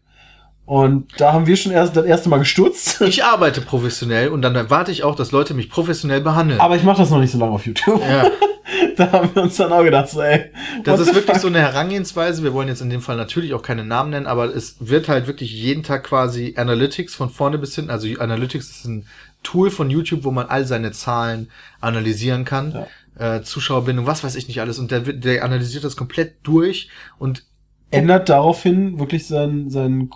Und 0.64 1.09
da 1.20 1.32
haben 1.32 1.48
wir 1.48 1.57
schon 1.57 1.72
erst 1.72 1.96
das 1.96 2.07
erste 2.07 2.28
Mal 2.28 2.38
gestutzt. 2.38 3.00
Ich 3.12 3.24
arbeite 3.24 3.61
professionell 3.61 4.28
und 4.28 4.42
dann 4.42 4.55
erwarte 4.55 4.92
ich 4.92 5.03
auch, 5.03 5.16
dass 5.16 5.32
Leute 5.32 5.53
mich 5.53 5.68
professionell 5.68 6.20
behandeln. 6.20 6.61
Aber 6.61 6.76
ich 6.76 6.84
mache 6.84 6.98
das 6.98 7.11
noch 7.11 7.18
nicht 7.18 7.32
so 7.32 7.38
lange 7.38 7.53
auf 7.53 7.66
YouTube. 7.66 8.00
ja. 8.00 8.30
da 8.96 9.11
haben 9.11 9.30
wir 9.34 9.42
uns 9.42 9.57
dann 9.57 9.72
auch 9.72 9.82
gedacht, 9.82 10.09
so, 10.09 10.22
ey. 10.22 10.53
Das 10.84 11.00
ist 11.00 11.09
wirklich 11.09 11.32
fuck? 11.32 11.40
so 11.40 11.48
eine 11.48 11.59
Herangehensweise. 11.59 12.44
Wir 12.44 12.55
wollen 12.55 12.68
jetzt 12.68 12.80
in 12.80 12.90
dem 12.90 13.00
Fall 13.00 13.16
natürlich 13.16 13.53
auch 13.55 13.62
keine 13.62 13.84
Namen 13.84 14.11
nennen, 14.11 14.26
aber 14.26 14.55
es 14.55 14.76
wird 14.78 15.09
halt 15.09 15.26
wirklich 15.26 15.53
jeden 15.53 15.82
Tag 15.82 16.05
quasi 16.05 16.55
Analytics 16.57 17.16
von 17.16 17.30
vorne 17.30 17.59
bis 17.59 17.74
hinten. 17.74 17.90
Also 17.90 18.07
Analytics 18.18 18.70
ist 18.70 18.84
ein 18.84 19.07
Tool 19.43 19.70
von 19.70 19.90
YouTube, 19.90 20.24
wo 20.24 20.30
man 20.30 20.47
all 20.47 20.66
seine 20.66 20.93
Zahlen 20.93 21.51
analysieren 21.80 22.45
kann. 22.45 22.86
Äh, 23.18 23.43
Zuschauerbindung, 23.43 24.07
was 24.07 24.24
weiß 24.24 24.36
ich 24.36 24.49
nicht 24.49 24.61
alles. 24.61 24.78
Und 24.78 24.90
der, 24.90 25.01
der 25.01 25.45
analysiert 25.45 25.84
das 25.84 25.97
komplett 25.97 26.36
durch 26.43 26.88
und 27.18 27.45
Ändert 27.93 28.28
daraufhin 28.30 28.99
wirklich 28.99 29.26
seinen, 29.26 29.68
seinen, 29.68 30.11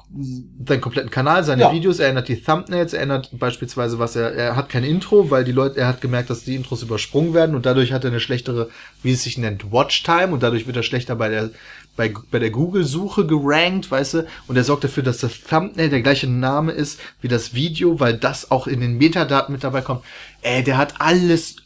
seinen 0.64 0.80
kompletten 0.80 1.10
Kanal, 1.10 1.44
seine 1.44 1.62
Ja. 1.62 1.72
Videos, 1.72 1.98
er 1.98 2.08
ändert 2.08 2.28
die 2.28 2.40
Thumbnails, 2.40 2.94
er 2.94 3.02
ändert 3.02 3.30
beispielsweise 3.32 3.98
was 3.98 4.16
er, 4.16 4.32
er 4.32 4.56
hat 4.56 4.70
kein 4.70 4.82
Intro, 4.82 5.30
weil 5.30 5.44
die 5.44 5.52
Leute, 5.52 5.78
er 5.78 5.86
hat 5.88 6.00
gemerkt, 6.00 6.30
dass 6.30 6.42
die 6.44 6.54
Intros 6.56 6.82
übersprungen 6.82 7.34
werden 7.34 7.54
und 7.54 7.66
dadurch 7.66 7.92
hat 7.92 8.04
er 8.04 8.10
eine 8.10 8.20
schlechtere, 8.20 8.70
wie 9.02 9.12
es 9.12 9.22
sich 9.24 9.36
nennt, 9.36 9.70
Watchtime 9.72 10.28
und 10.28 10.42
dadurch 10.42 10.66
wird 10.66 10.76
er 10.76 10.82
schlechter 10.82 11.16
bei 11.16 11.28
der, 11.28 11.50
bei, 11.96 12.12
bei 12.30 12.38
der 12.38 12.50
Google-Suche 12.50 13.26
gerankt, 13.26 13.90
weißt 13.90 14.14
du, 14.14 14.26
und 14.48 14.56
er 14.56 14.64
sorgt 14.64 14.84
dafür, 14.84 15.02
dass 15.02 15.18
das 15.18 15.40
Thumbnail 15.42 15.90
der 15.90 16.00
gleiche 16.00 16.28
Name 16.28 16.72
ist 16.72 16.98
wie 17.20 17.28
das 17.28 17.52
Video, 17.54 18.00
weil 18.00 18.16
das 18.16 18.50
auch 18.50 18.66
in 18.66 18.80
den 18.80 18.96
Metadaten 18.96 19.52
mit 19.52 19.64
dabei 19.64 19.82
kommt. 19.82 20.02
Ey, 20.40 20.64
der 20.64 20.78
hat 20.78 20.94
alles 20.98 21.56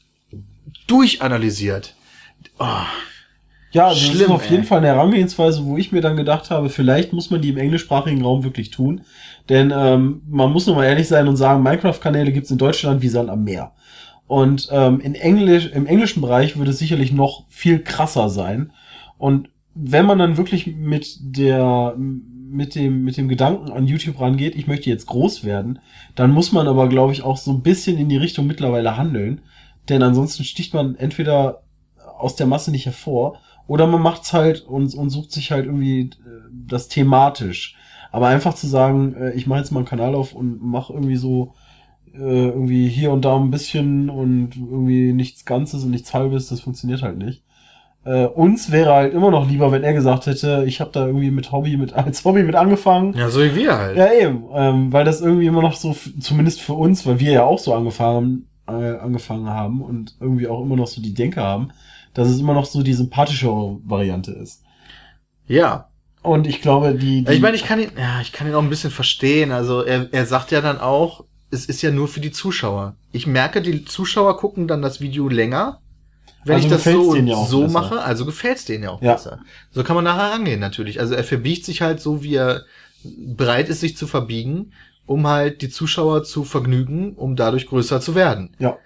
durchanalysiert. 0.86 1.94
Oh, 2.58 2.66
Ja, 3.72 3.90
das 3.90 4.00
Schlimm, 4.00 4.22
ist 4.22 4.30
auf 4.30 4.50
jeden 4.50 4.62
ey. 4.62 4.66
Fall 4.66 4.78
eine 4.78 4.88
Herangehensweise, 4.88 5.64
wo 5.64 5.76
ich 5.76 5.92
mir 5.92 6.00
dann 6.00 6.16
gedacht 6.16 6.50
habe, 6.50 6.70
vielleicht 6.70 7.12
muss 7.12 7.30
man 7.30 7.40
die 7.40 7.50
im 7.50 7.56
englischsprachigen 7.56 8.22
Raum 8.22 8.42
wirklich 8.42 8.70
tun. 8.70 9.02
Denn 9.48 9.72
ähm, 9.74 10.22
man 10.28 10.52
muss 10.52 10.66
nur 10.66 10.76
mal 10.76 10.86
ehrlich 10.86 11.08
sein 11.08 11.28
und 11.28 11.36
sagen, 11.36 11.62
Minecraft-Kanäle 11.62 12.32
gibt's 12.32 12.50
in 12.50 12.58
Deutschland 12.58 13.02
wie 13.02 13.08
Sand 13.08 13.30
am 13.30 13.44
Meer. 13.44 13.72
Und 14.26 14.68
ähm, 14.70 15.00
in 15.00 15.14
Englisch, 15.14 15.70
im 15.72 15.86
englischen 15.86 16.20
Bereich 16.20 16.56
würde 16.56 16.70
es 16.70 16.78
sicherlich 16.78 17.12
noch 17.12 17.46
viel 17.48 17.80
krasser 17.80 18.28
sein. 18.28 18.72
Und 19.18 19.50
wenn 19.74 20.06
man 20.06 20.18
dann 20.18 20.36
wirklich 20.36 20.66
mit 20.66 21.16
der 21.20 21.94
mit 21.96 22.74
dem 22.74 23.04
mit 23.04 23.16
dem 23.16 23.28
Gedanken 23.28 23.70
an 23.70 23.86
YouTube 23.86 24.20
rangeht, 24.20 24.56
ich 24.56 24.66
möchte 24.66 24.90
jetzt 24.90 25.06
groß 25.06 25.44
werden, 25.44 25.78
dann 26.16 26.32
muss 26.32 26.52
man 26.52 26.66
aber 26.66 26.88
glaube 26.88 27.12
ich 27.12 27.22
auch 27.22 27.36
so 27.36 27.52
ein 27.52 27.62
bisschen 27.62 27.96
in 27.98 28.08
die 28.08 28.16
Richtung 28.16 28.46
mittlerweile 28.46 28.96
handeln, 28.96 29.40
denn 29.88 30.02
ansonsten 30.02 30.44
sticht 30.44 30.74
man 30.74 30.96
entweder 30.96 31.62
aus 32.18 32.36
der 32.36 32.46
Masse 32.46 32.70
nicht 32.70 32.86
hervor 32.86 33.38
oder 33.70 33.86
man 33.86 34.02
macht's 34.02 34.32
halt 34.32 34.62
und, 34.62 34.92
und 34.96 35.10
sucht 35.10 35.30
sich 35.30 35.52
halt 35.52 35.66
irgendwie 35.66 36.00
äh, 36.00 36.10
das 36.50 36.88
thematisch. 36.88 37.76
Aber 38.10 38.26
einfach 38.26 38.54
zu 38.54 38.66
sagen, 38.66 39.14
äh, 39.14 39.30
ich 39.34 39.46
mache 39.46 39.60
jetzt 39.60 39.70
mal 39.70 39.78
einen 39.78 39.86
Kanal 39.86 40.16
auf 40.16 40.34
und 40.34 40.60
mache 40.60 40.92
irgendwie 40.92 41.14
so 41.14 41.54
äh, 42.12 42.48
irgendwie 42.48 42.88
hier 42.88 43.12
und 43.12 43.24
da 43.24 43.36
ein 43.36 43.52
bisschen 43.52 44.10
und 44.10 44.56
irgendwie 44.56 45.12
nichts 45.12 45.44
Ganzes 45.44 45.84
und 45.84 45.92
nichts 45.92 46.12
Halbes, 46.12 46.48
das 46.48 46.62
funktioniert 46.62 47.02
halt 47.02 47.18
nicht. 47.18 47.44
Äh, 48.04 48.24
uns 48.24 48.72
wäre 48.72 48.92
halt 48.92 49.14
immer 49.14 49.30
noch 49.30 49.48
lieber, 49.48 49.70
wenn 49.70 49.84
er 49.84 49.92
gesagt 49.92 50.26
hätte, 50.26 50.64
ich 50.66 50.80
habe 50.80 50.90
da 50.92 51.06
irgendwie 51.06 51.30
mit 51.30 51.52
Hobby 51.52 51.76
mit 51.76 51.92
als 51.94 52.24
Hobby 52.24 52.42
mit 52.42 52.56
angefangen. 52.56 53.14
ja, 53.16 53.30
so 53.30 53.38
wie 53.38 53.54
wir 53.54 53.78
halt. 53.78 53.96
Ja, 53.96 54.12
eben, 54.12 54.46
ähm, 54.52 54.92
weil 54.92 55.04
das 55.04 55.20
irgendwie 55.20 55.46
immer 55.46 55.62
noch 55.62 55.76
so, 55.76 55.94
zumindest 56.18 56.60
für 56.60 56.74
uns, 56.74 57.06
weil 57.06 57.20
wir 57.20 57.30
ja 57.30 57.44
auch 57.44 57.60
so 57.60 57.72
angefangen, 57.72 58.48
äh, 58.66 58.98
angefangen 58.98 59.48
haben 59.48 59.80
und 59.80 60.16
irgendwie 60.18 60.48
auch 60.48 60.60
immer 60.60 60.74
noch 60.74 60.88
so 60.88 61.00
die 61.00 61.14
Denke 61.14 61.40
haben, 61.40 61.70
dass 62.14 62.28
es 62.28 62.38
immer 62.40 62.54
noch 62.54 62.66
so 62.66 62.82
die 62.82 62.94
sympathischere 62.94 63.78
Variante 63.84 64.32
ist. 64.32 64.62
ja. 65.46 65.86
Und 66.22 66.46
ich 66.46 66.61
glaube, 66.61 66.94
die, 66.96 67.24
die 67.24 67.32
ich 67.32 67.40
meine, 67.40 67.56
ich 67.56 67.64
kann 67.64 67.80
ihn, 67.80 67.92
ja, 67.98 68.20
ich 68.20 68.30
kann 68.32 68.46
ihn 68.46 68.52
auch 68.54 68.62
ein 68.62 68.68
bisschen 68.68 68.90
verstehen. 68.90 69.52
Also 69.52 69.80
er, 69.82 70.12
er 70.12 70.26
sagt 70.26 70.50
ja 70.50 70.61
dann 70.61 70.78
auch, 70.78 71.24
es 71.50 71.64
ist 71.64 71.80
ja 71.80 71.90
nur 71.90 72.08
für 72.08 72.20
die 72.20 72.30
Zuschauer. 72.30 72.94
Ich 73.11 73.26
merke, 73.26 73.62
die 73.62 73.86
Zuschauer 73.86 74.36
gucken 74.36 74.68
dann 74.68 74.82
das 74.82 75.00
Video 75.00 75.30
länger, 75.30 75.80
wenn 76.44 76.56
Also 76.56 76.66
ich 76.66 76.72
das 76.74 76.84
so, 76.84 77.14
ja 77.14 77.36
so 77.46 77.62
besser. 77.62 77.72
mache. 77.72 78.02
Also 78.02 78.26
gefällt's 78.26 78.66
denen 78.66 78.84
ja 78.84 78.90
auch 78.90 79.00
Ja. 79.00 79.14
besser. 79.14 79.40
So 79.70 79.82
kann 79.82 79.94
man 79.96 80.04
nachher 80.04 80.30
rangehen 80.34 80.61
natürlich. 80.61 81.00
Also 81.00 81.14
er 81.14 81.24
verbiegt 81.24 81.64
sich 81.64 81.80
halt 81.80 82.00
so, 82.00 82.22
wie 82.22 82.34
er 82.34 82.64
bereit 83.02 83.70
ist, 83.70 83.80
sich 83.80 83.96
zu 83.96 84.06
verbiegen, 84.06 84.72
um 85.06 85.26
halt 85.26 85.62
die 85.62 85.70
Zuschauer 85.70 86.22
zu 86.24 86.44
vergnügen, 86.44 87.14
um 87.14 87.34
dadurch 87.34 87.66
größer 87.66 88.02
zu 88.02 88.14
werden. 88.14 88.54
ja, 88.58 88.76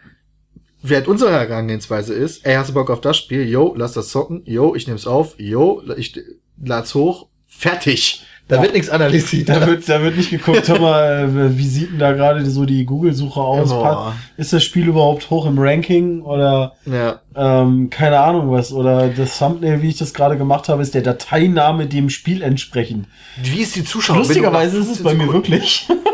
Während 0.86 1.08
unsere 1.08 1.32
Herangehensweise 1.32 2.12
ist, 2.12 2.44
ey, 2.46 2.56
hast 2.56 2.68
du 2.68 2.74
Bock 2.74 2.90
auf 2.90 3.00
das 3.00 3.16
Spiel? 3.16 3.48
Yo, 3.48 3.74
lass 3.74 3.92
das 3.94 4.10
zocken. 4.10 4.42
Yo, 4.44 4.74
ich 4.74 4.86
nehm's 4.86 5.06
auf. 5.06 5.34
Yo, 5.38 5.82
ich 5.96 6.14
lad's 6.62 6.94
hoch. 6.94 7.26
Fertig. 7.48 8.22
Da 8.48 8.56
Ja. 8.56 8.62
wird 8.62 8.74
nichts 8.74 8.90
analysiert. 8.90 9.48
da 9.48 9.66
wird, 9.66 9.88
da 9.88 10.02
wird 10.02 10.18
nicht 10.18 10.28
geguckt, 10.28 10.68
hör 10.68 10.78
mal, 10.78 11.30
äh, 11.34 11.56
wie 11.56 11.66
sieht 11.66 11.92
denn 11.92 11.98
da 11.98 12.12
gerade 12.12 12.44
so 12.44 12.66
die 12.66 12.84
Google-Suche 12.84 13.40
aus? 13.40 13.70
Pa- 13.70 14.14
Ist 14.36 14.52
das 14.52 14.62
Spiel 14.62 14.86
überhaupt 14.88 15.30
hoch 15.30 15.46
im 15.46 15.58
Ranking 15.58 16.20
oder 16.20 16.74
Ja. 16.84 17.20
ähm, 17.34 17.88
keine 17.88 18.20
Ahnung 18.20 18.50
was? 18.50 18.70
Oder 18.70 19.08
das 19.08 19.38
Thumbnail, 19.38 19.80
wie 19.80 19.88
ich 19.88 19.96
das 19.96 20.12
gerade 20.12 20.36
gemacht 20.36 20.68
habe, 20.68 20.82
ist 20.82 20.92
der 20.94 21.00
Dateiname 21.00 21.86
dem 21.86 22.10
Spiel 22.10 22.42
entsprechend. 22.42 23.06
Wie 23.42 23.60
ist 23.62 23.74
die 23.76 23.84
Zuschauer? 23.84 24.18
Lustigerweise 24.18 24.76
ist 24.76 24.90
es 24.90 25.02
bei 25.02 25.14
mir 25.14 25.32
wirklich. 25.32 25.88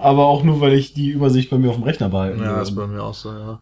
Aber 0.00 0.26
auch 0.26 0.42
nur, 0.42 0.60
weil 0.60 0.72
ich 0.72 0.94
die 0.94 1.10
Übersicht 1.10 1.50
bei 1.50 1.58
mir 1.58 1.70
auf 1.70 1.76
dem 1.76 1.84
Rechner 1.84 2.08
behalte. 2.08 2.42
Ja, 2.42 2.60
ist 2.62 2.74
bei 2.74 2.86
mir 2.86 3.02
auch 3.02 3.14
so, 3.14 3.30
ja. 3.30 3.60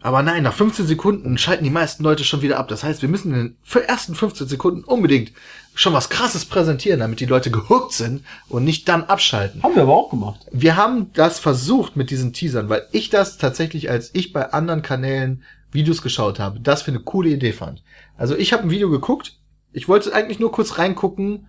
Aber 0.00 0.22
nein, 0.22 0.42
nach 0.42 0.52
15 0.52 0.86
Sekunden 0.86 1.38
schalten 1.38 1.62
die 1.62 1.70
meisten 1.70 2.02
Leute 2.02 2.24
schon 2.24 2.42
wieder 2.42 2.58
ab. 2.58 2.66
Das 2.66 2.82
heißt, 2.82 3.02
wir 3.02 3.08
müssen 3.08 3.32
in 3.32 3.40
den 3.40 3.82
ersten 3.86 4.16
15 4.16 4.48
Sekunden 4.48 4.82
unbedingt 4.82 5.32
schon 5.74 5.92
was 5.92 6.10
krasses 6.10 6.44
präsentieren, 6.44 7.00
damit 7.00 7.20
die 7.20 7.26
Leute 7.26 7.50
gehuckt 7.50 7.92
sind 7.92 8.24
und 8.48 8.64
nicht 8.64 8.88
dann 8.88 9.04
abschalten. 9.04 9.62
Haben 9.62 9.76
wir 9.76 9.82
aber 9.82 9.94
auch 9.94 10.10
gemacht. 10.10 10.40
Wir 10.50 10.76
haben 10.76 11.12
das 11.14 11.38
versucht 11.38 11.96
mit 11.96 12.10
diesen 12.10 12.32
Teasern, 12.32 12.68
weil 12.68 12.86
ich 12.90 13.10
das 13.10 13.38
tatsächlich, 13.38 13.88
als 13.88 14.10
ich 14.12 14.32
bei 14.32 14.52
anderen 14.52 14.82
Kanälen 14.82 15.44
Videos 15.70 16.02
geschaut 16.02 16.40
habe, 16.40 16.60
das 16.60 16.82
für 16.82 16.90
eine 16.90 17.00
coole 17.00 17.30
Idee 17.30 17.52
fand. 17.52 17.82
Also 18.18 18.36
ich 18.36 18.52
habe 18.52 18.64
ein 18.64 18.70
Video 18.70 18.90
geguckt, 18.90 19.38
ich 19.72 19.88
wollte 19.88 20.12
eigentlich 20.12 20.40
nur 20.40 20.52
kurz 20.52 20.78
reingucken 20.78 21.46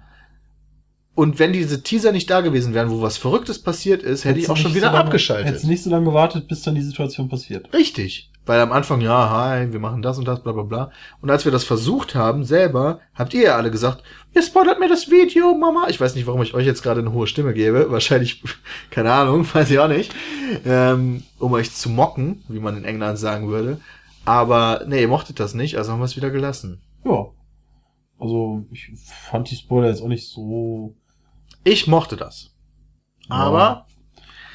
und 1.16 1.38
wenn 1.38 1.53
diese 1.53 1.84
Teaser 1.84 2.11
nicht 2.11 2.30
da 2.30 2.41
gewesen 2.41 2.74
wären, 2.74 2.89
wo 2.89 3.01
was 3.01 3.18
Verrücktes 3.18 3.59
passiert 3.59 4.01
ist, 4.01 4.26
hätte 4.26 4.39
ich 4.39 4.45
Hättest 4.45 4.49
auch 4.49 4.55
du 4.55 4.61
schon 4.61 4.76
wieder 4.76 4.88
so 4.88 4.93
lange, 4.93 5.05
abgeschaltet. 5.05 5.47
Hättest 5.47 5.64
du 5.66 5.68
nicht 5.68 5.84
so 5.84 5.89
lange 5.91 6.05
gewartet, 6.05 6.47
bis 6.47 6.64
dann 6.64 6.74
die 6.74 6.82
Situation 6.82 7.30
passiert. 7.30 7.72
Richtig. 7.72 8.32
Weil 8.45 8.59
am 8.59 8.72
Anfang, 8.72 8.99
ja, 8.99 9.30
hi, 9.30 9.72
wir 9.72 9.80
machen 9.80 10.01
das 10.01 10.18
und 10.18 10.28
das, 10.28 10.41
bla 10.41 10.51
bla 10.51 10.64
bla. 10.64 10.91
Und 11.22 11.30
als 11.30 11.45
wir 11.45 11.51
das 11.51 11.64
versucht 11.64 12.14
haben, 12.16 12.43
selber, 12.43 12.99
habt 13.14 13.34
ihr 13.34 13.43
ja 13.43 13.55
alle 13.55 13.72
gesagt, 13.72 14.03
ihr 14.34 14.41
spoilert 14.41 14.80
mir 14.80 14.89
das 14.89 15.09
Video, 15.09 15.53
Mama. 15.53 15.86
Ich 15.88 16.01
weiß 16.01 16.16
nicht, 16.16 16.28
warum 16.28 16.41
ich 16.41 16.53
euch 16.53 16.66
jetzt 16.66 16.82
gerade 16.82 16.99
eine 16.99 17.14
hohe 17.14 17.28
Stimme 17.28 17.53
gebe. 17.53 17.89
Wahrscheinlich, 17.91 18.43
keine 18.89 19.14
Ahnung, 19.14 19.47
weiß 19.53 19.70
ich 19.70 19.80
auch 19.80 19.88
nicht. 19.88 20.14
Ähm, 20.66 21.24
um 21.38 21.53
euch 21.53 21.72
zu 21.72 21.89
mocken, 21.89 22.43
wie 22.49 22.59
man 22.59 22.76
in 22.76 22.86
England 22.86 23.20
sagen 23.20 23.49
würde. 23.49 23.80
Aber 24.26 24.84
nee, 24.88 25.01
ihr 25.01 25.07
mochtet 25.07 25.39
das 25.39 25.53
nicht, 25.53 25.78
also 25.78 25.91
haben 25.91 25.99
wir 25.99 26.05
es 26.05 26.18
wieder 26.18 26.32
gelassen. 26.32 26.82
Ja. 27.05 27.28
Also, 28.20 28.66
ich 28.72 28.89
fand 29.30 29.51
die 29.51 29.55
Spoiler 29.55 29.89
jetzt 29.89 30.01
auch 30.01 30.07
nicht 30.07 30.28
so. 30.28 30.95
Ich 31.64 31.88
mochte 31.88 32.16
das. 32.18 32.53
Aber 33.30 33.88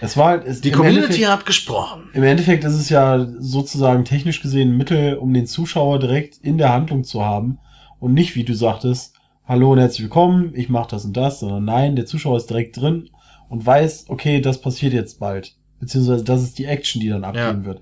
Es 0.01 0.17
war 0.17 0.27
halt. 0.29 0.45
Es, 0.47 0.61
die 0.61 0.71
Community 0.71 1.23
hat 1.23 1.47
gesprochen. 1.47 2.11
Im 2.13 2.23
Endeffekt 2.23 2.65
ist 2.65 2.75
es 2.75 2.89
ja 2.89 3.27
sozusagen 3.39 4.05
technisch 4.05 4.41
gesehen 4.43 4.71
ein 4.73 4.77
Mittel, 4.77 5.15
um 5.17 5.33
den 5.33 5.47
Zuschauer 5.47 5.99
direkt 5.99 6.37
in 6.39 6.59
der 6.59 6.73
Handlung 6.73 7.05
zu 7.05 7.25
haben 7.25 7.59
und 7.99 8.15
nicht, 8.15 8.37
wie 8.37 8.45
du 8.45 8.55
sagtest, 8.55 9.17
hallo 9.47 9.73
und 9.73 9.79
herzlich 9.79 10.03
willkommen, 10.03 10.53
ich 10.55 10.69
mache 10.69 10.91
das 10.91 11.05
und 11.05 11.17
das, 11.17 11.41
sondern 11.41 11.65
nein, 11.65 11.97
der 11.97 12.07
Zuschauer 12.07 12.37
ist 12.37 12.51
direkt 12.51 12.77
drin 12.77 13.09
und 13.49 13.65
weiß, 13.65 14.07
okay, 14.09 14.41
das 14.41 14.61
passiert 14.61 14.93
jetzt 14.93 15.19
bald, 15.19 15.57
beziehungsweise 15.81 16.23
das 16.23 16.43
ist 16.43 16.59
die 16.59 16.67
Action, 16.67 17.01
die 17.01 17.09
dann 17.09 17.25
abgehen 17.25 17.63
Ja. 17.63 17.65
wird. 17.65 17.81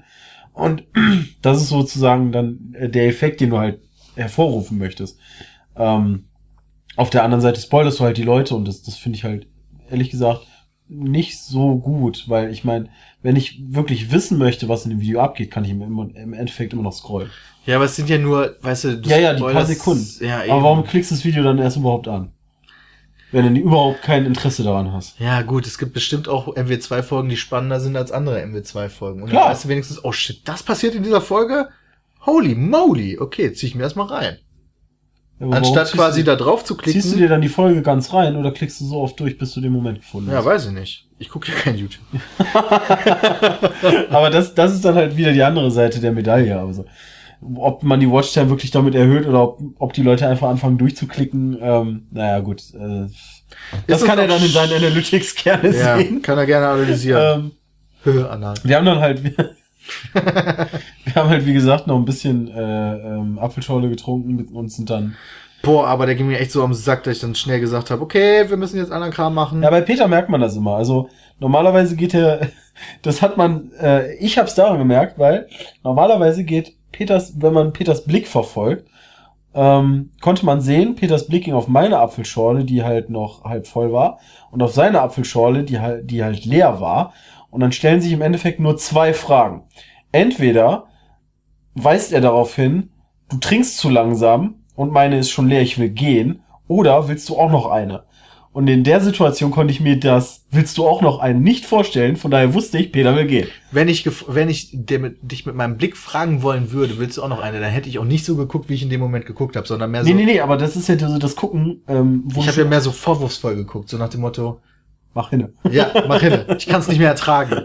Und 0.53 0.85
das 1.43 1.61
ist 1.61 1.69
sozusagen 1.69 2.31
dann 2.33 2.73
äh, 2.79 2.89
der 2.89 3.09
Effekt, 3.09 3.41
den 3.41 3.51
du 3.51 3.59
halt 3.59 3.81
hervorrufen 4.15 4.79
möchtest. 4.79 5.19
Ähm, 5.77 6.29
auf 6.97 7.11
der 7.11 7.23
anderen 7.23 7.41
Seite 7.41 7.61
spoilerst 7.61 8.01
du 8.01 8.05
halt 8.05 8.17
die 8.17 8.23
Leute 8.23 8.55
und 8.55 8.67
das, 8.67 8.83
das 8.83 8.97
finde 8.97 9.19
ich 9.19 9.25
halt, 9.25 9.47
ehrlich 9.91 10.11
gesagt, 10.11 10.47
nicht 10.89 11.39
so 11.39 11.77
gut, 11.77 12.25
weil 12.29 12.51
ich 12.51 12.65
meine, 12.65 12.89
wenn 13.23 13.37
ich 13.37 13.61
wirklich 13.69 14.13
wissen 14.13 14.39
möchte, 14.39 14.69
was 14.69 14.85
in 14.85 14.91
dem 14.91 15.01
Video 15.01 15.21
abgeht, 15.21 15.51
kann 15.51 15.65
ich 15.65 15.71
im, 15.71 15.83
im 15.83 16.33
Endeffekt 16.33 16.73
immer 16.73 16.83
noch 16.83 16.93
scrollen. 16.93 17.31
Ja, 17.65 17.77
aber 17.77 17.87
es 17.87 17.97
sind 17.97 18.09
ja 18.09 18.19
nur, 18.19 18.57
weißt 18.61 18.85
du, 18.85 18.99
du 18.99 19.11
Ja, 19.11 19.19
ja, 19.19 19.35
die 19.35 19.43
paar 19.43 19.67
Sekunden. 19.67 20.07
Ja, 20.21 20.45
eben. 20.45 20.53
Aber 20.53 20.63
warum 20.63 20.85
klickst 20.85 21.11
du 21.11 21.17
das 21.17 21.25
Video 21.25 21.43
dann 21.43 21.59
erst 21.59 21.77
überhaupt 21.77 22.07
an? 22.07 22.33
wenn 23.33 23.55
du 23.55 23.61
überhaupt 23.61 24.03
kein 24.03 24.25
Interesse 24.25 24.63
daran 24.63 24.93
hast. 24.93 25.19
Ja, 25.19 25.43
gut, 25.43 25.67
es 25.67 25.79
gibt 25.79 25.93
bestimmt 25.93 26.29
auch 26.29 26.57
MW2-Folgen, 26.57 27.29
die 27.29 27.37
spannender 27.37 27.81
sind 27.81 27.97
als 27.97 28.13
andere 28.13 28.43
MW2-Folgen. 28.43 29.23
Und 29.23 29.31
Klar. 29.31 29.45
dann 29.45 29.53
weißt 29.53 29.65
du 29.65 29.69
wenigstens, 29.69 30.05
oh 30.05 30.13
shit, 30.13 30.41
das 30.49 30.63
passiert 30.63 30.95
in 30.95 31.03
dieser 31.03 31.21
Folge? 31.21 31.69
Holy 32.25 32.55
moly. 32.55 33.19
Okay, 33.19 33.53
zieh 33.53 33.67
ich 33.67 33.75
mir 33.75 33.83
erstmal 33.83 34.07
rein. 34.07 34.39
Ja, 35.39 35.49
Anstatt 35.51 35.93
quasi 35.93 36.21
du, 36.21 36.31
da 36.31 36.37
drauf 36.37 36.65
zu 36.65 36.77
klicken. 36.77 37.01
Ziehst 37.01 37.15
du 37.15 37.19
dir 37.19 37.29
dann 37.29 37.43
die 37.43 37.49
Folge 37.49 37.83
ganz 37.83 38.13
rein 38.13 38.37
oder 38.37 38.53
klickst 38.53 38.81
du 38.81 38.87
so 38.87 39.01
oft 39.01 39.21
durch, 39.21 39.37
bis 39.37 39.53
du 39.53 39.61
den 39.61 39.73
Moment 39.73 40.01
gefunden 40.01 40.31
ja, 40.31 40.39
hast? 40.39 40.47
weiß 40.47 40.67
ich 40.67 40.73
nicht. 40.73 41.07
Ich 41.19 41.29
gucke 41.29 41.51
ja 41.51 41.59
kein 41.59 41.77
YouTube. 41.77 42.05
Aber 44.11 44.31
das, 44.31 44.55
das 44.55 44.73
ist 44.75 44.85
dann 44.85 44.95
halt 44.95 45.17
wieder 45.17 45.33
die 45.33 45.43
andere 45.43 45.71
Seite 45.71 46.01
der 46.01 46.13
Medaille. 46.13 46.59
Also, 46.59 46.87
ob 47.55 47.83
man 47.83 48.01
die 48.01 48.11
Watchtime 48.11 48.49
wirklich 48.49 48.71
damit 48.71 48.95
erhöht 48.95 49.27
oder 49.27 49.43
ob, 49.43 49.61
ob 49.79 49.93
die 49.93 50.03
Leute 50.03 50.27
einfach 50.27 50.49
anfangen 50.49 50.79
durchzuklicken, 50.79 51.59
ähm, 51.61 52.07
naja, 52.11 52.41
gut. 52.41 52.63
Äh, 52.75 53.07
das 53.87 54.05
kann 54.05 54.19
er 54.19 54.27
dann 54.27 54.43
in 54.43 54.51
seinen 54.51 54.73
Analytics 54.73 55.35
gerne 55.35 55.69
Ja, 55.77 55.99
sehen. 55.99 56.23
kann 56.23 56.39
er 56.39 56.47
gerne 56.47 56.67
analysieren. 56.69 57.53
Ähm, 58.05 58.53
wir 58.63 58.77
haben 58.77 58.87
dann 58.87 59.01
halt, 59.01 59.21
wir, 60.13 61.15
haben 61.15 61.29
halt, 61.29 61.47
wie 61.47 61.53
gesagt, 61.53 61.87
noch 61.87 61.97
ein 61.97 62.05
bisschen 62.05 62.49
äh, 62.49 62.97
ähm, 62.97 63.39
Apfelschorle 63.39 63.89
getrunken 63.89 64.37
mit 64.37 64.51
uns 64.51 64.77
sind 64.77 64.91
dann. 64.91 65.17
Boah, 65.63 65.87
aber 65.89 66.07
der 66.07 66.15
ging 66.15 66.29
mir 66.29 66.39
echt 66.39 66.53
so 66.53 66.63
am 66.63 66.75
Sack, 66.75 67.03
dass 67.05 67.17
ich 67.17 67.21
dann 67.21 67.35
schnell 67.35 67.61
gesagt 67.61 67.91
habe, 67.91 68.03
okay, 68.03 68.49
wir 68.49 68.57
müssen 68.57 68.77
jetzt 68.77 68.93
anderen 68.93 69.13
Kram 69.13 69.35
machen. 69.35 69.63
Ja, 69.63 69.71
bei 69.71 69.81
Peter 69.81 70.07
merkt 70.07 70.29
man 70.29 70.41
das 70.41 70.57
immer. 70.57 70.77
Also 70.77 71.09
normalerweise 71.41 71.97
geht 71.97 72.15
er, 72.15 72.49
das 73.03 73.23
hat 73.23 73.37
man, 73.37 73.73
äh, 73.81 74.15
ich 74.17 74.39
habe 74.39 74.49
es 74.49 74.55
daran 74.55 74.79
gemerkt, 74.79 75.19
weil 75.19 75.49
normalerweise 75.83 76.45
geht 76.45 76.75
Peters, 76.93 77.35
wenn 77.41 77.53
man 77.53 77.73
Peters 77.73 78.05
Blick 78.05 78.29
verfolgt, 78.29 78.89
ähm, 79.55 80.11
konnte 80.21 80.45
man 80.45 80.61
sehen, 80.61 80.97
Peters 80.97 81.27
Blick 81.27 81.45
ging 81.45 81.55
auf 81.55 81.67
meine 81.67 81.99
Apfelschorle, 81.99 82.65
die 82.65 82.85
halt 82.85 83.09
noch 83.09 83.45
halb 83.45 83.67
voll 83.67 83.91
war, 83.91 84.19
und 84.51 84.63
auf 84.63 84.73
seine 84.73 85.01
Apfelschorle, 85.01 85.65
die 85.65 85.81
halt, 85.81 86.11
die 86.11 86.23
halt 86.23 86.45
leer 86.45 86.81
war. 86.81 87.15
Und 87.51 87.61
dann 87.61 87.73
stellen 87.73 88.01
sich 88.01 88.13
im 88.13 88.23
Endeffekt 88.23 88.61
nur 88.61 88.77
zwei 88.77 89.13
Fragen. 89.15 89.65
Entweder 90.13 90.87
weist 91.75 92.13
er 92.13 92.21
darauf 92.21 92.55
hin, 92.55 92.91
du 93.29 93.39
trinkst 93.39 93.79
zu 93.79 93.89
langsam 93.89 94.57
und 94.75 94.93
meine 94.93 95.19
ist 95.19 95.31
schon 95.31 95.49
leer, 95.49 95.63
ich 95.63 95.79
will 95.79 95.91
gehen, 95.91 96.43
oder 96.69 97.09
willst 97.09 97.29
du 97.29 97.37
auch 97.37 97.51
noch 97.51 97.67
eine? 97.67 98.05
Und 98.57 98.69
in 98.69 98.85
der 98.85 99.03
Situation 99.03 99.51
konnte 99.51 99.71
ich 99.71 99.81
mir 99.81 100.01
das, 100.01 100.47
willst 100.51 100.79
du 100.79 100.87
auch 100.87 101.03
noch 101.03 101.19
einen, 101.19 101.43
nicht 101.43 101.67
vorstellen, 101.67 102.17
von 102.17 102.31
daher 102.31 102.55
wusste 102.55 102.79
ich, 102.79 102.91
Peter 102.91 103.15
will 103.15 103.27
gehen. 103.27 103.49
Wenn 103.71 103.87
ich, 103.87 104.09
wenn 104.29 104.49
ich 104.49 104.73
mit, 104.73 105.19
dich 105.21 105.45
mit 105.45 105.55
meinem 105.55 105.77
Blick 105.77 105.95
fragen 105.95 106.43
wollen 106.43 106.73
würde, 106.73 106.97
willst 106.97 107.19
du 107.19 107.23
auch 107.23 107.29
noch 107.29 107.43
eine, 107.43 107.61
dann 107.61 107.71
hätte 107.71 107.91
ich 107.91 107.99
auch 107.99 108.07
nicht 108.07 108.25
so 108.25 108.35
geguckt, 108.35 108.71
wie 108.71 108.75
ich 108.75 108.83
in 108.83 108.89
dem 108.89 109.01
Moment 109.01 109.27
geguckt 109.27 109.57
habe, 109.57 109.67
sondern 109.67 109.91
mehr 109.91 110.05
so. 110.05 110.09
nee, 110.09 110.15
nee, 110.15 110.25
nee, 110.25 110.41
aber 110.41 110.57
das 110.57 110.75
ist 110.75 110.89
ja 110.89 110.99
so 110.99 111.19
das 111.19 111.37
Gucken, 111.37 111.83
ähm, 111.87 112.23
wo 112.25 112.41
ich 112.41 112.47
du 112.47 112.53
habe 112.53 112.63
ja 112.63 112.69
mehr 112.69 112.81
so 112.81 112.93
vorwurfsvoll 112.93 113.57
geguckt, 113.57 113.91
so 113.91 113.99
nach 113.99 114.09
dem 114.09 114.23
Motto, 114.23 114.63
mach 115.17 115.31
hinne. 115.31 115.53
ja, 115.73 115.91
mach 116.07 116.21
hin, 116.21 116.45
ich 116.57 116.67
kann 116.67 116.81
es 116.81 116.89
nicht 116.89 116.99
mehr 116.99 117.09
ertragen. 117.09 117.65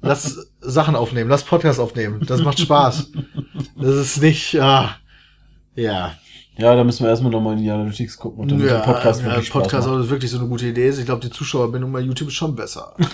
Lass 0.00 0.50
Sachen 0.60 0.96
aufnehmen, 0.96 1.28
lass 1.28 1.42
Podcast 1.42 1.78
aufnehmen, 1.80 2.24
das 2.26 2.40
macht 2.40 2.58
Spaß. 2.60 3.10
Das 3.76 3.94
ist 3.96 4.22
nicht, 4.22 4.58
ah, 4.58 4.96
ja. 5.74 6.14
Ja, 6.56 6.74
da 6.74 6.84
müssen 6.84 7.04
wir 7.04 7.10
erstmal 7.10 7.32
nochmal 7.32 7.54
in 7.56 7.62
die 7.62 7.70
Analytics 7.70 8.16
gucken 8.18 8.40
und 8.40 8.50
dann 8.50 8.60
der 8.60 8.80
Podcast 8.80 9.20
ja, 9.20 9.26
wirklich 9.26 9.48
Spaß 9.48 9.62
Podcast 9.62 9.88
machen. 9.88 10.02
ist 10.02 10.10
wirklich 10.10 10.30
so 10.30 10.38
eine 10.38 10.48
gute 10.48 10.66
Idee. 10.66 10.88
ist. 10.88 10.98
Ich 10.98 11.06
glaube, 11.06 11.22
die 11.22 11.30
Zuschauerbindung 11.30 11.90
bei 11.92 12.00
YouTube 12.00 12.28
ist 12.28 12.34
schon 12.34 12.54
besser. 12.54 12.94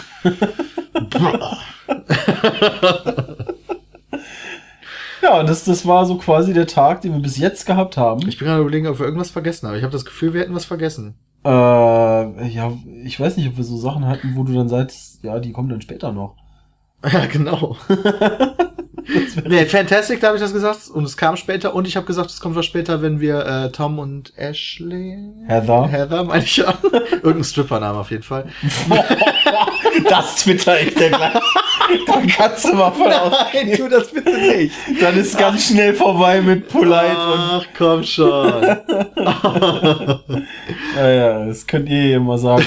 Ja, 5.23 5.41
und 5.41 5.49
das, 5.49 5.65
das 5.65 5.85
war 5.87 6.07
so 6.07 6.19
quasi 6.19 6.53
der 6.53 6.69
Tag, 6.69 7.01
den 7.01 7.13
wir 7.13 7.21
bis 7.21 7.37
jetzt 7.37 7.67
gehabt 7.67 7.97
haben. 7.97 8.29
Ich 8.29 8.39
bin 8.39 8.47
gerade 8.47 8.61
überlegen, 8.61 8.87
ob 8.87 9.01
wir 9.01 9.07
irgendwas 9.07 9.31
vergessen 9.31 9.67
haben. 9.67 9.77
Ich 9.77 9.83
habe 9.83 9.93
das 9.93 10.05
Gefühl, 10.05 10.33
wir 10.35 10.41
hätten 10.41 10.55
was 10.55 10.65
vergessen. 10.67 11.17
Äh, 11.47 12.49
ja, 12.49 12.73
ich 13.05 13.21
weiß 13.21 13.37
nicht, 13.37 13.49
ob 13.49 13.57
wir 13.57 13.65
so 13.65 13.77
Sachen 13.77 14.07
hatten, 14.07 14.35
wo 14.37 14.43
du 14.45 14.53
dann 14.53 14.69
sagst, 14.69 15.23
ja, 15.23 15.39
die 15.39 15.53
kommen 15.53 15.69
dann 15.69 15.81
später 15.81 16.13
noch. 16.13 16.37
Ja, 17.13 17.27
genau. 17.27 17.77
nee, 19.47 19.65
Fantastic, 19.67 20.21
da 20.21 20.29
habe 20.29 20.37
ich 20.37 20.43
das 20.43 20.53
gesagt. 20.53 20.89
Und 20.93 21.05
es 21.05 21.17
kam 21.17 21.37
später. 21.37 21.75
Und 21.75 21.87
ich 21.87 21.97
habe 21.97 22.07
gesagt, 22.07 22.31
es 22.31 22.41
kommt 22.41 22.57
was 22.57 22.67
später, 22.67 23.03
wenn 23.03 23.21
wir 23.21 23.47
äh, 23.47 23.71
Tom 23.71 23.99
und 23.99 24.33
Ashley... 24.37 25.19
Heather. 25.47 25.89
Heather, 25.89 26.25
meine 26.25 26.45
ich 26.45 26.57
ja. 26.57 26.75
Irgendein 27.11 27.45
Strippername 27.45 27.99
auf 27.99 28.11
jeden 28.11 28.23
Fall. 28.23 28.47
das 30.09 30.37
twitter 30.37 30.81
ich 30.81 30.95
dir 30.95 31.11
gleich. 31.11 31.33
Da 32.07 32.23
kannst 32.37 32.65
du 32.65 32.75
mal 32.75 32.91
von. 32.91 33.09
Nein, 33.09 33.73
tu 33.77 33.89
das 33.89 34.09
bitte 34.09 34.37
nicht. 34.37 34.75
Dann 35.01 35.17
ist 35.17 35.39
ganz 35.39 35.69
schnell 35.69 35.95
vorbei 35.95 36.41
mit 36.41 36.69
Polite 36.69 36.93
und. 36.93 37.39
Ach, 37.39 37.67
komm 37.77 38.03
schon. 38.03 38.77
Ja, 40.97 41.11
ja, 41.11 41.47
das 41.47 41.67
könnt 41.67 41.89
ihr 41.89 42.09
ja 42.09 42.19
mal 42.19 42.39
sagen. 42.39 42.65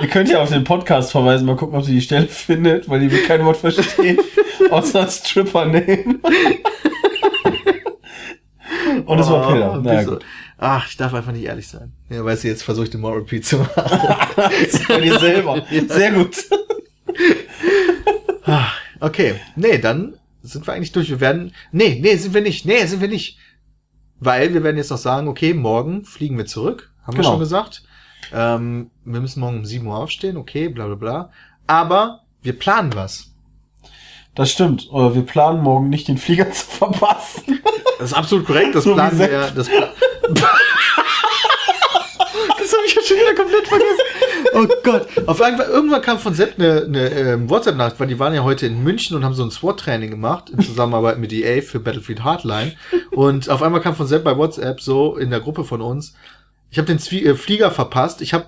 Ihr 0.00 0.08
könnt 0.08 0.28
ja 0.28 0.42
auf 0.42 0.48
den 0.50 0.64
Podcast 0.64 1.12
verweisen, 1.12 1.46
mal 1.46 1.56
gucken, 1.56 1.76
ob 1.78 1.84
sie 1.84 1.92
die 1.94 2.00
Stelle 2.00 2.26
findet, 2.28 2.88
weil 2.88 3.00
die 3.00 3.10
wird 3.10 3.26
kein 3.26 3.44
Wort 3.44 3.56
verstehen. 3.58 4.18
außer 4.70 5.06
Stripper-Name. 5.08 6.20
und 9.06 9.18
es 9.18 9.28
war 9.30 9.52
Peter. 9.52 9.72
Oh, 9.74 9.80
Na 9.82 9.98
wieso? 10.00 10.10
gut. 10.12 10.24
Ach, 10.58 10.88
ich 10.88 10.96
darf 10.96 11.12
einfach 11.14 11.32
nicht 11.32 11.44
ehrlich 11.44 11.66
sein. 11.66 11.92
Ja, 12.08 12.24
weißt 12.24 12.44
du, 12.44 12.48
jetzt 12.48 12.62
versuche 12.62 12.84
ich 12.84 12.90
den 12.90 13.00
More 13.00 13.16
Repeat 13.16 13.44
zu 13.44 13.58
machen. 13.58 13.74
Bei 14.88 15.00
dir 15.00 15.18
selber. 15.18 15.64
Sehr 15.88 16.12
gut. 16.12 16.36
Okay, 19.00 19.34
nee, 19.56 19.78
dann 19.78 20.14
sind 20.42 20.66
wir 20.66 20.74
eigentlich 20.74 20.92
durch. 20.92 21.10
Wir 21.10 21.20
werden, 21.20 21.52
nee, 21.72 21.98
nee, 22.00 22.14
sind 22.16 22.34
wir 22.34 22.40
nicht. 22.40 22.64
Nee, 22.66 22.84
sind 22.86 23.00
wir 23.00 23.08
nicht. 23.08 23.36
Weil 24.20 24.54
wir 24.54 24.62
werden 24.62 24.76
jetzt 24.76 24.90
noch 24.90 24.98
sagen, 24.98 25.26
okay, 25.26 25.54
morgen 25.54 26.04
fliegen 26.04 26.38
wir 26.38 26.46
zurück. 26.46 26.92
Haben 27.02 27.14
wir 27.14 27.22
Genau. 27.22 27.30
schon 27.32 27.40
gesagt. 27.40 27.82
Ähm, 28.32 28.90
wir 29.04 29.20
müssen 29.20 29.40
morgen 29.40 29.58
um 29.58 29.64
7 29.64 29.86
Uhr 29.86 29.96
aufstehen, 29.96 30.36
okay, 30.36 30.68
bla 30.68 30.86
bla 30.86 30.94
bla. 30.94 31.30
Aber 31.66 32.20
wir 32.42 32.58
planen 32.58 32.94
was. 32.94 33.32
Das 34.34 34.50
stimmt. 34.50 34.88
Äh, 34.92 35.14
Wir 35.14 35.22
planen 35.22 35.62
morgen 35.62 35.90
nicht 35.90 36.08
den 36.08 36.18
Flieger 36.18 36.50
zu 36.52 36.64
verpassen. 36.64 37.60
Das 37.98 38.10
ist 38.10 38.16
absolut 38.16 38.46
korrekt, 38.46 38.74
das 38.74 38.84
So 38.84 38.94
planen 38.94 39.18
wir. 39.18 39.50
Das, 39.54 39.68
pla 39.68 39.80
das 40.32 40.42
habe 42.72 42.86
ich 42.86 42.94
ja 42.94 43.02
schon 43.02 43.16
wieder 43.18 43.34
komplett 43.34 43.68
vergessen. 43.68 44.00
Oh 44.54 44.66
Gott. 44.82 45.06
Auf 45.28 45.40
einmal, 45.40 45.66
irgendwann 45.66 46.02
kam 46.02 46.18
von 46.18 46.34
Sepp 46.34 46.58
eine, 46.58 46.82
eine 46.82 47.08
ähm, 47.10 47.50
WhatsApp-Nachricht, 47.50 48.00
weil 48.00 48.06
die 48.08 48.18
waren 48.18 48.34
ja 48.34 48.42
heute 48.42 48.66
in 48.66 48.82
München 48.82 49.16
und 49.16 49.24
haben 49.24 49.34
so 49.34 49.44
ein 49.44 49.50
SWAT-Training 49.50 50.10
gemacht 50.10 50.50
in 50.50 50.60
Zusammenarbeit 50.60 51.18
mit 51.18 51.32
EA 51.32 51.62
für 51.62 51.80
Battlefield 51.80 52.24
Hardline. 52.24 52.72
Und 53.12 53.48
auf 53.50 53.62
einmal 53.62 53.80
kam 53.80 53.94
von 53.94 54.06
Sepp 54.06 54.24
bei 54.24 54.36
WhatsApp 54.36 54.80
so 54.80 55.16
in 55.16 55.30
der 55.30 55.40
Gruppe 55.40 55.64
von 55.64 55.80
uns, 55.80 56.14
ich 56.72 56.78
habe 56.78 56.86
den 56.86 56.98
Zwie 56.98 57.24
äh, 57.24 57.36
Flieger 57.36 57.70
verpasst, 57.70 58.22
ich 58.22 58.32
habe 58.32 58.46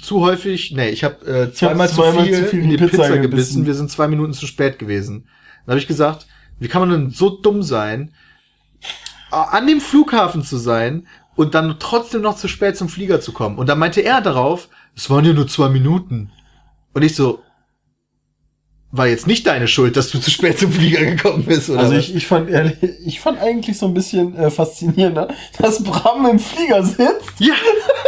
zu 0.00 0.20
häufig, 0.20 0.72
nee, 0.72 0.88
ich 0.88 1.04
habe 1.04 1.24
äh, 1.24 1.52
zweimal, 1.52 1.88
zweimal 1.88 2.24
zu, 2.24 2.30
viel 2.32 2.42
zu 2.42 2.50
viel 2.50 2.64
in 2.64 2.70
die 2.70 2.76
Pizza, 2.76 2.90
Pizza 2.90 3.08
gebissen. 3.08 3.22
gebissen. 3.22 3.66
Wir 3.66 3.74
sind 3.74 3.90
zwei 3.90 4.08
Minuten 4.08 4.32
zu 4.32 4.48
spät 4.48 4.80
gewesen. 4.80 5.28
Dann 5.64 5.74
habe 5.74 5.78
ich 5.78 5.86
gesagt, 5.86 6.26
wie 6.58 6.66
kann 6.66 6.80
man 6.80 6.90
denn 6.90 7.10
so 7.10 7.30
dumm 7.30 7.62
sein, 7.62 8.12
an 9.30 9.66
dem 9.68 9.80
Flughafen 9.80 10.42
zu 10.42 10.56
sein 10.56 11.06
und 11.36 11.54
dann 11.54 11.76
trotzdem 11.78 12.22
noch 12.22 12.36
zu 12.36 12.48
spät 12.48 12.76
zum 12.76 12.88
Flieger 12.88 13.20
zu 13.20 13.32
kommen. 13.32 13.58
Und 13.58 13.68
dann 13.68 13.78
meinte 13.78 14.00
er 14.00 14.20
darauf, 14.20 14.68
es 14.96 15.08
waren 15.08 15.24
ja 15.24 15.32
nur 15.32 15.46
zwei 15.46 15.68
Minuten. 15.68 16.32
Und 16.94 17.02
ich 17.02 17.14
so, 17.14 17.44
war 18.96 19.06
jetzt 19.06 19.26
nicht 19.26 19.46
deine 19.46 19.68
Schuld, 19.68 19.96
dass 19.96 20.10
du 20.10 20.18
zu 20.18 20.30
spät 20.30 20.58
zum 20.58 20.72
Flieger 20.72 21.04
gekommen 21.04 21.44
bist, 21.44 21.70
oder? 21.70 21.80
Also 21.80 21.94
ich, 21.94 22.14
ich 22.14 22.26
fand 22.26 22.50
ehrlich, 22.50 22.76
ich 23.04 23.20
fand 23.20 23.38
eigentlich 23.40 23.78
so 23.78 23.86
ein 23.86 23.94
bisschen 23.94 24.36
äh, 24.36 24.50
faszinierender, 24.50 25.28
dass 25.58 25.82
Bram 25.82 26.26
im 26.26 26.38
Flieger 26.38 26.82
sitzt. 26.82 27.38
ja, 27.38 27.54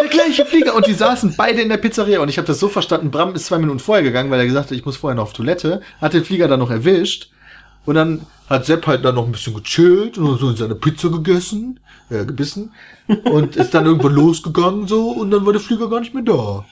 der 0.00 0.08
gleiche 0.08 0.44
Flieger. 0.44 0.74
Und 0.74 0.86
die 0.86 0.94
saßen 0.94 1.34
beide 1.36 1.60
in 1.60 1.68
der 1.68 1.76
Pizzeria. 1.76 2.20
Und 2.20 2.28
ich 2.28 2.38
habe 2.38 2.46
das 2.46 2.58
so 2.58 2.68
verstanden, 2.68 3.10
Bram 3.10 3.34
ist 3.34 3.46
zwei 3.46 3.58
Minuten 3.58 3.78
vorher 3.78 4.02
gegangen, 4.02 4.30
weil 4.30 4.40
er 4.40 4.46
gesagt 4.46 4.70
hat, 4.70 4.76
ich 4.76 4.84
muss 4.84 4.96
vorher 4.96 5.16
noch 5.16 5.24
auf 5.24 5.32
Toilette, 5.32 5.80
hat 6.00 6.12
den 6.12 6.24
Flieger 6.24 6.48
dann 6.48 6.60
noch 6.60 6.70
erwischt. 6.70 7.30
Und 7.84 7.94
dann 7.94 8.26
hat 8.48 8.66
Sepp 8.66 8.86
halt 8.86 9.04
dann 9.04 9.14
noch 9.14 9.26
ein 9.26 9.32
bisschen 9.32 9.54
gechillt 9.54 10.18
und 10.18 10.38
so 10.38 10.52
seine 10.52 10.74
Pizza 10.74 11.08
gegessen, 11.10 11.80
äh, 12.10 12.24
gebissen. 12.24 12.72
Und 13.24 13.56
ist 13.56 13.72
dann 13.72 13.86
irgendwann 13.86 14.12
losgegangen 14.12 14.86
so 14.86 15.10
und 15.10 15.30
dann 15.30 15.46
war 15.46 15.52
der 15.52 15.62
Flieger 15.62 15.88
gar 15.88 16.00
nicht 16.00 16.12
mehr 16.12 16.22
da. 16.22 16.64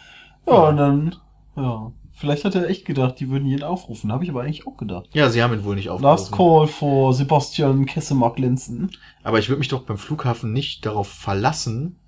Ja, 0.47 0.69
und 0.69 0.77
dann, 0.77 1.17
ja. 1.57 1.91
Vielleicht 2.19 2.47
hat 2.47 2.55
er 2.55 2.71
echt 2.71 2.87
gedacht, 2.87 3.21
die 3.21 3.29
würden 3.29 3.47
ihn 3.47 3.63
aufrufen. 3.63 4.11
Habe 4.11 4.25
ich 4.25 4.31
aber 4.31 4.41
eigentlich 4.41 4.67
auch 4.67 4.79
gedacht. 4.79 5.11
Ja, 5.13 5.29
sie 5.29 5.43
haben 5.43 5.53
ihn 5.53 5.65
wohl 5.65 5.75
nicht 5.75 5.89
Last 5.89 6.33
aufgerufen. 6.33 6.33
Call 6.33 6.67
for 6.67 7.13
Sebastian 7.13 7.85
Kessemark-Linzen. 7.85 8.91
Aber 9.23 9.39
ich 9.39 9.51
würde 9.51 9.59
mich 9.59 9.69
doch 9.69 9.83
beim 9.83 9.99
Flughafen 9.99 10.55
nicht 10.55 10.87
darauf 10.87 11.09
verlassen, 11.09 11.99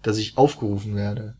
dass 0.00 0.16
ich 0.16 0.38
aufgerufen 0.38 0.96
werde. 0.96 1.36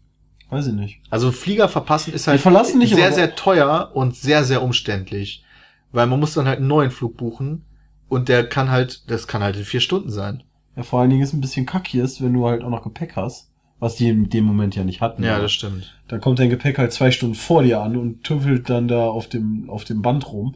Weiß 0.51 0.67
ich 0.67 0.75
nicht. 0.75 1.01
Also 1.09 1.33
Flieger 1.33 1.71
verpassen 1.71 2.13
ist 2.13 2.27
halt 2.29 2.39
verlassen 2.39 2.81
nicht, 2.81 2.95
sehr, 2.95 3.15
sehr 3.15 3.35
teuer 3.35 3.93
und 3.95 4.15
sehr, 4.15 4.45
sehr 4.45 4.63
umständlich. 4.63 5.43
Weil 5.91 6.07
man 6.07 6.21
muss 6.21 6.35
dann 6.35 6.47
halt 6.47 6.59
einen 6.59 6.69
neuen 6.69 6.91
Flug 6.91 7.17
buchen 7.17 7.65
und 8.11 8.29
der 8.29 8.47
kann 8.47 8.71
halt, 8.71 9.11
das 9.11 9.27
kann 9.27 9.43
halt 9.43 9.57
in 9.57 9.65
vier 9.65 9.81
Stunden 9.81 10.11
sein. 10.11 10.43
Ja, 10.77 10.83
vor 10.83 11.01
allen 11.01 11.09
Dingen 11.09 11.23
ist 11.23 11.33
ein 11.33 11.41
bisschen 11.41 11.65
kackiest, 11.65 12.23
wenn 12.23 12.35
du 12.35 12.47
halt 12.47 12.63
auch 12.63 12.69
noch 12.69 12.83
Gepäck 12.83 13.17
hast. 13.17 13.52
Was 13.83 13.97
die 13.97 14.09
in 14.09 14.31
dem 14.31 14.45
Moment 14.45 14.77
ja 14.77 14.85
nicht 14.85 15.01
hatten. 15.01 15.25
Ja, 15.25 15.41
das 15.41 15.51
stimmt. 15.51 15.93
Dann 16.07 16.21
kommt 16.21 16.39
dein 16.39 16.51
Gepäck 16.51 16.79
halt 16.79 16.93
zwei 16.93 17.11
Stunden 17.11 17.35
vor 17.35 17.65
dir 17.65 17.81
an 17.83 17.97
und 17.97 18.23
tüffelt 18.23 18.71
dann 18.71 18.87
da 18.87 19.09
auf 19.09 19.27
dem, 19.29 19.69
auf 19.69 19.83
dem 19.83 20.03
Band 20.03 20.31
rum. 20.33 20.55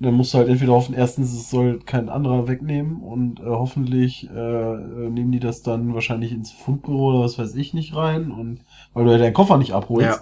Dann 0.00 0.14
musst 0.14 0.34
du 0.34 0.38
halt 0.38 0.48
entweder 0.48 0.72
hoffen, 0.72 0.92
erstens, 0.92 1.32
es 1.32 1.48
soll 1.48 1.78
kein 1.78 2.08
anderer 2.08 2.48
wegnehmen 2.48 2.96
und 3.02 3.38
äh, 3.38 3.44
hoffentlich 3.44 4.28
äh, 4.28 4.34
äh, 4.36 5.08
nehmen 5.10 5.30
die 5.30 5.38
das 5.38 5.62
dann 5.62 5.94
wahrscheinlich 5.94 6.32
ins 6.32 6.50
Fundbüro 6.50 7.10
oder 7.10 7.20
was 7.20 7.38
weiß 7.38 7.54
ich 7.54 7.72
nicht 7.72 7.94
rein 7.94 8.32
und 8.32 8.62
weil 8.94 9.04
du 9.04 9.12
ja 9.12 9.18
deinen 9.18 9.32
Koffer 9.32 9.58
nicht 9.58 9.72
abholst. 9.72 10.20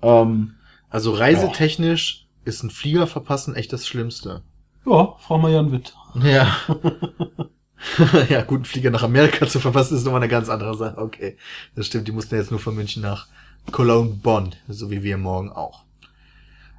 Ähm, 0.00 0.54
Also 0.90 1.10
reisetechnisch 1.10 2.28
ist 2.44 2.62
ein 2.62 2.70
Flieger 2.70 3.08
verpassen 3.08 3.56
echt 3.56 3.72
das 3.72 3.84
Schlimmste. 3.86 4.42
ja, 4.86 5.16
frag 5.18 5.42
mal 5.42 5.50
Jan 5.52 5.72
Witt. 5.72 5.92
Ja. 6.22 6.56
ja, 8.28 8.42
guten 8.42 8.64
Flieger 8.64 8.90
nach 8.90 9.02
Amerika 9.02 9.46
zu 9.46 9.60
verpassen, 9.60 9.96
ist 9.96 10.04
nochmal 10.04 10.20
eine 10.22 10.30
ganz 10.30 10.48
andere 10.48 10.76
Sache. 10.76 10.98
Okay, 10.98 11.36
das 11.74 11.86
stimmt. 11.86 12.08
Die 12.08 12.12
mussten 12.12 12.34
jetzt 12.36 12.50
nur 12.50 12.60
von 12.60 12.74
München 12.74 13.02
nach 13.02 13.26
Cologne, 13.70 14.18
Bonn, 14.22 14.54
so 14.68 14.90
wie 14.90 15.02
wir 15.02 15.18
morgen 15.18 15.50
auch. 15.50 15.84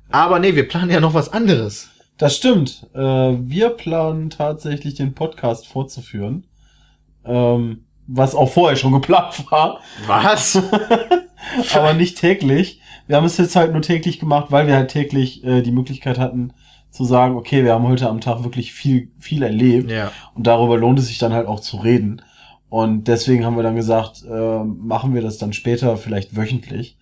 Aber 0.10 0.40
nee, 0.40 0.56
wir 0.56 0.68
planen 0.68 0.92
ja 0.92 1.00
noch 1.00 1.14
was 1.14 1.32
anderes. 1.32 1.90
Das 2.18 2.36
stimmt. 2.36 2.88
Äh, 2.94 3.00
wir 3.00 3.70
planen 3.70 4.30
tatsächlich 4.30 4.96
den 4.96 5.14
Podcast 5.14 5.68
fortzuführen. 5.68 6.46
Ähm, 7.26 7.86
was 8.08 8.34
auch 8.34 8.52
vorher 8.52 8.76
schon 8.76 8.92
geplant 8.92 9.52
war, 9.52 9.82
Was? 10.08 10.62
aber 11.74 11.94
nicht 11.94 12.18
täglich. 12.18 12.82
Wir 13.08 13.18
haben 13.18 13.26
es 13.26 13.38
jetzt 13.38 13.56
halt 13.56 13.72
nur 13.72 13.82
täglich 13.82 14.20
gemacht, 14.20 14.48
weil 14.50 14.68
wir 14.68 14.76
halt 14.76 14.92
täglich 14.92 15.44
äh, 15.44 15.62
die 15.62 15.72
Möglichkeit 15.72 16.18
hatten 16.18 16.54
zu 16.92 17.06
sagen, 17.06 17.36
okay, 17.36 17.64
wir 17.64 17.74
haben 17.74 17.88
heute 17.88 18.10
am 18.10 18.22
Tag 18.22 18.44
wirklich 18.44 18.74
viel, 18.74 19.12
viel 19.20 19.44
erlebt 19.44 19.92
ja. 19.92 20.12
und 20.36 20.48
darüber 20.48 20.78
lohnt 20.78 21.00
es 21.00 21.08
sich 21.08 21.18
dann 21.18 21.34
halt 21.34 21.48
auch 21.48 21.60
zu 21.60 21.78
reden. 21.78 22.22
Und 22.70 23.08
deswegen 23.08 23.46
haben 23.46 23.56
wir 23.56 23.64
dann 23.64 23.76
gesagt, 23.76 24.24
äh, 24.30 24.64
machen 24.64 25.14
wir 25.14 25.22
das 25.22 25.38
dann 25.38 25.54
später 25.54 25.98
vielleicht 25.98 26.36
wöchentlich. 26.36 26.98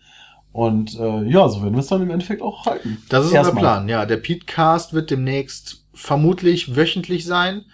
Und 0.53 0.97
äh, 0.99 1.23
ja, 1.23 1.47
so 1.49 1.61
werden 1.61 1.75
wir 1.75 1.81
es 1.81 1.87
dann 1.87 2.01
im 2.01 2.09
Endeffekt 2.09 2.41
auch 2.41 2.65
halten. 2.65 3.03
Das 3.09 3.25
ist 3.25 3.33
unser. 3.33 3.51
Plan. 3.51 3.87
Ja, 3.89 4.05
der 4.05 4.17
Petecast 4.17 4.93
wird 4.93 5.11
demnächst 5.11 5.85
vermutlich 5.93 6.75
wöchentlich 6.75 7.25
sein. 7.25 7.65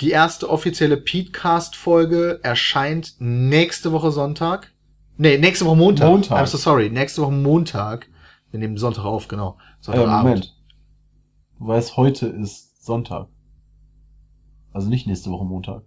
Die 0.00 0.10
erste 0.10 0.48
offizielle 0.48 0.96
Petecast-Folge 0.96 2.40
erscheint 2.42 3.16
nächste 3.18 3.92
Woche 3.92 4.10
Sonntag. 4.10 4.72
Nee, 5.18 5.36
nächste 5.36 5.66
Woche 5.66 5.76
Montag. 5.76 6.08
Montag. 6.08 6.38
I'm 6.38 6.46
so 6.46 6.56
sorry. 6.56 6.88
Nächste 6.88 7.20
Woche 7.20 7.32
Montag. 7.32 8.06
Wir 8.50 8.60
nehmen 8.60 8.78
Sonntag 8.78 9.04
auf, 9.04 9.28
genau. 9.28 9.58
Äh, 9.58 9.84
Sonntagabend. 9.84 10.24
Moment. 10.24 10.56
Du 11.60 11.66
weißt, 11.66 11.96
heute 11.98 12.26
ist 12.26 12.84
Sonntag. 12.84 13.28
Also 14.72 14.88
nicht 14.88 15.06
nächste 15.06 15.30
Woche 15.30 15.44
Montag. 15.44 15.82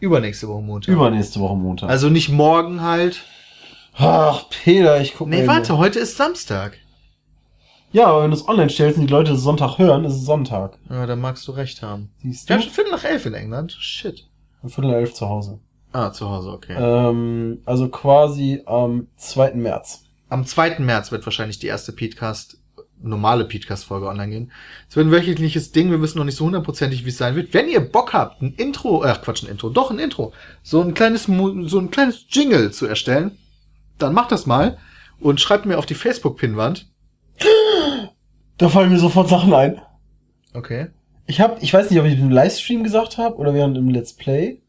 Übernächste 0.00 0.48
Woche 0.48 0.62
Montag. 0.62 0.92
Übernächste 0.92 1.38
Woche 1.40 1.54
Montag. 1.56 1.88
Also 1.88 2.10
nicht 2.10 2.28
morgen 2.28 2.80
halt. 2.82 3.22
Ach, 3.96 4.48
Peter, 4.50 5.00
ich 5.00 5.14
guck 5.14 5.28
Nee, 5.28 5.42
mal. 5.44 5.56
warte, 5.58 5.78
heute 5.78 6.00
ist 6.00 6.16
Samstag. 6.16 6.76
Ja, 7.92 8.06
aber 8.08 8.24
wenn 8.24 8.32
du 8.32 8.36
es 8.36 8.48
online 8.48 8.68
stellst 8.68 8.98
und 8.98 9.06
die 9.06 9.12
Leute 9.12 9.32
es 9.34 9.42
Sonntag 9.42 9.78
hören, 9.78 10.04
ist 10.04 10.14
es 10.14 10.24
Sonntag. 10.24 10.76
Ja, 10.90 11.06
da 11.06 11.14
magst 11.14 11.46
du 11.46 11.52
recht 11.52 11.80
haben. 11.80 12.10
Siehst 12.18 12.48
Wir 12.48 12.56
du? 12.56 12.60
haben 12.62 12.64
schon 12.66 12.74
Viertel 12.74 12.90
nach 12.90 13.04
elf 13.04 13.24
in 13.26 13.34
England. 13.34 13.70
Shit. 13.78 14.28
Viertel 14.62 14.88
nach 14.90 14.94
elf 14.96 15.14
zu 15.14 15.28
Hause. 15.28 15.60
Ah, 15.92 16.10
zu 16.10 16.28
Hause, 16.28 16.50
okay. 16.50 16.74
Ähm, 16.76 17.60
also 17.64 17.88
quasi 17.88 18.60
am 18.66 19.06
2. 19.14 19.54
März. 19.54 20.02
Am 20.28 20.44
2. 20.44 20.80
März 20.80 21.12
wird 21.12 21.24
wahrscheinlich 21.24 21.60
die 21.60 21.68
erste 21.68 21.92
Petecast, 21.92 22.58
normale 23.04 23.44
Petecast-Folge 23.44 24.08
online 24.08 24.30
gehen. 24.30 24.52
Es 24.88 24.96
wird 24.96 25.06
ein 25.06 25.12
wöchentliches 25.12 25.72
Ding, 25.72 25.90
wir 25.90 26.00
wissen 26.00 26.18
noch 26.18 26.24
nicht 26.24 26.36
so 26.36 26.46
hundertprozentig, 26.46 27.04
wie 27.04 27.10
es 27.10 27.18
sein 27.18 27.36
wird. 27.36 27.54
Wenn 27.54 27.68
ihr 27.68 27.80
Bock 27.80 28.12
habt, 28.12 28.42
ein 28.42 28.54
Intro, 28.54 29.04
äh, 29.04 29.14
Quatsch, 29.22 29.44
ein 29.44 29.50
Intro, 29.50 29.68
doch 29.68 29.90
ein 29.90 29.98
Intro, 29.98 30.32
so 30.62 30.80
ein 30.80 30.94
kleines, 30.94 31.24
so 31.24 31.78
ein 31.78 31.90
kleines 31.90 32.26
Jingle 32.28 32.72
zu 32.72 32.86
erstellen, 32.86 33.38
dann 33.98 34.14
macht 34.14 34.32
das 34.32 34.46
mal 34.46 34.78
und 35.20 35.40
schreibt 35.40 35.66
mir 35.66 35.78
auf 35.78 35.86
die 35.86 35.94
Facebook-Pinwand. 35.94 36.90
Da 38.56 38.68
fallen 38.68 38.92
mir 38.92 39.00
sofort 39.00 39.28
Sachen 39.28 39.52
ein. 39.52 39.80
Okay. 40.52 40.86
Ich 41.26 41.40
hab, 41.40 41.60
ich 41.60 41.74
weiß 41.74 41.90
nicht, 41.90 41.98
ob 41.98 42.06
ich 42.06 42.16
im 42.16 42.30
Livestream 42.30 42.84
gesagt 42.84 43.18
habe 43.18 43.36
oder 43.36 43.52
während 43.52 43.76
im 43.76 43.88
Let's 43.88 44.12
Play, 44.12 44.62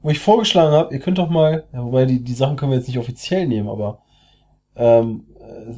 wo 0.00 0.08
ich 0.08 0.18
vorgeschlagen 0.18 0.72
habe, 0.72 0.94
ihr 0.94 1.00
könnt 1.00 1.18
doch 1.18 1.28
mal, 1.28 1.64
ja, 1.74 1.84
wobei 1.84 2.06
die, 2.06 2.24
die 2.24 2.34
Sachen 2.34 2.56
können 2.56 2.72
wir 2.72 2.78
jetzt 2.78 2.88
nicht 2.88 2.98
offiziell 2.98 3.46
nehmen, 3.46 3.68
aber 3.68 4.02
ähm, 4.76 5.26
äh, 5.38 5.74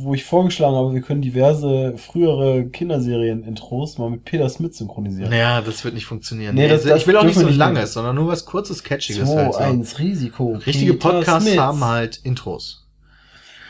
wo 0.00 0.14
ich 0.14 0.24
vorgeschlagen 0.24 0.74
habe, 0.76 0.94
wir 0.94 1.00
können 1.02 1.22
diverse 1.22 1.94
frühere 1.96 2.66
Kinderserien-Intros 2.68 3.98
mal 3.98 4.10
mit 4.10 4.24
Peter 4.24 4.48
Smith 4.48 4.76
synchronisieren. 4.76 5.30
Naja, 5.30 5.60
das 5.60 5.84
wird 5.84 5.94
nicht 5.94 6.06
funktionieren. 6.06 6.54
Nee, 6.54 6.68
das- 6.68 6.84
Also, 6.84 6.96
ich 6.96 7.06
will 7.06 7.16
auch 7.16 7.22
das 7.22 7.28
nicht 7.28 7.40
so 7.40 7.46
nicht 7.46 7.56
langes, 7.56 7.78
nehmen. 7.80 7.86
sondern 7.92 8.16
nur 8.16 8.28
was 8.28 8.44
kurzes, 8.44 8.82
catchiges 8.84 9.28
2, 9.30 9.36
halt 9.44 9.54
so. 9.54 9.58
1, 9.60 9.98
Risiko. 9.98 10.52
Richtige 10.66 10.94
Peter 10.94 11.10
Podcasts 11.14 11.46
Smith. 11.48 11.58
haben 11.60 11.84
halt 11.84 12.16
Intros. 12.22 12.86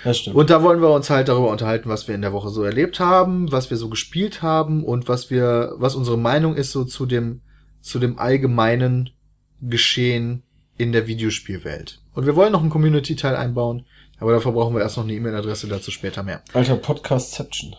Das 0.05 0.19
stimmt. 0.19 0.37
Und 0.37 0.51
da 0.51 0.63
wollen 0.63 0.81
wir 0.81 0.91
uns 0.91 1.11
halt 1.11 1.29
darüber 1.29 1.51
unterhalten, 1.51 1.89
was 1.89 2.07
wir 2.07 2.15
in 2.15 2.23
der 2.23 2.33
Woche 2.33 2.51
so 2.51 2.63
erlebt 2.63 3.01
haben, 3.01 3.51
was 3.51 3.71
wir 3.71 3.77
so 3.77 3.89
gespielt 3.89 4.43
haben 4.43 4.85
und 4.85 5.09
was 5.09 5.31
wir, 5.31 5.73
was 5.77 5.97
unsere 5.97 6.17
Meinung 6.19 6.55
ist 6.55 6.71
so 6.73 6.85
zu 6.85 7.05
dem, 7.07 7.41
zu 7.81 7.99
dem 7.99 8.19
allgemeinen 8.19 9.11
Geschehen 9.61 10.43
in 10.77 10.93
der 10.93 11.07
Videospielwelt. 11.09 12.01
Und 12.15 12.27
wir 12.27 12.37
wollen 12.37 12.53
noch 12.53 12.61
einen 12.61 12.71
Community-Teil 12.71 13.35
einbauen, 13.35 13.87
aber 14.21 14.33
dafür 14.33 14.53
brauchen 14.53 14.75
wir 14.75 14.83
erst 14.83 14.97
noch 14.97 15.05
eine 15.05 15.13
E-Mail-Adresse, 15.15 15.69
dazu 15.69 15.91
später 15.91 16.23
mehr. 16.23 16.43
Alter, 16.53 16.77
Podcastception. 16.77 17.77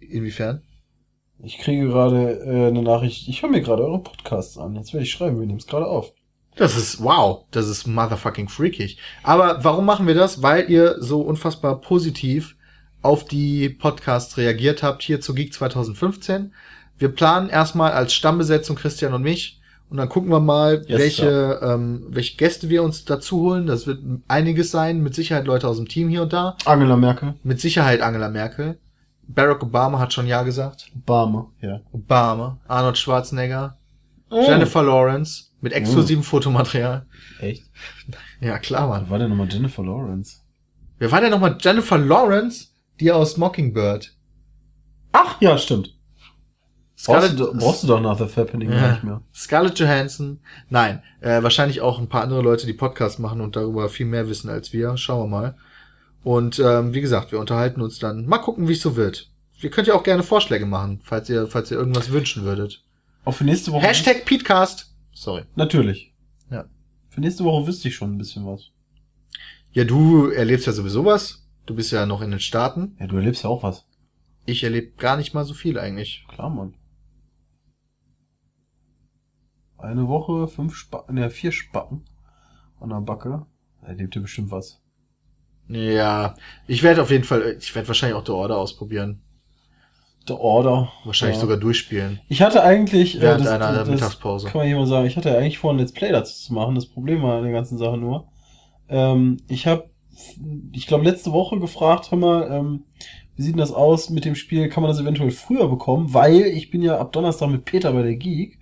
Inwiefern? 0.00 0.62
Ich 1.42 1.58
kriege 1.58 1.86
gerade 1.88 2.40
äh, 2.40 2.68
eine 2.68 2.82
Nachricht. 2.82 3.28
Ich 3.28 3.42
höre 3.42 3.50
mir 3.50 3.60
gerade 3.60 3.84
eure 3.84 4.02
Podcasts 4.02 4.56
an. 4.56 4.74
Jetzt 4.74 4.92
werde 4.92 5.04
ich 5.04 5.12
schreiben, 5.12 5.38
wir 5.38 5.46
nehmen 5.46 5.58
es 5.58 5.66
gerade 5.66 5.86
auf. 5.86 6.12
Das 6.56 6.74
ist, 6.76 7.02
wow, 7.02 7.44
das 7.50 7.68
ist 7.68 7.86
motherfucking 7.86 8.48
freakig. 8.48 8.98
Aber 9.22 9.62
warum 9.62 9.84
machen 9.84 10.06
wir 10.06 10.14
das? 10.14 10.42
Weil 10.42 10.70
ihr 10.70 10.96
so 11.00 11.20
unfassbar 11.20 11.82
positiv 11.82 12.56
auf 13.02 13.24
die 13.24 13.68
Podcasts 13.68 14.38
reagiert 14.38 14.82
habt, 14.82 15.02
hier 15.02 15.20
zu 15.20 15.34
Geek 15.34 15.52
2015. 15.52 16.54
Wir 16.98 17.10
planen 17.10 17.50
erstmal 17.50 17.92
als 17.92 18.14
Stammbesetzung 18.14 18.76
Christian 18.76 19.12
und 19.12 19.22
mich. 19.22 19.60
Und 19.88 19.98
dann 19.98 20.08
gucken 20.08 20.30
wir 20.30 20.40
mal, 20.40 20.84
Yes, 20.88 20.98
welche, 20.98 21.60
ähm, 21.62 22.06
welche 22.08 22.36
Gäste 22.36 22.68
wir 22.68 22.82
uns 22.82 23.04
dazu 23.04 23.40
holen. 23.40 23.66
Das 23.66 23.86
wird 23.86 24.00
einiges 24.26 24.70
sein. 24.70 25.00
Mit 25.02 25.14
Sicherheit 25.14 25.46
Leute 25.46 25.68
aus 25.68 25.76
dem 25.76 25.86
Team 25.88 26.08
hier 26.08 26.22
und 26.22 26.32
da. 26.32 26.56
Angela 26.64 26.96
Merkel. 26.96 27.34
Mit 27.44 27.60
Sicherheit 27.60 28.00
Angela 28.00 28.28
Merkel. 28.28 28.78
Barack 29.28 29.62
Obama 29.62 29.98
hat 29.98 30.12
schon 30.12 30.26
Ja 30.26 30.42
gesagt. 30.42 30.90
Barmer. 30.94 31.50
Ja. 31.60 31.80
Obama. 31.92 32.58
Arnold 32.66 32.98
Schwarzenegger. 32.98 33.76
Oh. 34.30 34.44
Jennifer 34.46 34.82
Lawrence. 34.82 35.50
Mit 35.60 35.72
exklusivem 35.72 36.22
Fotomaterial. 36.22 37.06
Echt? 37.40 37.64
Ja, 38.40 38.58
klar, 38.58 38.88
Mann. 38.88 39.02
Wann 39.02 39.10
war 39.10 39.18
denn 39.18 39.30
nochmal 39.30 39.48
Jennifer 39.50 39.82
Lawrence? 39.82 40.42
Wer 40.98 41.10
war 41.10 41.20
denn 41.20 41.30
nochmal 41.30 41.56
Jennifer 41.60 41.98
Lawrence? 41.98 42.68
Die 43.00 43.10
aus 43.12 43.36
Mockingbird. 43.36 44.14
Ach, 45.12 45.40
ja, 45.40 45.56
stimmt. 45.58 45.95
Brauchst 47.04 47.28
Scarlett, 47.28 47.38
du, 47.38 47.58
brauchst 47.58 47.82
du 47.82 47.86
doch 47.88 48.00
nach 48.00 48.18
The 48.18 48.24
Happening 48.24 48.70
gar 48.70 48.80
ja, 48.80 48.92
nicht 48.92 49.04
mehr. 49.04 49.20
Scarlett 49.34 49.78
Johansson. 49.78 50.40
Nein, 50.70 51.02
äh, 51.20 51.42
wahrscheinlich 51.42 51.82
auch 51.82 51.98
ein 51.98 52.08
paar 52.08 52.22
andere 52.22 52.40
Leute, 52.40 52.66
die 52.66 52.72
Podcasts 52.72 53.18
machen 53.18 53.42
und 53.42 53.54
darüber 53.54 53.90
viel 53.90 54.06
mehr 54.06 54.28
wissen 54.28 54.48
als 54.48 54.72
wir. 54.72 54.96
Schauen 54.96 55.24
wir 55.24 55.38
mal. 55.38 55.54
Und 56.24 56.58
ähm, 56.58 56.94
wie 56.94 57.02
gesagt, 57.02 57.32
wir 57.32 57.38
unterhalten 57.38 57.82
uns 57.82 57.98
dann. 57.98 58.26
Mal 58.26 58.38
gucken, 58.38 58.66
wie 58.66 58.72
es 58.72 58.80
so 58.80 58.96
wird. 58.96 59.30
Ihr 59.60 59.70
könnt 59.70 59.86
ja 59.88 59.94
auch 59.94 60.02
gerne 60.02 60.22
Vorschläge 60.22 60.66
machen, 60.66 61.00
falls 61.04 61.28
ihr, 61.28 61.46
falls 61.46 61.70
ihr 61.70 61.76
irgendwas 61.76 62.10
wünschen 62.10 62.44
würdet. 62.44 62.82
Auch 63.24 63.32
für 63.32 63.44
nächste 63.44 63.72
Woche. 63.72 63.86
Hashtag 63.86 64.24
Petecast. 64.24 64.92
Sorry. 65.12 65.42
Natürlich. 65.54 66.12
Ja. 66.50 66.64
Für 67.10 67.20
nächste 67.20 67.44
Woche 67.44 67.66
wüsste 67.66 67.88
ich 67.88 67.94
schon 67.94 68.14
ein 68.14 68.18
bisschen 68.18 68.46
was. 68.46 68.70
Ja, 69.72 69.84
du 69.84 70.30
erlebst 70.30 70.66
ja 70.66 70.72
sowieso 70.72 71.04
was. 71.04 71.46
Du 71.66 71.74
bist 71.74 71.92
ja 71.92 72.06
noch 72.06 72.22
in 72.22 72.30
den 72.30 72.40
Staaten. 72.40 72.96
Ja, 72.98 73.06
du 73.06 73.16
erlebst 73.16 73.44
ja 73.44 73.50
auch 73.50 73.62
was. 73.62 73.84
Ich 74.46 74.64
erlebe 74.64 74.92
gar 74.96 75.16
nicht 75.16 75.34
mal 75.34 75.44
so 75.44 75.52
viel 75.52 75.78
eigentlich. 75.78 76.24
Klar, 76.28 76.50
Mann. 76.50 76.74
Eine 79.78 80.08
Woche, 80.08 80.48
fünf 80.48 80.74
Spacken, 80.74 81.16
ne, 81.16 81.30
vier 81.30 81.52
Spacken 81.52 82.04
an 82.80 82.90
der 82.90 83.00
Backe. 83.00 83.46
Da 83.82 83.88
erlebt 83.88 84.16
ihr 84.16 84.22
bestimmt 84.22 84.50
was. 84.50 84.80
Ja, 85.68 86.34
ich 86.66 86.82
werde 86.82 87.02
auf 87.02 87.10
jeden 87.10 87.24
Fall, 87.24 87.56
ich 87.58 87.74
werde 87.74 87.88
wahrscheinlich 87.88 88.16
auch 88.16 88.24
The 88.24 88.32
Order 88.32 88.56
ausprobieren. 88.58 89.20
The 90.28 90.34
Order. 90.34 90.88
Wahrscheinlich 91.04 91.36
Ja. 91.36 91.40
sogar 91.42 91.56
durchspielen. 91.56 92.20
Ich 92.28 92.42
hatte 92.42 92.62
eigentlich, 92.62 93.16
äh, 93.18 93.20
Während 93.22 93.46
einer 93.46 93.84
Mittagspause. 93.84 94.46
kann 94.48 94.60
man 94.60 94.66
hier 94.66 94.76
mal 94.76 94.86
sagen, 94.86 95.06
ich 95.06 95.16
hatte 95.16 95.30
ja 95.30 95.38
eigentlich 95.38 95.58
vor, 95.58 95.72
ein 95.72 95.78
Let's 95.78 95.92
Play 95.92 96.10
dazu 96.10 96.34
zu 96.34 96.54
machen. 96.54 96.74
Das 96.74 96.86
Problem 96.86 97.22
war 97.22 97.38
an 97.38 97.44
der 97.44 97.52
ganzen 97.52 97.78
Sache 97.78 97.96
nur, 97.96 98.28
ähm, 98.88 99.38
ich 99.48 99.66
habe, 99.66 99.90
ich 100.72 100.86
glaube, 100.86 101.04
letzte 101.04 101.32
Woche 101.32 101.58
gefragt, 101.60 102.10
hör 102.10 102.18
mal, 102.18 102.48
ähm, 102.50 102.84
wie 103.36 103.42
sieht 103.42 103.52
denn 103.52 103.58
das 103.60 103.72
aus 103.72 104.08
mit 104.10 104.24
dem 104.24 104.34
Spiel? 104.34 104.68
Kann 104.68 104.82
man 104.82 104.90
das 104.90 105.00
eventuell 105.00 105.30
früher 105.30 105.68
bekommen? 105.68 106.14
Weil 106.14 106.40
ich 106.42 106.70
bin 106.70 106.82
ja 106.82 106.98
ab 106.98 107.12
Donnerstag 107.12 107.50
mit 107.50 107.64
Peter 107.64 107.92
bei 107.92 108.02
der 108.02 108.16
Geek. 108.16 108.58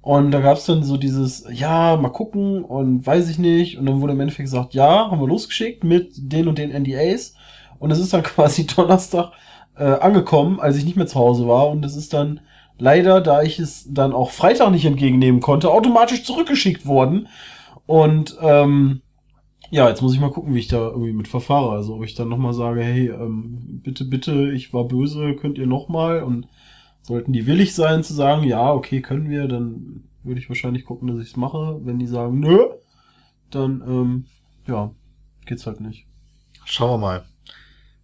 Und 0.00 0.30
da 0.30 0.40
gab's 0.40 0.64
dann 0.64 0.82
so 0.84 0.96
dieses, 0.96 1.44
ja, 1.52 1.96
mal 1.96 2.08
gucken 2.10 2.64
und 2.64 3.06
weiß 3.06 3.28
ich 3.28 3.38
nicht. 3.38 3.78
Und 3.78 3.86
dann 3.86 4.00
wurde 4.00 4.12
im 4.14 4.20
Endeffekt 4.20 4.46
gesagt, 4.46 4.74
ja, 4.74 5.10
haben 5.10 5.20
wir 5.20 5.28
losgeschickt 5.28 5.84
mit 5.84 6.12
den 6.16 6.48
und 6.48 6.58
den 6.58 6.70
NDAs. 6.70 7.34
Und 7.78 7.90
es 7.90 7.98
ist 7.98 8.12
dann 8.12 8.22
quasi 8.24 8.66
Donnerstag 8.66 9.32
äh, 9.76 9.84
angekommen, 9.84 10.60
als 10.60 10.76
ich 10.76 10.84
nicht 10.84 10.96
mehr 10.96 11.06
zu 11.06 11.18
Hause 11.18 11.46
war. 11.48 11.68
Und 11.68 11.84
es 11.84 11.96
ist 11.96 12.12
dann 12.14 12.40
leider, 12.78 13.20
da 13.20 13.42
ich 13.42 13.58
es 13.58 13.86
dann 13.92 14.12
auch 14.12 14.30
Freitag 14.30 14.70
nicht 14.70 14.84
entgegennehmen 14.84 15.40
konnte, 15.40 15.70
automatisch 15.70 16.24
zurückgeschickt 16.24 16.86
worden. 16.86 17.28
Und 17.86 18.36
ähm, 18.40 19.02
Ja, 19.70 19.88
jetzt 19.88 20.00
muss 20.00 20.14
ich 20.14 20.20
mal 20.20 20.30
gucken, 20.30 20.54
wie 20.54 20.60
ich 20.60 20.68
da 20.68 20.78
irgendwie 20.88 21.12
mit 21.12 21.28
verfahre. 21.28 21.72
Also 21.72 21.96
ob 21.96 22.04
ich 22.04 22.14
dann 22.14 22.28
nochmal 22.28 22.54
sage, 22.54 22.82
hey, 22.82 23.08
ähm, 23.10 23.80
bitte, 23.82 24.04
bitte, 24.06 24.50
ich 24.52 24.72
war 24.72 24.84
böse, 24.84 25.34
könnt 25.36 25.58
ihr 25.58 25.66
nochmal? 25.66 26.22
Und 26.22 26.48
sollten 27.08 27.32
die 27.32 27.46
willig 27.46 27.74
sein 27.74 28.04
zu 28.04 28.12
sagen, 28.12 28.44
ja, 28.44 28.70
okay, 28.70 29.00
können 29.00 29.30
wir, 29.30 29.48
dann 29.48 30.04
würde 30.22 30.40
ich 30.40 30.48
wahrscheinlich 30.50 30.84
gucken, 30.84 31.08
dass 31.08 31.18
ich 31.18 31.30
es 31.30 31.36
mache. 31.36 31.80
Wenn 31.82 31.98
die 31.98 32.06
sagen, 32.06 32.38
nö, 32.38 32.58
dann, 33.50 33.80
ähm, 33.86 34.26
ja, 34.66 34.94
geht's 35.46 35.66
halt 35.66 35.80
nicht. 35.80 36.06
Schauen 36.66 36.90
wir 36.90 36.98
mal. 36.98 37.24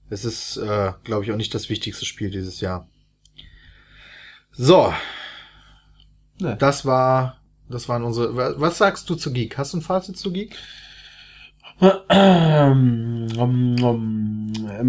Es 0.08 0.24
ist, 0.24 0.56
äh, 0.56 0.92
glaube 1.04 1.22
ich, 1.24 1.32
auch 1.32 1.36
nicht 1.36 1.54
das 1.54 1.68
wichtigste 1.68 2.06
Spiel 2.06 2.30
dieses 2.30 2.60
Jahr. 2.62 2.88
So. 4.52 4.92
Nee. 6.40 6.56
Das 6.58 6.86
war, 6.86 7.38
das 7.68 7.88
waren 7.90 8.04
unsere, 8.04 8.34
wa- 8.34 8.54
was 8.56 8.78
sagst 8.78 9.10
du 9.10 9.16
zu 9.16 9.32
Geek? 9.32 9.58
Hast 9.58 9.74
du 9.74 9.78
ein 9.78 9.82
Fazit 9.82 10.16
zu 10.16 10.32
Geek? 10.32 10.56
Im 11.80 13.28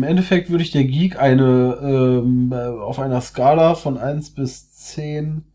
Endeffekt 0.03 0.49
würde 0.49 0.63
ich 0.63 0.71
der 0.71 0.85
Geek 0.85 1.19
eine 1.19 1.77
ähm, 1.81 2.51
äh, 2.51 2.67
auf 2.67 2.99
einer 2.99 3.21
Skala 3.21 3.75
von 3.75 3.97
1 3.97 4.31
bis 4.31 4.71
10, 4.71 5.45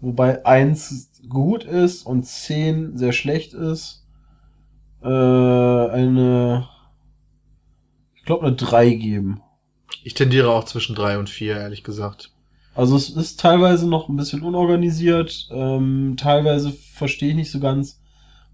wobei 0.00 0.44
1 0.44 1.10
gut 1.28 1.64
ist 1.64 2.04
und 2.04 2.24
10 2.24 2.96
sehr 2.96 3.12
schlecht 3.12 3.54
ist, 3.54 4.06
äh, 5.02 5.08
eine, 5.08 6.68
ich 8.14 8.24
glaube, 8.24 8.46
eine 8.46 8.56
3 8.56 8.90
geben. 8.94 9.40
Ich 10.02 10.14
tendiere 10.14 10.50
auch 10.50 10.64
zwischen 10.64 10.94
drei 10.94 11.18
und 11.18 11.28
vier, 11.28 11.56
ehrlich 11.56 11.82
gesagt. 11.82 12.32
Also 12.74 12.94
es 12.96 13.10
ist 13.10 13.40
teilweise 13.40 13.88
noch 13.88 14.08
ein 14.08 14.16
bisschen 14.16 14.42
unorganisiert, 14.42 15.48
ähm, 15.50 16.14
teilweise 16.16 16.72
verstehe 16.72 17.30
ich 17.30 17.34
nicht 17.34 17.50
so 17.50 17.58
ganz, 17.58 18.00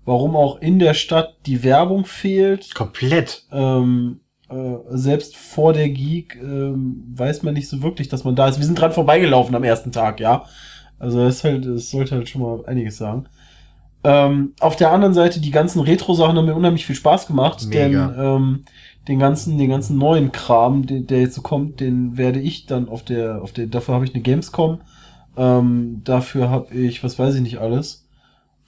warum 0.05 0.37
auch 0.37 0.61
in 0.61 0.79
der 0.79 0.95
Stadt 0.95 1.37
die 1.47 1.63
Werbung 1.63 2.05
fehlt. 2.05 2.75
Komplett. 2.75 3.45
ähm, 3.53 4.21
äh, 4.53 4.77
selbst 4.91 5.37
vor 5.37 5.73
der 5.73 5.89
Geek 5.89 6.39
ähm, 6.43 7.05
weiß 7.15 7.43
man 7.43 7.55
nicht 7.55 7.69
so 7.69 7.83
wirklich, 7.83 8.09
dass 8.09 8.25
man 8.25 8.37
da 8.37 8.49
ist. 8.49 8.59
Wir 8.59 8.67
sind 8.67 8.79
dran 8.79 8.93
vorbeigelaufen 8.93 9.55
am 9.55 9.65
ersten 9.65 9.93
Tag, 9.93 10.21
ja. 10.21 10.45
Also 10.99 11.25
das, 11.25 11.37
ist 11.37 11.45
halt, 11.45 11.67
das 11.67 11.91
sollte 11.91 12.15
halt 12.17 12.29
schon 12.29 12.43
mal 12.43 12.65
einiges 12.67 12.99
sagen. 12.99 13.27
Ähm, 14.05 14.53
auf 14.61 14.77
der 14.77 14.93
anderen 14.93 15.15
Seite, 15.15 15.41
die 15.41 15.51
ganzen 15.51 15.81
Retro-Sachen 15.81 16.37
haben 16.37 16.45
mir 16.45 16.55
unheimlich 16.55 16.85
viel 16.85 16.97
Spaß 16.97 17.29
gemacht, 17.29 17.67
Mega. 17.69 18.09
denn 18.09 18.15
ähm, 18.19 18.65
den 19.09 19.19
ganzen, 19.19 19.59
den 19.59 19.71
ganzen 19.71 19.97
neuen 19.97 20.33
Kram, 20.33 20.87
der, 20.87 21.01
der 21.01 21.21
jetzt 21.21 21.35
so 21.35 21.43
kommt, 21.43 21.81
den 21.81 22.17
werde 22.17 22.41
ich 22.41 22.67
dann 22.67 22.89
auf 22.89 23.03
der, 23.05 23.43
auf 23.43 23.53
der, 23.53 23.67
dafür 23.67 23.95
habe 23.95 24.05
ich 24.05 24.13
eine 24.13 24.23
Gamescom, 24.23 24.81
ähm, 25.37 26.03
dafür 26.05 26.51
habe 26.51 26.75
ich, 26.75 27.03
was 27.03 27.19
weiß 27.19 27.37
ich 27.37 27.43
nicht 27.43 27.59
alles. 27.59 28.02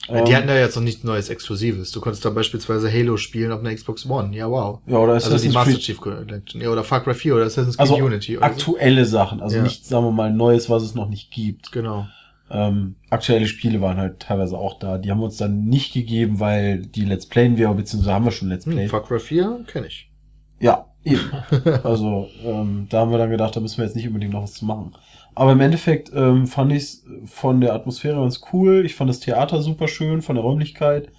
Die 0.07 0.13
Ähm, 0.13 0.35
hatten 0.35 0.47
ja 0.49 0.55
jetzt 0.57 0.75
noch 0.75 0.83
nichts 0.83 1.03
Neues 1.03 1.29
Exklusives. 1.29 1.91
Du 1.91 1.99
konntest 2.01 2.23
da 2.25 2.29
beispielsweise 2.29 2.91
Halo 2.91 3.17
spielen 3.17 3.51
auf 3.51 3.59
einer 3.61 3.73
Xbox 3.73 4.05
One. 4.09 4.35
Ja, 4.35 4.49
wow. 4.49 4.79
ja, 4.85 4.97
oder 4.97 5.13
Also 5.13 5.29
die 5.29 5.35
Assassin's 5.35 5.53
Master 5.53 5.79
Chief 5.79 5.99
Collection. 5.99 6.61
Ja, 6.61 6.69
oder 6.69 6.83
Far 6.83 7.03
Cry 7.03 7.13
4 7.13 7.35
oder 7.35 7.45
Assassin's 7.45 7.77
Creed 7.77 7.89
Also 7.91 8.03
Unity. 8.03 8.37
Oder 8.37 8.47
so. 8.47 8.51
aktuelle 8.53 9.05
Sachen, 9.05 9.41
also 9.41 9.57
Ja. 9.57 9.63
nicht, 9.63 9.85
sagen 9.85 10.05
wir 10.05 10.11
mal, 10.11 10.31
Neues, 10.31 10.69
was 10.69 10.83
es 10.83 10.93
noch 10.95 11.09
nicht 11.09 11.31
gibt. 11.31 11.71
Genau. 11.71 12.05
Ähm, 12.51 12.95
aktuelle 13.09 13.47
Spiele 13.47 13.81
waren 13.81 13.97
halt 13.97 14.19
teilweise 14.19 14.55
auch 14.57 14.77
da. 14.77 14.99
Die 14.99 15.09
haben 15.09 15.17
wir 15.19 15.25
uns 15.25 15.37
dann 15.37 15.65
nicht 15.65 15.93
gegeben, 15.93 16.39
weil 16.39 16.85
die 16.85 17.03
Let's 17.05 17.25
Playen 17.25 17.57
wir, 17.57 17.69
beziehungsweise 17.73 18.13
haben 18.13 18.25
wir 18.25 18.31
schon 18.31 18.49
Let's 18.49 18.65
Hm, 18.65 18.73
Play. 18.73 18.87
Far 18.87 19.03
Cry 19.03 19.19
4 19.19 19.63
kenne 19.65 19.87
ich. 19.87 20.11
ja, 20.59 20.85
eben. 21.03 21.31
also 21.83 22.27
ähm, 22.43 22.85
da 22.89 22.99
haben 22.99 23.09
wir 23.11 23.17
dann 23.17 23.31
gedacht, 23.31 23.55
da 23.55 23.59
müssen 23.59 23.77
wir 23.77 23.85
jetzt 23.85 23.95
nicht 23.95 24.07
unbedingt 24.07 24.33
noch 24.33 24.43
was 24.43 24.53
zu 24.53 24.65
machen. 24.65 24.93
Aber 25.35 25.51
im 25.51 25.59
Endeffekt 25.59 26.11
ähm, 26.13 26.47
fand 26.47 26.71
ich 26.71 26.83
es 26.83 27.05
von 27.25 27.59
der 27.59 27.73
Atmosphäre 27.73 28.21
ganz 28.21 28.41
cool. 28.53 28.85
Ich 28.85 28.95
fand 28.95 29.09
das 29.09 29.19
Theater 29.19 29.61
super 29.61 29.87
schön, 29.89 30.21
von 30.21 30.35
der 30.35 30.43
Räumlichkeit. 30.43 31.11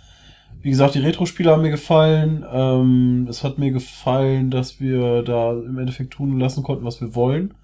Wie 0.63 0.71
gesagt, 0.71 0.95
die 0.95 1.01
Retro-Spiele 1.01 1.51
haben 1.51 1.63
mir 1.63 1.71
gefallen. 1.71 2.45
Ähm, 2.51 3.27
es 3.29 3.45
hat 3.45 3.59
mir 3.59 3.71
gefallen, 3.71 4.51
dass 4.51 4.81
wir 4.81 5.23
da 5.23 5.53
im 5.53 5.79
Endeffekt 5.79 6.15
tun 6.15 6.33
und 6.33 6.41
lassen 6.41 6.63
konnten, 6.63 6.85
was 6.85 7.01
wir 7.01 7.15
wollen. 7.15 7.55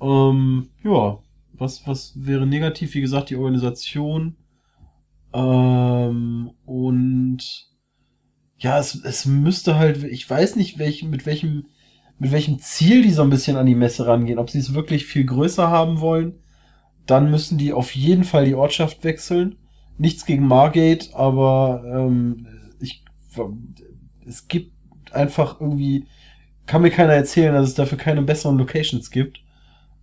Ähm, 0.00 0.70
ja, 0.82 1.18
was, 1.52 1.86
was 1.86 2.14
wäre 2.16 2.46
negativ? 2.46 2.94
Wie 2.94 3.02
gesagt, 3.02 3.30
die 3.30 3.36
Organisation. 3.36 4.36
Ähm, 5.34 6.52
und 6.64 7.68
ja, 8.56 8.78
es, 8.78 8.94
es 9.04 9.26
müsste 9.26 9.76
halt, 9.76 10.02
ich 10.04 10.28
weiß 10.28 10.56
nicht, 10.56 10.78
welch, 10.78 11.04
mit 11.04 11.26
welchem, 11.26 11.66
mit 12.18 12.32
welchem 12.32 12.58
Ziel 12.58 13.02
die 13.02 13.10
so 13.10 13.22
ein 13.22 13.30
bisschen 13.30 13.56
an 13.56 13.66
die 13.66 13.74
Messe 13.74 14.06
rangehen. 14.06 14.38
Ob 14.38 14.50
sie 14.50 14.58
es 14.58 14.74
wirklich 14.74 15.06
viel 15.06 15.24
größer 15.24 15.68
haben 15.68 16.00
wollen, 16.00 16.34
dann 17.06 17.30
müssen 17.30 17.58
die 17.58 17.72
auf 17.72 17.94
jeden 17.94 18.24
Fall 18.24 18.44
die 18.44 18.54
Ortschaft 18.54 19.04
wechseln. 19.04 19.56
Nichts 19.98 20.24
gegen 20.24 20.46
Margate, 20.46 21.14
aber 21.14 21.84
ähm, 21.86 22.46
ich, 22.80 23.04
es 24.26 24.48
gibt 24.48 24.72
einfach 25.12 25.60
irgendwie, 25.60 26.06
kann 26.66 26.82
mir 26.82 26.90
keiner 26.90 27.12
erzählen, 27.12 27.54
dass 27.54 27.68
es 27.68 27.74
dafür 27.74 27.98
keine 27.98 28.22
besseren 28.22 28.58
Locations 28.58 29.10
gibt. 29.10 29.40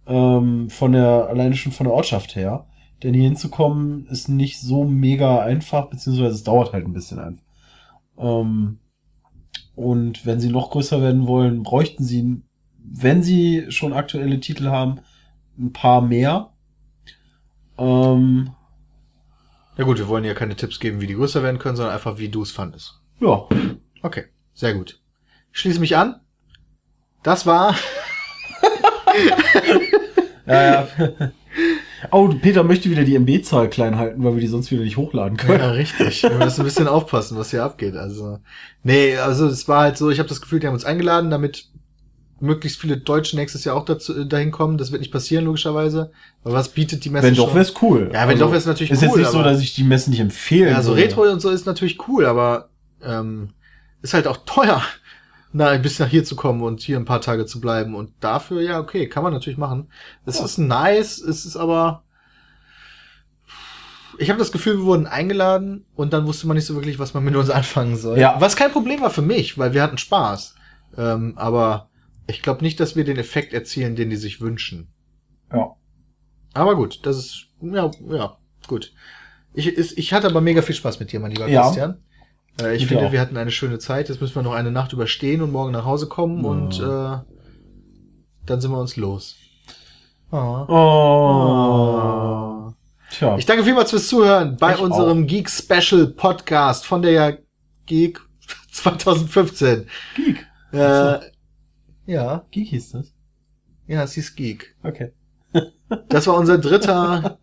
Ähm, 0.07 0.69
von 0.69 0.93
der, 0.93 1.27
alleine 1.29 1.55
schon 1.55 1.71
von 1.71 1.85
der 1.85 1.93
Ortschaft 1.93 2.35
her. 2.35 2.65
Denn 3.03 3.13
hier 3.13 3.23
hinzukommen 3.23 4.05
ist 4.07 4.29
nicht 4.29 4.59
so 4.59 4.83
mega 4.83 5.41
einfach, 5.41 5.89
beziehungsweise 5.89 6.35
es 6.35 6.43
dauert 6.43 6.73
halt 6.73 6.85
ein 6.85 6.93
bisschen 6.93 7.19
einfach. 7.19 7.43
Ähm, 8.17 8.79
und 9.81 10.25
wenn 10.25 10.39
sie 10.39 10.49
noch 10.49 10.71
größer 10.71 11.01
werden 11.01 11.27
wollen, 11.27 11.63
bräuchten 11.63 12.03
sie, 12.03 12.41
wenn 12.77 13.23
sie 13.23 13.65
schon 13.69 13.93
aktuelle 13.93 14.39
Titel 14.39 14.67
haben, 14.67 14.99
ein 15.57 15.73
paar 15.73 16.01
mehr. 16.01 16.51
Ähm, 17.77 18.51
Ja 19.77 19.83
gut, 19.85 19.97
wir 19.99 20.07
wollen 20.07 20.23
ja 20.23 20.33
keine 20.33 20.55
Tipps 20.55 20.79
geben, 20.79 21.01
wie 21.01 21.07
die 21.07 21.15
größer 21.15 21.43
werden 21.43 21.59
können, 21.59 21.75
sondern 21.75 21.93
einfach, 21.93 22.17
wie 22.17 22.29
du 22.29 22.41
es 22.41 22.51
fandest. 22.51 23.01
ja, 23.19 23.47
Okay, 24.01 24.25
sehr 24.53 24.73
gut. 24.73 24.99
Ich 25.53 25.59
schließe 25.59 25.79
mich 25.79 25.95
an. 25.95 26.21
Das 27.23 27.45
war 27.45 27.75
ja, 30.47 30.87
ja. 30.87 30.87
Oh, 32.11 32.27
Peter 32.29 32.63
möchte 32.63 32.89
wieder 32.89 33.03
die 33.03 33.15
MB-Zahl 33.15 33.69
klein 33.69 33.97
halten, 33.97 34.23
weil 34.23 34.33
wir 34.33 34.41
die 34.41 34.47
sonst 34.47 34.71
wieder 34.71 34.83
nicht 34.83 34.97
hochladen 34.97 35.37
können. 35.37 35.59
Ja, 35.59 35.71
richtig. 35.71 36.23
Wir 36.23 36.31
müssen 36.31 36.61
ein 36.61 36.65
bisschen 36.65 36.87
aufpassen, 36.87 37.37
was 37.37 37.51
hier 37.51 37.63
abgeht. 37.63 37.95
Also, 37.95 38.39
nee, 38.83 39.15
also 39.17 39.47
es 39.47 39.67
war 39.67 39.81
halt 39.83 39.97
so, 39.97 40.09
ich 40.09 40.19
habe 40.19 40.29
das 40.29 40.41
Gefühl, 40.41 40.59
die 40.59 40.67
haben 40.67 40.73
uns 40.73 40.85
eingeladen, 40.85 41.29
damit 41.29 41.67
möglichst 42.39 42.81
viele 42.81 42.97
Deutsche 42.97 43.35
nächstes 43.35 43.63
Jahr 43.65 43.75
auch 43.75 43.85
dazu, 43.85 44.19
äh, 44.19 44.25
dahin 44.25 44.51
kommen. 44.51 44.77
Das 44.77 44.91
wird 44.91 45.01
nicht 45.01 45.11
passieren, 45.11 45.45
logischerweise. 45.45 46.11
Aber 46.43 46.55
was 46.55 46.69
bietet 46.69 47.05
die 47.05 47.09
Messe 47.11 47.27
Wenn 47.27 47.35
doch, 47.35 47.47
schon? 47.49 47.55
wär's 47.55 47.73
cool. 47.81 48.05
Also, 48.05 48.13
Ja, 48.15 48.27
wenn 48.27 48.39
doch, 48.39 48.51
wär's 48.51 48.65
natürlich 48.65 48.91
ist 48.91 48.97
cool, 49.03 49.05
Ist 49.09 49.15
jetzt 49.15 49.17
nicht 49.19 49.31
so, 49.31 49.43
dass 49.43 49.61
ich 49.61 49.75
die 49.75 49.83
Messen 49.83 50.09
nicht 50.11 50.19
empfehlen 50.21 50.71
Ja, 50.73 50.81
so. 50.81 50.93
Retro 50.93 51.21
und 51.23 51.39
so 51.39 51.49
ist 51.51 51.65
natürlich 51.67 52.07
cool, 52.07 52.25
aber 52.25 52.69
ähm, 53.05 53.49
ist 54.01 54.15
halt 54.15 54.25
auch 54.27 54.37
teuer, 54.45 54.81
na, 55.53 55.77
bis 55.77 55.99
nach 55.99 56.07
hier 56.07 56.23
zu 56.23 56.35
kommen 56.35 56.61
und 56.61 56.81
hier 56.81 56.97
ein 56.97 57.05
paar 57.05 57.21
Tage 57.21 57.45
zu 57.45 57.59
bleiben. 57.59 57.95
Und 57.95 58.11
dafür, 58.19 58.61
ja, 58.61 58.79
okay, 58.79 59.07
kann 59.07 59.23
man 59.23 59.33
natürlich 59.33 59.57
machen. 59.57 59.89
Es 60.25 60.39
Ja. 60.39 60.45
ist 60.45 60.57
nice, 60.57 61.19
es 61.19 61.45
ist 61.45 61.57
aber. 61.57 62.03
Ich 64.17 64.29
habe 64.29 64.39
das 64.39 64.51
Gefühl, 64.51 64.77
wir 64.77 64.83
wurden 64.85 65.07
eingeladen 65.07 65.85
und 65.95 66.13
dann 66.13 66.27
wusste 66.27 66.45
man 66.47 66.55
nicht 66.55 66.65
so 66.65 66.75
wirklich, 66.75 66.99
was 66.99 67.13
man 67.13 67.23
mit 67.23 67.35
uns 67.35 67.49
anfangen 67.49 67.97
soll. 67.97 68.19
Ja. 68.19 68.35
Was 68.39 68.55
kein 68.55 68.71
Problem 68.71 69.01
war 69.01 69.09
für 69.09 69.21
mich, 69.21 69.57
weil 69.57 69.73
wir 69.73 69.81
hatten 69.81 69.97
Spaß. 69.97 70.55
Ähm, 70.97 71.33
aber 71.37 71.89
ich 72.27 72.41
glaube 72.41 72.61
nicht, 72.63 72.79
dass 72.79 72.95
wir 72.95 73.03
den 73.03 73.17
Effekt 73.17 73.53
erzielen, 73.53 73.95
den 73.95 74.09
die 74.09 74.17
sich 74.17 74.41
wünschen. 74.41 74.91
Ja. 75.51 75.71
Aber 76.53 76.75
gut, 76.75 76.99
das 77.05 77.17
ist, 77.17 77.47
ja, 77.61 77.89
ja, 78.09 78.37
gut. 78.67 78.93
Ich, 79.53 79.67
ist, 79.67 79.97
ich 79.97 80.13
hatte 80.13 80.27
aber 80.27 80.41
mega 80.41 80.61
viel 80.61 80.75
Spaß 80.75 80.99
mit 80.99 81.11
dir, 81.11 81.19
mein 81.19 81.31
lieber 81.31 81.47
Ja. 81.47 81.63
Christian. 81.63 81.97
Äh, 82.61 82.75
ich 82.75 82.83
Ich 82.83 82.87
finde, 82.87 83.07
auch. 83.07 83.11
wir 83.11 83.19
hatten 83.21 83.37
eine 83.37 83.51
schöne 83.51 83.79
Zeit. 83.79 84.09
Jetzt 84.09 84.21
müssen 84.21 84.35
wir 84.35 84.43
noch 84.43 84.53
eine 84.53 84.71
Nacht 84.71 84.93
überstehen 84.93 85.41
und 85.41 85.51
morgen 85.51 85.71
nach 85.71 85.85
Hause 85.85 86.07
kommen 86.07 86.43
Ja. 86.43 86.49
und 86.49 86.79
äh, 86.79 87.17
dann 88.45 88.61
sind 88.61 88.71
wir 88.71 88.79
uns 88.79 88.95
los. 88.97 89.35
Ah. 90.31 90.65
Oh. 90.67 92.73
Tja. 93.11 93.37
Ich 93.37 93.45
danke 93.45 93.63
vielmals 93.65 93.89
fürs 93.89 94.07
Zuhören 94.07 94.55
bei 94.57 94.75
Ich 94.75 94.79
unserem 94.79 95.27
Geek 95.27 95.49
Special 95.49 96.07
Podcast 96.07 96.85
von 96.85 97.01
der 97.01 97.39
Geek 97.85 98.21
2015. 98.71 99.87
Geek. 100.15 100.45
Äh, 100.71 101.19
ja, 102.05 102.45
Geek 102.51 102.69
hieß 102.69 102.91
das. 102.93 103.13
ja, 103.87 104.03
es 104.03 104.13
hieß 104.13 104.35
Geek. 104.35 104.75
Okay. 104.83 105.11
Das 106.07 106.25
war 106.27 106.37
unser 106.37 106.57
dritter 106.57 107.37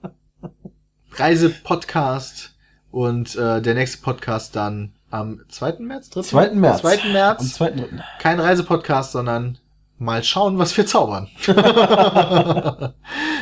Reisepodcast 1.12 2.56
und 2.90 3.36
äh, 3.36 3.60
der 3.60 3.74
nächste 3.74 3.98
Podcast 4.02 4.56
dann 4.56 4.94
am 5.10 5.40
2. 5.48 5.76
März? 5.80 6.10
3. 6.10 6.22
2. 6.22 6.50
März. 6.54 6.80
2. 6.80 7.02
Am 7.02 7.12
März. 7.12 7.42
2.3. 7.60 8.02
Kein 8.20 8.40
Reisepodcast, 8.40 9.12
sondern 9.12 9.58
mal 9.98 10.22
schauen, 10.22 10.58
was 10.58 10.76
wir 10.76 10.86
zaubern. 10.86 11.28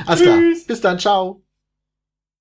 Alles 0.06 0.22
klar. 0.22 0.38
Bis 0.66 0.80
dann. 0.80 0.98
Ciao. 0.98 1.43